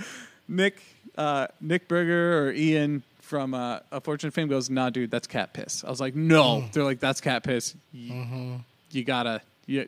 Nick 0.47 0.81
uh, 1.17 1.47
Nick 1.61 1.87
Berger 1.87 2.39
or 2.47 2.51
Ian 2.51 3.03
from 3.21 3.53
uh, 3.53 3.79
A 3.91 4.01
Fortune 4.01 4.31
Fame 4.31 4.47
goes, 4.47 4.69
"Nah, 4.69 4.89
dude, 4.89 5.11
that's 5.11 5.27
cat 5.27 5.53
piss." 5.53 5.83
I 5.83 5.89
was 5.89 5.99
like, 6.01 6.15
"No." 6.15 6.65
They're 6.73 6.83
like, 6.83 6.99
"That's 6.99 7.21
cat 7.21 7.43
piss. 7.43 7.75
You, 7.93 8.59
you 8.91 9.03
gotta 9.03 9.41
you 9.67 9.87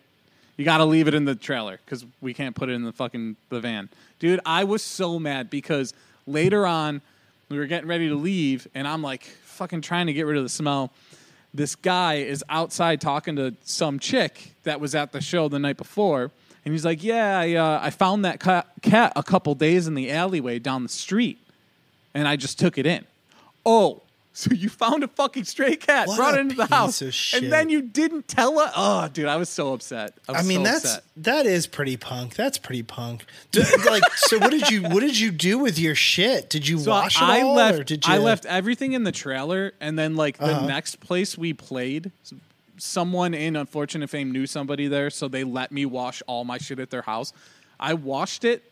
You 0.57 0.65
got 0.65 0.77
to 0.77 0.85
leave 0.85 1.07
it 1.07 1.13
in 1.13 1.25
the 1.25 1.35
trailer 1.35 1.79
because 1.85 2.03
we 2.19 2.33
can't 2.33 2.55
put 2.55 2.69
it 2.69 2.73
in 2.73 2.83
the 2.83 2.91
fucking 2.91 3.35
the 3.49 3.59
van, 3.59 3.89
dude. 4.19 4.39
I 4.45 4.63
was 4.63 4.83
so 4.83 5.19
mad 5.19 5.51
because 5.51 5.93
later 6.25 6.65
on 6.65 7.01
we 7.49 7.59
were 7.59 7.67
getting 7.67 7.87
ready 7.87 8.09
to 8.09 8.15
leave, 8.15 8.67
and 8.73 8.87
I'm 8.87 9.03
like 9.03 9.23
fucking 9.43 9.81
trying 9.81 10.07
to 10.07 10.13
get 10.13 10.25
rid 10.25 10.35
of 10.37 10.43
the 10.43 10.49
smell. 10.49 10.91
This 11.53 11.75
guy 11.75 12.15
is 12.15 12.43
outside 12.49 13.01
talking 13.01 13.35
to 13.37 13.55
some 13.63 13.99
chick 13.99 14.53
that 14.63 14.79
was 14.79 14.95
at 14.95 15.11
the 15.11 15.21
show 15.21 15.47
the 15.47 15.59
night 15.59 15.77
before, 15.77 16.31
and 16.65 16.73
he's 16.73 16.83
like, 16.83 17.03
"Yeah, 17.03 17.39
I 17.39 17.53
uh, 17.53 17.79
I 17.81 17.91
found 17.91 18.25
that 18.25 18.39
ca- 18.39 18.65
cat 18.81 19.13
a 19.15 19.23
couple 19.23 19.53
days 19.53 19.87
in 19.87 19.93
the 19.93 20.11
alleyway 20.11 20.57
down 20.57 20.81
the 20.83 20.89
street, 20.89 21.37
and 22.15 22.27
I 22.27 22.35
just 22.35 22.59
took 22.59 22.77
it 22.79 22.85
in." 22.87 23.05
Oh. 23.65 24.01
So 24.39 24.53
you 24.53 24.69
found 24.69 25.03
a 25.03 25.07
fucking 25.07 25.45
stray 25.45 25.75
cat, 25.77 26.07
What 26.07 26.17
brought 26.17 26.35
it 26.35 26.41
into 26.41 26.53
the 26.55 26.67
house, 26.67 27.01
and 27.33 27.51
then 27.51 27.69
you 27.69 27.81
didn't 27.81 28.27
tell 28.27 28.59
us. 28.59 28.71
Oh, 28.77 29.07
dude, 29.07 29.25
I 29.25 29.35
was 29.35 29.49
so 29.49 29.73
upset. 29.73 30.13
I, 30.29 30.33
was 30.33 30.41
I 30.41 30.47
mean, 30.47 30.59
so 30.59 30.63
that's 30.63 30.85
upset. 30.85 31.03
that 31.17 31.45
is 31.47 31.65
pretty 31.65 31.97
punk. 31.97 32.35
That's 32.35 32.59
pretty 32.59 32.83
punk. 32.83 33.25
D- 33.51 33.63
like, 33.89 34.03
so 34.15 34.37
what 34.37 34.51
did 34.51 34.69
you 34.69 34.83
what 34.83 34.99
did 34.99 35.17
you 35.19 35.31
do 35.31 35.57
with 35.57 35.79
your 35.79 35.95
shit? 35.95 36.51
Did 36.51 36.67
you 36.67 36.77
So 36.77 36.91
wash 36.91 37.15
it 37.15 37.23
I 37.23 37.41
all, 37.41 37.55
left. 37.55 37.79
or 37.79 37.83
did 37.83 38.05
you? 38.05 38.13
I 38.13 38.19
left 38.19 38.45
everything 38.45 38.93
in 38.93 39.05
the 39.05 39.11
trailer, 39.11 39.73
and 39.81 39.97
then 39.97 40.15
like 40.15 40.37
the 40.37 40.45
Uh-huh. 40.55 40.67
next 40.67 40.99
place 40.99 41.35
we 41.35 41.53
played, 41.53 42.11
someone 42.77 43.33
in 43.33 43.55
Unfortunate 43.55 44.07
Fame 44.07 44.31
knew 44.31 44.45
somebody 44.45 44.87
there, 44.87 45.09
so 45.09 45.27
they 45.27 45.45
let 45.45 45.71
me 45.71 45.83
wash 45.87 46.21
all 46.27 46.43
my 46.43 46.59
shit 46.59 46.77
at 46.77 46.91
their 46.91 47.01
house. 47.01 47.33
I 47.79 47.95
washed 47.95 48.43
it 48.43 48.71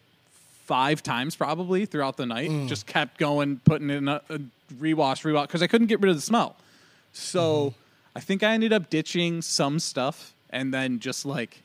five 0.65 1.01
times 1.03 1.35
probably 1.35 1.85
throughout 1.85 2.17
the 2.17 2.25
night. 2.25 2.49
Mm. 2.49 2.67
Just 2.67 2.85
kept 2.85 3.17
going, 3.17 3.59
putting 3.65 3.89
in 3.89 4.07
a, 4.07 4.21
a 4.29 4.39
rewash, 4.73 5.23
rewash, 5.23 5.43
because 5.47 5.61
I 5.61 5.67
couldn't 5.67 5.87
get 5.87 6.01
rid 6.01 6.09
of 6.09 6.15
the 6.15 6.21
smell. 6.21 6.55
So 7.13 7.41
Mm-hmm. 7.69 7.79
I 8.17 8.21
think 8.21 8.43
I 8.43 8.53
ended 8.53 8.71
up 8.71 8.89
ditching 8.89 9.41
some 9.41 9.77
stuff, 9.77 10.33
and 10.49 10.73
then 10.73 10.99
just 11.01 11.25
like 11.25 11.61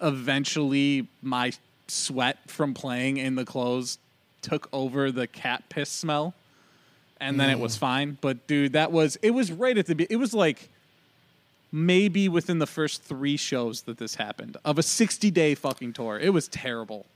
eventually 0.00 1.06
my 1.22 1.52
sweat 1.88 2.38
from 2.48 2.74
playing 2.74 3.18
in 3.18 3.34
the 3.36 3.44
clothes 3.44 3.98
took 4.40 4.68
over 4.72 5.12
the 5.12 5.26
cat 5.26 5.62
piss 5.68 5.88
smell 5.90 6.34
and 7.20 7.38
then 7.38 7.50
it 7.50 7.58
was 7.58 7.76
fine 7.76 8.18
but 8.20 8.44
dude 8.48 8.72
that 8.72 8.90
was 8.90 9.16
it 9.22 9.30
was 9.30 9.52
right 9.52 9.78
at 9.78 9.86
the 9.86 9.94
be- 9.94 10.06
it 10.10 10.16
was 10.16 10.34
like 10.34 10.68
maybe 11.70 12.28
within 12.28 12.58
the 12.58 12.66
first 12.66 13.02
3 13.04 13.36
shows 13.36 13.82
that 13.82 13.98
this 13.98 14.16
happened 14.16 14.56
of 14.64 14.78
a 14.78 14.82
60 14.82 15.30
day 15.30 15.54
fucking 15.54 15.92
tour 15.92 16.18
it 16.18 16.30
was 16.30 16.48
terrible 16.48 17.06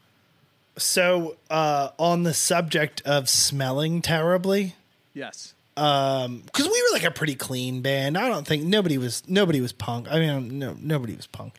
So, 0.79 1.37
uh, 1.49 1.91
on 1.99 2.25
the 2.25 2.35
subject 2.35 3.03
of 3.05 3.29
smelling 3.29 4.03
terribly, 4.03 4.75
yes 5.15 5.55
because 5.77 6.67
we 6.67 6.83
were 6.83 6.95
like 6.95 7.05
a 7.05 7.11
pretty 7.11 7.35
clean 7.35 7.83
band. 7.83 8.17
I 8.17 8.29
don't 8.29 8.47
think 8.47 8.65
nobody 8.65 8.97
was 8.97 9.23
nobody 9.29 9.61
was 9.61 9.73
punk. 9.73 10.11
I 10.11 10.19
mean, 10.19 10.59
no, 10.59 10.75
nobody 10.81 11.15
was 11.15 11.27
punk. 11.27 11.55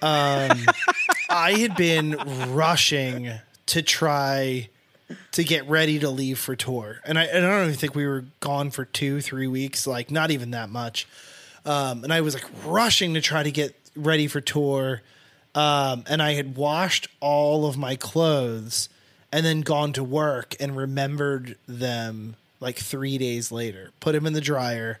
Um, 0.00 0.64
I 1.30 1.52
had 1.58 1.74
been 1.74 2.12
rushing 2.50 3.32
to 3.66 3.82
try 3.82 4.68
to 5.32 5.42
get 5.42 5.68
ready 5.68 5.98
to 5.98 6.08
leave 6.08 6.38
for 6.38 6.54
tour, 6.54 7.00
and 7.04 7.18
I 7.18 7.24
and 7.24 7.44
I 7.44 7.48
don't 7.50 7.64
even 7.64 7.74
think 7.78 7.96
we 7.96 8.06
were 8.06 8.26
gone 8.38 8.70
for 8.70 8.84
two 8.84 9.20
three 9.20 9.48
weeks, 9.48 9.88
like 9.88 10.12
not 10.12 10.30
even 10.30 10.52
that 10.52 10.70
much. 10.70 11.08
Um, 11.64 12.04
and 12.04 12.12
I 12.12 12.20
was 12.20 12.34
like 12.34 12.46
rushing 12.64 13.14
to 13.14 13.20
try 13.20 13.42
to 13.42 13.50
get 13.50 13.74
ready 13.96 14.28
for 14.28 14.40
tour. 14.40 15.02
Um, 15.54 16.04
and 16.08 16.22
I 16.22 16.34
had 16.34 16.56
washed 16.56 17.08
all 17.20 17.66
of 17.66 17.76
my 17.76 17.96
clothes 17.96 18.88
and 19.32 19.44
then 19.44 19.60
gone 19.60 19.92
to 19.94 20.04
work 20.04 20.54
and 20.60 20.76
remembered 20.76 21.56
them 21.66 22.36
like 22.60 22.76
three 22.76 23.18
days 23.18 23.52
later, 23.52 23.90
put 24.00 24.12
them 24.12 24.26
in 24.26 24.32
the 24.32 24.40
dryer. 24.40 25.00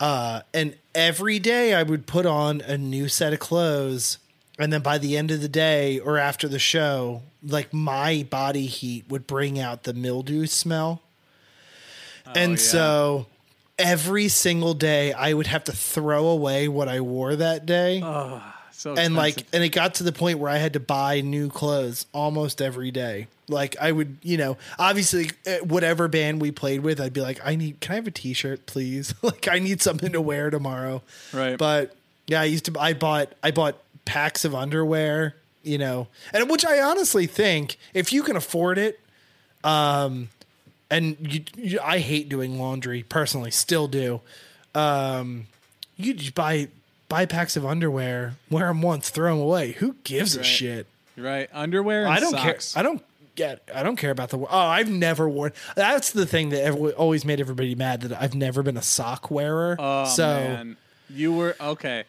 Uh, 0.00 0.42
and 0.54 0.76
every 0.94 1.38
day 1.38 1.74
I 1.74 1.82
would 1.82 2.06
put 2.06 2.26
on 2.26 2.60
a 2.60 2.78
new 2.78 3.08
set 3.08 3.32
of 3.32 3.38
clothes. 3.38 4.18
And 4.58 4.72
then 4.72 4.82
by 4.82 4.98
the 4.98 5.16
end 5.16 5.30
of 5.30 5.40
the 5.40 5.48
day 5.48 5.98
or 5.98 6.18
after 6.18 6.48
the 6.48 6.58
show, 6.58 7.22
like 7.42 7.72
my 7.72 8.26
body 8.28 8.66
heat 8.66 9.04
would 9.08 9.26
bring 9.26 9.58
out 9.58 9.84
the 9.84 9.94
mildew 9.94 10.46
smell. 10.46 11.02
and 12.34 12.52
yeah. 12.52 12.56
so 12.58 13.26
every 13.78 14.28
single 14.28 14.74
day 14.74 15.12
I 15.12 15.32
would 15.32 15.46
have 15.46 15.64
to 15.64 15.72
throw 15.72 16.26
away 16.26 16.68
what 16.68 16.88
I 16.88 17.00
wore 17.00 17.36
that 17.36 17.64
day 17.64 18.00
so 18.78 18.94
and 18.94 19.16
like 19.16 19.44
and 19.52 19.64
it 19.64 19.70
got 19.70 19.94
to 19.94 20.04
the 20.04 20.12
point 20.12 20.38
where 20.38 20.50
i 20.50 20.56
had 20.56 20.72
to 20.72 20.78
buy 20.80 21.20
new 21.20 21.48
clothes 21.50 22.06
almost 22.14 22.62
every 22.62 22.92
day. 22.92 23.26
Like 23.48 23.76
i 23.80 23.90
would 23.90 24.18
you 24.22 24.36
know 24.36 24.56
obviously 24.78 25.30
uh, 25.48 25.56
whatever 25.64 26.06
band 26.06 26.40
we 26.40 26.52
played 26.52 26.80
with 26.80 27.00
i'd 27.00 27.12
be 27.12 27.20
like 27.20 27.40
i 27.44 27.56
need 27.56 27.80
can 27.80 27.92
i 27.92 27.94
have 27.96 28.06
a 28.06 28.12
t-shirt 28.12 28.66
please? 28.66 29.14
Like 29.22 29.48
i 29.48 29.58
need 29.58 29.82
something 29.82 30.12
to 30.12 30.20
wear 30.20 30.48
tomorrow. 30.50 31.02
Right. 31.32 31.58
but 31.58 31.96
yeah 32.28 32.40
i 32.40 32.44
used 32.44 32.66
to 32.66 32.78
i 32.78 32.92
bought 32.92 33.32
i 33.42 33.50
bought 33.50 33.76
packs 34.04 34.44
of 34.44 34.54
underwear 34.54 35.34
you 35.64 35.76
know 35.78 36.06
and 36.32 36.48
which 36.48 36.64
i 36.64 36.80
honestly 36.80 37.26
think 37.26 37.78
if 37.94 38.12
you 38.12 38.22
can 38.22 38.36
afford 38.36 38.78
it 38.78 39.00
um 39.64 40.28
and 40.88 41.16
you, 41.20 41.44
you, 41.56 41.80
i 41.82 41.98
hate 41.98 42.28
doing 42.28 42.60
laundry 42.60 43.02
personally 43.02 43.50
still 43.50 43.88
do 43.88 44.20
um 44.74 45.46
you 45.96 46.14
just 46.14 46.34
buy 46.34 46.68
buy 47.08 47.26
packs 47.26 47.56
of 47.56 47.64
underwear, 47.66 48.34
wear 48.50 48.66
them 48.68 48.82
once, 48.82 49.10
throw 49.10 49.34
them 49.34 49.42
away. 49.42 49.72
Who 49.72 49.96
gives 50.04 50.36
a 50.36 50.42
shit? 50.42 50.86
right 51.16 51.48
underwear 51.52 52.04
and 52.04 52.12
I 52.14 52.20
don't 52.20 52.30
socks. 52.30 52.74
care. 52.74 52.80
I 52.80 52.82
don't 52.84 53.02
get. 53.34 53.62
I 53.74 53.82
don't 53.82 53.96
care 53.96 54.10
about 54.12 54.30
the. 54.30 54.38
Oh, 54.38 54.46
I've 54.50 54.88
never 54.90 55.28
worn. 55.28 55.52
That's 55.74 56.10
the 56.12 56.26
thing 56.26 56.50
that 56.50 56.62
ever, 56.62 56.90
always 56.90 57.24
made 57.24 57.40
everybody 57.40 57.74
mad 57.74 58.02
that 58.02 58.20
I've 58.22 58.34
never 58.34 58.62
been 58.62 58.76
a 58.76 58.82
sock 58.82 59.30
wearer. 59.30 59.76
Oh 59.78 60.04
so 60.04 60.26
man, 60.26 60.76
you 61.10 61.32
were 61.32 61.56
okay. 61.60 62.04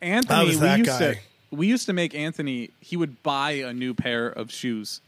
Anthony, 0.00 0.44
we 0.56 0.68
used 0.76 0.86
guy. 0.86 0.98
to 1.14 1.16
we 1.50 1.66
used 1.66 1.86
to 1.86 1.92
make 1.92 2.14
Anthony. 2.14 2.70
He 2.80 2.96
would 2.96 3.22
buy 3.22 3.52
a 3.52 3.72
new 3.72 3.94
pair 3.94 4.26
of 4.28 4.50
shoes 4.52 5.00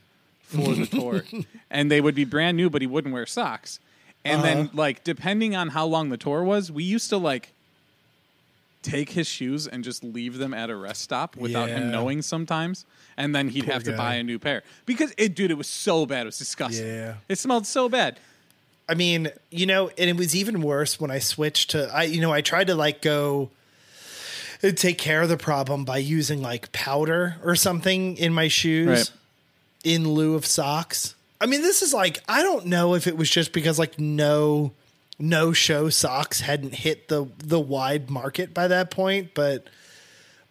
for 0.43 0.75
the 0.75 0.87
tour, 0.87 1.25
and 1.71 1.91
they 1.91 2.01
would 2.01 2.15
be 2.15 2.25
brand 2.25 2.57
new, 2.57 2.69
but 2.71 2.81
he 2.83 2.87
wouldn't 2.87 3.15
wear 3.15 3.27
socks. 3.27 3.79
And 4.27 4.43
then, 4.43 4.59
Uh-huh. 4.59 4.69
like, 4.75 5.05
depending 5.05 5.55
on 5.55 5.69
how 5.69 5.85
long 5.87 6.09
the 6.09 6.17
tour 6.17 6.43
was, 6.45 6.73
we 6.73 6.83
used 6.85 7.09
to 7.11 7.17
like 7.19 7.53
take 8.85 9.11
his 9.11 9.27
shoes 9.27 9.67
and 9.67 9.83
just 9.83 10.05
leave 10.05 10.39
them 10.39 10.55
at 10.55 10.71
a 10.71 10.77
rest 10.77 11.01
stop 11.03 11.35
without 11.37 11.69
him 11.69 11.83
Yeah. 11.85 11.91
knowing 11.91 12.23
sometimes. 12.23 12.87
And 13.17 13.35
then 13.35 13.49
he'd 13.49 13.65
Poor 13.65 13.73
have 13.75 13.85
to 13.85 13.91
guy. 13.93 13.97
buy 13.97 14.15
a 14.17 14.23
new 14.23 14.39
pair 14.39 14.63
because 14.87 15.13
it, 15.19 15.35
dude, 15.35 15.51
it 15.51 15.59
was 15.59 15.67
so 15.69 16.05
bad. 16.07 16.23
It 16.23 16.27
was 16.27 16.39
disgusting. 16.39 16.87
Yeah. 16.87 17.15
it 17.29 17.39
smelled 17.39 17.67
so 17.67 17.89
bad. 17.89 18.19
I 18.89 18.95
mean, 18.95 19.31
you 19.51 19.67
know, 19.67 19.89
and 19.97 20.11
it 20.11 20.17
was 20.17 20.37
even 20.37 20.61
worse 20.63 21.01
when 21.01 21.11
I 21.11 21.19
switched 21.19 21.71
to. 21.71 21.91
I 21.93 22.03
you 22.05 22.21
know 22.21 22.33
I 22.33 22.41
tried 22.43 22.67
to 22.69 22.75
like 22.75 23.01
go. 23.03 23.51
and 24.63 24.77
Take 24.77 24.99
care 24.99 25.23
of 25.23 25.29
the 25.29 25.37
problem 25.37 25.85
by 25.85 25.99
using 25.99 26.43
like 26.43 26.71
powder 26.73 27.37
or 27.43 27.55
something 27.57 28.17
in 28.17 28.33
my 28.33 28.49
shoes 28.49 28.89
Right. 28.89 29.11
in 29.85 30.09
lieu 30.09 30.35
of 30.35 30.45
socks. 30.47 31.15
I 31.41 31.47
mean, 31.47 31.63
this 31.63 31.83
is 31.83 31.93
like 31.95 32.23
I 32.29 32.43
don't 32.43 32.67
know 32.67 32.95
if 32.95 33.07
it 33.07 33.17
was 33.17 33.31
just 33.31 33.53
because 33.53 33.79
like 33.79 33.99
no 33.99 34.73
no 35.19 35.53
show 35.53 35.89
socks 35.89 36.41
hadn't 36.41 36.75
hit 36.75 37.09
the 37.09 37.27
the 37.39 37.61
wide 37.61 38.11
market 38.11 38.53
by 38.55 38.69
that 38.69 38.91
point, 38.91 39.31
but 39.35 39.67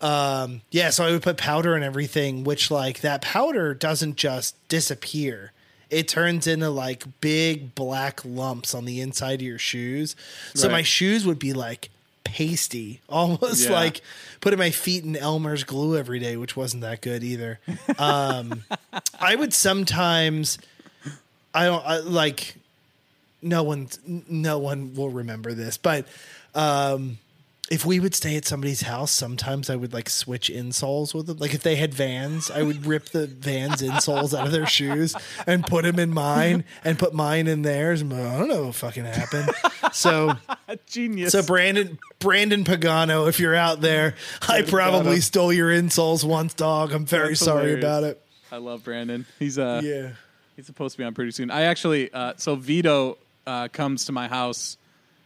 um 0.01 0.61
yeah, 0.71 0.89
so 0.89 1.05
I 1.05 1.11
would 1.11 1.21
put 1.21 1.37
powder 1.37 1.75
and 1.75 1.83
everything, 1.83 2.43
which 2.43 2.69
like 2.71 3.01
that 3.01 3.21
powder 3.21 3.73
doesn't 3.73 4.15
just 4.17 4.55
disappear. 4.67 5.51
It 5.89 6.07
turns 6.07 6.47
into 6.47 6.69
like 6.69 7.03
big 7.21 7.75
black 7.75 8.21
lumps 8.25 8.73
on 8.73 8.85
the 8.85 8.99
inside 8.99 9.35
of 9.35 9.41
your 9.43 9.59
shoes. 9.59 10.15
So 10.55 10.67
Right. 10.67 10.73
my 10.75 10.81
shoes 10.81 11.25
would 11.25 11.39
be 11.39 11.53
like 11.53 11.89
pasty, 12.23 12.99
almost 13.09 13.65
Yeah. 13.65 13.73
like 13.73 14.01
putting 14.41 14.57
my 14.59 14.71
feet 14.71 15.03
in 15.03 15.15
Elmer's 15.15 15.63
glue 15.63 15.95
every 15.97 16.19
day, 16.19 16.35
which 16.35 16.55
wasn't 16.57 16.81
that 16.81 17.01
good 17.01 17.23
either. 17.23 17.59
Um, 17.99 18.63
I 19.19 19.35
would 19.35 19.53
sometimes, 19.53 20.57
I 21.53 21.65
don't 21.65 21.85
I, 21.85 21.97
like. 21.99 22.55
No 23.43 23.63
one, 23.63 23.87
no 24.27 24.57
one 24.59 24.93
will 24.95 25.09
remember 25.09 25.53
this, 25.53 25.77
but 25.77 26.07
um, 26.55 27.17
if 27.71 27.85
we 27.85 27.99
would 27.99 28.13
stay 28.13 28.35
at 28.35 28.45
somebody's 28.45 28.81
house, 28.81 29.11
sometimes 29.11 29.69
I 29.69 29.75
would 29.75 29.93
like 29.93 30.09
switch 30.09 30.49
insoles 30.49 31.13
with 31.13 31.27
them. 31.27 31.37
Like 31.37 31.53
if 31.53 31.63
they 31.63 31.75
had 31.75 31.93
Vans, 31.93 32.51
I 32.51 32.61
would 32.61 32.85
rip 32.85 33.05
the 33.09 33.25
Vans 33.27 33.81
insoles 33.81 34.37
out 34.37 34.45
of 34.45 34.51
their 34.51 34.65
shoes 34.67 35.15
and 35.47 35.65
put 35.65 35.83
them 35.83 35.97
in 35.97 36.13
mine, 36.13 36.65
and 36.83 36.99
put 36.99 37.13
mine 37.13 37.47
in 37.47 37.61
theirs. 37.63 38.01
And 38.01 38.13
I 38.13 38.37
don't 38.37 38.47
know 38.49 38.65
what 38.65 38.75
fucking 38.75 39.05
happened. 39.05 39.49
So. 39.93 40.33
Genius. 40.87 41.31
So 41.31 41.41
Brandon 41.43 41.97
Brandon 42.19 42.63
Pagano, 42.63 43.27
if 43.29 43.39
you're 43.39 43.55
out 43.55 43.81
there, 43.81 44.15
I 44.47 44.61
probably 44.63 45.17
Pagano. 45.17 45.21
stole 45.23 45.53
your 45.53 45.69
insoles 45.69 46.23
once, 46.23 46.53
dog. 46.53 46.91
I'm 46.91 47.05
very 47.05 47.29
That's 47.29 47.41
sorry 47.41 47.61
hilarious. 47.77 47.83
about 47.83 48.03
it. 48.03 48.21
I 48.51 48.57
love 48.57 48.83
Brandon. 48.83 49.25
He's 49.39 49.57
uh 49.59 49.81
Yeah. 49.83 50.09
he's 50.55 50.65
supposed 50.65 50.93
to 50.93 50.97
be 50.99 51.03
on 51.03 51.13
pretty 51.13 51.31
soon. 51.31 51.49
I 51.51 51.63
actually 51.63 52.11
uh, 52.13 52.33
so 52.37 52.55
Vito 52.55 53.17
uh, 53.47 53.67
comes 53.69 54.05
to 54.05 54.11
my 54.11 54.27
house 54.27 54.77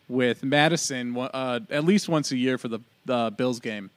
with 0.10 0.44
Madison 0.44 1.16
uh, 1.18 1.60
at 1.70 1.84
least 1.84 2.08
once 2.10 2.32
a 2.32 2.38
year 2.38 2.58
for 2.58 2.68
the 2.68 2.80
the 3.06 3.34
Bills 3.38 3.60
game, 3.60 3.90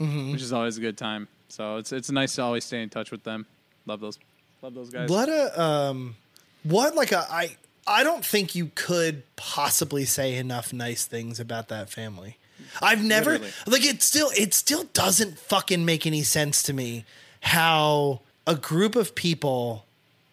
Mm-hmm. 0.00 0.32
which 0.32 0.42
is 0.42 0.52
always 0.52 0.76
a 0.76 0.80
good 0.80 0.98
time. 0.98 1.26
So 1.48 1.76
it's 1.78 1.90
it's 1.92 2.10
nice 2.10 2.34
to 2.36 2.42
always 2.42 2.64
stay 2.64 2.82
in 2.82 2.90
touch 2.90 3.10
with 3.10 3.22
them. 3.24 3.46
Love 3.86 4.00
those 4.00 4.18
love 4.62 4.74
those 4.74 4.90
guys. 4.90 5.08
What 5.08 5.28
a 5.28 5.60
um 5.60 6.16
what 6.64 6.94
like 6.94 7.12
a 7.12 7.24
I 7.30 7.56
I 7.86 8.02
don't 8.02 8.24
think 8.24 8.54
you 8.54 8.70
could 8.74 9.22
possibly 9.36 10.04
say 10.04 10.34
enough 10.36 10.72
nice 10.72 11.06
things 11.06 11.38
about 11.40 11.68
that 11.68 11.88
family. 11.88 12.36
I've 12.82 13.02
never 13.04 13.32
Literally. 13.38 13.52
like 13.66 13.84
it 13.86 14.02
still 14.02 14.30
it 14.36 14.52
still 14.54 14.84
doesn't 14.92 15.38
fucking 15.38 15.84
make 15.84 16.06
any 16.06 16.22
sense 16.22 16.62
to 16.64 16.72
me 16.72 17.04
how 17.40 18.20
a 18.46 18.54
group 18.56 18.96
of 18.96 19.14
people 19.14 19.84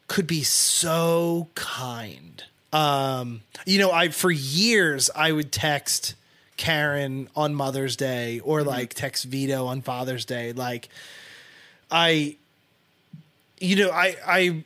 could 0.08 0.26
be 0.28 0.44
so 0.44 1.48
kind. 1.56 2.44
Um 2.74 3.42
you 3.66 3.80
know, 3.80 3.92
I 3.92 4.10
for 4.10 4.32
years 4.32 5.10
I 5.16 5.32
would 5.32 5.52
text 5.52 6.16
Karen 6.58 7.30
on 7.36 7.56
Mother's 7.56 7.96
Day 7.96 8.40
or 8.40 8.60
Mm-hmm. 8.60 8.70
like 8.70 8.94
text 8.94 9.26
Vito 9.26 9.66
on 9.68 9.82
Father's 9.82 10.26
Day 10.26 10.52
like 10.54 10.90
I 11.92 12.36
you 13.60 13.76
know, 13.78 13.92
I 13.92 14.16
I 14.28 14.64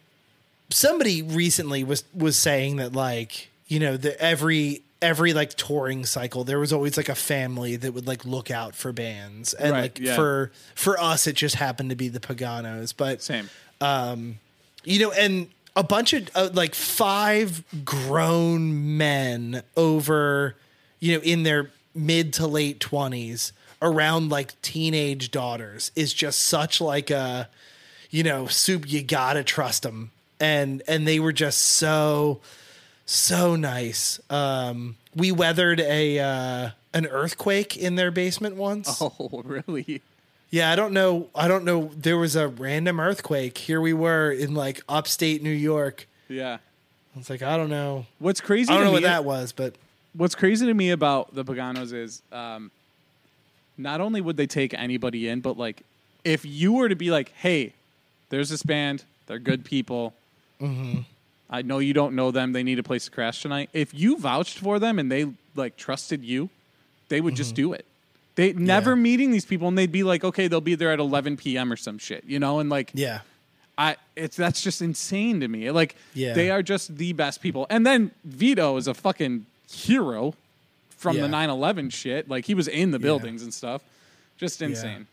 somebody 0.69 1.21
recently 1.21 1.83
was 1.83 2.03
was 2.15 2.35
saying 2.37 2.77
that 2.77 2.93
like 2.93 3.49
you 3.67 3.79
know 3.79 3.97
the 3.97 4.19
every 4.21 4.81
every 5.01 5.33
like 5.33 5.53
touring 5.53 6.05
cycle 6.05 6.43
there 6.43 6.57
was 6.59 6.73
always 6.73 6.97
like 6.97 7.07
a 7.09 7.13
family 7.15 7.75
that 7.75 7.93
would 7.93 8.07
like 8.07 8.25
look 8.25 8.49
out 8.49 8.73
for 8.75 8.91
bands 8.91 9.53
and 9.53 9.71
Right, 9.73 9.81
like 9.81 9.99
yeah. 9.99 10.15
for 10.15 10.51
for 10.73 10.99
us 10.99 11.27
it 11.27 11.35
just 11.35 11.55
happened 11.55 11.91
to 11.91 11.95
be 11.95 12.07
the 12.09 12.19
paganos 12.19 12.93
but 12.97 13.21
Same. 13.21 13.47
Um 13.79 14.39
you 14.83 14.99
know 14.99 15.11
and 15.11 15.49
a 15.77 15.83
bunch 15.83 16.11
of 16.11 16.29
uh, 16.35 16.49
like 16.53 16.73
five 16.75 17.63
grown 17.85 18.97
men 18.97 19.61
over 19.77 20.55
you 20.99 21.15
know 21.15 21.21
in 21.23 21.43
their 21.43 21.69
mid 21.93 22.33
to 22.33 22.47
late 22.47 22.79
20s 22.79 23.51
around 23.81 24.29
like 24.29 24.59
teenage 24.61 25.29
daughters 25.31 25.91
is 25.95 26.13
just 26.13 26.39
such 26.41 26.81
like 26.81 27.09
a 27.11 27.47
you 28.09 28.23
know 28.23 28.47
soup 28.47 28.91
you 28.91 29.03
gotta 29.03 29.43
trust 29.43 29.83
them 29.83 30.09
and 30.39 30.81
and 30.87 31.07
they 31.07 31.19
were 31.19 31.31
just 31.33 31.59
so 31.61 32.39
so 33.05 33.55
nice. 33.55 34.19
Um 34.29 34.95
we 35.15 35.31
weathered 35.31 35.79
a 35.79 36.19
uh 36.19 36.69
an 36.93 37.05
earthquake 37.07 37.77
in 37.77 37.95
their 37.95 38.11
basement 38.11 38.55
once. 38.55 38.99
Oh, 39.01 39.41
really? 39.45 40.01
Yeah, 40.49 40.71
I 40.71 40.75
don't 40.75 40.93
know. 40.93 41.29
I 41.35 41.47
don't 41.47 41.65
know. 41.65 41.91
There 41.95 42.17
was 42.17 42.35
a 42.35 42.47
random 42.47 42.99
earthquake. 42.99 43.57
Here 43.57 43.81
we 43.81 43.93
were 43.93 44.31
in 44.31 44.53
like 44.53 44.81
upstate 44.87 45.43
New 45.43 45.49
York. 45.49 46.07
Yeah. 46.29 46.57
It's 47.15 47.29
like 47.29 47.41
I 47.41 47.57
don't 47.57 47.69
know. 47.69 48.05
What's 48.19 48.41
crazy? 48.41 48.71
I 48.71 48.75
don't 48.75 48.81
to 48.81 48.85
know 48.85 48.91
me, 48.91 49.03
what 49.03 49.03
that 49.03 49.25
was, 49.25 49.51
but 49.51 49.75
What's 50.17 50.33
crazy 50.33 50.65
to 50.65 50.73
me 50.73 50.89
about 50.89 51.35
the 51.35 51.45
Paganos 51.45 51.93
is, 51.93 52.23
um, 52.31 52.71
not 53.77 54.01
only 54.01 54.19
would 54.19 54.35
they 54.35 54.47
take 54.47 54.73
anybody 54.73 55.27
in, 55.27 55.41
but 55.41 55.59
like, 55.59 55.83
if 56.23 56.43
you 56.43 56.73
were 56.73 56.89
to 56.89 56.95
be 56.95 57.11
like, 57.11 57.31
"Hey, 57.33 57.73
there's 58.29 58.49
this 58.49 58.63
band. 58.63 59.03
They're 59.27 59.37
good 59.37 59.63
people. 59.63 60.15
Mm-hmm. 60.59 61.01
I 61.51 61.61
know 61.61 61.77
you 61.77 61.93
don't 61.93 62.15
know 62.15 62.31
them. 62.31 62.53
They 62.53 62.63
need 62.63 62.79
a 62.79 62.83
place 62.83 63.05
to 63.05 63.11
crash 63.11 63.43
tonight." 63.43 63.69
If 63.73 63.93
you 63.93 64.17
vouched 64.17 64.57
for 64.57 64.79
them 64.79 64.97
and 64.97 65.11
they 65.11 65.27
like 65.55 65.77
trusted 65.77 66.23
you, 66.23 66.49
they 67.09 67.21
would 67.21 67.35
just 67.35 67.53
do 67.53 67.73
it. 67.73 67.85
They 68.37 68.53
never. 68.53 68.91
Yeah. 68.91 68.95
meeting 69.01 69.31
these 69.31 69.43
people, 69.45 69.67
and 69.67 69.77
they'd 69.77 69.91
be 69.91 70.03
like, 70.03 70.23
"Okay, 70.23 70.47
they'll 70.47 70.61
be 70.61 70.75
there 70.75 70.91
at 70.93 70.99
11 70.99 71.35
p.m. 71.37 71.71
or 71.71 71.75
some 71.75 71.97
shit," 71.97 72.23
you 72.25 72.39
know, 72.39 72.59
and 72.59 72.69
like, 72.69 72.91
yeah, 72.93 73.19
I 73.77 73.97
it's 74.15 74.37
that's 74.37 74.61
just 74.61 74.81
insane 74.81 75.41
to 75.41 75.47
me. 75.47 75.69
Like 75.71 75.95
Yeah. 76.13 76.33
they 76.33 76.49
are 76.51 76.63
just 76.63 76.97
the 76.97 77.11
best 77.13 77.41
people. 77.41 77.67
And 77.69 77.85
then 77.85 78.11
Vito 78.23 78.77
is 78.77 78.87
a 78.87 78.93
fucking 78.93 79.45
hero 79.69 80.33
from 80.97 81.17
the 81.17 81.27
9/11 81.27 81.91
shit. 81.91 82.29
Like 82.29 82.45
he 82.45 82.53
was 82.53 82.67
in 82.67 82.91
the 82.91 82.99
buildings 82.99 83.41
and 83.43 83.53
stuff. 83.53 83.81
Just 84.37 84.61
insane. 84.61 85.07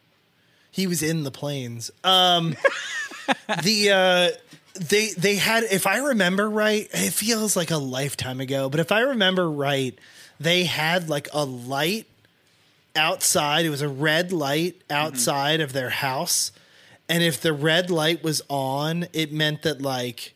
he 0.71 0.87
was 0.87 1.03
in 1.03 1.25
the 1.25 1.31
planes. 1.31 1.91
Um, 2.05 2.57
the 3.63 3.91
uh, 3.91 4.39
they 4.75 5.11
they 5.17 5.37
had, 5.37 5.65
if 5.65 5.87
I 5.87 5.99
remember 5.99 6.49
right, 6.51 6.89
it 6.93 7.13
feels 7.13 7.57
like 7.57 7.71
a 7.71 7.79
lifetime 7.79 8.41
ago, 8.41 8.69
but 8.69 8.81
if 8.81 8.93
I 8.93 9.01
remember 9.01 9.51
right, 9.51 9.99
they 10.41 10.65
had 10.65 11.09
like 11.09 11.29
a 11.33 11.45
light 11.45 12.07
outside. 12.97 13.65
It 13.65 13.71
was 13.71 13.83
a 13.83 13.89
red 13.89 14.33
light 14.33 14.81
outside 14.91 15.61
of 15.61 15.73
their 15.73 15.91
house. 15.91 16.53
And 17.09 17.23
if 17.23 17.41
the 17.41 17.53
red 17.53 17.91
light 17.91 18.23
was 18.23 18.43
on, 18.49 19.07
it 19.12 19.33
meant 19.33 19.62
that 19.62 19.83
like 19.83 20.35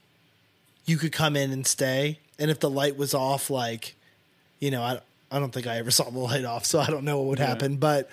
you 0.84 0.96
could 0.96 1.12
come 1.12 1.36
in 1.36 1.50
and 1.50 1.66
stay. 1.66 2.18
And 2.38 2.50
if 2.50 2.60
the 2.60 2.70
light 2.70 2.96
was 2.96 3.14
off, 3.14 3.50
like, 3.50 3.94
you 4.58 4.70
know, 4.70 4.82
I 4.82 5.00
I 5.30 5.38
don't 5.38 5.52
think 5.52 5.66
I 5.66 5.76
ever 5.78 5.90
saw 5.92 6.10
the 6.10 6.18
light 6.18 6.44
off, 6.44 6.64
so 6.64 6.78
I 6.78 6.86
don't 6.86 7.04
know 7.04 7.18
what 7.18 7.26
would 7.28 7.38
happen. 7.38 7.76
But 7.76 8.10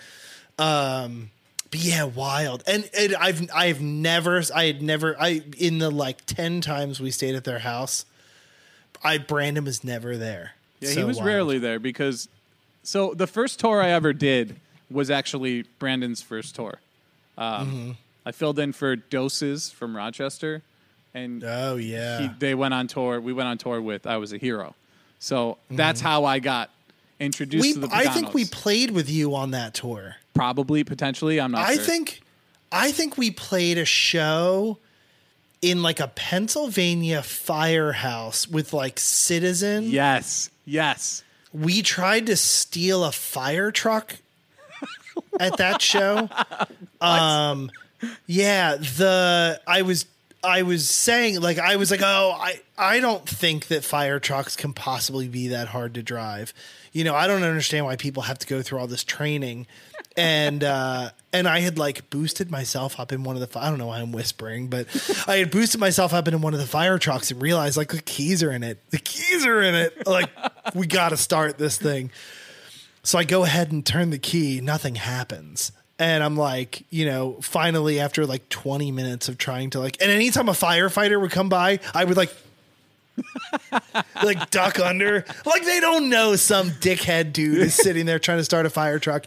um 0.57 1.31
but 1.71 1.79
yeah, 1.83 2.03
wild. 2.05 2.63
And, 2.67 2.89
and 2.97 3.15
I've 3.15 3.49
I've 3.53 3.81
never 3.81 4.41
I 4.53 4.65
had 4.65 4.81
never 4.81 5.15
I 5.19 5.41
in 5.57 5.79
the 5.79 5.89
like 5.89 6.25
ten 6.25 6.61
times 6.61 6.99
we 6.99 7.11
stayed 7.11 7.35
at 7.35 7.43
their 7.43 7.59
house, 7.59 8.05
I 9.03 9.17
Brandon 9.17 9.65
was 9.65 9.83
never 9.83 10.15
there. 10.15 10.53
Yeah, 10.79 10.91
he 10.91 11.03
was 11.03 11.17
wild. 11.17 11.27
rarely 11.27 11.59
there 11.59 11.79
because 11.79 12.29
so 12.85 13.13
the 13.13 13.27
first 13.27 13.59
tour 13.59 13.81
I 13.81 13.89
ever 13.89 14.13
did 14.13 14.55
was 14.89 15.09
actually 15.11 15.63
Brandon's 15.79 16.21
first 16.21 16.55
tour. 16.55 16.79
Um, 17.37 17.67
Mm-hmm. 17.67 17.91
I 18.27 18.31
filled 18.31 18.57
in 18.57 18.71
for 18.73 18.95
Doses 18.95 19.69
from 19.69 19.95
Rochester, 19.95 20.63
and 21.13 21.43
Oh 21.43 21.75
yeah. 21.75 22.21
he, 22.21 22.29
they 22.39 22.55
went 22.55 22.73
on 22.73 22.87
tour. 22.87 23.19
We 23.21 23.33
went 23.33 23.47
on 23.49 23.57
tour 23.59 23.79
with 23.81 24.07
I 24.07 24.17
Was 24.17 24.33
a 24.33 24.37
Hero, 24.39 24.73
so 25.19 25.57
that's 25.69 26.01
how 26.01 26.25
I 26.25 26.39
got 26.39 26.71
introduced 27.19 27.61
we 27.61 27.73
to 27.73 27.79
the. 27.81 27.89
I 27.91 28.05
think 28.07 28.33
we 28.33 28.45
played 28.45 28.91
with 28.91 29.09
you 29.11 29.35
on 29.35 29.51
that 29.51 29.73
tour. 29.75 30.15
probably 30.33 30.83
potentially. 30.83 31.39
I'm 31.39 31.51
not. 31.51 31.67
I 31.67 31.75
sure. 31.75 31.83
think 31.83 32.21
I 32.71 32.91
think 32.91 33.15
we 33.17 33.29
played 33.29 33.77
a 33.77 33.85
show 33.85 34.79
in 35.61 35.83
like 35.83 35.99
a 35.99 36.07
Pennsylvania 36.07 37.21
firehouse 37.21 38.47
with 38.47 38.73
like 38.73 38.99
Citizen. 38.99 39.83
Yes. 39.85 40.49
Yes. 40.65 41.23
We 41.55 41.81
tried 41.81 42.25
to 42.27 42.35
steal 42.35 43.03
a 43.03 43.11
fire 43.11 43.71
truck 43.71 44.17
at 45.39 45.57
that 45.57 45.81
show. 45.81 46.29
um 47.01 47.71
yeah, 48.27 48.75
the 48.75 49.61
I 49.65 49.81
was 49.83 50.05
I 50.43 50.61
was 50.61 50.89
saying 50.89 51.41
like 51.41 51.57
I 51.57 51.75
was 51.75 51.91
like, 51.91 52.01
"Oh, 52.03 52.35
I 52.37 52.61
I 52.77 52.99
don't 52.99 53.27
think 53.27 53.67
that 53.67 53.83
fire 53.83 54.19
trucks 54.19 54.55
can 54.55 54.73
possibly 54.73 55.27
be 55.27 55.47
that 55.49 55.69
hard 55.69 55.93
to 55.95 56.03
drive." 56.03 56.53
You 56.91 57.03
know, 57.03 57.15
I 57.15 57.27
don't 57.27 57.43
understand 57.43 57.85
why 57.85 57.95
people 57.95 58.23
have 58.23 58.39
to 58.39 58.47
go 58.47 58.61
through 58.61 58.79
all 58.79 58.87
this 58.87 59.03
training. 59.03 59.67
And 60.17 60.63
uh 60.63 61.09
and 61.33 61.47
I 61.47 61.59
had 61.59 61.77
like 61.77 62.09
boosted 62.09 62.49
myself 62.49 62.99
up 62.99 63.11
in 63.11 63.23
one 63.23 63.35
of 63.35 63.51
the 63.51 63.59
I 63.59 63.69
don't 63.69 63.77
know 63.77 63.87
why 63.87 63.99
I'm 63.99 64.11
whispering, 64.11 64.67
but 64.67 64.87
I 65.27 65.37
had 65.37 65.51
boosted 65.51 65.79
myself 65.79 66.13
up 66.13 66.27
in 66.27 66.41
one 66.41 66.53
of 66.53 66.59
the 66.59 66.65
fire 66.65 66.97
trucks 66.97 67.31
and 67.31 67.41
realized 67.41 67.75
like 67.75 67.89
the 67.89 68.01
keys 68.01 68.41
are 68.41 68.51
in 68.51 68.63
it. 68.63 68.79
The 68.91 68.99
keys 68.99 69.45
are 69.45 69.61
in 69.61 69.75
it. 69.75 70.07
Like 70.07 70.29
we 70.73 70.87
got 70.87 71.09
to 71.09 71.17
start 71.17 71.57
this 71.57 71.77
thing. 71.77 72.11
So 73.03 73.19
I 73.19 73.23
go 73.23 73.43
ahead 73.43 73.71
and 73.71 73.85
turn 73.85 74.09
the 74.09 74.17
key, 74.17 74.61
nothing 74.61 74.95
happens. 74.95 75.71
And 75.99 76.23
I'm 76.23 76.35
like, 76.35 76.83
you 76.89 77.05
know, 77.05 77.37
finally 77.41 77.99
after 77.99 78.25
like 78.25 78.49
20 78.49 78.91
minutes 78.91 79.29
of 79.29 79.37
trying 79.37 79.69
to 79.71 79.79
like 79.79 80.01
and 80.01 80.11
anytime 80.11 80.49
a 80.49 80.53
firefighter 80.53 81.19
would 81.19 81.31
come 81.31 81.49
by, 81.49 81.79
I 81.93 82.05
would 82.05 82.17
like 82.17 82.33
like 84.23 84.49
duck 84.49 84.79
under. 84.79 85.25
Like 85.45 85.63
they 85.63 85.79
don't 85.79 86.09
know 86.09 86.35
some 86.35 86.69
dickhead 86.71 87.33
dude 87.33 87.59
is 87.59 87.73
sitting 87.73 88.05
there 88.05 88.19
trying 88.19 88.39
to 88.39 88.43
start 88.43 88.65
a 88.65 88.69
fire 88.69 88.99
truck. 88.99 89.25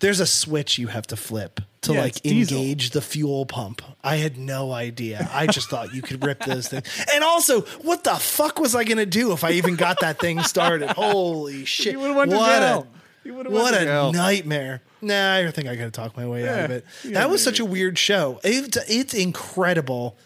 There's 0.00 0.20
a 0.20 0.26
switch 0.26 0.78
you 0.78 0.88
have 0.88 1.06
to 1.08 1.16
flip 1.16 1.60
to 1.82 1.92
Yeah, 1.94 2.00
like 2.00 2.24
engage 2.26 2.90
the 2.90 3.00
fuel 3.00 3.46
pump. 3.46 3.82
I 4.02 4.16
had 4.16 4.36
no 4.36 4.72
idea. 4.72 5.28
I 5.32 5.46
just 5.46 5.70
thought 5.70 5.94
you 5.94 6.02
could 6.02 6.24
rip 6.24 6.40
those 6.44 6.68
things. 6.68 6.84
And 7.14 7.22
also, 7.22 7.62
what 7.82 8.04
the 8.04 8.14
fuck 8.16 8.58
was 8.58 8.74
I 8.74 8.84
gonna 8.84 9.06
do 9.06 9.32
if 9.32 9.44
I 9.44 9.52
even 9.52 9.76
got 9.76 10.00
that 10.00 10.18
thing 10.18 10.42
started? 10.42 10.90
Holy 10.90 11.64
shit. 11.64 11.92
You 11.92 12.00
would 12.00 12.08
have 12.30 12.38
What 12.38 12.62
a- 12.62 12.86
what 13.24 13.74
a 13.74 14.10
nightmare. 14.12 14.80
Nah, 15.02 15.34
I 15.36 15.50
think 15.50 15.68
I 15.68 15.76
gotta 15.76 15.90
talk 15.90 16.16
my 16.16 16.26
way 16.26 16.48
out 16.48 16.60
of 16.64 16.70
it. 16.70 16.84
Yeah, 17.04 17.12
that 17.14 17.30
was 17.30 17.44
maybe. 17.44 17.56
such 17.56 17.60
a 17.60 17.64
weird 17.64 17.98
show. 17.98 18.40
It's 18.42 18.76
it's 18.88 19.12
incredible 19.14 20.16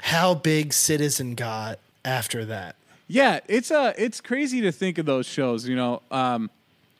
how 0.00 0.34
big 0.34 0.72
Citizen 0.72 1.34
got 1.34 1.78
after 2.08 2.44
that. 2.46 2.74
Yeah, 3.06 3.40
it's 3.48 3.70
uh 3.70 3.92
it's 3.96 4.20
crazy 4.20 4.60
to 4.62 4.72
think 4.72 4.98
of 4.98 5.06
those 5.06 5.26
shows. 5.26 5.66
You 5.68 5.76
know, 5.76 6.02
um, 6.10 6.50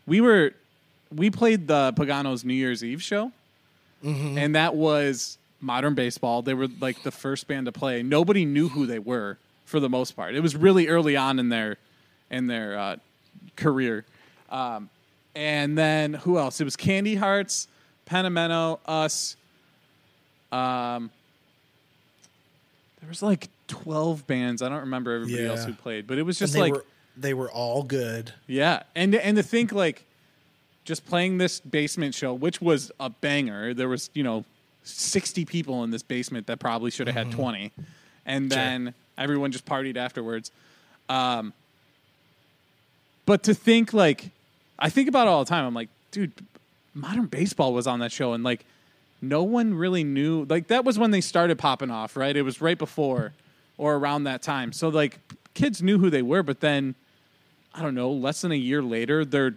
we 0.07 0.21
were 0.21 0.53
we 1.15 1.31
played 1.31 1.67
the 1.67 1.93
Paganos 1.97 2.45
New 2.45 2.55
Year's 2.55 2.83
Eve 2.85 3.03
show, 3.03 3.33
Mm-hmm. 4.05 4.39
and 4.39 4.55
that 4.55 4.75
was 4.77 5.39
modern 5.61 5.95
baseball. 5.95 6.43
They 6.43 6.55
were 6.55 6.69
like 6.81 7.03
the 7.03 7.11
first 7.11 7.49
band 7.49 7.67
to 7.67 7.73
play. 7.73 8.03
Nobody 8.03 8.45
knew 8.45 8.69
who 8.69 8.87
they 8.87 8.99
were 9.01 9.39
for 9.67 9.81
the 9.81 9.89
most 9.89 10.15
part. 10.15 10.35
It 10.35 10.41
was 10.41 10.55
really 10.55 10.87
early 10.89 11.17
on 11.17 11.39
in 11.39 11.49
their 11.49 11.77
in 12.31 12.47
their 12.47 12.79
uh, 12.79 12.97
career. 13.57 14.05
Um, 14.51 14.89
and 15.35 15.77
then 15.77 16.15
who 16.15 16.39
else? 16.39 16.61
It 16.61 16.65
was 16.65 16.77
Candy 16.77 17.17
Hearts, 17.17 17.69
Pentimento, 18.07 18.81
us. 18.87 19.37
Um, 20.53 21.11
there 23.01 23.09
was 23.09 23.23
like 23.23 23.49
twelve 23.69 24.27
bands. 24.27 24.61
I 24.63 24.69
don't 24.69 24.81
remember 24.81 25.13
everybody 25.15 25.43
Yeah. 25.45 25.51
else 25.51 25.65
who 25.65 25.73
played, 25.75 26.07
but 26.07 26.19
it 26.19 26.23
was 26.25 26.39
just 26.39 26.55
they 26.55 26.61
like 26.61 26.73
were 26.73 26.85
they 27.17 27.35
were 27.35 27.51
all 27.51 27.83
good. 27.85 28.33
yeah, 28.47 28.83
and 28.97 29.15
and 29.15 29.37
to 29.37 29.43
think 29.43 29.73
like 29.73 30.05
just 30.85 31.07
playing 31.07 31.39
this 31.39 31.61
basement 31.61 32.15
show, 32.15 32.33
which 32.35 32.61
was 32.61 32.91
a 32.99 33.11
banger. 33.11 33.75
There 33.75 33.89
was 33.89 34.11
you 34.15 34.23
know 34.23 34.45
sixty 34.85 35.45
people 35.45 35.85
in 35.85 35.91
this 35.91 36.03
basement 36.03 36.47
that 36.49 36.59
probably 36.59 36.91
should 36.91 37.07
have 37.07 37.17
had 37.17 37.31
twenty, 37.33 37.73
and 38.27 38.51
then 38.51 38.95
everyone 39.17 39.53
just 39.53 39.67
partied 39.67 39.97
afterwards. 39.97 40.51
Um, 41.09 41.53
but 43.27 43.43
to 43.45 43.55
think 43.55 43.93
like 43.93 44.31
I 44.79 44.91
think 44.91 45.09
about 45.09 45.27
it 45.27 45.31
all 45.31 45.45
the 45.45 45.49
time. 45.49 45.65
I'm 45.67 45.75
like, 45.75 45.89
dude, 46.11 46.33
modern 46.95 47.27
baseball 47.27 47.75
was 47.75 47.87
on 47.87 47.99
that 48.01 48.13
show, 48.13 48.33
and 48.33 48.45
like, 48.45 48.65
no 49.21 49.43
one 49.43 49.75
really 49.75 50.05
knew. 50.05 50.47
Like, 50.49 50.69
that 50.69 50.85
was 50.85 50.99
when 51.01 51.11
they 51.11 51.21
started 51.21 51.59
popping 51.59 51.91
off, 51.91 52.17
right? 52.17 52.37
It 52.37 52.43
was 52.43 52.61
right 52.61 52.79
before 52.79 53.33
or 53.79 53.95
around 53.95 54.25
that 54.25 54.43
time. 54.43 54.73
So 54.73 54.89
like, 54.89 55.19
kids 55.55 55.83
knew 55.83 55.99
who 55.99 56.11
they 56.11 56.23
were, 56.23 56.43
but 56.43 56.61
then 56.61 56.95
I 57.75 57.83
don't 57.83 57.95
know, 57.95 58.11
less 58.11 58.43
than 58.43 58.53
a 58.53 58.57
year 58.57 58.83
later, 58.83 59.25
they're 59.25 59.55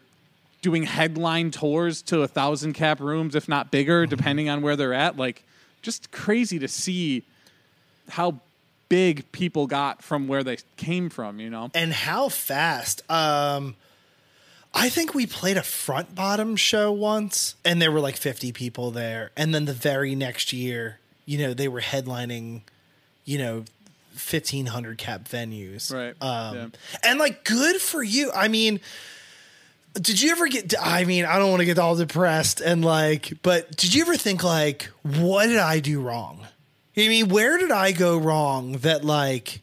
doing 0.61 0.84
headline 0.84 1.52
tours 1.52 2.02
to 2.03 2.22
a 2.22 2.27
thousand 2.27 2.73
cap 2.73 2.99
rooms, 2.99 3.35
if 3.35 3.49
not 3.49 3.72
bigger, 3.72 4.06
depending 4.06 4.48
on 4.48 4.61
where 4.61 4.76
they're 4.76 4.93
at. 4.93 5.18
Like, 5.18 5.43
just 5.81 6.11
crazy 6.11 6.60
to 6.60 6.68
see 6.68 7.23
how 8.10 8.39
big 8.89 9.31
people 9.31 9.68
got 9.68 10.03
from 10.03 10.27
where 10.27 10.43
they 10.43 10.57
came 10.77 11.10
from, 11.10 11.39
you 11.39 11.49
know? 11.49 11.72
and 11.73 11.93
how 11.93 12.30
fast. 12.30 13.02
Um, 13.10 13.76
I 14.73 14.89
think 14.89 15.14
we 15.14 15.26
played 15.26 15.57
a 15.57 15.64
front 15.64 16.14
bottom 16.14 16.56
show 16.56 16.91
once, 16.91 17.56
and 17.65 17.81
there 17.81 17.91
were 17.91 17.99
like 17.99 18.18
50 18.18 18.52
people 18.52 18.91
there. 18.91 19.31
And 19.35 19.53
then 19.53 19.65
the 19.65 19.73
very 19.73 20.15
next 20.15 20.53
year, 20.53 20.99
you 21.26 21.38
know, 21.38 21.53
they 21.53 21.68
were 21.68 21.81
headlining, 21.81 22.61
you 23.26 23.38
know, 23.38 23.65
1500 24.13 24.97
cap 24.97 25.27
venues. 25.27 25.93
Right. 25.93 26.15
Um, 26.21 26.55
Yeah. 26.55 26.67
And 27.03 27.19
like, 27.19 27.43
good 27.43 27.77
for 27.81 28.03
you. 28.03 28.31
I 28.33 28.47
mean, 28.47 28.79
did 29.93 30.21
you 30.21 30.31
ever 30.31 30.47
get, 30.47 30.73
I 30.81 31.03
mean, 31.05 31.25
I 31.25 31.38
don't 31.38 31.49
want 31.49 31.59
to 31.61 31.65
get 31.65 31.77
all 31.79 31.95
depressed 31.95 32.61
and 32.61 32.83
like, 32.85 33.33
but 33.41 33.75
did 33.75 33.93
you 33.93 34.01
ever 34.03 34.15
think 34.15 34.43
like, 34.43 34.89
what 35.03 35.47
did 35.47 35.57
I 35.57 35.79
do 35.79 35.99
wrong? 36.01 36.47
I 36.97 37.07
mean, 37.07 37.29
where 37.29 37.57
did 37.57 37.71
I 37.71 37.91
go 37.91 38.17
wrong 38.17 38.73
that 38.79 39.03
like 39.03 39.61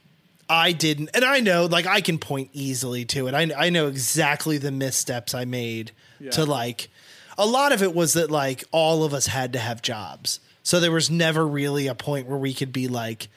I 0.50 0.72
didn't? 0.72 1.10
And 1.14 1.24
I 1.24 1.40
know, 1.40 1.66
like, 1.66 1.86
I 1.86 2.00
can 2.00 2.18
point 2.18 2.50
easily 2.52 3.04
to 3.06 3.26
it. 3.28 3.34
I 3.34 3.50
I 3.56 3.68
know 3.70 3.86
exactly 3.86 4.56
the 4.58 4.70
missteps 4.72 5.34
I 5.34 5.44
made 5.44 5.92
Yeah. 6.20 6.30
to 6.32 6.44
like. 6.44 6.88
A 7.36 7.46
lot 7.46 7.70
of 7.72 7.82
it 7.82 7.94
was 7.94 8.14
that 8.14 8.30
like 8.30 8.64
all 8.72 9.04
of 9.04 9.14
us 9.14 9.26
had 9.26 9.52
to 9.52 9.58
have 9.60 9.80
jobs, 9.82 10.40
so 10.64 10.80
there 10.80 10.90
was 10.90 11.08
never 11.10 11.46
really 11.46 11.86
a 11.86 11.94
point 11.94 12.26
where 12.26 12.38
we 12.38 12.52
could 12.52 12.72
be 12.72 12.88
like, 12.88 13.28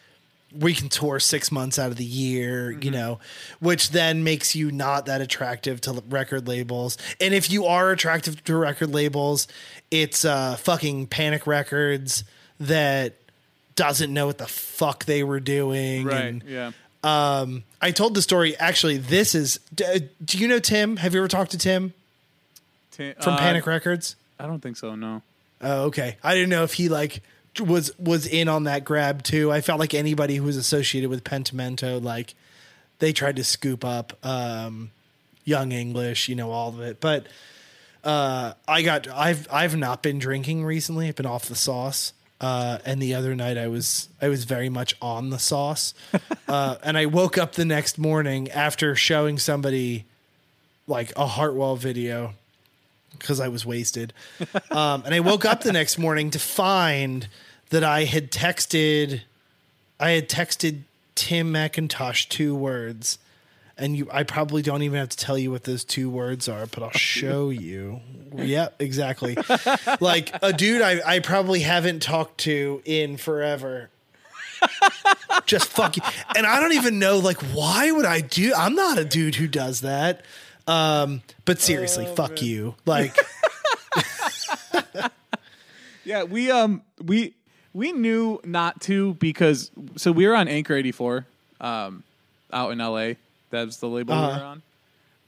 we 0.57 0.73
can 0.73 0.89
tour 0.89 1.19
six 1.19 1.51
months 1.51 1.79
out 1.79 1.91
of 1.91 1.97
the 1.97 2.03
year, 2.05 2.71
you 2.71 2.91
know, 2.91 3.19
which 3.59 3.91
then 3.91 4.23
makes 4.23 4.55
you 4.55 4.71
not 4.71 5.05
that 5.05 5.21
attractive 5.21 5.79
to 5.81 6.03
record 6.09 6.47
labels. 6.47 6.97
And 7.19 7.33
if 7.33 7.49
you 7.49 7.65
are 7.65 7.91
attractive 7.91 8.43
to 8.43 8.55
record 8.55 8.93
labels, 8.93 9.47
it's 9.89 10.25
uh, 10.25 10.55
fucking 10.57 11.07
Panic 11.07 11.47
Records 11.47 12.23
that 12.59 13.13
doesn't 13.75 14.13
know 14.13 14.27
what 14.27 14.37
the 14.37 14.47
fuck 14.47 15.05
they 15.05 15.23
were 15.23 15.39
doing. 15.39 16.05
Right. 16.05 16.25
And, 16.25 16.43
yeah. 16.43 16.71
um, 17.03 17.63
I 17.81 17.91
told 17.91 18.13
the 18.13 18.21
story. 18.21 18.55
Actually, 18.57 18.97
this 18.97 19.33
is. 19.33 19.59
d- 19.73 20.09
Do 20.23 20.37
you 20.37 20.47
know 20.47 20.59
Tim? 20.59 20.97
Have 20.97 21.13
you 21.13 21.21
ever 21.21 21.27
talked 21.27 21.51
to 21.51 21.57
Tim 21.57 21.93
Ta- 22.91 23.13
from 23.19 23.33
uh, 23.33 23.37
Panic 23.37 23.65
Records? 23.65 24.15
I 24.39 24.47
don't 24.47 24.59
think 24.59 24.77
so. 24.77 24.95
No. 24.95 25.21
Oh, 25.61 25.83
okay. 25.85 26.17
I 26.23 26.33
didn't 26.33 26.49
know 26.49 26.63
if 26.63 26.73
he 26.73 26.89
like 26.89 27.21
was 27.59 27.97
was 27.97 28.25
in 28.27 28.47
on 28.47 28.63
that 28.63 28.85
grab 28.85 29.23
too. 29.23 29.51
I 29.51 29.61
felt 29.61 29.79
like 29.79 29.93
anybody 29.93 30.35
who 30.35 30.43
was 30.43 30.57
associated 30.57 31.09
with 31.09 31.23
Pentimento, 31.23 31.99
like 31.99 32.33
they 32.99 33.11
tried 33.11 33.35
to 33.37 33.43
scoop 33.43 33.83
up 33.83 34.13
um, 34.25 34.91
Young 35.43 35.71
English, 35.71 36.29
you 36.29 36.35
know, 36.35 36.51
all 36.51 36.69
of 36.69 36.79
it. 36.79 37.01
But 37.01 37.27
uh, 38.03 38.53
I 38.67 38.81
got 38.81 39.07
I've 39.07 39.47
I've 39.51 39.75
not 39.75 40.01
been 40.01 40.19
drinking 40.19 40.63
recently. 40.63 41.07
I've 41.07 41.15
been 41.15 41.25
off 41.25 41.45
the 41.45 41.55
sauce. 41.55 42.13
Uh, 42.39 42.79
and 42.85 42.99
the 42.99 43.13
other 43.13 43.35
night 43.35 43.55
I 43.55 43.67
was 43.67 44.09
I 44.19 44.27
was 44.27 44.45
very 44.45 44.69
much 44.69 44.95
on 44.99 45.29
the 45.29 45.37
sauce, 45.37 45.93
uh, 46.47 46.77
and 46.81 46.97
I 46.97 47.05
woke 47.05 47.37
up 47.37 47.53
the 47.53 47.65
next 47.65 47.99
morning 47.99 48.49
after 48.49 48.95
showing 48.95 49.37
somebody 49.37 50.05
like 50.87 51.11
a 51.11 51.27
Heartwell 51.27 51.77
video 51.77 52.33
because 53.17 53.39
I 53.39 53.47
was 53.47 53.65
wasted. 53.65 54.13
Um, 54.71 55.03
and 55.05 55.13
I 55.13 55.19
woke 55.19 55.45
up 55.45 55.61
the 55.61 55.71
next 55.71 55.97
morning 55.97 56.31
to 56.31 56.39
find 56.39 57.27
that 57.69 57.83
I 57.83 58.03
had 58.05 58.31
texted, 58.31 59.21
I 59.99 60.11
had 60.11 60.29
texted 60.29 60.81
Tim 61.15 61.53
McIntosh 61.53 62.27
two 62.29 62.55
words, 62.55 63.17
and 63.77 63.95
you, 63.95 64.07
I 64.11 64.23
probably 64.23 64.61
don't 64.61 64.83
even 64.83 64.99
have 64.99 65.09
to 65.09 65.17
tell 65.17 65.37
you 65.37 65.51
what 65.51 65.63
those 65.63 65.83
two 65.83 66.09
words 66.09 66.47
are, 66.47 66.65
but 66.65 66.83
I'll 66.83 66.91
show 66.91 67.49
you. 67.49 68.01
Yep, 68.35 68.75
exactly. 68.79 69.37
like 69.99 70.31
a 70.41 70.53
dude 70.53 70.81
I, 70.81 71.01
I 71.05 71.19
probably 71.19 71.61
haven't 71.61 72.01
talked 72.01 72.39
to 72.41 72.81
in 72.85 73.17
forever. 73.17 73.89
Just 75.45 75.67
fuck 75.67 75.97
you. 75.97 76.03
And 76.35 76.45
I 76.45 76.59
don't 76.59 76.73
even 76.73 76.99
know, 76.99 77.17
like, 77.17 77.41
why 77.53 77.91
would 77.91 78.05
I 78.05 78.21
do? 78.21 78.53
I'm 78.55 78.75
not 78.75 78.97
a 78.97 79.05
dude 79.05 79.35
who 79.35 79.47
does 79.47 79.81
that. 79.81 80.23
Um, 80.67 81.21
but 81.45 81.59
seriously, 81.59 82.05
fuck 82.05 82.41
you. 82.41 82.75
Like, 82.85 83.17
Yeah, 86.03 86.23
we 86.23 86.49
um 86.49 86.81
we 87.03 87.35
we 87.73 87.91
knew 87.91 88.39
not 88.43 88.81
to 88.81 89.13
because 89.15 89.69
so 89.97 90.11
we 90.11 90.25
were 90.27 90.35
on 90.35 90.47
Anchor 90.47 90.73
84 90.75 91.25
um 91.59 92.03
out 92.51 92.71
in 92.71 92.79
LA. 92.79 93.13
That's 93.51 93.77
the 93.77 93.87
label 93.87 94.15
we 94.15 94.21
Uh-huh. 94.21 94.39
were 94.39 94.43
on. 94.45 94.61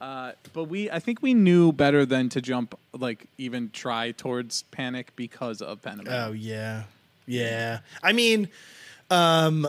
Uh, 0.02 0.32
but 0.52 0.66
we 0.66 0.90
I 0.90 1.00
think 1.00 1.22
we 1.22 1.34
knew 1.34 1.72
better 1.72 2.06
than 2.06 2.28
to 2.30 2.42
jump 2.42 2.78
like 2.92 3.28
even 3.38 3.70
try 3.72 4.12
towards 4.12 4.64
Panic 4.64 5.16
because 5.16 5.62
of 5.62 5.82
Panama. 5.82 6.28
Oh 6.28 6.32
yeah. 6.32 6.84
Yeah. 7.28 7.80
I 8.02 8.12
mean, 8.14 8.50
um 9.12 9.68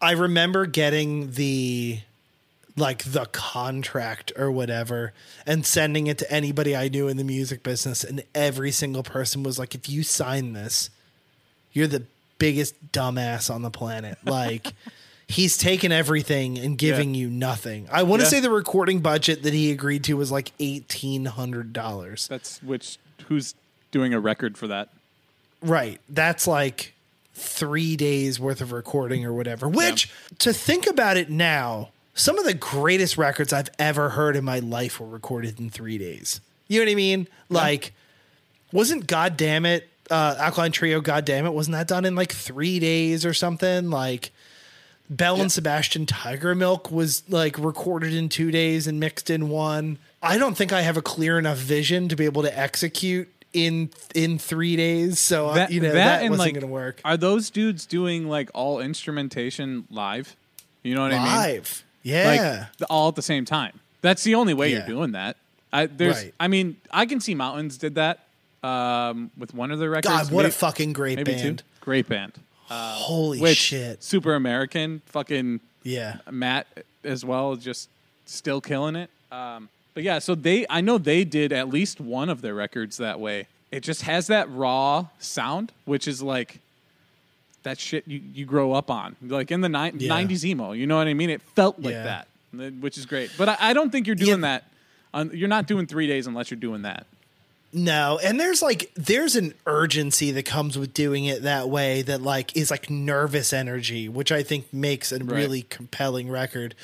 I 0.00 0.12
remember 0.12 0.64
getting 0.66 1.32
the 1.32 2.00
like 2.76 3.04
the 3.04 3.24
contract 3.26 4.32
or 4.36 4.50
whatever 4.50 5.12
and 5.46 5.64
sending 5.64 6.06
it 6.06 6.18
to 6.18 6.30
anybody 6.30 6.76
I 6.76 6.88
knew 6.88 7.08
in 7.08 7.16
the 7.16 7.24
music 7.24 7.62
business 7.62 8.04
and 8.04 8.22
every 8.34 8.70
single 8.70 9.02
person 9.02 9.42
was 9.42 9.58
like 9.58 9.74
if 9.74 9.88
you 9.88 10.02
sign 10.02 10.52
this 10.52 10.90
you're 11.72 11.86
the 11.86 12.02
biggest 12.38 12.92
dumbass 12.92 13.52
on 13.52 13.62
the 13.62 13.70
planet 13.70 14.18
like 14.26 14.74
he's 15.26 15.56
taken 15.56 15.90
everything 15.90 16.56
and 16.58 16.78
giving 16.78 17.12
you 17.14 17.28
nothing. 17.28 17.88
I 17.90 18.04
want 18.04 18.20
to 18.20 18.26
Yeah. 18.26 18.30
say 18.30 18.40
the 18.40 18.50
recording 18.50 19.00
budget 19.00 19.42
that 19.42 19.52
he 19.54 19.72
agreed 19.72 20.04
to 20.04 20.16
was 20.16 20.30
like 20.30 20.52
$1800. 20.58 22.28
That's 22.28 22.62
which 22.62 22.98
who's 23.26 23.54
doing 23.90 24.14
a 24.14 24.20
record 24.20 24.56
for 24.56 24.66
that. 24.68 24.88
Right. 25.62 26.00
That's 26.08 26.46
like 26.46 26.94
three 27.34 27.96
days 27.96 28.38
worth 28.38 28.60
of 28.60 28.72
recording 28.72 29.24
or 29.24 29.32
whatever. 29.32 29.68
Which, 29.68 30.10
to 30.38 30.52
think 30.52 30.86
about 30.86 31.16
it 31.16 31.28
now, 31.28 31.90
some 32.16 32.38
of 32.38 32.44
the 32.44 32.54
greatest 32.54 33.16
records 33.16 33.52
I've 33.52 33.70
ever 33.78 34.08
heard 34.08 34.34
in 34.34 34.44
my 34.44 34.58
life 34.58 34.98
were 34.98 35.06
recorded 35.06 35.60
in 35.60 35.70
three 35.70 35.98
days. 35.98 36.40
You 36.66 36.80
know 36.80 36.86
what 36.86 36.92
I 36.92 36.96
mean? 36.96 37.28
Like, 37.48 37.92
wasn't 38.72 39.06
God 39.06 39.36
damn 39.36 39.64
it, 39.64 39.88
uh, 40.10 40.34
Alkaline 40.38 40.72
Trio, 40.72 41.00
God 41.00 41.24
damn 41.24 41.46
it, 41.46 41.52
wasn't 41.52 41.76
that 41.76 41.86
done 41.86 42.04
in 42.04 42.16
like 42.16 42.32
three 42.32 42.80
days 42.80 43.24
or 43.24 43.32
something? 43.32 43.90
Like, 43.90 44.32
Belle 45.08 45.40
and 45.40 45.52
Sebastian 45.52 46.06
Tigermilk 46.06 46.90
was 46.90 47.22
like 47.28 47.58
recorded 47.58 48.12
in 48.12 48.28
two 48.28 48.50
days 48.50 48.86
and 48.86 48.98
mixed 48.98 49.30
in 49.30 49.48
one. 49.48 49.98
I 50.22 50.38
don't 50.38 50.56
think 50.56 50.72
I 50.72 50.80
have 50.80 50.96
a 50.96 51.02
clear 51.02 51.38
enough 51.38 51.58
vision 51.58 52.08
to 52.08 52.16
be 52.16 52.24
able 52.24 52.42
to 52.42 52.58
execute 52.58 53.28
in 53.52 53.90
in 54.14 54.38
three 54.38 54.74
days. 54.74 55.20
So 55.20 55.48
uh, 55.48 55.66
you 55.70 55.80
know 55.80 55.92
that, 55.92 56.22
and, 56.22 56.30
wasn't 56.30 56.46
like, 56.46 56.54
going 56.54 56.66
to 56.66 56.72
work. 56.72 57.00
Are 57.04 57.16
those 57.16 57.50
dudes 57.50 57.86
doing 57.86 58.28
like 58.28 58.50
all 58.52 58.80
instrumentation 58.80 59.86
live? 59.90 60.34
You 60.82 60.94
know 60.94 61.02
what 61.02 61.12
I 61.12 61.18
mean? 61.18 61.26
Live, 61.26 61.84
yeah. 62.06 62.66
like 62.80 62.88
all 62.90 63.08
at 63.08 63.14
the 63.16 63.22
same 63.22 63.44
time. 63.44 63.80
That's 64.02 64.22
the 64.24 64.34
only 64.36 64.54
way 64.54 64.70
Yeah. 64.70 64.78
you're 64.78 64.86
doing 64.86 65.12
that. 65.12 65.36
I, 65.72 65.86
there's, 65.86 66.16
Right. 66.16 66.34
I 66.38 66.48
mean, 66.48 66.76
I 66.90 67.06
can 67.06 67.20
see 67.20 67.34
Mountains 67.34 67.76
did 67.76 67.96
that 67.96 68.20
um, 68.62 69.30
with 69.36 69.52
one 69.54 69.70
of 69.70 69.78
their 69.78 69.90
records. 69.90 70.06
God, 70.28 70.30
what 70.32 70.44
a 70.46 70.50
fucking 70.50 70.92
great 70.92 71.16
maybe 71.16 71.34
band! 71.34 71.58
two. 71.58 71.64
Great 71.80 72.08
band. 72.08 72.32
Holy 72.68 73.40
Which 73.40 73.58
shit! 73.58 74.02
super 74.02 74.34
American, 74.34 75.02
fucking 75.06 75.60
Yeah, 75.82 76.18
Matt 76.30 76.66
as 77.04 77.24
well, 77.24 77.56
just 77.56 77.88
still 78.24 78.60
killing 78.60 78.96
it. 78.96 79.10
Um, 79.30 79.68
but 79.94 80.02
yeah, 80.02 80.18
so 80.18 80.34
they, 80.34 80.66
I 80.68 80.80
know 80.80 80.98
they 80.98 81.24
did 81.24 81.52
at 81.52 81.68
least 81.68 82.00
one 82.00 82.28
of 82.28 82.42
their 82.42 82.54
records 82.54 82.96
that 82.98 83.20
way. 83.20 83.46
It 83.70 83.80
just 83.82 84.02
has 84.02 84.26
that 84.28 84.50
raw 84.50 85.06
sound, 85.18 85.72
which 85.84 86.06
is 86.08 86.22
like 86.22 86.58
that 87.66 87.78
shit 87.78 88.08
you, 88.08 88.20
you 88.32 88.44
grow 88.46 88.72
up 88.72 88.90
on, 88.90 89.14
like 89.22 89.50
in 89.50 89.60
the 89.60 89.68
ni- 89.68 89.92
Yeah. 89.98 90.10
90s 90.12 90.44
emo. 90.44 90.72
You 90.72 90.86
know 90.86 90.96
what 90.96 91.06
I 91.06 91.14
mean? 91.14 91.30
It 91.30 91.42
felt 91.42 91.78
like 91.80 91.92
Yeah. 91.94 92.24
that, 92.52 92.74
which 92.80 92.96
is 92.96 93.06
great. 93.06 93.30
But 93.36 93.48
I, 93.50 93.56
I 93.60 93.72
don't 93.74 93.90
think 93.90 94.06
you're 94.06 94.16
doing 94.16 94.40
Yeah. 94.40 94.58
that. 94.60 94.64
On, 95.14 95.30
you're 95.34 95.48
not 95.48 95.66
doing 95.66 95.86
three 95.86 96.06
days 96.06 96.26
unless 96.26 96.50
you're 96.50 96.60
doing 96.60 96.82
that. 96.82 97.06
No, 97.72 98.18
and 98.22 98.38
there's 98.40 98.62
like 98.62 98.90
there's 98.94 99.34
an 99.36 99.52
urgency 99.66 100.30
that 100.30 100.44
comes 100.44 100.78
with 100.78 100.94
doing 100.94 101.24
it 101.26 101.42
that 101.42 101.68
way 101.68 102.02
that 102.02 102.22
like 102.22 102.56
is 102.56 102.70
like 102.70 102.88
nervous 102.88 103.52
energy, 103.52 104.08
which 104.08 104.30
I 104.32 104.42
think 104.42 104.72
makes 104.72 105.12
a 105.12 105.18
really 105.18 105.62
compelling 105.62 106.30
record. 106.30 106.74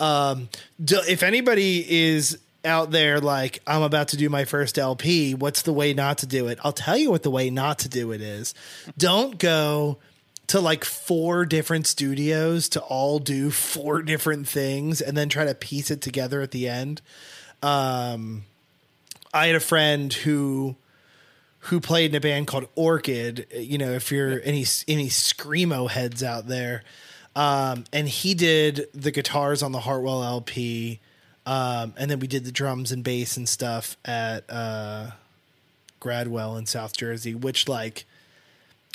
Um, 0.00 0.48
if 0.88 1.22
anybody 1.22 1.84
is 1.88 2.38
out 2.64 2.90
there 2.92 3.20
like 3.20 3.60
I'm 3.66 3.82
about 3.82 4.08
to 4.08 4.16
do 4.16 4.28
my 4.30 4.44
first 4.44 4.78
LP, 4.78 5.34
what's 5.34 5.62
the 5.62 5.72
way 5.72 5.92
not 5.94 6.18
to 6.18 6.26
do 6.26 6.48
it? 6.48 6.58
I'll 6.64 6.72
tell 6.72 6.96
you 6.96 7.10
what 7.10 7.22
the 7.22 7.30
way 7.30 7.50
not 7.50 7.78
to 7.80 7.88
do 7.88 8.10
it 8.12 8.20
is. 8.20 8.54
Don't 8.98 9.38
go 9.38 9.98
to 10.52 10.60
like 10.60 10.84
four 10.84 11.46
different 11.46 11.86
studios 11.86 12.68
to 12.68 12.78
all 12.82 13.18
do 13.18 13.50
four 13.50 14.02
different 14.02 14.46
things 14.46 15.00
and 15.00 15.16
then 15.16 15.30
try 15.30 15.46
to 15.46 15.54
piece 15.54 15.90
it 15.90 16.02
together 16.02 16.42
at 16.42 16.50
the 16.50 16.68
end. 16.68 17.00
Um, 17.62 18.44
I 19.32 19.46
had 19.46 19.56
a 19.56 19.60
friend 19.60 20.12
who 20.12 20.76
who 21.60 21.80
played 21.80 22.10
in 22.10 22.16
a 22.16 22.20
band 22.20 22.48
called 22.48 22.68
Orchid. 22.74 23.46
You 23.56 23.78
know, 23.78 23.92
if 23.92 24.12
you're 24.12 24.42
any 24.44 24.66
any 24.86 25.08
screamo 25.08 25.88
heads 25.88 26.22
out 26.22 26.48
there, 26.48 26.82
um, 27.34 27.84
and 27.90 28.06
he 28.06 28.34
did 28.34 28.88
the 28.92 29.10
guitars 29.10 29.62
on 29.62 29.72
the 29.72 29.80
Heartwell 29.80 30.22
LP, 30.22 31.00
um, 31.46 31.94
and 31.96 32.10
then 32.10 32.18
we 32.18 32.26
did 32.26 32.44
the 32.44 32.52
drums 32.52 32.92
and 32.92 33.02
bass 33.02 33.38
and 33.38 33.48
stuff 33.48 33.96
at 34.04 34.44
uh, 34.50 35.12
Gradwell 35.98 36.58
in 36.58 36.66
South 36.66 36.94
Jersey, 36.94 37.34
which 37.34 37.70
like. 37.70 38.04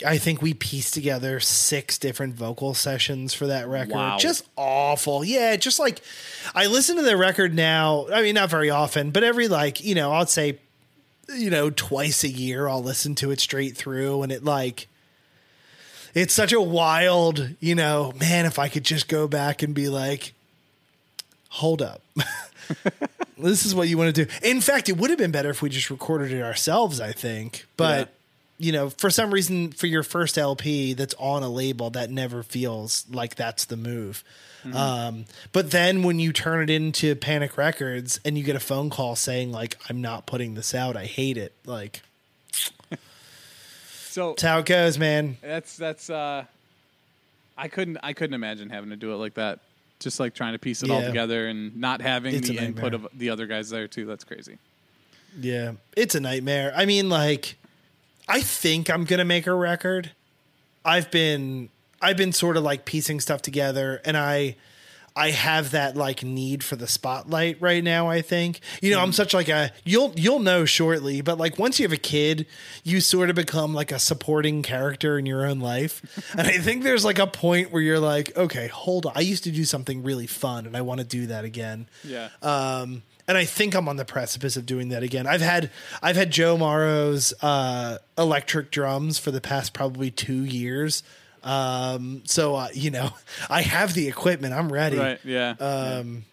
I 0.05 0.17
think 0.17 0.41
we 0.41 0.53
pieced 0.53 0.93
together 0.93 1.39
six 1.39 1.97
different 1.97 2.35
vocal 2.35 2.73
sessions 2.73 3.33
for 3.33 3.47
that 3.47 3.67
record. 3.67 3.95
Wow. 3.95 4.17
Just 4.17 4.47
awful. 4.55 5.25
Yeah, 5.25 5.55
just 5.55 5.79
like 5.79 6.01
I 6.53 6.67
listen 6.67 6.97
to 6.97 7.01
the 7.01 7.17
record 7.17 7.53
now. 7.53 8.07
I 8.13 8.21
mean, 8.21 8.35
not 8.35 8.49
very 8.49 8.69
often, 8.69 9.11
but 9.11 9.23
every 9.23 9.47
like, 9.47 9.83
you 9.83 9.95
know, 9.95 10.11
I'd 10.11 10.29
say, 10.29 10.59
you 11.33 11.49
know, 11.49 11.69
twice 11.69 12.23
a 12.23 12.29
year 12.29 12.67
I'll 12.67 12.83
listen 12.83 13.15
to 13.15 13.31
it 13.31 13.39
straight 13.39 13.75
through 13.75 14.21
and 14.21 14.31
it 14.31 14.43
like 14.43 14.87
it's 16.13 16.33
such 16.33 16.53
a 16.53 16.61
wild, 16.61 17.55
you 17.59 17.75
know, 17.75 18.13
man, 18.19 18.45
if 18.45 18.59
I 18.59 18.69
could 18.69 18.83
just 18.83 19.07
go 19.07 19.27
back 19.27 19.61
and 19.61 19.73
be 19.73 19.89
like, 19.89 20.33
hold 21.49 21.81
up. 21.81 22.01
this 23.37 23.65
is 23.65 23.75
what 23.75 23.87
you 23.87 23.97
want 23.97 24.15
to 24.15 24.25
do. 24.25 24.31
In 24.43 24.61
fact, 24.61 24.89
it 24.89 24.97
would 24.97 25.09
have 25.09 25.19
been 25.19 25.31
better 25.31 25.49
if 25.49 25.61
we 25.61 25.69
just 25.69 25.89
recorded 25.89 26.31
it 26.31 26.41
ourselves, 26.41 26.99
I 26.99 27.11
think. 27.11 27.65
But 27.77 28.13
you 28.59 28.71
know, 28.71 28.89
for 28.89 29.09
some 29.09 29.31
reason, 29.33 29.71
for 29.71 29.87
your 29.87 30.03
first 30.03 30.37
LP 30.37 30.93
that's 30.93 31.13
on 31.19 31.43
a 31.43 31.49
label, 31.49 31.89
that 31.91 32.09
never 32.09 32.41
feels 32.43 33.05
like 33.09 33.35
that's 33.35 33.65
the 33.65 33.77
move. 33.77 34.23
Um, 34.73 35.25
but 35.53 35.71
then 35.71 36.03
when 36.03 36.19
you 36.19 36.33
turn 36.33 36.61
it 36.61 36.69
into 36.69 37.15
Panic 37.15 37.57
Records 37.57 38.19
and 38.25 38.37
you 38.37 38.43
get 38.43 38.57
a 38.57 38.59
phone 38.59 38.89
call 38.89 39.15
saying 39.15 39.51
like, 39.51 39.77
"I'm 39.89 40.01
not 40.01 40.25
putting 40.25 40.55
this 40.55 40.75
out. 40.75 40.97
I 40.97 41.05
hate 41.05 41.37
it," 41.37 41.53
like 41.65 42.01
So 44.09 44.29
that's 44.31 44.41
how 44.41 44.59
it 44.59 44.65
goes, 44.65 44.97
man. 44.97 45.37
that's 45.41 45.77
that's 45.77 46.09
uh 46.09 46.43
I 47.57 47.67
couldn't 47.69 47.97
I 48.03 48.13
couldn't 48.13 48.33
imagine 48.33 48.69
having 48.69 48.89
to 48.89 48.97
do 48.97 49.13
it 49.13 49.17
like 49.17 49.35
that. 49.35 49.59
Just 49.99 50.19
like 50.19 50.33
trying 50.33 50.53
to 50.53 50.59
piece 50.59 50.83
it 50.83 50.91
all 50.91 51.01
together 51.01 51.47
and 51.47 51.75
not 51.77 52.01
having 52.01 52.35
It's 52.35 52.49
the 52.49 52.57
input 52.57 52.93
of 52.93 53.07
the 53.13 53.29
other 53.29 53.47
guys 53.47 53.69
there 53.69 53.87
too. 53.87 54.05
That's 54.05 54.23
crazy. 54.23 54.57
Yeah, 55.39 55.73
it's 55.95 56.13
a 56.13 56.19
nightmare. 56.19 56.73
I 56.75 56.85
mean, 56.85 57.09
like, 57.09 57.57
I 58.27 58.41
think 58.41 58.89
I'm 58.89 59.05
gonna 59.05 59.25
make 59.25 59.47
a 59.47 59.53
record. 59.53 60.11
I've 60.83 61.11
been 61.11 61.69
I've 62.01 62.17
been 62.17 62.33
sort 62.33 62.57
of 62.57 62.63
like 62.63 62.85
piecing 62.85 63.19
stuff 63.19 63.41
together, 63.41 64.01
and 64.05 64.17
I 64.17 64.55
I 65.17 65.31
have 65.31 65.71
that 65.71 65.97
like 65.97 66.23
need 66.23 66.63
for 66.63 66.75
the 66.75 66.87
spotlight 66.87 67.57
right 67.59 67.83
now. 67.83 68.07
I 68.07 68.21
think 68.21 68.59
you 68.81 68.91
know 68.91 69.01
I'm 69.01 69.11
such 69.11 69.33
like 69.33 69.49
a 69.49 69.71
you'll 69.83 70.13
you'll 70.15 70.39
know 70.39 70.63
shortly, 70.65 71.21
but 71.21 71.39
like 71.39 71.57
once 71.57 71.79
you 71.79 71.85
have 71.85 71.91
a 71.91 71.97
kid, 71.97 72.45
you 72.83 73.01
sort 73.01 73.31
of 73.31 73.35
become 73.35 73.73
like 73.73 73.91
a 73.91 73.97
supporting 73.97 74.61
character 74.61 75.17
in 75.17 75.25
your 75.25 75.45
own 75.45 75.59
life, 75.59 76.31
and 76.37 76.47
I 76.47 76.59
think 76.59 76.83
there's 76.83 77.03
like 77.03 77.17
a 77.17 77.27
point 77.27 77.71
where 77.71 77.81
you're 77.81 77.99
like, 77.99 78.37
okay, 78.37 78.67
hold 78.67 79.07
on, 79.07 79.13
I 79.15 79.21
used 79.21 79.43
to 79.45 79.51
do 79.51 79.65
something 79.65 80.03
really 80.03 80.27
fun, 80.27 80.67
and 80.67 80.77
I 80.77 80.81
want 80.81 80.99
to 80.99 81.05
do 81.05 81.27
that 81.27 81.45
again. 81.45 81.89
Yeah. 82.03 82.29
Um, 82.43 83.01
and 83.27 83.37
I 83.37 83.45
think 83.45 83.75
I'm 83.75 83.87
on 83.89 83.97
the 83.97 84.05
precipice 84.05 84.55
of 84.57 84.65
doing 84.65 84.89
that 84.89 85.03
again. 85.03 85.27
I've 85.27 85.41
had 85.41 85.69
I've 86.01 86.15
had 86.15 86.31
Joe 86.31 86.57
Marro's 86.57 87.33
uh, 87.41 87.97
electric 88.17 88.71
drums 88.71 89.19
for 89.19 89.31
the 89.31 89.41
past 89.41 89.73
probably 89.73 90.11
two 90.11 90.43
years. 90.45 91.03
Um, 91.43 92.21
so 92.25 92.55
uh, 92.55 92.67
you 92.73 92.91
know, 92.91 93.11
I 93.49 93.61
have 93.61 93.93
the 93.93 94.07
equipment. 94.07 94.53
I'm 94.53 94.71
ready. 94.71 94.97
right. 94.97 95.19
Yeah. 95.23 95.51
Um, 95.59 96.25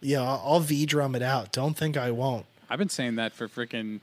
yeah, 0.00 0.20
I'll, 0.22 0.42
I'll 0.44 0.60
V 0.60 0.86
drum 0.86 1.14
it 1.14 1.22
out. 1.22 1.50
Don't 1.52 1.76
think 1.76 1.96
I 1.96 2.10
won't. 2.10 2.46
I've 2.70 2.78
been 2.78 2.88
saying 2.88 3.16
that 3.16 3.32
for 3.32 3.48
freaking 3.48 4.00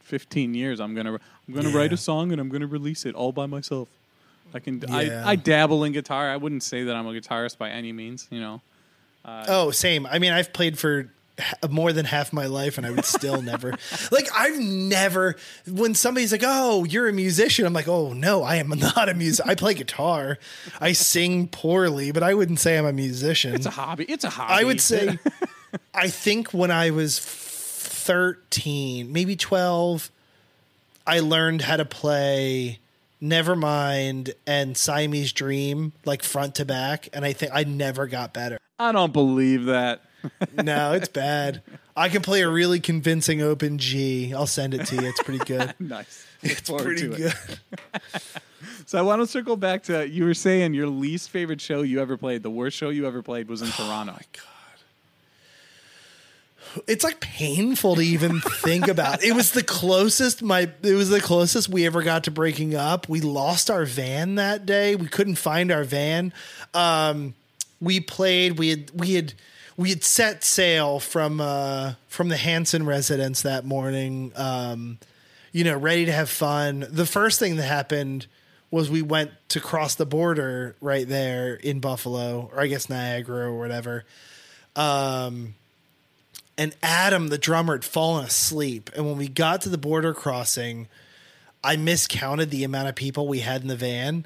15 0.00 0.54
years. 0.54 0.80
I'm 0.80 0.94
gonna 0.94 1.14
I'm 1.48 1.54
gonna 1.54 1.70
Yeah. 1.70 1.76
write 1.76 1.92
a 1.92 1.96
song 1.96 2.32
and 2.32 2.40
I'm 2.40 2.48
gonna 2.48 2.66
release 2.66 3.06
it 3.06 3.14
all 3.14 3.32
by 3.32 3.46
myself. 3.46 3.88
I 4.52 4.58
can 4.58 4.82
Yeah. 4.88 5.22
I, 5.24 5.30
I 5.30 5.36
dabble 5.36 5.84
in 5.84 5.92
guitar. 5.92 6.28
I 6.28 6.36
wouldn't 6.36 6.64
say 6.64 6.82
that 6.84 6.96
I'm 6.96 7.06
a 7.06 7.12
guitarist 7.12 7.56
by 7.58 7.70
any 7.70 7.92
means. 7.92 8.26
You 8.30 8.40
know. 8.40 8.60
Oh, 9.24 9.70
same. 9.70 10.06
I 10.06 10.18
mean, 10.18 10.32
I've 10.32 10.52
played 10.52 10.78
for 10.78 11.08
more 11.70 11.92
than 11.92 12.04
half 12.06 12.32
my 12.32 12.46
life, 12.46 12.78
and 12.78 12.86
I 12.86 12.90
would 12.90 13.04
still 13.04 13.42
never 13.42 13.74
like. 14.10 14.28
I've 14.36 14.58
never 14.58 15.36
when 15.66 15.94
somebody's 15.94 16.32
like, 16.32 16.42
"Oh, 16.44 16.84
you're 16.84 17.08
a 17.08 17.12
musician," 17.12 17.66
I'm 17.66 17.72
like, 17.72 17.88
"Oh 17.88 18.12
no, 18.12 18.42
I 18.42 18.56
am 18.56 18.68
not 18.68 19.08
a 19.08 19.14
musician. 19.14 19.50
I 19.50 19.54
play 19.54 19.74
guitar. 19.74 20.38
I 20.80 20.92
sing 20.92 21.48
poorly, 21.48 22.12
but 22.12 22.22
I 22.22 22.34
wouldn't 22.34 22.60
say 22.60 22.78
I'm 22.78 22.86
a 22.86 22.92
musician." 22.92 23.54
It's 23.54 23.66
a 23.66 23.70
hobby. 23.70 24.04
It's 24.04 24.24
a 24.24 24.30
hobby. 24.30 24.52
I 24.52 24.64
would 24.64 24.80
say, 24.80 25.18
I 25.94 26.08
think 26.08 26.52
when 26.52 26.70
I 26.70 26.90
was 26.90 27.18
13, 27.18 29.12
maybe 29.12 29.36
12, 29.36 30.10
I 31.06 31.20
learned 31.20 31.62
how 31.62 31.76
to 31.76 31.84
play 31.84 32.78
Nevermind 33.22 34.32
and 34.46 34.76
Siamese 34.76 35.32
Dream 35.32 35.92
like 36.04 36.22
front 36.22 36.54
to 36.56 36.64
back. 36.64 37.08
And 37.12 37.24
I 37.24 37.32
think 37.32 37.52
I 37.54 37.64
never 37.64 38.06
got 38.06 38.32
better. 38.32 38.58
I 38.78 38.92
don't 38.92 39.12
believe 39.12 39.66
that. 39.66 40.00
No, 40.62 40.92
it's 40.92 41.08
bad. 41.08 41.62
I 41.96 42.08
can 42.08 42.22
play 42.22 42.42
a 42.42 42.48
really 42.48 42.80
convincing 42.80 43.42
open 43.42 43.78
G. 43.78 44.32
I'll 44.34 44.46
send 44.46 44.74
it 44.74 44.86
to 44.86 44.96
you. 44.96 45.08
It's 45.08 45.22
pretty 45.22 45.44
good. 45.44 45.74
nice. 45.80 46.26
Look 46.42 46.52
It's 46.52 46.70
pretty 46.70 47.08
good. 47.08 47.34
So 48.86 48.98
I 48.98 49.02
want 49.02 49.22
to 49.22 49.26
circle 49.26 49.56
back 49.56 49.84
to 49.84 50.08
you 50.08 50.24
were 50.24 50.34
saying 50.34 50.74
your 50.74 50.88
least 50.88 51.30
favorite 51.30 51.60
show 51.60 51.82
you 51.82 52.00
ever 52.00 52.16
played. 52.16 52.42
The 52.42 52.50
worst 52.50 52.76
show 52.76 52.88
you 52.88 53.06
ever 53.06 53.22
played 53.22 53.48
was 53.48 53.62
in 53.62 53.68
Toronto. 53.68 54.18
It's 56.86 57.04
like 57.04 57.20
painful 57.20 57.96
to 57.96 58.02
even 58.02 58.40
think 58.40 58.88
about. 58.88 59.22
It 59.22 59.32
was 59.32 59.52
the 59.52 59.62
closest 59.62 60.42
my 60.42 60.70
it 60.82 60.94
was 60.94 61.08
the 61.08 61.20
closest 61.20 61.68
we 61.68 61.86
ever 61.86 62.02
got 62.02 62.24
to 62.24 62.30
breaking 62.30 62.74
up. 62.74 63.08
We 63.08 63.20
lost 63.20 63.70
our 63.70 63.84
van 63.84 64.36
that 64.36 64.66
day. 64.66 64.94
We 64.94 65.06
couldn't 65.06 65.36
find 65.36 65.70
our 65.70 65.84
van. 65.84 66.32
Um 66.74 67.34
we 67.80 68.00
played 68.00 68.58
we 68.58 68.70
had 68.70 68.90
we 68.92 69.14
had 69.14 69.34
we 69.80 69.88
had 69.88 70.04
set 70.04 70.44
sail 70.44 71.00
from 71.00 71.40
uh 71.40 71.94
from 72.06 72.28
the 72.28 72.36
Hanson 72.36 72.84
residence 72.84 73.40
that 73.42 73.64
morning. 73.64 74.30
Um 74.36 74.98
you 75.52 75.64
know, 75.64 75.76
ready 75.76 76.04
to 76.04 76.12
have 76.12 76.28
fun. 76.28 76.86
The 76.90 77.06
first 77.06 77.38
thing 77.38 77.56
that 77.56 77.62
happened 77.62 78.26
was 78.70 78.90
we 78.90 79.00
went 79.00 79.30
to 79.48 79.58
cross 79.58 79.94
the 79.94 80.04
border 80.04 80.76
right 80.82 81.08
there 81.08 81.54
in 81.54 81.80
Buffalo, 81.80 82.50
or 82.52 82.60
I 82.60 82.66
guess 82.66 82.90
Niagara 82.90 83.46
or 83.46 83.58
whatever. 83.58 84.04
Um, 84.76 85.54
and 86.56 86.76
Adam, 86.84 87.28
the 87.28 87.38
drummer, 87.38 87.72
had 87.74 87.84
fallen 87.84 88.26
asleep. 88.26 88.90
And 88.94 89.06
when 89.06 89.16
we 89.16 89.26
got 89.26 89.62
to 89.62 89.68
the 89.70 89.78
border 89.78 90.14
crossing, 90.14 90.86
I 91.64 91.74
miscounted 91.74 92.50
the 92.50 92.62
amount 92.62 92.88
of 92.88 92.94
people 92.94 93.26
we 93.26 93.40
had 93.40 93.62
in 93.62 93.68
the 93.68 93.74
van. 93.74 94.24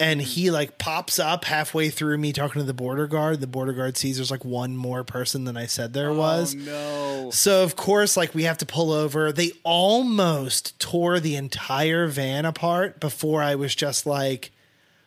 And 0.00 0.22
he 0.22 0.52
like 0.52 0.78
pops 0.78 1.18
up 1.18 1.44
halfway 1.44 1.90
through 1.90 2.18
me 2.18 2.32
talking 2.32 2.60
to 2.60 2.66
the 2.66 2.72
border 2.72 3.08
guard. 3.08 3.40
The 3.40 3.48
border 3.48 3.72
guard 3.72 3.96
sees 3.96 4.16
there's 4.18 4.30
like 4.30 4.44
one 4.44 4.76
more 4.76 5.02
person 5.02 5.44
than 5.44 5.56
I 5.56 5.66
said 5.66 5.92
there 5.92 6.12
was. 6.12 6.54
Oh 6.54 6.58
no. 7.24 7.30
So 7.32 7.64
of 7.64 7.74
course, 7.74 8.16
like 8.16 8.32
we 8.32 8.44
have 8.44 8.58
to 8.58 8.66
pull 8.66 8.92
over. 8.92 9.32
They 9.32 9.50
almost 9.64 10.78
tore 10.78 11.18
the 11.20 11.34
entire 11.34 12.06
van 12.06 12.44
apart 12.44 13.00
before 13.00 13.42
I 13.42 13.56
was 13.56 13.74
just 13.74 14.06
like, 14.06 14.52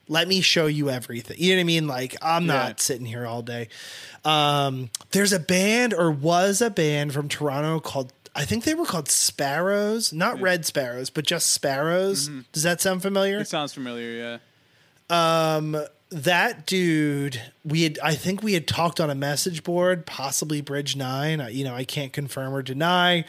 "Let 0.10 0.28
me 0.28 0.42
show 0.42 0.66
you 0.66 0.90
everything." 0.90 1.38
You 1.40 1.52
know 1.52 1.58
what 1.58 1.62
I 1.62 1.64
mean? 1.66 1.88
Like 1.88 2.16
I'm 2.22 2.46
not 2.46 2.68
Yeah. 2.70 2.74
sitting 2.80 3.06
here 3.06 3.26
all 3.26 3.42
day. 3.42 3.70
Um, 4.26 4.90
there's 5.12 5.32
a 5.32 5.40
band 5.40 5.94
or 5.94 6.12
was 6.12 6.62
a 6.62 6.70
band 6.70 7.14
from 7.14 7.30
Toronto 7.30 7.80
called. 7.80 8.12
I 8.36 8.46
think 8.46 8.64
they 8.66 8.74
were 8.74 8.86
called 8.86 9.10
Sparrows, 9.10 10.12
not 10.14 10.40
Red 10.42 10.66
Sparrows, 10.66 11.10
but 11.10 11.26
just 11.26 11.50
Sparrows. 11.50 12.30
Does 12.52 12.64
that 12.64 12.80
sound 12.82 13.02
familiar? 13.02 13.40
It 13.40 13.48
sounds 13.48 13.74
familiar, 13.74 14.12
yeah. 14.12 14.38
That 16.10 16.66
dude 16.66 17.42
we 17.64 17.84
had 17.84 17.98
i 18.04 18.14
think 18.16 18.44
we 18.44 18.54
had 18.54 18.68
talked 18.68 19.00
on 19.00 19.10
a 19.10 19.16
message 19.16 19.64
board 19.64 20.06
possibly 20.06 20.60
bridge 20.62 20.96
nine. 20.96 21.40
I, 21.40 21.50
you 21.50 21.64
know 21.64 21.74
i 21.76 21.84
can't 21.84 22.12
confirm 22.14 22.54
or 22.54 22.62
deny. 22.62 23.26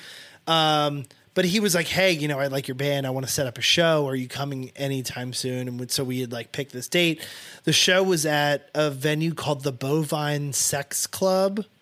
Um, 0.48 1.04
but 1.34 1.44
he 1.44 1.60
was 1.60 1.74
like 1.74 1.86
hey 1.86 2.10
you 2.12 2.26
know 2.28 2.40
i 2.40 2.48
like 2.48 2.66
your 2.66 2.74
band. 2.74 3.06
I 3.06 3.10
want 3.10 3.26
to 3.26 3.32
set 3.32 3.46
up 3.46 3.56
a 3.56 3.62
show. 3.62 4.06
Are 4.08 4.16
you 4.16 4.26
coming 4.28 4.70
anytime 4.74 5.32
soon? 5.32 5.68
And 5.68 5.90
so 5.90 6.02
we 6.04 6.20
had 6.20 6.32
like 6.32 6.50
picked 6.52 6.72
this 6.72 6.88
date. 6.88 7.26
The 7.64 7.72
show 7.72 8.02
was 8.02 8.26
at 8.26 8.68
a 8.74 8.90
venue 8.90 9.32
called 9.34 9.62
the 9.62 9.72
bovine 9.72 10.52
sex 10.52 11.06
club. 11.06 11.64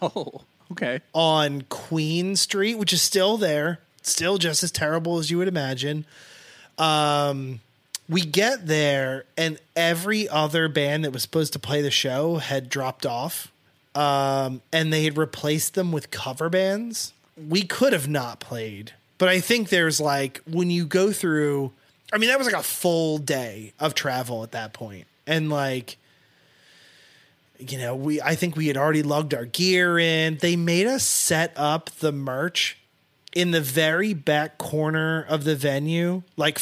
Oh, 0.00 0.42
okay. 0.70 1.00
on 1.12 1.62
Queen 1.68 2.34
Street, 2.36 2.76
which 2.78 2.94
is 2.94 3.02
still 3.02 3.36
there, 3.36 3.80
still 4.00 4.38
just 4.38 4.62
as 4.62 4.70
terrible 4.70 5.18
as 5.18 5.30
you 5.30 5.36
would 5.36 5.48
imagine. 5.48 6.06
Um, 6.78 7.60
we 8.08 8.22
get 8.22 8.66
there, 8.66 9.24
and 9.36 9.58
every 9.76 10.28
other 10.28 10.68
band 10.68 11.04
that 11.04 11.12
was 11.12 11.22
supposed 11.22 11.52
to 11.54 11.58
play 11.58 11.82
the 11.82 11.90
show 11.90 12.36
had 12.36 12.68
dropped 12.68 13.06
off, 13.06 13.52
um, 13.94 14.60
and 14.72 14.92
they 14.92 15.04
had 15.04 15.16
replaced 15.16 15.74
them 15.74 15.92
with 15.92 16.10
cover 16.10 16.48
bands. 16.48 17.12
We 17.36 17.62
could 17.62 17.92
have 17.92 18.08
not 18.08 18.40
played, 18.40 18.92
but 19.18 19.28
I 19.28 19.40
think 19.40 19.68
there's 19.68 20.00
like 20.00 20.40
when 20.46 20.70
you 20.70 20.84
go 20.84 21.12
through. 21.12 21.72
I 22.12 22.18
mean, 22.18 22.28
that 22.28 22.38
was 22.38 22.46
like 22.46 22.56
a 22.56 22.62
full 22.62 23.18
day 23.18 23.72
of 23.80 23.94
travel 23.94 24.42
at 24.42 24.52
that 24.52 24.72
point, 24.72 25.06
and 25.26 25.48
like 25.48 25.96
you 27.58 27.78
know, 27.78 27.94
we 27.94 28.20
I 28.20 28.34
think 28.34 28.56
we 28.56 28.66
had 28.66 28.76
already 28.76 29.02
lugged 29.02 29.34
our 29.34 29.44
gear 29.44 29.98
in. 29.98 30.38
They 30.38 30.56
made 30.56 30.86
us 30.86 31.04
set 31.04 31.52
up 31.56 31.90
the 31.90 32.12
merch 32.12 32.78
in 33.34 33.50
the 33.50 33.60
very 33.60 34.14
back 34.14 34.58
corner 34.58 35.24
of 35.28 35.44
the 35.44 35.56
venue, 35.56 36.22
like 36.36 36.58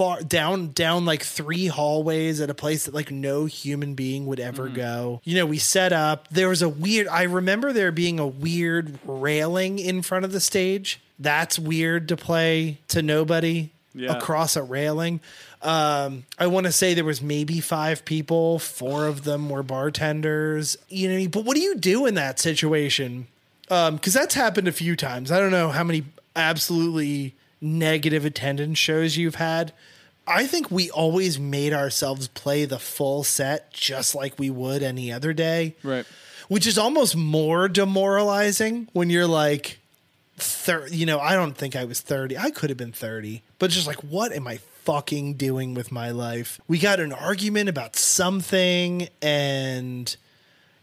far 0.00 0.22
down 0.22 0.68
down 0.68 1.04
like 1.04 1.22
three 1.22 1.66
hallways 1.66 2.40
at 2.40 2.48
a 2.48 2.54
place 2.54 2.86
that 2.86 2.94
like 2.94 3.10
no 3.10 3.44
human 3.44 3.94
being 3.94 4.24
would 4.24 4.40
ever 4.40 4.66
go. 4.68 5.20
You 5.24 5.36
know, 5.36 5.44
we 5.44 5.58
set 5.58 5.92
up. 5.92 6.26
There 6.30 6.48
was 6.48 6.62
a 6.62 6.70
weird 6.70 7.06
I 7.08 7.24
remember 7.24 7.70
there 7.74 7.92
being 7.92 8.18
a 8.18 8.26
weird 8.26 8.98
railing 9.04 9.78
in 9.78 10.00
front 10.00 10.24
of 10.24 10.32
the 10.32 10.40
stage. 10.40 11.02
That's 11.18 11.58
weird 11.58 12.08
to 12.08 12.16
play 12.16 12.78
to 12.88 13.02
nobody 13.02 13.72
Yeah. 13.92 14.16
across 14.16 14.56
a 14.56 14.62
railing. 14.62 15.20
Um, 15.60 16.24
I 16.38 16.46
want 16.46 16.64
to 16.64 16.72
say 16.72 16.94
there 16.94 17.04
was 17.04 17.20
maybe 17.20 17.60
five 17.60 18.06
people. 18.06 18.58
Four 18.58 19.04
of 19.06 19.24
them 19.24 19.50
were 19.50 19.62
bartenders. 19.62 20.78
You 20.88 21.08
know, 21.12 21.28
but 21.28 21.44
what 21.44 21.56
do 21.56 21.60
you 21.60 21.74
do 21.76 22.06
in 22.06 22.14
that 22.14 22.38
situation? 22.38 23.26
Because 23.68 24.14
that's 24.14 24.34
happened 24.34 24.66
a 24.66 24.72
few 24.72 24.96
times. 24.96 25.30
I 25.30 25.38
don't 25.40 25.50
know 25.50 25.68
how 25.68 25.84
many 25.84 26.04
absolutely 26.34 27.34
negative 27.60 28.24
attendance 28.24 28.78
shows 28.78 29.16
you've 29.16 29.36
had. 29.36 29.72
I 30.26 30.46
think 30.46 30.70
we 30.70 30.90
always 30.90 31.38
made 31.40 31.72
ourselves 31.72 32.28
play 32.28 32.64
the 32.64 32.78
full 32.78 33.24
set 33.24 33.72
just 33.72 34.14
like 34.14 34.38
we 34.38 34.48
would 34.50 34.82
any 34.82 35.10
other 35.12 35.32
day. 35.32 35.74
Right. 35.82 36.06
which 36.48 36.66
is 36.66 36.78
almost 36.78 37.16
more 37.16 37.68
demoralizing 37.68 38.88
when 38.92 39.10
you're 39.10 39.26
like 39.26 39.78
thir- 40.36 40.88
you 40.88 41.04
know 41.06 41.20
i 41.20 41.34
don't 41.34 41.56
think 41.56 41.76
i 41.76 41.84
was 41.84 42.00
30 42.00 42.36
i 42.38 42.50
could 42.50 42.70
have 42.70 42.76
been 42.78 42.92
30 42.92 43.42
but 43.58 43.70
just 43.70 43.86
like 43.86 44.02
what 44.02 44.32
am 44.32 44.46
i 44.48 44.58
fucking 44.84 45.34
doing 45.34 45.74
with 45.74 45.92
my 45.92 46.10
life? 46.10 46.58
We 46.66 46.78
got 46.78 46.98
an 47.00 47.12
argument 47.12 47.68
about 47.68 47.94
something 47.96 49.08
and 49.20 50.16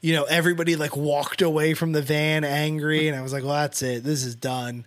you 0.02 0.14
know 0.14 0.24
everybody 0.26 0.76
like 0.76 0.96
walked 0.96 1.42
away 1.42 1.74
from 1.74 1.92
the 1.94 2.02
van 2.04 2.44
angry 2.44 3.08
and 3.08 3.18
i 3.18 3.22
was 3.22 3.34
like 3.34 3.44
well 3.44 3.54
that's 3.54 3.82
it. 3.82 4.04
This 4.04 4.24
is 4.24 4.36
done 4.36 4.86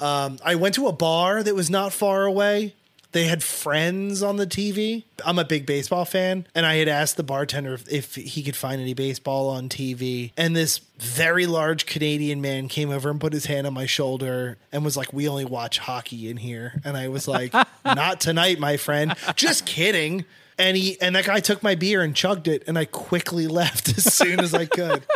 um, 0.00 0.38
i 0.44 0.54
went 0.54 0.74
to 0.74 0.86
a 0.86 0.92
bar 0.92 1.42
that 1.42 1.54
was 1.54 1.70
not 1.70 1.92
far 1.92 2.24
away 2.24 2.74
they 3.12 3.24
had 3.24 3.42
friends 3.42 4.22
on 4.22 4.36
the 4.36 4.46
TV. 4.46 5.04
I'm 5.24 5.38
a 5.38 5.44
big 5.44 5.64
baseball 5.64 6.04
fan, 6.04 6.46
and 6.54 6.66
I 6.66 6.76
had 6.76 6.88
asked 6.88 7.16
the 7.16 7.22
bartender 7.22 7.74
if, 7.74 7.88
if 7.88 8.14
he 8.16 8.42
could 8.42 8.56
find 8.56 8.80
any 8.80 8.92
baseball 8.92 9.48
on 9.48 9.70
TV. 9.70 10.32
And 10.36 10.54
this 10.54 10.78
very 10.98 11.46
large 11.46 11.86
Canadian 11.86 12.42
man 12.42 12.68
came 12.68 12.90
over 12.90 13.08
and 13.08 13.20
put 13.20 13.32
his 13.32 13.46
hand 13.46 13.66
on 13.66 13.72
my 13.72 13.86
shoulder 13.86 14.58
and 14.72 14.84
was 14.84 14.96
like, 14.96 15.12
"We 15.12 15.26
only 15.26 15.46
watch 15.46 15.78
hockey 15.78 16.28
in 16.28 16.36
here." 16.36 16.80
And 16.84 16.96
I 16.96 17.08
was 17.08 17.26
like, 17.26 17.54
"Not 17.84 18.20
tonight, 18.20 18.58
my 18.58 18.76
friend. 18.76 19.14
Just 19.36 19.64
kidding." 19.64 20.26
And 20.58 20.76
he 20.76 21.00
and 21.00 21.16
that 21.16 21.24
guy 21.24 21.40
took 21.40 21.62
my 21.62 21.76
beer 21.76 22.02
and 22.02 22.14
chugged 22.14 22.46
it, 22.46 22.64
and 22.66 22.76
I 22.76 22.84
quickly 22.84 23.46
left 23.60 23.88
as 23.96 24.12
soon 24.12 24.40
as 24.40 24.52
I 24.52 24.66
could. 24.66 25.06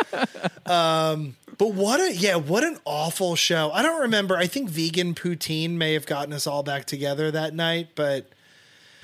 But 1.57 1.73
what 1.73 1.99
a 1.99 2.13
yeah, 2.13 2.35
what 2.35 2.63
an 2.63 2.77
awful 2.85 3.35
show. 3.35 3.71
I 3.71 3.81
don't 3.81 4.01
remember. 4.01 4.35
I 4.37 4.47
think 4.47 4.69
vegan 4.69 5.13
poutine 5.15 5.71
may 5.71 5.93
have 5.93 6.05
gotten 6.05 6.33
us 6.33 6.47
all 6.47 6.63
back 6.63 6.85
together 6.85 7.31
that 7.31 7.53
night, 7.53 7.89
but 7.95 8.27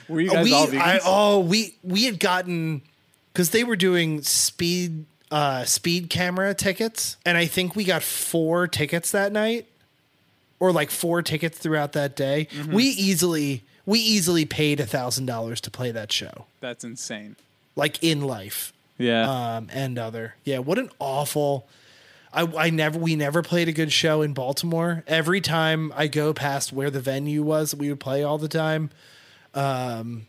Were 0.08 0.22
you 0.22 0.32
guys 0.32 0.44
we 0.44 0.54
all 0.54 0.68
vegans? 0.68 0.80
I, 0.82 1.00
oh 1.06 1.40
we 1.40 1.76
we 1.84 2.06
had 2.06 2.20
gotten 2.20 2.82
because 3.34 3.52
they 3.52 3.64
were 3.64 3.76
doing 3.76 4.22
speed 4.24 5.06
uh 5.32 5.64
speed 5.66 6.10
camera 6.10 6.54
tickets, 6.54 7.18
and 7.26 7.38
I 7.38 7.46
think 7.46 7.76
we 7.76 7.84
got 7.84 8.02
four 8.04 8.68
tickets 8.68 9.12
that 9.12 9.32
night, 9.32 9.68
or 10.60 10.72
like 10.72 10.90
four 10.92 11.22
tickets 11.22 11.58
throughout 11.58 11.94
that 11.94 12.16
day. 12.16 12.48
Mm-hmm. 12.52 12.74
We 12.74 12.84
easily 12.86 13.64
we 13.86 14.00
easily 14.00 14.46
paid 14.46 14.80
a 14.80 14.86
thousand 14.86 15.26
dollars 15.28 15.62
to 15.62 15.72
play 15.72 15.92
that 15.92 16.12
show, 16.12 16.46
That's 16.62 16.84
insane. 16.84 17.36
like 17.76 18.04
in 18.04 18.22
life 18.22 18.72
Yeah. 18.98 19.56
um, 19.58 19.68
and 19.72 19.98
other. 20.00 20.36
Yeah, 20.44 20.60
what 20.60 20.78
an 20.80 20.90
awful. 21.00 21.68
I, 22.34 22.44
I 22.44 22.70
never 22.70 23.00
we 23.00 23.16
never 23.16 23.42
played 23.42 23.68
a 23.68 23.72
good 23.72 23.92
show 23.92 24.22
in 24.22 24.34
Baltimore. 24.34 25.04
Every 25.08 25.42
time 25.42 25.92
I 25.96 26.08
go 26.08 26.34
past 26.34 26.72
where 26.72 26.90
the 26.92 27.00
venue 27.00 27.42
was, 27.44 27.74
we 27.76 27.90
would 27.90 28.00
play 28.00 28.24
all 28.24 28.38
the 28.38 28.48
time. 28.48 28.92
Um, 29.56 30.28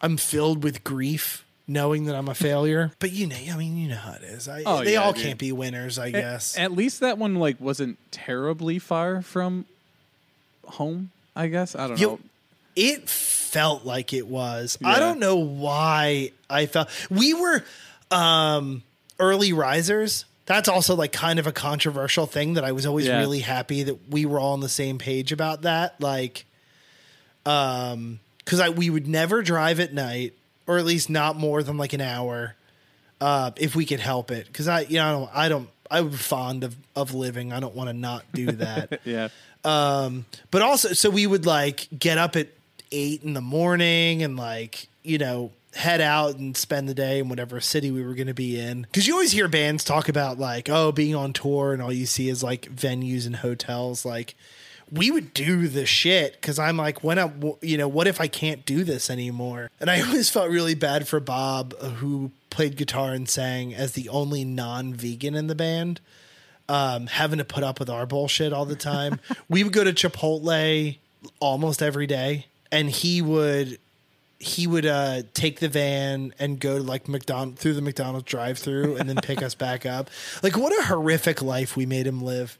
I'm 0.00 0.16
filled 0.16 0.62
with 0.62 0.84
grief 0.84 1.44
knowing 1.66 2.04
that 2.06 2.14
I'm 2.14 2.28
a 2.28 2.34
failure. 2.34 2.92
but 2.98 3.12
you 3.12 3.26
know, 3.26 3.36
I 3.36 3.56
mean, 3.56 3.76
you 3.76 3.88
know 3.88 3.96
how 3.96 4.12
it 4.12 4.22
is. 4.22 4.48
I, 4.48 4.62
Oh, 4.66 4.84
they 4.84 4.92
yeah, 4.94 5.02
all 5.02 5.12
dude. 5.12 5.22
can't 5.24 5.38
be 5.38 5.52
winners, 5.52 5.98
I 5.98 6.10
guess. 6.10 6.56
At 6.58 6.72
least 6.72 7.00
that 7.00 7.18
one 7.18 7.34
like 7.36 7.60
wasn't 7.60 7.98
terribly 8.10 8.78
far 8.78 9.22
from 9.22 9.64
home. 10.64 11.10
I 11.34 11.46
guess 11.48 11.74
I 11.74 11.88
don't 11.88 11.98
You- 12.00 12.06
know. 12.06 12.18
it 12.76 13.08
felt 13.08 13.84
like 13.84 14.12
it 14.12 14.26
was. 14.26 14.78
I 14.84 14.98
don't 14.98 15.18
know 15.18 15.36
why 15.36 16.30
I 16.48 16.66
felt 16.66 16.88
we 17.10 17.34
were 17.34 17.64
um 18.10 18.82
early 19.18 19.52
risers. 19.52 20.24
That's 20.52 20.68
also 20.68 20.94
like 20.94 21.12
kind 21.12 21.38
of 21.38 21.46
a 21.46 21.52
controversial 21.52 22.26
thing 22.26 22.54
that 22.54 22.64
I 22.64 22.72
was 22.72 22.86
always 22.86 23.06
Yeah. 23.06 23.18
really 23.18 23.40
happy 23.40 23.82
that 23.84 24.10
we 24.10 24.26
were 24.26 24.38
all 24.38 24.52
on 24.52 24.60
the 24.60 24.68
same 24.68 24.98
page 24.98 25.32
about 25.32 25.62
that. 25.62 26.00
Like 26.00 26.44
um 27.46 28.20
cuz 28.44 28.60
I 28.60 28.68
we 28.68 28.90
would 28.90 29.06
never 29.08 29.42
drive 29.42 29.80
at 29.80 29.92
night 29.92 30.34
or 30.66 30.78
at 30.78 30.84
least 30.84 31.10
not 31.10 31.36
more 31.36 31.62
than 31.62 31.76
like 31.76 31.92
an 31.92 32.00
hour 32.00 32.54
uh 33.20 33.50
if 33.56 33.74
we 33.74 33.84
could 33.84 34.00
help 34.00 34.30
it 34.30 34.52
cuz 34.52 34.68
I 34.68 34.80
you 34.82 34.96
know 34.98 35.28
I 35.32 35.48
don't 35.48 35.68
I 35.90 35.98
don't 36.00 36.08
I'm 36.10 36.10
fond 36.12 36.64
of 36.64 36.76
of 36.96 37.12
living. 37.14 37.52
I 37.52 37.60
don't 37.60 37.74
want 37.74 37.88
to 37.90 37.92
not 37.94 38.24
do 38.32 38.46
that. 38.52 39.00
Yeah. 39.04 39.28
Um, 39.64 40.24
but 40.50 40.62
also, 40.62 40.92
so 40.94 41.08
we 41.10 41.26
would 41.26 41.44
like 41.46 41.86
get 41.96 42.16
up 42.18 42.34
at 42.34 42.48
eight 42.90 43.22
in 43.22 43.34
the 43.34 43.40
morning 43.42 44.22
and 44.22 44.36
like, 44.36 44.88
you 45.04 45.18
know, 45.18 45.52
head 45.74 46.00
out 46.00 46.36
and 46.36 46.56
spend 46.56 46.88
the 46.88 46.94
day 46.94 47.18
in 47.18 47.28
whatever 47.28 47.60
city 47.60 47.90
we 47.90 48.04
were 48.04 48.14
going 48.14 48.26
to 48.26 48.34
be 48.34 48.58
in. 48.58 48.86
Cause 48.92 49.06
you 49.06 49.14
always 49.14 49.32
hear 49.32 49.48
bands 49.48 49.84
talk 49.84 50.08
about 50.08 50.38
like, 50.38 50.68
oh, 50.68 50.92
being 50.92 51.14
on 51.14 51.32
tour 51.32 51.72
and 51.72 51.82
all 51.82 51.92
you 51.92 52.06
see 52.06 52.28
is 52.28 52.42
like 52.42 52.70
venues 52.74 53.26
and 53.26 53.36
hotels. 53.36 54.04
Like, 54.04 54.34
we 54.90 55.10
would 55.10 55.32
do 55.32 55.68
the 55.68 55.86
shit 55.86 56.34
because 56.34 56.58
I'm 56.58 56.76
like, 56.76 57.02
when 57.02 57.18
I, 57.18 57.32
you 57.62 57.78
know, 57.78 57.88
what 57.88 58.06
if 58.06 58.20
I 58.20 58.28
can't 58.28 58.66
do 58.66 58.84
this 58.84 59.08
anymore? 59.08 59.70
And 59.80 59.90
I 59.90 60.00
always 60.06 60.28
felt 60.28 60.50
really 60.50 60.74
bad 60.74 61.08
for 61.08 61.18
Bob, 61.18 61.74
uh, 61.80 61.88
who 61.88 62.30
played 62.50 62.76
guitar 62.76 63.12
and 63.12 63.26
sang 63.28 63.74
as 63.74 63.92
the 63.92 64.10
only 64.10 64.44
non 64.44 64.92
vegan 64.92 65.34
in 65.34 65.46
the 65.46 65.54
band 65.54 66.00
um, 66.68 67.06
having 67.06 67.38
to 67.38 67.44
put 67.44 67.62
up 67.62 67.78
with 67.78 67.90
our 67.90 68.06
bullshit 68.06 68.52
all 68.52 68.64
the 68.64 68.76
time. 68.76 69.20
we 69.48 69.64
would 69.64 69.72
go 69.72 69.84
to 69.84 69.92
Chipotle 69.92 70.98
almost 71.40 71.82
every 71.82 72.06
day, 72.06 72.46
and 72.70 72.90
he 72.90 73.22
would 73.22 73.78
he 74.42 74.66
would 74.66 74.84
uh, 74.84 75.22
take 75.34 75.60
the 75.60 75.68
van 75.68 76.34
and 76.38 76.58
go 76.58 76.78
to 76.78 76.82
like 76.82 77.06
McDonald 77.08 77.58
through 77.58 77.74
the 77.74 77.80
McDonald's 77.82 78.26
drive 78.26 78.58
through 78.58 78.96
and 78.96 79.08
then 79.08 79.16
pick 79.22 79.40
us 79.40 79.54
back 79.54 79.86
up. 79.86 80.10
Like 80.42 80.56
what 80.56 80.76
a 80.78 80.82
horrific 80.86 81.40
life 81.42 81.76
we 81.76 81.86
made 81.86 82.06
him 82.08 82.20
live. 82.22 82.58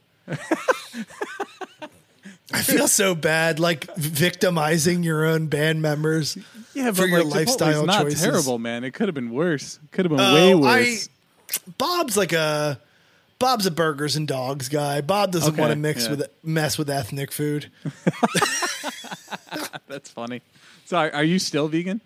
I 2.53 2.61
feel 2.61 2.87
so 2.87 3.15
bad, 3.15 3.59
like 3.59 3.93
victimizing 3.95 5.03
your 5.03 5.25
own 5.25 5.47
band 5.47 5.81
members. 5.81 6.37
Yeah, 6.73 6.91
for 6.91 7.05
your 7.05 7.23
like, 7.23 7.47
lifestyle 7.47 7.83
Chipotle's 7.83 7.87
not 7.87 8.01
choices. 8.03 8.21
terrible, 8.21 8.59
man. 8.59 8.83
It 8.83 8.93
could 8.93 9.07
have 9.07 9.15
been 9.15 9.31
worse. 9.31 9.79
Could 9.91 10.05
have 10.05 10.11
been 10.11 10.19
Oh, 10.21 10.33
way 10.33 10.51
I- 10.51 10.55
worse. 10.55 11.09
Bob's 11.77 12.15
like 12.17 12.31
a 12.33 12.79
Bob's 13.39 13.65
a 13.65 13.71
burgers 13.71 14.15
and 14.15 14.27
dogs 14.27 14.69
guy. 14.69 15.01
Bob 15.01 15.31
doesn't 15.33 15.53
Okay, 15.53 15.61
want 15.61 15.71
to 15.71 15.75
mix 15.75 16.05
yeah. 16.05 16.11
with 16.11 16.27
mess 16.43 16.77
with 16.77 16.89
ethnic 16.89 17.31
food. 17.31 17.69
That's 19.87 20.09
funny. 20.09 20.41
So, 20.85 20.97
are, 20.97 21.23
you 21.23 21.39
still 21.39 21.67
vegan? 21.67 22.01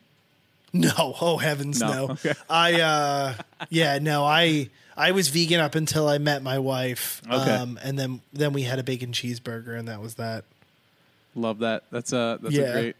No, 0.73 0.91
oh 1.21 1.37
heavens 1.37 1.79
No, 1.79 1.91
no. 2.07 2.13
okay. 2.13 2.33
I 2.49 2.81
uh 2.81 3.33
yeah, 3.69 3.99
no, 3.99 4.25
I 4.25 4.69
I 4.95 5.11
was 5.11 5.29
vegan 5.29 5.59
up 5.59 5.75
until 5.75 6.07
I 6.07 6.17
met 6.17 6.43
my 6.43 6.59
wife. 6.59 7.21
Okay. 7.29 7.51
Um 7.55 7.79
and 7.81 7.97
then 7.97 8.21
then 8.33 8.53
we 8.53 8.63
had 8.63 8.77
a 8.77 8.83
bacon 8.83 9.11
cheeseburger 9.11 9.77
and 9.79 9.87
that 9.87 10.01
was 10.01 10.15
that. 10.15 10.43
Love 11.35 11.59
that. 11.59 11.83
That's 11.91 12.11
a 12.13 12.37
that's 12.41 12.53
Yeah. 12.53 12.63
a 12.65 12.73
great. 12.73 12.95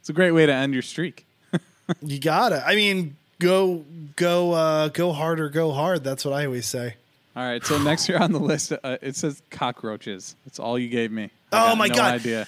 It's 0.00 0.08
a 0.08 0.12
great 0.12 0.32
way 0.32 0.46
to 0.46 0.52
end 0.52 0.72
your 0.74 0.82
streak. 0.82 1.24
You 2.02 2.18
gotta. 2.18 2.66
I 2.66 2.74
mean, 2.74 3.16
go 3.38 3.84
go 4.16 4.52
uh 4.52 4.88
go 4.88 5.12
hard 5.12 5.40
or 5.40 5.48
go 5.48 5.72
hard. 5.72 6.02
That's 6.04 6.24
what 6.24 6.32
I 6.34 6.46
always 6.46 6.66
say. 6.66 6.94
All 7.36 7.42
right. 7.44 7.64
So 7.64 7.78
next 7.82 8.08
year 8.08 8.18
on 8.18 8.32
the 8.32 8.38
list, 8.40 8.72
uh, 8.72 8.98
it 9.00 9.16
says 9.16 9.42
cockroaches. 9.50 10.34
That's 10.44 10.58
all 10.58 10.78
you 10.78 10.88
gave 10.88 11.10
me. 11.12 11.24
I 11.50 11.56
Oh 11.64 11.68
got 11.70 11.78
my 11.78 11.86
no 11.88 11.94
God. 11.94 12.14
Idea. 12.14 12.46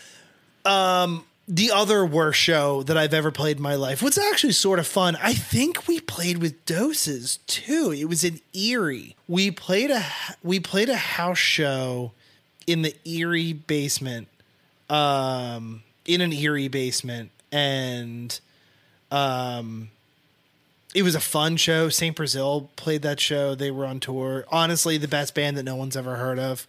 The 1.46 1.70
other 1.70 2.06
worst 2.06 2.40
show 2.40 2.82
that 2.84 2.96
I've 2.96 3.12
ever 3.12 3.30
played 3.30 3.58
in 3.58 3.62
my 3.62 3.74
life 3.74 4.02
was 4.02 4.16
actually 4.16 4.54
sort 4.54 4.78
of 4.78 4.86
fun. 4.86 5.16
I 5.22 5.34
think 5.34 5.86
we 5.86 6.00
played 6.00 6.38
with 6.38 6.64
doses 6.64 7.38
too. 7.46 7.94
It 7.96 8.06
was 8.06 8.24
in 8.24 8.40
Erie. 8.54 9.14
We 9.28 9.50
played 9.50 9.90
a 9.90 10.04
we 10.42 10.58
played 10.58 10.88
a 10.88 10.96
house 10.96 11.38
show 11.38 12.12
in 12.66 12.82
the 12.82 12.94
Erie 13.04 13.52
basement, 13.52 14.28
um, 14.88 15.82
in 16.06 16.22
an 16.22 16.32
Erie 16.32 16.68
basement, 16.68 17.30
and 17.52 18.40
um, 19.10 19.90
it 20.94 21.02
was 21.02 21.14
a 21.14 21.20
fun 21.20 21.58
show. 21.58 21.90
Saint 21.90 22.16
Brazil 22.16 22.70
played 22.76 23.02
that 23.02 23.20
show. 23.20 23.54
They 23.54 23.70
were 23.70 23.84
on 23.84 24.00
tour. 24.00 24.46
Honestly, 24.48 24.96
the 24.96 25.08
best 25.08 25.34
band 25.34 25.58
that 25.58 25.64
no 25.64 25.76
one's 25.76 25.96
ever 25.96 26.16
heard 26.16 26.38
of. 26.38 26.66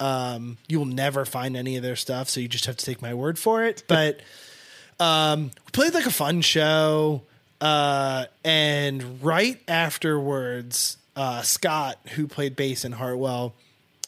Um, 0.00 0.58
you 0.68 0.78
will 0.78 0.86
never 0.86 1.24
find 1.24 1.56
any 1.56 1.76
of 1.76 1.82
their 1.82 1.96
stuff, 1.96 2.28
so 2.28 2.40
you 2.40 2.48
just 2.48 2.66
have 2.66 2.76
to 2.76 2.84
take 2.84 3.00
my 3.00 3.14
word 3.14 3.38
for 3.38 3.64
it. 3.64 3.84
But 3.88 4.20
um, 4.98 5.44
we 5.44 5.70
played 5.72 5.94
like 5.94 6.06
a 6.06 6.10
fun 6.10 6.40
show, 6.40 7.22
uh, 7.60 8.26
and 8.44 9.22
right 9.22 9.60
afterwards, 9.68 10.96
uh, 11.16 11.42
Scott, 11.42 11.98
who 12.14 12.26
played 12.26 12.56
bass 12.56 12.84
in 12.84 12.92
Heartwell, 12.92 13.52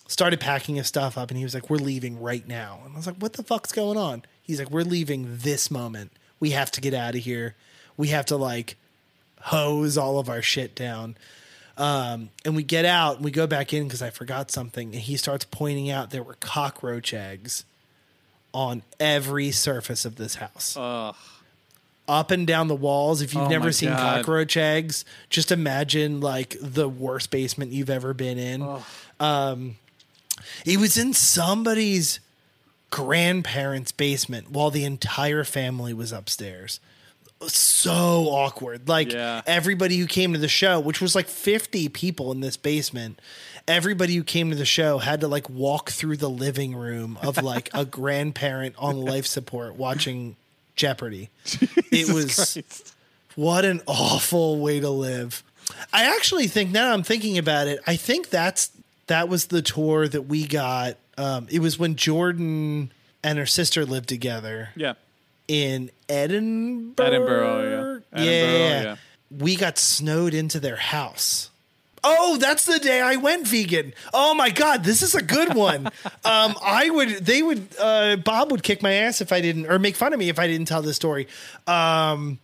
started 0.09 0.41
packing 0.41 0.77
his 0.77 0.87
stuff 0.87 1.19
up 1.19 1.31
and 1.31 1.39
he 1.39 1.45
was 1.45 1.55
like, 1.55 1.71
We're 1.71 1.77
leaving 1.77 2.21
right 2.21 2.47
now. 2.47 2.81
And 2.85 2.95
I 2.95 2.97
was 2.97 3.07
like, 3.07 3.17
What 3.17 3.35
the 3.35 3.43
fuck's 3.43 3.73
going 3.73 3.99
on? 3.99 4.23
He's 4.43 4.59
like, 4.59 4.71
We're 4.71 4.83
leaving 4.83 5.39
this 5.39 5.71
moment. 5.71 6.13
We 6.41 6.51
have 6.51 6.71
to 6.73 6.81
get 6.81 6.95
out 6.95 7.15
of 7.15 7.23
here. 7.23 7.55
We 7.97 8.09
have 8.09 8.27
to 8.27 8.37
like 8.37 8.77
hose 9.43 9.97
all 9.97 10.19
of 10.19 10.29
our 10.29 10.43
shit 10.43 10.75
down. 10.75 11.17
Um, 11.79 12.31
and 12.45 12.57
we 12.57 12.63
get 12.63 12.85
out 12.85 13.17
and 13.17 13.25
we 13.25 13.31
go 13.31 13.47
back 13.47 13.73
in 13.75 13.85
because 13.85 14.01
I 14.03 14.11
forgot 14.11 14.51
something. 14.51 14.93
And 14.95 15.03
he 15.03 15.17
starts 15.17 15.45
pointing 15.51 15.91
out 15.91 16.11
there 16.11 16.23
were 16.23 16.37
cockroach 16.41 17.13
eggs 17.13 17.65
on 18.55 18.83
every 18.99 19.51
surface 19.51 20.05
of 20.05 20.17
this 20.17 20.37
house. 20.37 20.77
Up 22.09 22.31
and 22.31 22.47
down 22.47 22.69
the 22.69 22.75
walls. 22.77 23.21
If 23.21 23.35
you've 23.35 23.45
Oh 23.45 23.49
never 23.49 23.73
seen 23.73 23.91
God. 23.91 24.19
cockroach 24.19 24.57
eggs, 24.57 25.05
just 25.29 25.51
imagine 25.53 26.21
like 26.21 26.57
the 26.61 26.89
worst 26.89 27.31
basement 27.31 27.73
you've 27.73 27.91
ever 27.91 28.15
been 28.15 28.39
in. 28.39 28.67
Um, 29.21 29.77
it 30.65 30.79
was 30.79 30.97
in 30.97 31.13
somebody's 31.13 32.21
grandparents' 32.91 33.91
basement 33.93 34.51
while 34.51 34.71
the 34.71 34.85
entire 34.85 35.43
family 35.45 35.93
was 35.93 36.13
upstairs. 36.13 36.79
So 37.47 37.91
awkward. 38.31 38.89
Like 38.89 39.13
Yeah. 39.13 39.43
everybody 39.47 39.99
who 39.99 40.07
came 40.07 40.33
to 40.33 40.39
the 40.39 40.49
show, 40.49 40.81
which 40.81 41.01
was 41.01 41.15
like 41.15 41.29
50 41.29 41.89
people 41.91 42.33
in 42.33 42.41
this 42.41 42.57
basement, 42.57 43.21
everybody 43.69 44.15
who 44.15 44.25
came 44.25 44.51
to 44.51 44.57
the 44.57 44.65
show 44.65 44.99
had 44.99 45.21
to 45.21 45.29
like 45.29 45.49
walk 45.51 45.91
through 45.91 46.17
the 46.17 46.31
living 46.31 46.75
room 46.75 47.19
of 47.23 47.43
like 47.43 47.69
a 47.75 47.85
grandparent 47.99 48.75
on 48.79 49.01
life 49.01 49.27
support 49.27 49.77
watching 49.77 50.37
Jeopardy. 50.77 51.31
it 51.93 52.13
was 52.13 52.35
Christ. 52.55 52.95
what 53.35 53.65
an 53.65 53.83
awful 53.87 54.59
way 54.59 54.81
to 54.81 54.91
live. 54.91 55.43
I 55.93 56.05
actually 56.05 56.47
think 56.47 56.71
now 56.71 56.93
I'm 56.93 57.03
thinking 57.03 57.39
about 57.39 57.67
it, 57.69 57.81
I 57.87 57.97
think 57.97 58.31
that's 58.31 58.71
that 59.09 59.29
was 59.29 59.47
the 59.47 59.63
tour 59.63 60.09
that 60.09 60.23
we 60.23 60.47
got. 60.47 60.97
Um, 61.19 61.47
it 61.51 61.61
was 61.61 61.79
when 61.79 61.97
Jordan 61.97 62.93
and 63.23 63.39
her 63.39 63.47
sister 63.47 63.85
lived 63.85 64.09
together 64.09 64.71
Yeah. 64.77 64.95
In 65.49 65.91
Edinburgh. 66.09 67.07
Edinburgh, 67.07 68.03
yeah. 68.13 68.21
Edinburgh, 68.21 68.91
yeah. 68.91 68.97
We 69.31 69.57
got 69.57 69.79
snowed 69.79 70.35
into 70.35 70.61
their 70.61 70.77
house. 70.77 71.51
Oh, 72.09 72.37
that's 72.37 72.65
the 72.65 72.79
day 72.79 73.01
I 73.01 73.17
went 73.17 73.49
vegan. 73.49 73.93
Oh 74.15 74.33
my 74.35 74.51
god, 74.51 74.85
this 74.85 75.03
is 75.03 75.17
a 75.17 75.23
good 75.23 75.55
one. 75.55 75.87
um, 76.25 76.55
I 76.63 76.89
would, 76.89 77.09
they 77.25 77.43
would, 77.43 77.69
uh, 77.81 78.17
Bob 78.17 78.53
would 78.53 78.63
kick 78.63 78.81
my 78.81 78.93
ass 78.93 79.21
if 79.21 79.33
I 79.33 79.41
didn't, 79.41 79.67
or 79.67 79.81
make 79.81 79.97
fun 79.97 80.13
of 80.13 80.19
me 80.19 80.29
if 80.29 80.39
I 80.39 80.47
didn't 80.47 80.69
tell 80.69 80.83
this 80.83 80.95
story. 80.95 81.27
Um, 81.67 82.39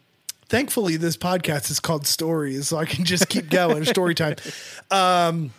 thankfully, 0.48 0.96
this 0.96 1.16
podcast 1.16 1.70
is 1.70 1.78
called 1.78 2.08
Stories, 2.08 2.68
so 2.68 2.76
I 2.76 2.86
can 2.86 3.04
just 3.04 3.28
keep 3.28 3.50
going. 3.50 3.84
Story 3.84 4.14
time. 4.14 4.36
Um, 4.90 5.52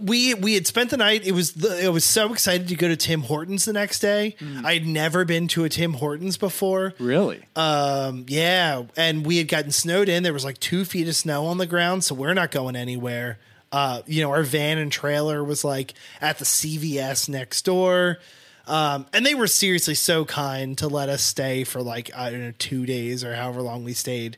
we 0.00 0.34
we 0.34 0.54
had 0.54 0.66
spent 0.66 0.90
the 0.90 0.96
night. 0.96 1.26
It 1.26 1.32
was 1.32 1.52
the, 1.52 1.84
I 1.84 1.88
was 1.88 2.04
so 2.04 2.32
excited 2.32 2.68
to 2.68 2.74
go 2.74 2.88
to 2.88 2.96
Tim 2.96 3.22
Hortons 3.22 3.64
the 3.64 3.72
next 3.72 4.00
day. 4.00 4.36
I 4.64 4.74
had 4.74 4.86
never 4.86 5.24
been 5.24 5.48
to 5.48 5.64
a 5.64 5.68
Tim 5.68 5.94
Hortons 5.94 6.36
before. 6.36 6.94
Really? 6.98 7.42
Um, 7.56 8.24
yeah, 8.28 8.84
and 8.96 9.24
we 9.26 9.38
had 9.38 9.48
gotten 9.48 9.70
snowed 9.72 10.08
in. 10.08 10.22
There 10.22 10.32
was 10.32 10.44
like 10.44 10.58
two 10.58 10.84
feet 10.84 11.08
of 11.08 11.16
snow 11.16 11.46
on 11.46 11.58
the 11.58 11.66
ground, 11.66 12.04
so 12.04 12.14
we're 12.14 12.34
not 12.34 12.50
going 12.50 12.76
anywhere. 12.76 13.38
Uh, 13.72 14.02
you 14.06 14.22
know, 14.22 14.30
our 14.30 14.42
van 14.42 14.78
and 14.78 14.90
trailer 14.90 15.44
was 15.44 15.64
like 15.64 15.94
at 16.20 16.38
the 16.38 16.44
CVS 16.44 17.28
next 17.28 17.64
door. 17.64 18.18
Um, 18.66 19.06
and 19.12 19.24
they 19.26 19.34
were 19.34 19.46
seriously 19.46 19.94
so 19.94 20.24
kind 20.24 20.76
to 20.78 20.86
let 20.88 21.08
us 21.08 21.22
stay 21.22 21.64
for 21.64 21.82
like, 21.82 22.10
I 22.14 22.30
don't 22.30 22.40
know, 22.40 22.52
two 22.58 22.86
days 22.86 23.24
or 23.24 23.34
however 23.34 23.62
long 23.62 23.84
we 23.84 23.94
stayed. 23.94 24.36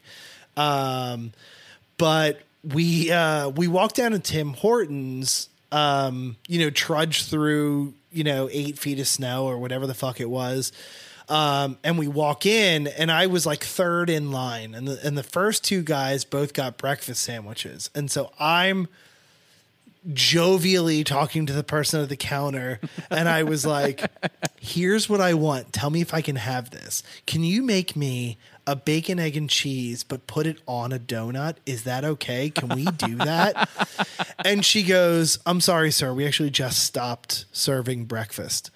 Um, 0.57 1.33
but 1.99 2.41
we, 2.63 3.11
uh, 3.11 3.51
we 3.51 3.69
walked 3.69 3.97
down 3.97 4.13
to 4.13 4.19
Tim 4.19 4.55
Hortons, 4.55 5.49
um, 5.73 6.37
you 6.47 6.61
know, 6.61 6.71
trudge 6.71 7.25
through, 7.25 7.95
you 8.13 8.23
know, 8.23 8.49
eight 8.53 8.79
feet 8.79 9.01
of 9.01 9.09
snow 9.09 9.47
or 9.47 9.59
whatever 9.59 9.87
the 9.87 9.95
fuck 9.95 10.21
it 10.21 10.31
was. 10.31 10.71
Um, 11.29 11.79
and 11.83 11.99
we 11.99 12.09
walk 12.09 12.45
in, 12.47 12.87
and 12.87 13.11
I 13.11 13.27
was 13.27 13.47
like 13.47 13.65
third 13.65 14.11
in 14.11 14.31
line, 14.33 14.75
and 14.75 14.87
the 14.87 15.01
and 15.07 15.17
the 15.17 15.23
first 15.23 15.65
two 15.65 15.83
guys 15.83 16.25
both 16.25 16.53
got 16.53 16.77
breakfast 16.77 17.23
sandwiches, 17.23 17.91
and 17.95 18.11
so 18.11 18.33
I'm 18.39 18.89
jovially 20.13 21.05
talking 21.05 21.47
to 21.47 21.53
the 21.53 21.63
person 21.63 22.03
at 22.03 22.09
the 22.09 22.17
counter, 22.17 22.81
and 23.09 23.29
I 23.29 23.45
was 23.45 23.65
like, 23.65 24.05
"Here's 24.61 25.09
what 25.09 25.21
I 25.21 25.33
want. 25.35 25.73
Tell 25.73 25.91
me 25.91 26.03
if 26.03 26.13
I 26.13 26.21
can 26.21 26.37
have 26.37 26.71
this. 26.71 27.03
Can 27.27 27.45
you 27.45 27.63
make 27.63 27.97
me 27.97 28.37
a 28.67 28.77
bacon, 28.77 29.19
egg, 29.19 29.37
and 29.37 29.49
cheese, 29.49 30.05
but 30.05 30.27
put 30.27 30.47
it 30.47 30.59
on 30.67 30.93
a 30.93 30.99
donut? 30.99 31.57
Is 31.67 31.85
that 31.85 32.05
okay? 32.05 32.51
Can 32.51 32.69
we 32.69 32.85
do 32.85 33.17
that?" 33.17 33.69
and 34.45 34.65
she 34.65 34.83
goes, 34.83 35.39
"I'm 35.47 35.61
sorry, 35.61 35.91
sir. 35.91 36.13
We 36.13 36.27
actually 36.27 36.51
just 36.51 36.85
stopped 36.85 37.47
serving 37.53 38.05
breakfast." 38.05 38.71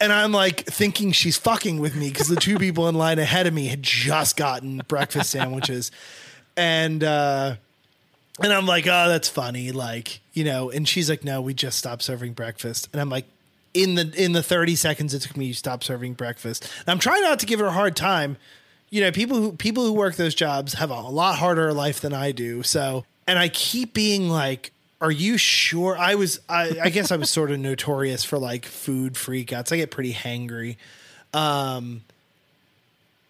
And 0.00 0.12
I'm 0.12 0.32
like 0.32 0.64
thinking 0.66 1.12
she's 1.12 1.36
fucking 1.36 1.78
with 1.78 1.94
me 1.94 2.08
because 2.08 2.26
the 2.26 2.34
two 2.34 2.58
people 2.58 2.88
in 2.88 2.96
line 2.96 3.20
ahead 3.20 3.46
of 3.46 3.54
me 3.54 3.68
had 3.68 3.84
just 3.84 4.36
gotten 4.36 4.82
breakfast 4.88 5.30
sandwiches. 5.30 5.92
And 6.56 7.04
uh 7.04 7.54
and 8.42 8.52
I'm 8.52 8.66
like, 8.66 8.86
oh, 8.86 9.08
that's 9.08 9.28
funny. 9.28 9.72
Like, 9.72 10.20
you 10.32 10.44
know, 10.44 10.70
and 10.70 10.88
she's 10.88 11.08
like, 11.08 11.22
no, 11.22 11.40
we 11.40 11.54
just 11.54 11.78
stopped 11.78 12.02
serving 12.02 12.32
breakfast. 12.32 12.88
And 12.92 13.00
I'm 13.00 13.10
like, 13.10 13.26
in 13.74 13.94
the 13.94 14.12
in 14.16 14.32
the 14.32 14.42
30 14.42 14.76
seconds 14.76 15.14
it 15.14 15.22
took 15.22 15.36
me 15.36 15.48
to 15.48 15.54
stop 15.54 15.82
serving 15.82 16.14
breakfast. 16.14 16.70
And 16.80 16.88
I'm 16.88 16.98
trying 16.98 17.22
not 17.22 17.38
to 17.40 17.46
give 17.46 17.60
her 17.60 17.66
a 17.66 17.72
hard 17.72 17.96
time. 17.96 18.36
You 18.90 19.00
know, 19.00 19.12
people 19.12 19.38
who 19.38 19.52
people 19.52 19.84
who 19.84 19.92
work 19.92 20.16
those 20.16 20.34
jobs 20.34 20.74
have 20.74 20.90
a 20.90 21.00
lot 21.00 21.38
harder 21.38 21.72
life 21.72 22.00
than 22.00 22.12
I 22.12 22.32
do. 22.32 22.62
So 22.62 23.04
and 23.26 23.38
I 23.38 23.48
keep 23.48 23.94
being 23.94 24.28
like, 24.28 24.72
are 25.00 25.10
you 25.10 25.38
sure? 25.38 25.96
I 25.96 26.14
was 26.14 26.40
I, 26.48 26.78
I 26.82 26.90
guess 26.90 27.10
I 27.10 27.16
was 27.16 27.30
sort 27.30 27.50
of 27.50 27.58
notorious 27.58 28.24
for 28.24 28.38
like 28.38 28.66
food 28.66 29.14
freakouts. 29.14 29.72
I 29.72 29.76
get 29.76 29.90
pretty 29.90 30.12
hangry. 30.12 30.76
Um 31.32 32.02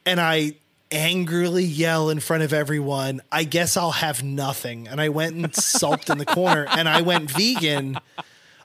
and 0.04 0.20
I 0.20 0.54
angrily 0.90 1.64
yell 1.64 2.10
in 2.10 2.20
front 2.20 2.42
of 2.42 2.52
everyone, 2.52 3.22
I 3.30 3.44
guess 3.44 3.76
I'll 3.76 3.92
have 3.92 4.22
nothing. 4.22 4.88
And 4.88 5.00
I 5.00 5.08
went 5.08 5.36
and 5.36 5.54
sulked 5.54 6.10
in 6.10 6.18
the 6.18 6.26
corner 6.26 6.66
and 6.68 6.88
I 6.88 7.02
went 7.02 7.30
vegan. 7.30 7.98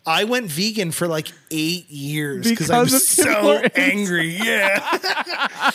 I 0.07 0.23
went 0.23 0.49
vegan 0.49 0.91
for 0.91 1.07
like 1.07 1.27
eight 1.51 1.89
years 1.89 2.47
because 2.49 2.69
I 2.71 2.79
was 2.79 3.07
so 3.09 3.61
angry. 3.75 4.29
Yeah. 4.29 4.79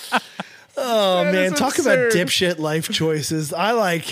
oh 0.77 1.25
That 1.25 1.33
man, 1.35 1.53
talk 1.53 1.79
about 1.79 1.99
dipshit 2.13 2.59
life 2.59 2.89
choices. 2.89 3.53
I 3.53 3.73
like 3.73 4.11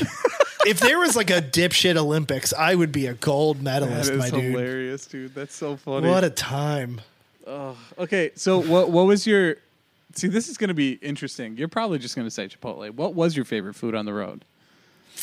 if 0.66 0.78
there 0.78 0.98
was 0.98 1.16
like 1.16 1.30
a 1.30 1.40
dipshit 1.40 1.96
Olympics, 1.96 2.52
I 2.52 2.74
would 2.74 2.92
be 2.92 3.06
a 3.06 3.14
gold 3.14 3.62
medalist, 3.62 4.10
is 4.10 4.18
my 4.18 4.28
dude. 4.28 4.52
hilarious, 4.52 5.06
dude. 5.06 5.34
That's 5.34 5.54
so 5.54 5.76
funny. 5.76 6.08
What 6.08 6.22
a 6.22 6.30
time. 6.30 7.00
okay, 7.98 8.30
so 8.36 8.60
what 8.60 8.90
what 8.90 9.06
was 9.06 9.26
your 9.26 9.56
See, 10.12 10.26
this 10.28 10.48
is 10.48 10.58
going 10.58 10.68
to 10.68 10.74
be 10.74 10.94
interesting. 10.94 11.56
You're 11.56 11.68
probably 11.68 11.98
just 11.98 12.16
going 12.16 12.26
to 12.26 12.30
say 12.32 12.48
Chipotle. 12.48 12.90
What 12.90 13.14
was 13.14 13.36
your 13.36 13.44
favorite 13.44 13.74
food 13.74 13.94
on 13.94 14.06
the 14.06 14.12
road? 14.12 14.44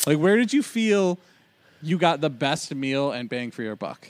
Like 0.06 0.18
where 0.18 0.36
did 0.36 0.52
you 0.52 0.62
feel 0.62 1.18
you 1.82 1.98
got 1.98 2.20
the 2.20 2.30
best 2.30 2.74
meal 2.74 3.12
and 3.12 3.28
bang 3.28 3.50
for 3.50 3.62
your 3.62 3.76
buck? 3.76 4.08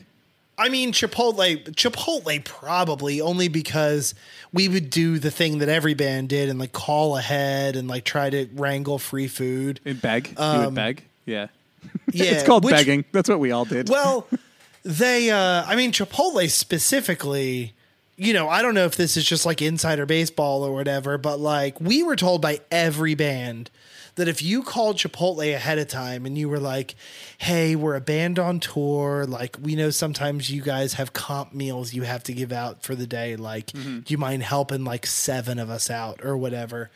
I 0.58 0.68
mean, 0.68 0.92
Chipotle, 0.92 1.64
Chipotle 1.74 2.44
probably 2.44 3.20
only 3.20 3.46
because 3.48 4.14
we 4.52 4.68
would 4.68 4.90
do 4.90 5.18
the 5.18 5.30
thing 5.30 5.58
that 5.58 5.68
every 5.68 5.94
band 5.94 6.28
did 6.30 6.48
and 6.48 6.58
like 6.58 6.72
call 6.72 7.16
ahead 7.16 7.76
and 7.76 7.86
like 7.86 8.04
try 8.04 8.28
to 8.28 8.48
wrangle 8.54 8.98
free 8.98 9.28
food. 9.28 9.78
And 9.84 10.02
beg? 10.02 10.28
you 10.30 10.34
Um, 10.36 10.64
would 10.66 10.74
beg? 10.74 11.04
Yeah. 11.26 11.46
Yeah, 12.12 12.32
it's 12.32 12.42
called 12.44 12.64
which- 12.64 12.74
begging. 12.74 13.04
That's 13.12 13.28
what 13.28 13.38
we 13.38 13.52
all 13.52 13.64
did. 13.64 13.88
Well, 13.88 14.26
they, 14.82 15.30
uh, 15.30 15.64
I 15.66 15.76
mean, 15.76 15.92
Chipotle 15.92 16.48
specifically, 16.50 17.74
you 18.16 18.32
know, 18.32 18.48
I 18.48 18.62
don't 18.62 18.74
know 18.74 18.84
if 18.86 18.96
this 18.96 19.16
is 19.16 19.24
just 19.24 19.46
like 19.46 19.62
insider 19.62 20.06
baseball 20.06 20.64
or 20.64 20.72
whatever, 20.74 21.18
but 21.18 21.38
like 21.38 21.80
we 21.80 22.02
were 22.02 22.16
told 22.16 22.42
by 22.42 22.60
every 22.70 23.14
band 23.14 23.70
that 24.18 24.28
if 24.28 24.42
you 24.42 24.62
called 24.62 24.96
Chipotle 24.96 25.54
ahead 25.54 25.78
of 25.78 25.88
time 25.88 26.26
and 26.26 26.36
you 26.36 26.48
were 26.48 26.58
like, 26.60 26.94
hey, 27.38 27.74
we're 27.74 27.94
a 27.96 28.00
band 28.00 28.38
on 28.38 28.60
tour, 28.60 29.24
like 29.26 29.56
we 29.62 29.74
know 29.74 29.90
sometimes 29.90 30.50
you 30.50 30.60
guys 30.62 30.94
have 30.94 31.12
comp 31.12 31.54
meals 31.54 31.92
you 31.94 32.02
have 32.02 32.22
to 32.24 32.32
give 32.32 32.52
out 32.52 32.82
for 32.82 32.94
the 32.94 33.06
day, 33.06 33.36
like 33.36 33.66
do 33.72 34.02
you 34.06 34.18
mind 34.18 34.42
helping 34.42 34.84
like 34.84 35.06
seven 35.06 35.58
of 35.58 35.70
us 35.70 35.90
out 35.90 36.24
or 36.24 36.36
whatever? 36.36 36.90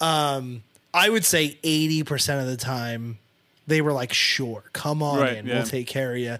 Um, 0.00 0.62
I 0.92 1.08
would 1.08 1.24
say 1.24 1.56
80% 1.62 2.40
of 2.40 2.46
the 2.48 2.56
time 2.56 3.18
they 3.66 3.80
were 3.80 3.92
like, 3.92 4.12
sure, 4.12 4.64
come 4.72 5.02
on 5.02 5.20
Right, 5.20 5.36
in, 5.36 5.46
yeah. 5.46 5.54
we'll 5.58 5.66
take 5.66 5.86
care 5.86 6.12
of 6.12 6.18
you. 6.18 6.38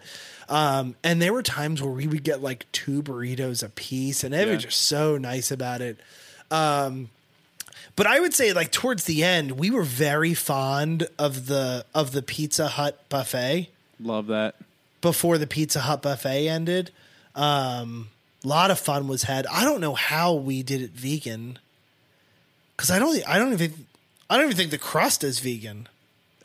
Um, 0.49 0.97
and 1.05 1.23
there 1.23 1.33
were 1.33 1.43
times 1.43 1.81
where 1.81 1.93
we 1.93 2.07
would 2.09 2.25
get 2.25 2.43
like 2.43 2.67
two 2.73 3.03
burritos 3.03 3.63
a 3.63 3.69
piece, 3.69 4.25
and 4.25 4.35
they 4.35 4.45
Yeah. 4.45 4.51
were 4.53 4.57
just 4.57 4.83
so 4.83 5.17
nice 5.17 5.51
about 5.53 5.81
it. 5.81 6.01
Um, 6.51 7.11
but 7.97 8.07
I 8.07 8.21
would 8.21 8.35
say 8.35 8.53
like 8.53 8.71
towards 8.73 9.05
the 9.05 9.23
end, 9.25 9.53
we 9.53 9.71
were 9.71 9.83
very 9.85 10.35
fond 10.35 11.07
of 11.19 11.47
the 11.47 11.85
of 11.95 12.13
the 12.13 12.23
Pizza 12.23 12.69
Hut 12.69 13.01
buffet 13.09 13.69
Love 14.01 14.27
that. 14.29 14.57
before 15.01 15.39
the 15.39 15.47
Pizza 15.47 15.81
Hut 15.81 16.03
buffet 16.03 16.49
ended. 16.49 16.91
Um, 17.35 18.09
a 18.45 18.49
lot 18.49 18.71
of 18.71 18.79
fun 18.79 19.09
was 19.09 19.25
had. 19.25 19.47
I 19.47 19.65
don't 19.65 19.81
know 19.81 19.95
how 19.95 20.35
we 20.35 20.63
did 20.63 20.83
it 20.83 20.91
vegan 20.91 21.59
because 22.77 22.91
I 22.91 22.99
don't 22.99 23.17
I 23.29 23.39
don't 23.39 23.53
even 23.53 23.87
I 24.29 24.37
don't 24.37 24.47
even 24.47 24.57
think 24.57 24.71
the 24.71 24.79
crust 24.79 25.23
is 25.25 25.39
vegan. 25.39 25.89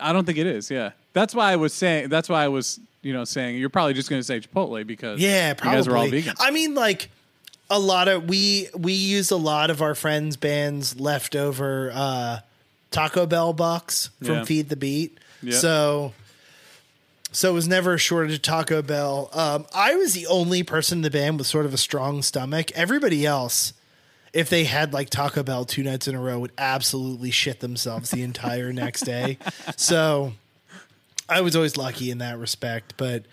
I 0.00 0.12
don't 0.12 0.24
think 0.24 0.38
it 0.38 0.46
is, 0.46 0.70
yeah. 0.70 0.90
That's 1.12 1.34
why 1.34 1.50
I 1.52 1.56
was 1.56 1.72
saying. 1.74 2.08
That's 2.08 2.28
why 2.28 2.44
I 2.44 2.48
was, 2.48 2.78
you 3.02 3.12
know, 3.12 3.24
saying 3.24 3.56
you're 3.56 3.68
probably 3.70 3.94
just 3.94 4.08
going 4.08 4.20
to 4.20 4.24
say 4.24 4.38
Chipotle 4.38 4.86
because 4.86 5.18
Yeah, 5.18 5.54
probably. 5.54 5.70
you 5.72 5.76
guys 5.78 5.88
were 5.88 5.96
all 5.96 6.08
vegan. 6.08 6.34
I 6.38 6.52
mean, 6.52 6.74
like 6.74 7.10
a 7.70 7.78
lot 7.78 8.08
of 8.08 8.28
we 8.28 8.68
we 8.76 8.92
used 8.92 9.30
a 9.30 9.36
lot 9.36 9.70
of 9.70 9.82
our 9.82 9.94
friends' 9.94 10.36
bands 10.36 10.98
leftover 10.98 11.90
uh, 11.94 12.38
Taco 12.90 13.26
Bell 13.26 13.52
box 13.52 14.10
from 14.22 14.36
Yeah. 14.36 14.44
Feed 14.44 14.68
the 14.68 14.76
Beat. 14.76 15.18
Yeah. 15.42 15.56
So 15.58 16.12
so 17.30 17.50
it 17.50 17.52
was 17.52 17.68
never 17.68 17.94
a 17.94 17.98
shortage 17.98 18.34
of 18.34 18.42
Taco 18.42 18.80
Bell. 18.80 19.28
Um, 19.34 19.66
I 19.74 19.94
was 19.96 20.14
the 20.14 20.26
only 20.28 20.62
person 20.62 20.98
in 20.98 21.02
the 21.02 21.10
band 21.10 21.38
with 21.38 21.46
sort 21.46 21.66
of 21.66 21.74
a 21.74 21.78
strong 21.78 22.22
stomach. 22.22 22.72
Everybody 22.72 23.26
else, 23.26 23.74
if 24.32 24.48
they 24.48 24.64
had 24.64 24.94
like 24.94 25.10
Taco 25.10 25.42
Bell 25.42 25.66
two 25.66 25.82
nights 25.82 26.08
in 26.08 26.14
a 26.14 26.20
row, 26.20 26.38
would 26.38 26.52
absolutely 26.56 27.30
shit 27.30 27.60
themselves 27.60 28.10
the 28.10 28.22
entire 28.22 28.72
next 28.72 29.02
day. 29.02 29.36
So 29.76 30.32
I 31.28 31.42
was 31.42 31.54
always 31.54 31.76
lucky 31.76 32.10
in 32.10 32.18
that 32.18 32.38
respect. 32.38 32.94
But 32.96 33.26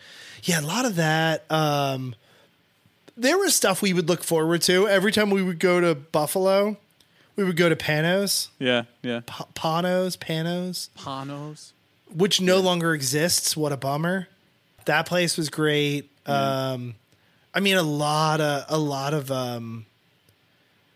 yeah, 0.44 0.60
a 0.60 0.62
lot 0.62 0.84
of 0.86 0.98
that. 0.98 1.50
Um, 1.50 2.14
there 3.18 3.38
was 3.38 3.56
stuff 3.56 3.82
we 3.82 3.94
would 3.94 4.08
look 4.10 4.24
forward 4.24 4.62
to 4.64 4.88
every 4.88 5.12
time 5.12 5.30
we 5.30 5.42
would 5.44 5.60
go 5.60 5.80
to 5.82 5.96
Buffalo. 5.96 6.78
We 7.36 7.44
would 7.44 7.58
go 7.58 7.68
to 7.68 7.76
Panos, 7.76 8.48
yeah, 8.60 8.84
yeah. 9.02 9.20
P- 9.26 9.44
Panos, 9.56 10.18
Panos, 10.18 10.88
Panos. 10.98 11.72
which 12.14 12.40
no 12.40 12.60
longer 12.60 12.94
exists. 12.94 13.58
What 13.58 13.74
a 13.74 13.78
bummer. 13.78 14.30
That 14.86 15.06
place 15.06 15.36
was 15.36 15.50
great. 15.50 16.10
Um, 16.26 16.96
I 17.54 17.60
mean, 17.60 17.76
a 17.76 17.84
lot 17.84 18.40
of 18.40 18.66
a 18.70 18.78
lot 18.78 19.14
of 19.14 19.32
um, 19.32 19.86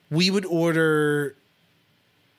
we 0.10 0.32
would 0.32 0.46
order 0.46 1.36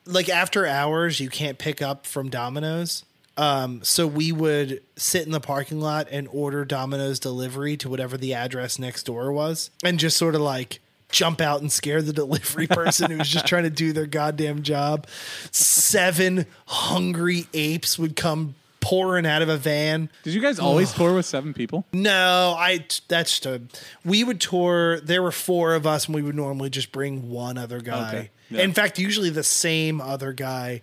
like 0.07 0.29
after 0.31 0.65
hours. 0.67 1.21
You 1.21 1.29
can't 1.29 1.59
pick 1.59 1.83
up 1.83 2.07
from 2.07 2.31
Domino's. 2.31 3.05
Um, 3.41 3.83
so 3.83 4.07
we 4.07 4.33
would 4.33 4.83
sit 4.97 5.25
in 5.25 5.33
the 5.33 5.41
parking 5.41 5.81
lot 5.81 6.09
and 6.11 6.29
order 6.31 6.67
Domino's 6.67 7.19
delivery 7.19 7.75
to 7.79 7.89
whatever 7.89 8.19
the 8.19 8.35
address 8.35 8.79
next 8.79 9.05
door 9.05 9.33
was, 9.33 9.71
and 9.83 9.99
just 9.99 10.19
sort 10.19 10.35
of 10.35 10.43
like 10.43 10.81
jump 11.11 11.41
out 11.41 11.63
and 11.63 11.73
scare 11.73 12.03
the 12.03 12.13
delivery 12.23 12.67
person 12.67 13.11
who 13.11 13.17
was 13.17 13.31
just 13.31 13.47
trying 13.47 13.63
to 13.65 13.71
do 13.71 13.95
their 13.95 14.05
goddamn 14.05 14.63
job. 14.63 15.07
Seven 15.53 16.45
hungry 16.67 17.47
apes 17.55 17.99
would 17.99 18.15
come 18.15 18.57
pouring 18.81 19.25
out 19.25 19.41
of 19.41 19.49
a 19.49 19.57
van. 19.57 20.11
Did 20.23 20.35
you 20.35 20.43
guys 20.43 20.59
always 20.59 20.93
tour 20.93 21.15
with 21.15 21.25
seven 21.25 21.55
people? 21.55 21.87
No, 21.95 22.55
I 22.59 22.85
that's 23.09 23.47
a 23.47 23.63
we 24.05 24.23
would 24.23 24.43
tour. 24.43 25.01
There 25.01 25.23
were 25.23 25.33
four 25.33 25.75
of 25.75 25.87
us, 25.87 26.07
and 26.07 26.15
we 26.15 26.21
would 26.21 26.37
normally 26.37 26.69
just 26.69 26.93
bring 26.93 27.31
one 27.31 27.57
other 27.57 27.81
guy. 27.81 28.09
Okay, 28.09 28.31
yeah. 28.51 28.63
In 28.65 28.75
fact, 28.75 28.99
usually 28.99 29.31
the 29.31 29.43
same 29.45 30.03
other 30.03 30.35
guy. 30.35 30.83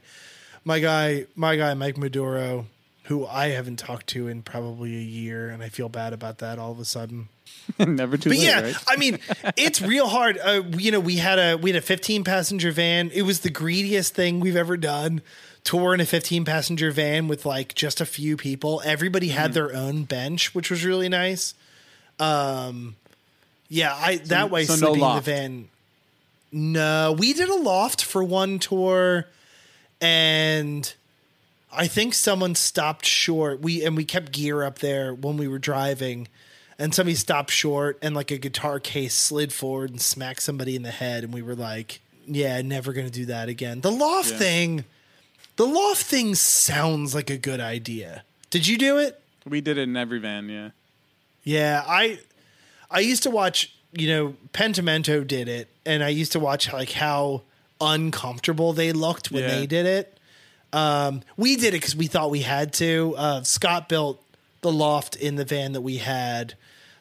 My 0.67 0.79
guy, 0.79 1.27
my 1.33 1.55
guy, 1.55 1.73
Mike 1.75 1.97
Maduro, 1.97 2.65
who 3.03 3.25
I 3.25 3.47
haven't 3.51 3.77
talked 3.79 4.07
to 4.07 4.27
in 4.27 4.41
probably 4.41 4.97
a 4.97 5.01
year, 5.01 5.47
and 5.49 5.63
I 5.63 5.69
feel 5.69 5.87
bad 5.87 6.11
about 6.11 6.39
that 6.39 6.59
all 6.59 6.73
of 6.73 6.79
a 6.79 6.83
sudden. 6.83 7.29
Never 7.79 8.17
too 8.17 8.29
But 8.31 8.37
late, 8.37 8.45
yeah, 8.45 8.61
right? 8.61 8.75
I 8.85 8.97
mean, 8.97 9.17
it's 9.55 9.81
real 9.81 10.07
hard. 10.07 10.37
Uh, 10.37 10.63
you 10.77 10.91
know, 10.91 10.99
we 10.99 11.15
had 11.15 11.39
a 11.39 11.55
we 11.55 11.69
had 11.71 11.77
a 11.81 11.85
15 11.85 12.25
passenger 12.25 12.71
van. 12.71 13.11
It 13.13 13.21
was 13.21 13.39
the 13.39 13.49
greediest 13.49 14.13
thing 14.13 14.41
we've 14.41 14.57
ever 14.57 14.75
done. 14.75 15.21
Tour 15.63 15.93
in 15.93 16.01
a 16.01 16.05
15 16.05 16.43
passenger 16.43 16.91
van 16.91 17.29
with 17.29 17.45
like 17.45 17.73
just 17.73 18.01
a 18.01 18.05
few 18.05 18.35
people. 18.35 18.81
Everybody 18.83 19.29
had 19.29 19.53
their 19.53 19.73
own 19.73 20.03
bench, 20.03 20.53
which 20.53 20.69
was 20.69 20.83
really 20.83 21.07
nice. 21.07 21.53
Um, 22.19 22.97
yeah, 23.69 23.95
I 23.95 24.17
that 24.17 24.51
way 24.51 24.65
so 24.65 24.75
no 24.75 24.93
in 24.93 24.99
the 24.99 25.05
loft. 25.05 25.25
van. 25.27 25.69
No, 26.51 27.15
we 27.17 27.31
did 27.31 27.47
a 27.47 27.55
loft 27.55 28.03
for 28.03 28.21
one 28.21 28.59
tour, 28.59 29.27
and 30.01 30.93
I 31.71 31.87
think 31.87 32.13
someone 32.13 32.55
stopped 32.55 33.05
short. 33.05 33.61
We 33.61 33.83
and 33.85 33.95
we 33.95 34.05
kept 34.05 34.31
gear 34.31 34.63
up 34.63 34.79
there 34.79 35.13
when 35.13 35.37
we 35.37 35.47
were 35.47 35.59
driving, 35.59 36.27
and 36.79 36.93
somebody 36.93 37.15
stopped 37.15 37.51
short, 37.51 37.97
and 38.01 38.15
like 38.15 38.31
a 38.31 38.37
guitar 38.37 38.79
case 38.79 39.13
slid 39.15 39.51
forward 39.53 39.89
and 39.91 40.01
smacked 40.01 40.41
somebody 40.41 40.75
in 40.75 40.83
the 40.83 40.91
head, 40.91 41.23
and 41.23 41.33
we 41.33 41.41
were 41.41 41.55
like, 41.55 41.99
"Yeah, 42.25 42.61
never 42.61 42.93
gonna 42.93 43.09
do 43.09 43.25
that 43.25 43.49
again." 43.49 43.81
The 43.81 43.91
loft 43.91 44.31
Yeah. 44.31 44.37
thing, 44.37 44.85
the 45.55 45.65
loft 45.65 46.03
thing 46.05 46.35
sounds 46.35 47.13
like 47.15 47.29
a 47.29 47.37
good 47.37 47.59
idea. 47.59 48.23
Did 48.49 48.67
you 48.67 48.77
do 48.77 48.97
it? 48.97 49.19
We 49.45 49.61
did 49.61 49.77
it 49.77 49.83
in 49.83 49.97
every 49.97 50.19
van. 50.19 50.49
Yeah. 50.49 50.69
Yeah, 51.43 51.83
I 51.87 52.19
I 52.89 52.99
used 53.01 53.23
to 53.23 53.29
watch, 53.29 53.73
you 53.91 54.07
know, 54.07 54.35
Pentimento 54.53 55.23
did 55.23 55.47
it, 55.49 55.67
and 55.85 56.03
I 56.03 56.09
used 56.09 56.31
to 56.33 56.39
watch 56.39 56.71
like 56.71 56.91
how 56.91 57.41
uncomfortable 57.81 58.73
they 58.73 58.91
looked 58.91 59.31
when 59.31 59.43
Yeah. 59.43 59.49
they 59.59 59.65
did 59.67 59.85
it. 59.85 60.17
Um, 60.73 61.21
we 61.37 61.55
did 61.55 61.69
it 61.69 61.79
because 61.81 61.95
we 61.95 62.07
thought 62.07 62.29
we 62.29 62.41
had 62.41 62.73
to. 62.73 63.15
Uh, 63.17 63.43
Scott 63.43 63.87
built 63.89 64.21
the 64.61 64.71
loft 64.71 65.15
in 65.15 65.35
the 65.35 65.45
van 65.45 65.71
that 65.73 65.81
we 65.81 65.97
had 65.97 66.55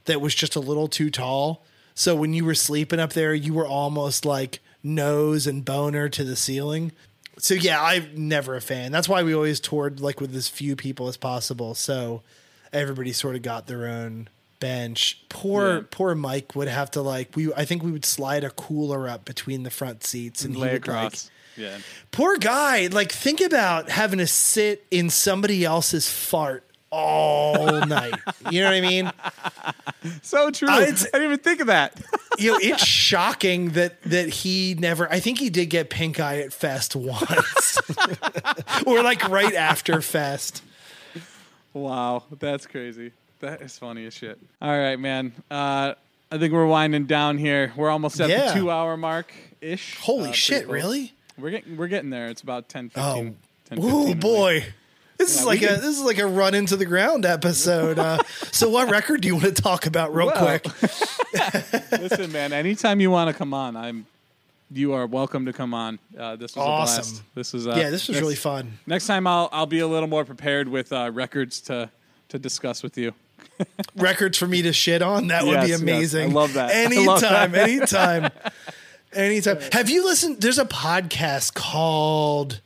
that 0.04 0.20
was 0.20 0.34
just 0.34 0.54
a 0.56 0.60
little 0.60 0.86
too 0.88 1.10
tall. 1.10 1.64
So 1.94 2.14
when 2.14 2.32
you 2.34 2.44
were 2.44 2.54
sleeping 2.54 3.00
up 3.00 3.12
there, 3.14 3.34
you 3.34 3.52
were 3.54 3.66
almost 3.66 4.24
like 4.24 4.60
nose 4.82 5.46
and 5.46 5.64
boner 5.64 6.08
to 6.10 6.22
the 6.22 6.36
ceiling. 6.36 6.92
So 7.38 7.54
yeah, 7.54 7.82
I'm 7.82 8.28
never 8.28 8.54
a 8.54 8.60
fan. 8.60 8.92
That's 8.92 9.08
why 9.08 9.22
we 9.22 9.34
always 9.34 9.58
toured 9.60 10.00
like 10.00 10.20
with 10.20 10.34
as 10.36 10.48
few 10.48 10.76
people 10.76 11.08
as 11.08 11.16
possible. 11.16 11.74
So 11.74 12.22
everybody 12.72 13.12
sort 13.12 13.34
of 13.36 13.42
got 13.42 13.66
their 13.66 13.86
own 13.86 14.28
bench. 14.60 15.22
Poor 15.28 15.76
Yeah. 15.76 15.82
poor 15.90 16.14
Mike 16.14 16.54
would 16.54 16.68
have 16.68 16.90
to 16.92 17.02
like 17.02 17.34
we 17.36 17.52
I 17.54 17.64
think 17.64 17.82
we 17.82 17.90
would 17.92 18.04
slide 18.04 18.44
a 18.44 18.50
cooler 18.50 19.08
up 19.08 19.24
between 19.24 19.62
the 19.62 19.70
front 19.70 20.04
seats 20.04 20.44
and 20.44 20.54
he 20.54 20.60
Lay 20.60 20.72
would, 20.74 20.86
like, 20.88 20.96
across. 21.06 21.30
yeah. 21.56 21.78
poor 22.12 22.36
guy. 22.38 22.86
Like, 22.88 23.12
think 23.12 23.40
about 23.40 23.88
having 23.90 24.18
to 24.18 24.26
sit 24.26 24.84
in 24.90 25.10
somebody 25.10 25.64
else's 25.64 26.08
fart 26.10 26.62
all 26.90 27.80
night. 27.86 28.14
You 28.50 28.60
know 28.60 28.66
what 28.70 28.74
I 28.76 28.80
mean? 28.80 29.12
So 30.22 30.50
true. 30.50 30.68
I- 30.70 30.82
I, 30.82 30.84
didn't 30.86 31.22
even 31.22 31.38
think 31.38 31.60
of 31.60 31.66
that. 31.68 32.00
You 32.38 32.52
know, 32.52 32.58
it's 32.60 32.84
shocking 32.84 33.70
that 33.70 34.02
that 34.02 34.28
he 34.28 34.74
never. 34.78 35.10
I 35.10 35.20
think 35.20 35.38
he 35.38 35.48
did 35.48 35.70
get 35.70 35.88
pink 35.88 36.20
eye 36.20 36.40
at 36.40 36.52
Fest 36.52 36.94
once, 36.94 37.78
or 38.86 39.02
like 39.02 39.26
right 39.30 39.54
after 39.54 40.02
Fest. 40.02 40.62
wow, 41.72 42.24
that's 42.38 42.66
crazy. 42.66 43.12
That 43.40 43.60
is 43.62 43.78
funny 43.78 44.06
as 44.06 44.14
shit. 44.14 44.38
All 44.62 44.70
right, 44.76 44.96
man. 44.98 45.32
Uh, 45.50 45.94
I 46.32 46.38
think 46.38 46.52
we're 46.52 46.66
winding 46.66 47.04
down 47.06 47.38
here. 47.38 47.72
We're 47.76 47.90
almost 47.90 48.20
at 48.20 48.28
Yeah. 48.30 48.52
the 48.52 48.58
two 48.60 48.70
hour 48.70 48.96
mark 48.96 49.32
ish. 49.60 49.96
Holy 49.98 50.32
shit! 50.32 50.66
Really? 50.68 51.12
We're 51.38 51.50
getting 51.50 51.76
we're 51.76 51.88
getting 51.88 52.10
there. 52.10 52.28
It's 52.28 52.40
about 52.42 52.68
10, 52.68 52.88
15. 52.90 53.02
Oh, 53.04 53.14
10, 53.68 53.82
15 53.82 53.84
oh 53.92 54.14
boy. 54.14 54.64
This 55.18 55.38
is 55.38 55.44
like 55.46 55.62
a 55.62 55.66
this 55.76 55.84
is 55.98 56.00
like 56.02 56.18
a 56.18 56.26
run 56.26 56.54
into 56.54 56.76
the 56.76 56.86
ground 56.86 57.24
episode. 57.26 57.98
Uh, 57.98 58.22
so, 58.52 58.68
what 58.70 58.90
record 58.90 59.20
do 59.20 59.28
you 59.28 59.34
want 59.34 59.54
to 59.54 59.62
talk 59.62 59.86
about 59.86 60.14
real 60.14 60.26
Well, 60.26 60.58
quick? 60.58 60.66
Listen, 61.92 62.32
man. 62.32 62.52
Anytime 62.52 63.00
you 63.00 63.10
want 63.10 63.28
to 63.30 63.34
come 63.34 63.52
on, 63.54 63.76
I'm. 63.76 64.06
You 64.72 64.94
are 64.94 65.06
welcome 65.06 65.46
to 65.46 65.52
come 65.52 65.74
on. 65.74 66.00
Uh, 66.18 66.34
this 66.34 66.56
was 66.56 66.64
Awesome. 66.66 67.02
a 67.02 67.06
blast. 67.06 67.22
This 67.36 67.52
was 67.52 67.66
uh, 67.68 67.74
yeah, 67.76 67.88
this 67.90 68.08
was 68.08 68.16
next- 68.16 68.20
really 68.22 68.34
fun. 68.34 68.78
Next 68.86 69.06
time, 69.06 69.26
I'll 69.26 69.48
I'll 69.52 69.66
be 69.66 69.78
a 69.78 69.86
little 69.86 70.08
more 70.08 70.24
prepared 70.24 70.66
with 70.68 70.92
uh, 70.92 71.10
records 71.14 71.60
to 71.62 71.88
to 72.30 72.38
discuss 72.38 72.82
with 72.82 72.98
you. 72.98 73.14
Records 73.96 74.38
for 74.38 74.46
me 74.46 74.62
to 74.62 74.72
shit 74.72 75.02
on. 75.02 75.28
That 75.28 75.44
would 75.44 75.52
Yes, 75.52 75.64
be 75.64 75.70
yes. 75.70 75.80
amazing. 75.82 76.30
I 76.32 76.34
love 76.34 76.52
that. 76.54 76.70
I 76.70 76.72
Anytime, 76.84 77.06
love 77.06 77.20
that. 77.20 77.54
anytime, 77.68 78.30
anytime. 79.12 79.58
Have 79.72 79.90
you 79.90 80.04
listened? 80.04 80.40
There's 80.40 80.58
a 80.58 80.64
podcast 80.64 81.54
called 81.54 82.60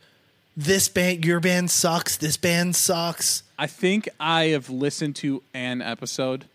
"This 0.57 0.89
Band, 0.89 1.23
Your 1.25 1.39
Band 1.39 1.71
Sucks." 1.71 2.17
This 2.17 2.37
band 2.37 2.75
sucks. 2.75 3.43
I 3.57 3.67
think 3.67 4.09
I 4.19 4.45
have 4.45 4.69
listened 4.69 5.15
to 5.17 5.43
an 5.53 5.81
episode. 5.81 6.45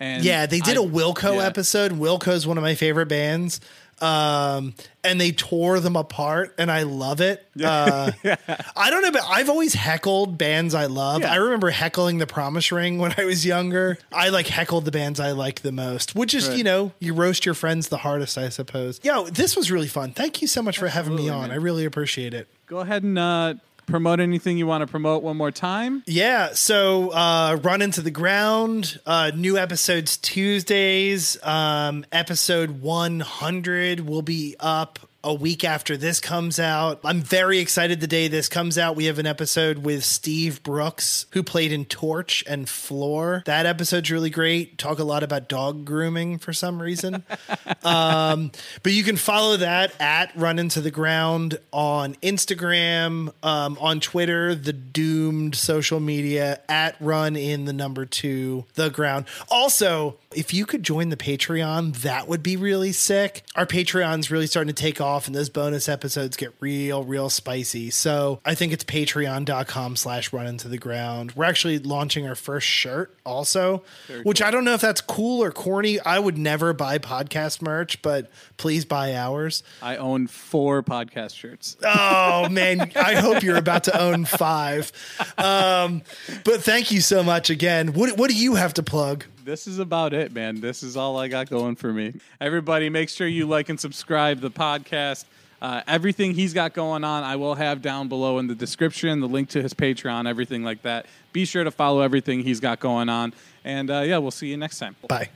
And 0.00 0.24
Yeah, 0.24 0.46
they 0.46 0.58
did 0.58 0.76
a 0.76 0.82
a 0.82 0.86
Wilco 0.86 1.36
yeah. 1.36 1.46
episode. 1.46 1.92
Wilco's 1.92 2.46
one 2.46 2.58
of 2.58 2.62
my 2.64 2.74
favorite 2.74 3.06
bands. 3.06 3.60
Um, 4.02 4.74
and 5.04 5.20
they 5.20 5.30
tore 5.32 5.78
them 5.80 5.94
apart, 5.96 6.54
and 6.58 6.70
I 6.70 6.82
love 6.82 7.20
it. 7.20 7.46
Uh, 7.62 8.10
I 8.76 8.90
don't 8.90 9.02
know, 9.02 9.12
but 9.12 9.22
I've 9.28 9.48
always 9.48 9.74
heckled 9.74 10.36
bands 10.36 10.74
I 10.74 10.86
love. 10.86 11.22
Yeah. 11.22 11.32
I 11.32 11.36
remember 11.36 11.70
heckling 11.70 12.18
the 12.18 12.26
Promise 12.26 12.72
Ring 12.72 12.98
when 12.98 13.14
I 13.16 13.24
was 13.24 13.46
younger. 13.46 13.98
I 14.12 14.30
like 14.30 14.48
heckled 14.48 14.84
the 14.84 14.90
bands 14.90 15.20
I 15.20 15.30
like 15.32 15.62
the 15.62 15.72
most, 15.72 16.14
which 16.16 16.34
is, 16.34 16.48
Right. 16.48 16.58
you 16.58 16.64
know, 16.64 16.92
you 16.98 17.14
roast 17.14 17.46
your 17.46 17.54
friends 17.54 17.88
the 17.88 17.98
hardest, 17.98 18.36
I 18.36 18.48
suppose. 18.48 19.00
Yo, 19.04 19.26
this 19.26 19.56
was 19.56 19.70
really 19.70 19.88
fun. 19.88 20.12
Thank 20.12 20.42
you 20.42 20.48
so 20.48 20.62
much 20.62 20.78
for 20.78 20.88
having 20.88 21.14
me 21.14 21.28
on. 21.28 21.42
man. 21.42 21.50
I 21.52 21.56
really 21.56 21.84
appreciate 21.84 22.34
it. 22.34 22.48
Go 22.66 22.78
ahead 22.78 23.02
and 23.04 23.18
uh, 23.18 23.54
promote 23.92 24.20
anything 24.20 24.56
you 24.56 24.66
want 24.66 24.80
to 24.80 24.86
promote 24.86 25.22
one 25.22 25.36
more 25.36 25.50
time. 25.50 26.02
Yeah, 26.06 26.54
so 26.54 27.10
uh, 27.10 27.58
Run 27.62 27.82
Into 27.82 28.00
the 28.00 28.10
Ground, 28.10 28.98
uh, 29.04 29.32
new 29.34 29.58
episodes 29.58 30.16
Tuesdays. 30.16 31.36
Um, 31.42 32.06
episode 32.10 32.80
100 32.80 34.00
will 34.00 34.22
be 34.22 34.56
up 34.58 34.98
a 35.24 35.32
week 35.32 35.64
after 35.64 35.96
this 35.96 36.20
comes 36.20 36.58
out. 36.58 37.00
I'm 37.04 37.20
very 37.20 37.58
excited 37.58 38.00
the 38.00 38.06
day 38.06 38.28
this 38.28 38.48
comes 38.48 38.76
out. 38.76 38.96
We 38.96 39.04
have 39.04 39.18
an 39.18 39.26
episode 39.26 39.78
with 39.78 40.04
Steve 40.04 40.62
Brooks, 40.62 41.26
who 41.30 41.42
played 41.42 41.72
in 41.72 41.84
Torche 41.84 42.42
and 42.46 42.68
Floor. 42.68 43.42
That 43.46 43.66
episode's 43.66 44.10
really 44.10 44.30
great. 44.30 44.78
Talk 44.78 44.98
a 44.98 45.04
lot 45.04 45.22
about 45.22 45.48
dog 45.48 45.84
grooming 45.84 46.38
for 46.38 46.52
some 46.52 46.82
reason. 46.82 47.22
um, 47.84 48.50
but 48.82 48.92
you 48.92 49.04
can 49.04 49.16
follow 49.16 49.56
that 49.58 49.94
at 50.00 50.36
Run 50.36 50.58
Into 50.58 50.80
the 50.80 50.90
Ground 50.90 51.58
on 51.72 52.14
Instagram, 52.16 53.32
um, 53.44 53.78
on 53.80 54.00
Twitter, 54.00 54.54
the 54.54 54.72
doomed 54.72 55.54
social 55.54 56.00
media 56.00 56.60
at 56.68 56.96
Run 57.00 57.36
in 57.36 57.64
the 57.64 57.72
number 57.72 58.04
two, 58.06 58.64
the 58.74 58.90
ground. 58.90 59.26
Also, 59.48 60.18
if 60.34 60.52
you 60.54 60.66
could 60.66 60.82
join 60.82 61.08
the 61.08 61.16
Patreon, 61.16 61.96
that 62.02 62.28
would 62.28 62.42
be 62.42 62.56
really 62.56 62.92
sick. 62.92 63.42
Our 63.54 63.66
Patreon's 63.66 64.30
really 64.30 64.46
starting 64.46 64.74
to 64.74 64.80
take 64.80 65.00
off 65.00 65.26
and 65.26 65.34
those 65.34 65.48
bonus 65.48 65.88
episodes 65.88 66.36
get 66.36 66.52
real, 66.60 67.04
real 67.04 67.30
spicy. 67.30 67.90
So 67.90 68.40
I 68.44 68.54
think 68.54 68.72
it's 68.72 68.84
patreon.com 68.84 69.96
slash 69.96 70.32
run 70.32 70.46
into 70.46 70.68
the 70.68 70.78
ground. 70.78 71.32
We're 71.32 71.44
actually 71.44 71.78
launching 71.78 72.26
our 72.26 72.34
first 72.34 72.66
shirt 72.66 73.16
also, 73.24 73.82
which 74.22 74.42
I 74.42 74.50
don't 74.50 74.64
know 74.64 74.74
if 74.74 74.80
that's 74.80 75.00
cool 75.00 75.42
or 75.42 75.52
corny. 75.52 76.00
I 76.00 76.18
would 76.18 76.38
never 76.38 76.72
buy 76.72 76.98
podcast 76.98 77.62
merch, 77.62 78.02
but 78.02 78.30
please 78.56 78.84
buy 78.84 79.14
ours. 79.14 79.62
I 79.80 79.96
own 79.96 80.26
four 80.26 80.82
podcast 80.82 81.36
shirts. 81.36 81.76
Oh 81.84 82.48
man, 82.50 82.92
I 82.96 83.14
hope 83.16 83.42
you're 83.42 83.56
about 83.56 83.84
to 83.84 84.00
own 84.00 84.24
five. 84.24 84.92
Um, 85.38 86.02
but 86.44 86.62
thank 86.62 86.90
you 86.90 87.00
so 87.00 87.22
much 87.22 87.50
again. 87.50 87.92
What 87.92 88.16
what 88.16 88.30
do 88.30 88.36
you 88.36 88.54
have 88.54 88.74
to 88.74 88.82
plug? 88.82 89.24
This 89.44 89.66
is 89.66 89.80
about 89.80 90.12
it, 90.12 90.32
man. 90.32 90.60
This 90.60 90.84
is 90.84 90.96
all 90.96 91.18
I 91.18 91.26
got 91.26 91.50
going 91.50 91.74
for 91.74 91.92
me. 91.92 92.14
Everybody, 92.40 92.88
make 92.88 93.08
sure 93.08 93.26
you 93.26 93.46
like 93.46 93.68
and 93.68 93.80
subscribe 93.80 94.40
the 94.40 94.50
podcast. 94.50 95.24
Uh, 95.60 95.80
everything 95.88 96.34
he's 96.34 96.54
got 96.54 96.74
going 96.74 97.02
on, 97.02 97.24
I 97.24 97.36
will 97.36 97.56
have 97.56 97.82
down 97.82 98.08
below 98.08 98.38
in 98.38 98.46
the 98.46 98.54
description, 98.54 99.20
the 99.20 99.28
link 99.28 99.48
to 99.50 99.62
his 99.62 99.74
Patreon, 99.74 100.28
everything 100.28 100.62
like 100.62 100.82
that. 100.82 101.06
Be 101.32 101.44
sure 101.44 101.64
to 101.64 101.70
follow 101.70 102.02
everything 102.02 102.42
he's 102.42 102.60
got 102.60 102.78
going 102.78 103.08
on. 103.08 103.34
And 103.64 103.90
uh, 103.90 104.00
yeah, 104.00 104.18
we'll 104.18 104.30
see 104.30 104.48
you 104.48 104.56
next 104.56 104.78
time. 104.78 104.94
Bye. 105.08 105.28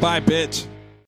Bye, 0.00 0.20
bitch. 0.20 0.66